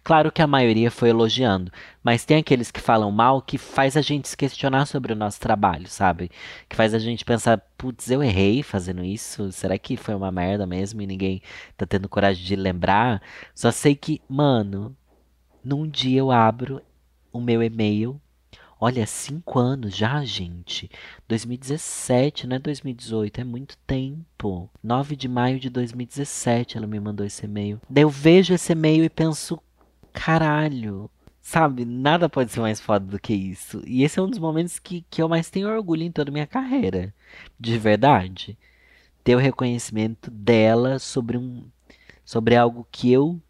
Claro 0.03 0.33
que 0.33 0.41
a 0.41 0.47
maioria 0.47 0.91
foi 0.91 1.11
elogiando, 1.11 1.71
mas 2.03 2.25
tem 2.25 2.39
aqueles 2.39 2.71
que 2.71 2.81
falam 2.81 3.11
mal 3.11 3.43
que 3.43 3.59
faz 3.59 3.97
a 3.97 4.01
gente 4.01 4.29
se 4.29 4.37
questionar 4.37 4.87
sobre 4.87 5.13
o 5.13 5.17
nosso 5.17 5.39
trabalho, 5.39 5.87
sabe? 5.87 6.31
Que 6.69 6.77
faz 6.77 6.95
a 6.95 6.99
gente 6.99 7.25
pensar, 7.25 7.59
putz, 7.77 8.11
eu 8.11 8.23
errei 8.23 8.63
fazendo 8.63 9.05
isso? 9.05 9.53
Será 9.53 9.77
que 9.77 9.97
foi 9.97 10.15
uma 10.15 10.33
merda 10.33 10.67
mesmo 10.67 11.03
e 11.03 11.07
ninguém 11.07 11.43
tá 11.77 11.85
tendo 11.85 12.09
coragem 12.09 12.45
de 12.45 12.57
lembrar? 12.57 13.21
Só 13.55 13.71
sei 13.71 13.95
que, 13.95 14.23
mano, 14.29 14.97
num 15.63 15.87
dia 15.87 16.21
eu 16.21 16.31
abro 16.31 16.81
o 17.33 17.41
meu 17.41 17.63
e-mail. 17.63 18.21
Olha, 18.81 19.05
cinco 19.07 19.59
anos 19.59 19.95
já, 19.97 20.25
gente. 20.25 20.89
2017, 21.27 22.47
não 22.47 22.57
é 22.57 22.59
2018, 22.61 23.41
é 23.41 23.45
muito 23.45 23.77
tempo. 23.79 24.71
9 24.83 25.17
de 25.17 25.29
maio 25.29 25.59
de 25.59 25.69
2017 25.69 26.79
ela 26.79 26.87
me 26.87 27.01
mandou 27.01 27.27
esse 27.27 27.45
e-mail. 27.45 27.81
Daí 27.91 28.05
eu 28.05 28.09
vejo 28.09 28.55
esse 28.55 28.73
e-mail 28.73 29.03
e 29.03 29.11
penso, 29.11 29.61
caralho. 30.19 31.11
Sabe, 31.41 31.85
nada 31.85 32.29
pode 32.29 32.53
ser 32.53 32.61
mais 32.61 32.81
foda 32.81 33.07
do 33.07 33.19
que 33.19 33.33
isso. 33.33 33.83
E 33.87 34.03
esse 34.03 34.19
é 34.19 34.23
um 34.23 34.29
dos 34.29 34.39
momentos 34.39 34.79
que, 34.79 35.05
que 35.09 35.23
eu 35.23 35.29
mais 35.29 35.49
tenho 35.49 35.69
orgulho 35.69 36.03
em 36.03 36.13
toda 36.13 36.31
a 36.31 36.33
minha 36.33 36.47
carreira. 36.47 37.15
De 37.59 37.79
verdade. 37.79 38.59
Ter 39.25 39.37
o 39.37 39.39
reconhecimento 39.39 40.31
dela 40.31 40.99
sobre 40.99 41.39
um. 41.39 41.65
sobre 42.25 42.57
algo 42.57 42.87
que 42.91 43.13
eu 43.13 43.41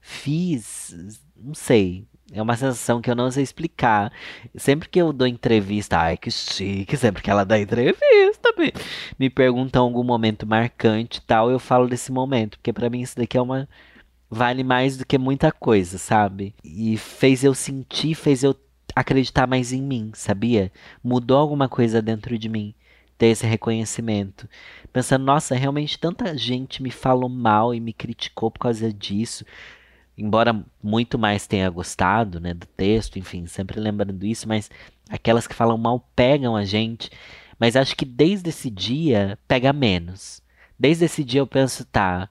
fiz. 0.00 0.94
Não 1.36 1.54
sei. 1.54 2.06
É 2.32 2.42
uma 2.42 2.56
sensação 2.56 3.00
que 3.00 3.10
eu 3.10 3.14
não 3.14 3.30
sei 3.30 3.44
explicar. 3.44 4.12
Sempre 4.56 4.88
que 4.88 5.00
eu 5.00 5.12
dou 5.12 5.26
entrevista, 5.28 5.98
ai 5.98 6.16
que 6.16 6.30
chique, 6.30 6.96
sempre 6.96 7.22
que 7.22 7.30
ela 7.30 7.44
dá 7.44 7.58
entrevista, 7.58 8.52
me, 8.58 8.72
me 9.18 9.30
perguntam 9.30 9.84
algum 9.84 10.02
momento 10.02 10.46
marcante 10.46 11.18
e 11.18 11.22
tal, 11.22 11.50
eu 11.50 11.58
falo 11.60 11.88
desse 11.88 12.10
momento, 12.10 12.58
porque 12.58 12.72
para 12.72 12.90
mim 12.90 13.00
isso 13.00 13.16
daqui 13.16 13.38
é 13.38 13.40
uma 13.40 13.68
vale 14.30 14.64
mais 14.64 14.96
do 14.96 15.06
que 15.06 15.18
muita 15.18 15.52
coisa, 15.52 15.98
sabe? 15.98 16.54
E 16.64 16.96
fez 16.96 17.44
eu 17.44 17.54
sentir, 17.54 18.14
fez 18.14 18.42
eu 18.42 18.56
acreditar 18.94 19.46
mais 19.46 19.72
em 19.72 19.82
mim, 19.82 20.10
sabia? 20.14 20.72
Mudou 21.02 21.38
alguma 21.38 21.68
coisa 21.68 22.00
dentro 22.00 22.38
de 22.38 22.48
mim 22.48 22.74
ter 23.18 23.28
esse 23.28 23.46
reconhecimento. 23.46 24.48
Pensando, 24.92 25.24
nossa, 25.24 25.54
realmente 25.54 25.98
tanta 25.98 26.36
gente 26.36 26.82
me 26.82 26.90
falou 26.90 27.28
mal 27.28 27.74
e 27.74 27.80
me 27.80 27.92
criticou 27.92 28.50
por 28.50 28.60
causa 28.60 28.92
disso. 28.92 29.44
Embora 30.16 30.64
muito 30.82 31.18
mais 31.18 31.46
tenha 31.46 31.68
gostado, 31.68 32.40
né, 32.40 32.54
do 32.54 32.66
texto, 32.66 33.18
enfim, 33.18 33.46
sempre 33.46 33.78
lembrando 33.78 34.24
isso, 34.24 34.48
mas 34.48 34.70
aquelas 35.10 35.46
que 35.46 35.54
falam 35.54 35.76
mal 35.76 36.08
pegam 36.14 36.56
a 36.56 36.64
gente. 36.64 37.10
Mas 37.58 37.76
acho 37.76 37.96
que 37.96 38.04
desde 38.04 38.50
esse 38.50 38.70
dia 38.70 39.38
pega 39.46 39.72
menos. 39.72 40.42
Desde 40.78 41.04
esse 41.06 41.24
dia 41.24 41.40
eu 41.40 41.46
penso, 41.46 41.84
tá, 41.86 42.28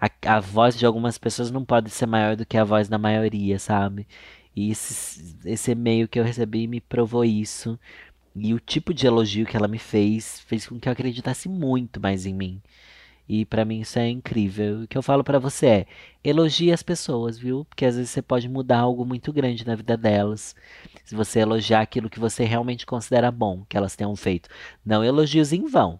a, 0.00 0.36
a 0.36 0.40
voz 0.40 0.76
de 0.76 0.86
algumas 0.86 1.18
pessoas 1.18 1.50
não 1.50 1.64
pode 1.64 1.90
ser 1.90 2.06
maior 2.06 2.36
do 2.36 2.46
que 2.46 2.56
a 2.56 2.64
voz 2.64 2.88
da 2.88 2.98
maioria, 2.98 3.58
sabe? 3.58 4.06
E 4.54 4.70
esse, 4.70 5.36
esse 5.44 5.70
e-mail 5.72 6.08
que 6.08 6.18
eu 6.18 6.24
recebi 6.24 6.66
me 6.66 6.80
provou 6.80 7.24
isso. 7.24 7.78
E 8.34 8.54
o 8.54 8.60
tipo 8.60 8.94
de 8.94 9.06
elogio 9.06 9.46
que 9.46 9.56
ela 9.56 9.68
me 9.68 9.78
fez 9.78 10.40
fez 10.40 10.66
com 10.66 10.78
que 10.78 10.88
eu 10.88 10.92
acreditasse 10.92 11.48
muito 11.48 12.00
mais 12.00 12.26
em 12.26 12.34
mim. 12.34 12.62
E 13.28 13.44
para 13.44 13.64
mim 13.64 13.80
isso 13.80 13.98
é 13.98 14.08
incrível. 14.08 14.82
O 14.82 14.88
que 14.88 14.96
eu 14.96 15.02
falo 15.02 15.22
para 15.22 15.38
você 15.38 15.66
é: 15.66 15.86
elogie 16.24 16.72
as 16.72 16.82
pessoas, 16.82 17.38
viu? 17.38 17.64
Porque 17.66 17.84
às 17.84 17.96
vezes 17.96 18.10
você 18.10 18.22
pode 18.22 18.48
mudar 18.48 18.78
algo 18.80 19.04
muito 19.04 19.32
grande 19.32 19.66
na 19.66 19.74
vida 19.74 19.96
delas. 19.96 20.56
Se 21.04 21.14
você 21.14 21.40
elogiar 21.40 21.80
aquilo 21.82 22.08
que 22.10 22.20
você 22.20 22.44
realmente 22.44 22.86
considera 22.86 23.30
bom 23.30 23.64
que 23.68 23.76
elas 23.76 23.94
tenham 23.96 24.16
feito. 24.16 24.48
Não 24.84 25.04
elogios 25.04 25.52
em 25.52 25.66
vão. 25.66 25.98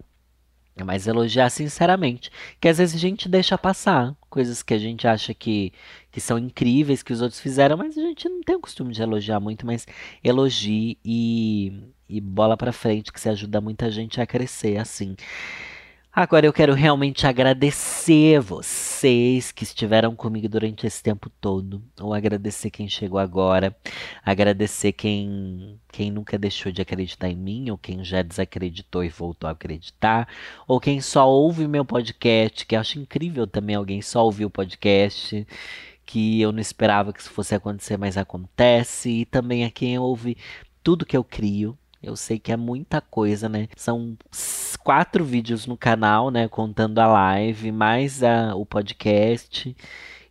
Mas 0.85 1.07
elogiar 1.07 1.51
sinceramente. 1.51 2.31
Que 2.61 2.69
às 2.69 2.79
vezes 2.79 2.95
a 2.95 2.99
gente 2.99 3.29
deixa 3.29 3.57
passar 3.59 4.15
coisas 4.29 4.63
que 4.63 4.75
a 4.75 4.79
gente 4.79 5.07
acha 5.07 5.35
que, 5.35 5.73
que 6.11 6.21
são 6.21 6.39
incríveis, 6.39 7.03
que 7.03 7.13
os 7.13 7.21
outros 7.21 7.41
fizeram, 7.41 7.77
mas 7.77 7.97
a 7.97 8.01
gente 8.01 8.29
não 8.29 8.41
tem 8.41 8.57
o 8.57 8.61
costume 8.61 8.93
de 8.93 9.03
elogiar 9.03 9.41
muito, 9.41 9.67
mas 9.67 9.87
elogie 10.23 10.99
e, 11.05 11.73
e 12.09 12.21
bola 12.21 12.57
pra 12.57 12.73
frente, 12.73 13.13
que 13.13 13.21
se 13.21 13.29
ajuda 13.29 13.61
muita 13.61 13.91
gente 13.91 14.21
a 14.21 14.27
crescer 14.27 14.77
assim. 14.79 15.17
Agora 16.13 16.47
eu 16.47 16.53
quero 16.53 16.75
realmente 16.75 17.27
agradecer 17.27 18.41
vocês 18.41 19.53
que 19.53 19.63
estiveram 19.63 20.17
comigo 20.17 20.49
durante 20.49 20.87
esse 20.87 21.03
tempo 21.03 21.31
todo, 21.41 21.83
ou 22.01 22.13
agradecer 22.13 22.71
quem 22.71 22.89
chegou 22.89 23.21
agora, 23.21 23.77
agradecer 24.25 24.93
quem 24.93 25.79
quem 25.93 26.11
nunca 26.11 26.39
deixou 26.39 26.73
de 26.73 26.83
acreditar 26.83 27.29
em 27.29 27.37
mim, 27.37 27.71
ou 27.71 27.79
quem 27.79 28.03
já 28.03 28.23
desacreditou 28.23 29.05
e 29.05 29.09
voltou 29.09 29.49
a 29.49 29.53
acreditar, 29.53 30.29
ou 30.67 30.81
quem 30.81 31.01
só 31.01 31.29
ouve 31.29 31.69
meu 31.69 31.85
podcast, 31.85 32.67
que 32.67 32.75
eu 32.75 32.81
acho 32.81 32.99
incrível 32.99 33.47
também 33.47 33.77
alguém 33.77 34.03
só 34.03 34.25
ouvir 34.25 34.45
o 34.45 34.51
podcast, 34.51 35.47
que 36.07 36.41
eu 36.41 36.53
não 36.53 36.61
esperava 36.61 37.13
que 37.13 37.21
isso 37.21 37.31
fosse 37.31 37.55
acontecer, 37.55 37.97
mas 37.97 38.17
acontece, 38.17 39.11
e 39.11 39.25
também 39.27 39.65
a 39.65 39.71
quem 39.71 39.99
ouve 39.99 40.37
tudo 40.83 41.07
que 41.07 41.17
eu 41.17 41.23
crio, 41.23 41.79
eu 42.03 42.17
sei 42.17 42.39
que 42.39 42.53
é 42.53 42.57
muita 42.57 43.01
coisa, 43.01 43.49
né? 43.49 43.69
São 43.77 44.17
quatro 44.85 45.25
vídeos 45.25 45.67
no 45.67 45.77
canal, 45.77 46.31
né? 46.31 46.49
Contando 46.49 46.99
a 46.99 47.07
live, 47.07 47.73
mais 47.73 48.23
a, 48.23 48.55
o 48.55 48.65
podcast 48.65 49.77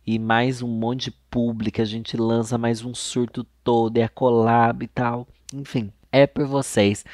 e 0.06 0.18
mais 0.18 0.62
um 0.62 0.68
monte 0.68 1.04
de 1.04 1.10
público. 1.30 1.82
A 1.82 1.84
gente 1.84 2.16
lança 2.16 2.56
mais 2.56 2.84
um 2.84 2.94
surto 2.94 3.44
todo, 3.62 3.98
é 3.98 4.04
a 4.04 4.08
collab 4.08 4.82
e 4.84 4.88
tal. 4.88 5.28
Enfim, 5.52 5.92
é 6.10 6.26
por 6.26 6.46
vocês. 6.46 7.04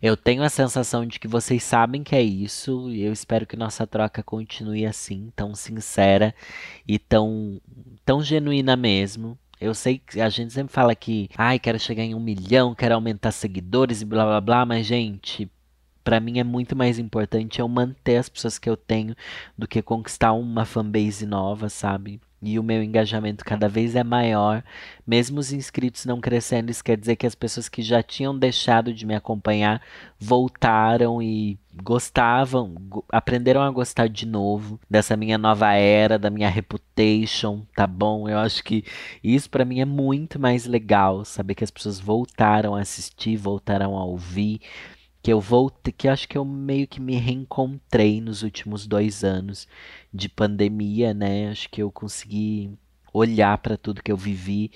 Eu 0.00 0.16
tenho 0.16 0.42
a 0.42 0.48
sensação 0.48 1.06
de 1.06 1.18
que 1.18 1.26
vocês 1.26 1.62
sabem 1.62 2.02
que 2.02 2.14
é 2.14 2.22
isso 2.22 2.90
e 2.90 3.02
eu 3.02 3.12
espero 3.12 3.46
que 3.46 3.56
nossa 3.56 3.86
troca 3.86 4.22
continue 4.22 4.84
assim, 4.84 5.32
tão 5.34 5.54
sincera 5.54 6.34
e 6.86 6.98
tão, 6.98 7.60
tão 8.04 8.22
genuína 8.22 8.76
mesmo. 8.76 9.38
Eu 9.62 9.74
sei 9.74 9.98
que 9.98 10.20
a 10.20 10.28
gente 10.28 10.52
sempre 10.52 10.72
fala 10.72 10.92
que, 10.92 11.28
ai, 11.36 11.56
quero 11.56 11.78
chegar 11.78 12.02
em 12.02 12.16
um 12.16 12.20
milhão, 12.20 12.74
quero 12.74 12.96
aumentar 12.96 13.30
seguidores 13.30 14.02
e 14.02 14.04
blá 14.04 14.24
blá 14.24 14.40
blá, 14.40 14.66
mas, 14.66 14.84
gente, 14.84 15.48
para 16.02 16.18
mim 16.18 16.40
é 16.40 16.44
muito 16.44 16.74
mais 16.74 16.98
importante 16.98 17.60
eu 17.60 17.68
manter 17.68 18.16
as 18.16 18.28
pessoas 18.28 18.58
que 18.58 18.68
eu 18.68 18.76
tenho 18.76 19.14
do 19.56 19.68
que 19.68 19.80
conquistar 19.80 20.32
uma 20.32 20.64
fanbase 20.64 21.26
nova, 21.26 21.68
sabe? 21.68 22.20
E 22.42 22.58
o 22.58 22.62
meu 22.62 22.82
engajamento 22.82 23.44
cada 23.44 23.68
vez 23.68 23.94
é 23.94 24.02
maior, 24.02 24.64
mesmo 25.06 25.38
os 25.38 25.52
inscritos 25.52 26.04
não 26.04 26.20
crescendo, 26.20 26.70
isso 26.70 26.82
quer 26.82 26.96
dizer 26.96 27.14
que 27.14 27.26
as 27.26 27.34
pessoas 27.36 27.68
que 27.68 27.82
já 27.82 28.02
tinham 28.02 28.36
deixado 28.36 28.92
de 28.92 29.06
me 29.06 29.14
acompanhar 29.14 29.80
voltaram 30.18 31.22
e 31.22 31.56
gostavam, 31.82 32.74
aprenderam 33.10 33.62
a 33.62 33.70
gostar 33.70 34.08
de 34.08 34.26
novo 34.26 34.78
dessa 34.90 35.16
minha 35.16 35.38
nova 35.38 35.72
era, 35.72 36.18
da 36.18 36.30
minha 36.30 36.48
reputation, 36.48 37.64
tá 37.74 37.86
bom? 37.86 38.28
Eu 38.28 38.38
acho 38.38 38.62
que 38.64 38.84
isso 39.22 39.48
para 39.48 39.64
mim 39.64 39.80
é 39.80 39.84
muito 39.84 40.38
mais 40.38 40.66
legal, 40.66 41.24
saber 41.24 41.54
que 41.54 41.64
as 41.64 41.70
pessoas 41.70 42.00
voltaram 42.00 42.74
a 42.74 42.80
assistir, 42.80 43.36
voltaram 43.36 43.96
a 43.96 44.04
ouvir 44.04 44.60
que 45.22 45.32
eu 45.32 45.40
voltei, 45.40 45.92
que 45.92 46.08
acho 46.08 46.28
que 46.28 46.36
eu 46.36 46.44
meio 46.44 46.86
que 46.86 47.00
me 47.00 47.16
reencontrei 47.16 48.20
nos 48.20 48.42
últimos 48.42 48.86
dois 48.86 49.22
anos 49.22 49.68
de 50.12 50.28
pandemia, 50.28 51.14
né? 51.14 51.48
Acho 51.50 51.68
que 51.70 51.82
eu 51.82 51.92
consegui 51.92 52.76
olhar 53.12 53.56
para 53.58 53.76
tudo 53.76 54.02
que 54.02 54.10
eu 54.10 54.16
vivi 54.16 54.72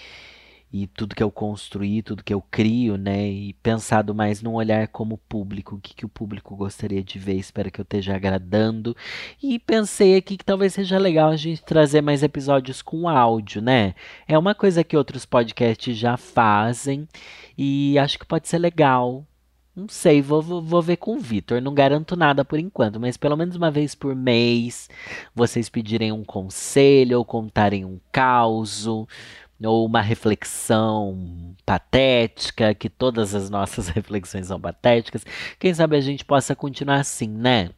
e 0.72 0.86
tudo 0.86 1.14
que 1.14 1.22
eu 1.22 1.30
construí, 1.30 2.02
tudo 2.02 2.22
que 2.22 2.34
eu 2.34 2.42
crio, 2.42 2.96
né? 2.96 3.28
E 3.28 3.54
pensado 3.54 4.14
mais 4.14 4.42
num 4.42 4.54
olhar 4.54 4.88
como 4.88 5.18
público, 5.18 5.76
o 5.76 5.80
que, 5.80 5.94
que 5.94 6.04
o 6.04 6.08
público 6.08 6.54
gostaria 6.54 7.02
de 7.02 7.18
ver, 7.18 7.34
espero 7.34 7.70
que 7.70 7.80
eu 7.80 7.84
esteja 7.84 8.14
agradando. 8.14 8.96
E 9.42 9.58
pensei 9.58 10.16
aqui 10.16 10.36
que 10.36 10.44
talvez 10.44 10.74
seja 10.74 10.98
legal 10.98 11.30
a 11.30 11.36
gente 11.36 11.64
trazer 11.64 12.02
mais 12.02 12.22
episódios 12.22 12.82
com 12.82 13.08
áudio, 13.08 13.62
né? 13.62 13.94
É 14.28 14.38
uma 14.38 14.54
coisa 14.54 14.84
que 14.84 14.96
outros 14.96 15.24
podcasts 15.24 15.96
já 15.96 16.16
fazem 16.16 17.08
e 17.56 17.98
acho 17.98 18.18
que 18.18 18.26
pode 18.26 18.48
ser 18.48 18.58
legal. 18.58 19.24
Não 19.76 19.86
sei, 19.90 20.22
vou, 20.22 20.40
vou, 20.40 20.62
vou 20.62 20.80
ver 20.80 20.96
com 20.96 21.16
o 21.16 21.20
Vitor. 21.20 21.60
Não 21.60 21.74
garanto 21.74 22.16
nada 22.16 22.42
por 22.44 22.58
enquanto, 22.58 22.98
mas 22.98 23.18
pelo 23.18 23.36
menos 23.36 23.56
uma 23.56 23.70
vez 23.70 23.94
por 23.94 24.14
mês 24.16 24.88
vocês 25.34 25.68
pedirem 25.68 26.10
um 26.12 26.24
conselho 26.24 27.18
ou 27.18 27.24
contarem 27.26 27.84
um 27.84 28.00
caos 28.10 28.86
ou 28.86 29.06
uma 29.62 30.00
reflexão 30.00 31.54
patética, 31.66 32.74
que 32.74 32.88
todas 32.88 33.34
as 33.34 33.50
nossas 33.50 33.88
reflexões 33.92 34.46
são 34.46 34.58
patéticas. 34.58 35.24
Quem 35.58 35.74
sabe 35.74 35.96
a 35.96 36.00
gente 36.00 36.24
possa 36.24 36.56
continuar 36.56 37.00
assim, 37.00 37.28
né? 37.28 37.70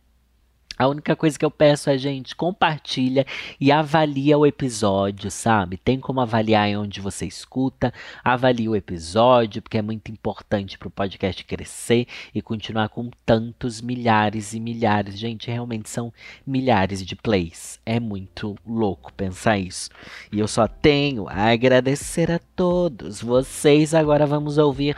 A 0.78 0.86
única 0.86 1.16
coisa 1.16 1.38
que 1.38 1.44
eu 1.44 1.50
peço 1.50 1.90
é, 1.90 1.98
gente, 1.98 2.36
compartilha 2.36 3.26
e 3.60 3.72
avalia 3.72 4.38
o 4.38 4.46
episódio, 4.46 5.30
sabe? 5.30 5.76
Tem 5.76 5.98
como 5.98 6.20
avaliar 6.20 6.68
onde 6.76 7.00
você 7.00 7.26
escuta, 7.26 7.92
avalie 8.22 8.68
o 8.68 8.76
episódio, 8.76 9.60
porque 9.60 9.78
é 9.78 9.82
muito 9.82 10.10
importante 10.10 10.78
para 10.78 10.88
o 10.88 10.90
podcast 10.90 11.44
crescer 11.44 12.06
e 12.34 12.40
continuar 12.40 12.88
com 12.90 13.10
tantos 13.26 13.80
milhares 13.80 14.52
e 14.52 14.60
milhares. 14.60 15.18
Gente, 15.18 15.50
realmente 15.50 15.88
são 15.88 16.12
milhares 16.46 17.04
de 17.04 17.16
plays. 17.16 17.80
É 17.84 17.98
muito 17.98 18.56
louco 18.66 19.12
pensar 19.12 19.58
isso. 19.58 19.90
E 20.30 20.38
eu 20.38 20.46
só 20.46 20.68
tenho 20.68 21.28
a 21.28 21.50
agradecer 21.50 22.30
a 22.30 22.38
todos 22.38 23.20
vocês. 23.20 23.94
Agora 23.94 24.26
vamos 24.26 24.58
ouvir 24.58 24.96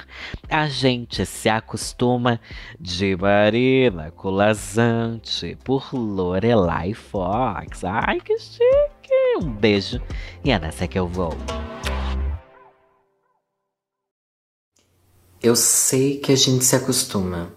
a 0.48 0.68
gente 0.68 1.24
se 1.24 1.48
acostuma 1.48 2.40
de 2.78 3.16
Marina 3.16 4.10
Colazante 4.10 5.56
por 5.70 5.94
Lorelai 5.94 6.92
Fox. 6.94 7.84
Ai, 7.84 8.18
que 8.20 8.36
chique! 8.40 9.38
Um 9.40 9.52
beijo 9.52 10.02
e 10.42 10.50
é 10.50 10.58
nessa 10.58 10.88
que 10.88 10.98
eu 10.98 11.06
vou. 11.06 11.32
Eu 15.40 15.54
sei 15.54 16.18
que 16.18 16.32
a 16.32 16.36
gente 16.36 16.64
se 16.64 16.74
acostuma, 16.74 17.52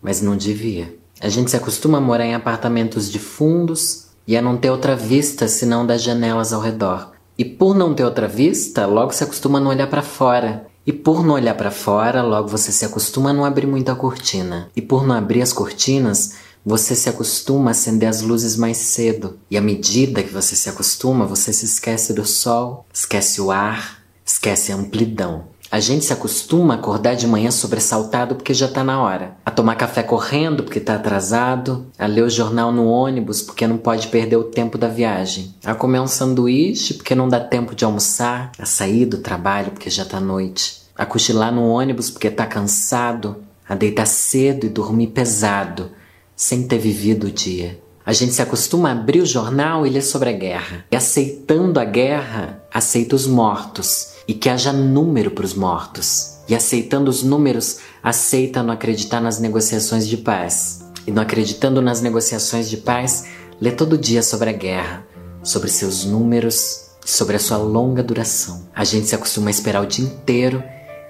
mas 0.00 0.22
não 0.22 0.36
devia. 0.36 0.96
A 1.20 1.28
gente 1.28 1.50
se 1.50 1.56
acostuma 1.56 1.98
a 1.98 2.00
morar 2.00 2.24
em 2.24 2.36
apartamentos 2.36 3.10
de 3.10 3.18
fundos 3.18 4.10
e 4.28 4.36
a 4.36 4.42
não 4.42 4.56
ter 4.56 4.70
outra 4.70 4.94
vista 4.94 5.48
senão 5.48 5.84
das 5.84 6.04
janelas 6.04 6.52
ao 6.52 6.60
redor. 6.60 7.10
E 7.36 7.44
por 7.44 7.74
não 7.74 7.92
ter 7.94 8.04
outra 8.04 8.28
vista, 8.28 8.86
logo 8.86 9.10
se 9.10 9.24
acostuma 9.24 9.58
a 9.58 9.60
não 9.60 9.72
olhar 9.72 9.88
para 9.88 10.02
fora. 10.02 10.68
E 10.86 10.92
por 10.92 11.24
não 11.24 11.34
olhar 11.34 11.56
para 11.56 11.72
fora, 11.72 12.22
logo 12.22 12.48
você 12.48 12.70
se 12.70 12.84
acostuma 12.84 13.30
a 13.30 13.32
não 13.32 13.44
abrir 13.44 13.66
muito 13.66 13.90
a 13.90 13.96
cortina. 13.96 14.70
E 14.74 14.80
por 14.80 15.04
não 15.04 15.16
abrir 15.16 15.42
as 15.42 15.52
cortinas, 15.52 16.36
você 16.64 16.94
se 16.94 17.08
acostuma 17.08 17.70
a 17.70 17.72
acender 17.72 18.08
as 18.08 18.20
luzes 18.22 18.56
mais 18.56 18.76
cedo. 18.76 19.38
E 19.50 19.56
à 19.56 19.60
medida 19.60 20.22
que 20.22 20.32
você 20.32 20.54
se 20.54 20.68
acostuma, 20.68 21.26
você 21.26 21.52
se 21.52 21.64
esquece 21.64 22.12
do 22.12 22.26
sol, 22.26 22.86
esquece 22.92 23.40
o 23.40 23.50
ar, 23.50 24.02
esquece 24.24 24.72
a 24.72 24.76
amplidão. 24.76 25.44
A 25.72 25.78
gente 25.78 26.04
se 26.04 26.12
acostuma 26.12 26.74
a 26.74 26.76
acordar 26.78 27.14
de 27.14 27.28
manhã 27.28 27.48
sobressaltado 27.52 28.34
porque 28.34 28.52
já 28.52 28.66
tá 28.66 28.82
na 28.82 29.00
hora, 29.00 29.36
a 29.46 29.52
tomar 29.52 29.76
café 29.76 30.02
correndo 30.02 30.64
porque 30.64 30.80
tá 30.80 30.96
atrasado, 30.96 31.86
a 31.96 32.06
ler 32.06 32.24
o 32.24 32.30
jornal 32.30 32.72
no 32.72 32.88
ônibus 32.88 33.40
porque 33.40 33.68
não 33.68 33.78
pode 33.78 34.08
perder 34.08 34.36
o 34.36 34.42
tempo 34.42 34.76
da 34.76 34.88
viagem, 34.88 35.54
a 35.64 35.72
comer 35.72 36.00
um 36.00 36.08
sanduíche 36.08 36.94
porque 36.94 37.14
não 37.14 37.28
dá 37.28 37.38
tempo 37.38 37.72
de 37.72 37.84
almoçar, 37.84 38.50
a 38.58 38.66
sair 38.66 39.06
do 39.06 39.18
trabalho 39.18 39.70
porque 39.70 39.88
já 39.88 40.04
tá 40.04 40.18
noite, 40.18 40.82
a 40.96 41.06
cochilar 41.06 41.54
no 41.54 41.68
ônibus 41.68 42.10
porque 42.10 42.30
tá 42.32 42.46
cansado, 42.46 43.36
a 43.68 43.76
deitar 43.76 44.06
cedo 44.06 44.66
e 44.66 44.70
dormir 44.70 45.06
pesado, 45.06 45.92
sem 46.40 46.62
ter 46.62 46.78
vivido 46.78 47.26
o 47.26 47.30
dia. 47.30 47.78
A 48.04 48.14
gente 48.14 48.32
se 48.32 48.40
acostuma 48.40 48.88
a 48.88 48.92
abrir 48.92 49.20
o 49.20 49.26
jornal 49.26 49.86
e 49.86 49.90
ler 49.90 50.00
sobre 50.00 50.30
a 50.30 50.32
guerra. 50.32 50.86
E 50.90 50.96
aceitando 50.96 51.78
a 51.78 51.84
guerra, 51.84 52.64
aceita 52.72 53.14
os 53.14 53.26
mortos. 53.26 54.14
E 54.26 54.32
que 54.32 54.48
haja 54.48 54.72
número 54.72 55.32
para 55.32 55.44
os 55.44 55.52
mortos. 55.52 56.38
E 56.48 56.54
aceitando 56.54 57.10
os 57.10 57.22
números, 57.22 57.80
aceita 58.02 58.62
não 58.62 58.72
acreditar 58.72 59.20
nas 59.20 59.38
negociações 59.38 60.08
de 60.08 60.16
paz. 60.16 60.82
E 61.06 61.12
não 61.12 61.22
acreditando 61.22 61.82
nas 61.82 62.00
negociações 62.00 62.70
de 62.70 62.78
paz, 62.78 63.26
lê 63.60 63.70
todo 63.70 63.98
dia 63.98 64.22
sobre 64.22 64.48
a 64.48 64.54
guerra, 64.54 65.06
sobre 65.42 65.68
seus 65.68 66.06
números, 66.06 66.86
sobre 67.04 67.36
a 67.36 67.38
sua 67.38 67.58
longa 67.58 68.02
duração. 68.02 68.66
A 68.74 68.82
gente 68.82 69.08
se 69.08 69.14
acostuma 69.14 69.48
a 69.48 69.50
esperar 69.50 69.82
o 69.82 69.86
dia 69.86 70.06
inteiro 70.06 70.64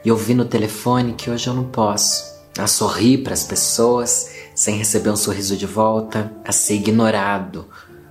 e 0.04 0.10
ouvir 0.10 0.34
no 0.34 0.44
telefone 0.44 1.14
que 1.14 1.30
hoje 1.30 1.46
eu 1.46 1.54
não 1.54 1.66
posso. 1.66 2.28
A 2.58 2.66
sorrir 2.66 3.18
para 3.18 3.32
as 3.32 3.44
pessoas 3.44 4.39
sem 4.60 4.76
receber 4.76 5.08
um 5.08 5.16
sorriso 5.16 5.56
de 5.56 5.64
volta, 5.64 6.30
a 6.44 6.52
ser 6.52 6.74
ignorado 6.74 7.66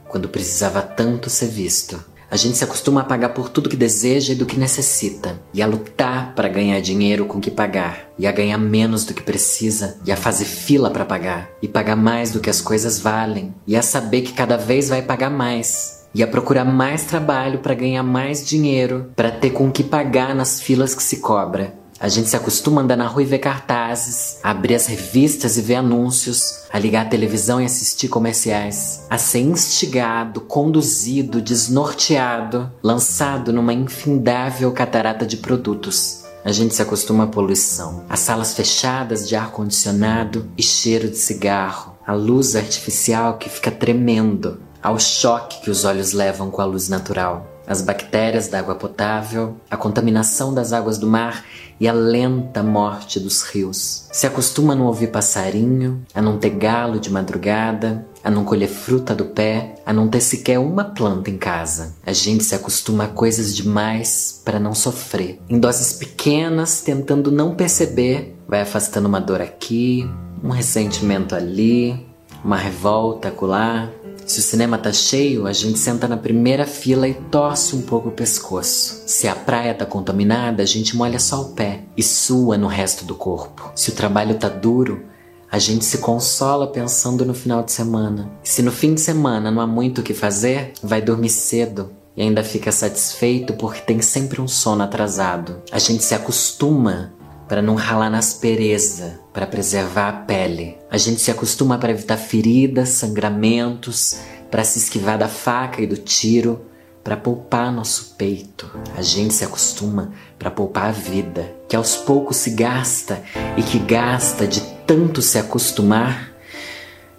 quando 0.07 0.27
precisava 0.27 0.81
tanto 0.81 1.30
ser 1.30 1.45
visto. 1.45 2.03
A 2.31 2.35
gente 2.35 2.57
se 2.57 2.63
acostuma 2.63 3.01
a 3.01 3.03
pagar 3.03 3.30
por 3.30 3.49
tudo 3.49 3.69
que 3.69 3.77
deseja 3.77 4.34
e 4.34 4.35
do 4.35 4.47
que 4.47 4.57
necessita, 4.57 5.39
e 5.53 5.61
a 5.61 5.67
lutar 5.67 6.34
para 6.34 6.49
ganhar 6.49 6.80
dinheiro 6.80 7.27
com 7.27 7.39
que 7.39 7.51
pagar, 7.51 8.09
e 8.17 8.26
a 8.26 8.31
ganhar 8.31 8.57
menos 8.57 9.05
do 9.05 9.13
que 9.13 9.21
precisa, 9.21 9.99
e 10.03 10.11
a 10.11 10.17
fazer 10.17 10.45
fila 10.45 10.89
para 10.89 11.05
pagar, 11.05 11.51
e 11.61 11.67
pagar 11.67 11.95
mais 11.95 12.31
do 12.31 12.39
que 12.39 12.49
as 12.49 12.61
coisas 12.61 12.99
valem, 12.99 13.53
e 13.67 13.76
a 13.76 13.84
saber 13.84 14.21
que 14.21 14.34
cada 14.34 14.57
vez 14.57 14.89
vai 14.89 15.03
pagar 15.03 15.30
mais, 15.30 16.07
e 16.15 16.23
a 16.23 16.27
procurar 16.27 16.65
mais 16.65 17.03
trabalho 17.03 17.59
para 17.59 17.76
ganhar 17.76 18.01
mais 18.01 18.43
dinheiro, 18.43 19.11
para 19.15 19.30
ter 19.30 19.51
com 19.51 19.71
que 19.71 19.84
pagar 19.84 20.34
nas 20.34 20.59
filas 20.59 20.95
que 20.95 21.03
se 21.03 21.17
cobra, 21.17 21.78
a 21.99 22.07
gente 22.07 22.30
se 22.30 22.35
acostuma 22.35 22.80
a 22.80 22.84
andar 22.84 22.95
na 22.95 23.07
rua 23.07 23.23
e 23.23 23.26
ver 23.26 23.39
cartazes, 23.39 24.39
a 24.41 24.51
abrir 24.51 24.76
as 24.76 24.88
revistas 24.88 25.57
e 25.57 25.61
ver 25.61 25.76
anúncios, 25.76 26.63
a 26.71 26.80
ligar 26.80 27.05
a 27.05 27.09
televisão 27.09 27.59
e 27.59 27.65
assistir 27.65 28.07
comerciais, 28.07 29.05
a 29.09 29.17
ser 29.17 29.39
instigado, 29.39 30.41
conduzido, 30.41 31.41
desnorteado, 31.41 32.71
lançado 32.81 33.51
numa 33.51 33.73
infindável 33.73 34.71
catarata 34.71 35.26
de 35.26 35.38
produtos. 35.38 36.23
A 36.45 36.53
gente 36.53 36.73
se 36.73 36.81
acostuma 36.81 37.26
à 37.26 37.27
poluição, 37.27 38.05
a 38.07 38.15
salas 38.15 38.53
fechadas 38.53 39.27
de 39.27 39.35
ar 39.35 39.51
condicionado 39.51 40.49
e 40.57 40.63
cheiro 40.63 41.09
de 41.09 41.17
cigarro, 41.17 41.97
a 42.07 42.13
luz 42.13 42.55
artificial 42.55 43.38
que 43.38 43.49
fica 43.49 43.69
tremendo, 43.69 44.61
ao 44.81 44.97
choque 44.97 45.61
que 45.61 45.69
os 45.69 45.84
olhos 45.84 46.13
levam 46.13 46.49
com 46.49 46.61
a 46.61 46.65
luz 46.65 46.88
natural, 46.88 47.45
as 47.67 47.81
bactérias 47.81 48.47
da 48.47 48.59
água 48.59 48.76
potável, 48.76 49.57
a 49.69 49.76
contaminação 49.76 50.53
das 50.53 50.71
águas 50.71 50.97
do 50.97 51.05
mar 51.05 51.43
e 51.80 51.88
a 51.88 51.93
lenta 51.93 52.61
morte 52.61 53.19
dos 53.19 53.41
rios. 53.43 54.07
Se 54.11 54.27
acostuma 54.27 54.73
a 54.73 54.76
não 54.76 54.85
ouvir 54.85 55.07
passarinho, 55.07 56.03
a 56.14 56.22
não 56.22 56.38
ter 56.38 56.51
galo 56.51 56.99
de 56.99 57.10
madrugada, 57.10 58.06
a 58.23 58.30
não 58.30 58.43
colher 58.43 58.68
fruta 58.68 59.15
do 59.15 59.26
pé, 59.26 59.76
a 59.85 59.93
não 59.93 60.07
ter 60.07 60.22
sequer 60.22 60.60
uma 60.60 60.84
planta 60.84 61.30
em 61.30 61.38
casa. 61.38 61.95
A 62.06 62.11
gente 62.11 62.43
se 62.43 62.53
acostuma 62.53 63.06
a 63.06 63.07
coisas 63.07 63.56
demais 63.56 64.41
para 64.43 64.60
não 64.60 64.76
sofrer. 64.76 65.39
Em 65.49 65.60
doses 65.60 65.93
pequenas, 65.93 66.81
tentando 66.81 67.31
não 67.31 67.56
perceber, 67.56 68.35
vai 68.47 68.61
afastando 68.61 69.07
uma 69.07 69.22
dor 69.22 69.41
aqui, 69.41 70.10
um 70.43 70.49
ressentimento 70.49 71.34
ali, 71.34 72.07
uma 72.43 72.57
revolta 72.57 73.27
acolá, 73.30 73.89
se 74.30 74.41
o 74.41 74.43
cinema 74.43 74.77
tá 74.77 74.93
cheio, 74.93 75.47
a 75.47 75.53
gente 75.53 75.80
senta 75.80 76.07
na 76.07 76.15
primeira 76.15 76.68
fila 76.68 77.07
e 77.07 77.15
torce 77.15 77.76
um 77.76 77.81
pouco 77.81 78.10
o 78.10 78.11
pescoço. 78.11 79.01
Se 79.07 79.27
a 79.27 79.35
praia 79.35 79.73
tá 79.73 79.88
contaminada, 79.88 80.61
a 80.61 80.65
gente 80.68 80.95
molha 80.95 81.18
só 81.18 81.41
o 81.41 81.49
pé 81.49 81.85
e 81.97 82.03
sua 82.03 82.56
no 82.56 82.68
resto 82.68 83.06
do 83.06 83.15
corpo. 83.15 83.72
Se 83.76 83.89
o 83.89 83.95
trabalho 83.95 84.35
tá 84.35 84.47
duro, 84.47 85.03
a 85.51 85.57
gente 85.57 85.84
se 85.84 85.97
consola 85.97 86.68
pensando 86.68 87.26
no 87.26 87.34
final 87.34 87.64
de 87.64 87.72
semana. 87.72 88.31
Se 88.43 88.61
no 88.61 88.72
fim 88.72 88.93
de 88.93 89.01
semana 89.01 89.49
não 89.49 89.64
há 89.64 89.65
muito 89.65 90.01
o 90.01 90.03
que 90.03 90.14
fazer, 90.14 90.73
vai 90.84 91.01
dormir 91.01 91.30
cedo 91.30 91.89
e 92.15 92.22
ainda 92.22 92.43
fica 92.43 92.72
satisfeito 92.72 93.53
porque 93.53 93.81
tem 93.81 93.99
sempre 93.99 94.39
um 94.39 94.47
sono 94.47 94.84
atrasado. 94.84 95.60
A 95.72 95.80
gente 95.80 96.03
se 96.03 96.14
acostuma 96.14 97.14
para 97.49 97.63
não 97.63 97.73
ralar 97.73 98.11
na 98.11 98.19
aspereza, 98.19 99.19
para 99.34 99.47
preservar 99.47 100.07
a 100.07 100.13
pele. 100.13 100.77
A 100.89 100.97
gente 100.97 101.19
se 101.19 101.31
acostuma 101.31 101.80
para 101.80 101.89
evitar 101.89 102.15
feridas, 102.15 102.89
sangramentos, 102.89 104.17
para 104.51 104.63
se 104.63 104.77
esquivar 104.77 105.17
da 105.17 105.27
faca 105.27 105.81
e 105.81 105.88
do 105.88 105.97
tiro, 105.97 106.61
para 107.03 107.17
poupar 107.17 107.73
nosso 107.73 108.13
peito. 108.15 108.69
A 108.95 109.01
gente 109.01 109.34
se 109.34 109.43
acostuma 109.43 110.13
para 110.38 110.51
poupar 110.51 110.89
a 110.89 110.91
vida, 110.91 111.51
que 111.67 111.76
aos 111.76 111.95
poucos 111.95 112.38
se 112.38 112.51
gasta 112.51 113.23
e 113.57 113.63
que 113.63 113.80
gasta 113.80 114.47
de 114.47 114.61
tanto 114.85 115.19
se 115.19 115.39
acostumar, 115.39 116.31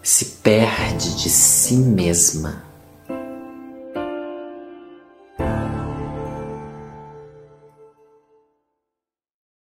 se 0.01 0.25
perde 0.25 1.17
de 1.17 1.29
si 1.29 1.75
mesma. 1.75 2.70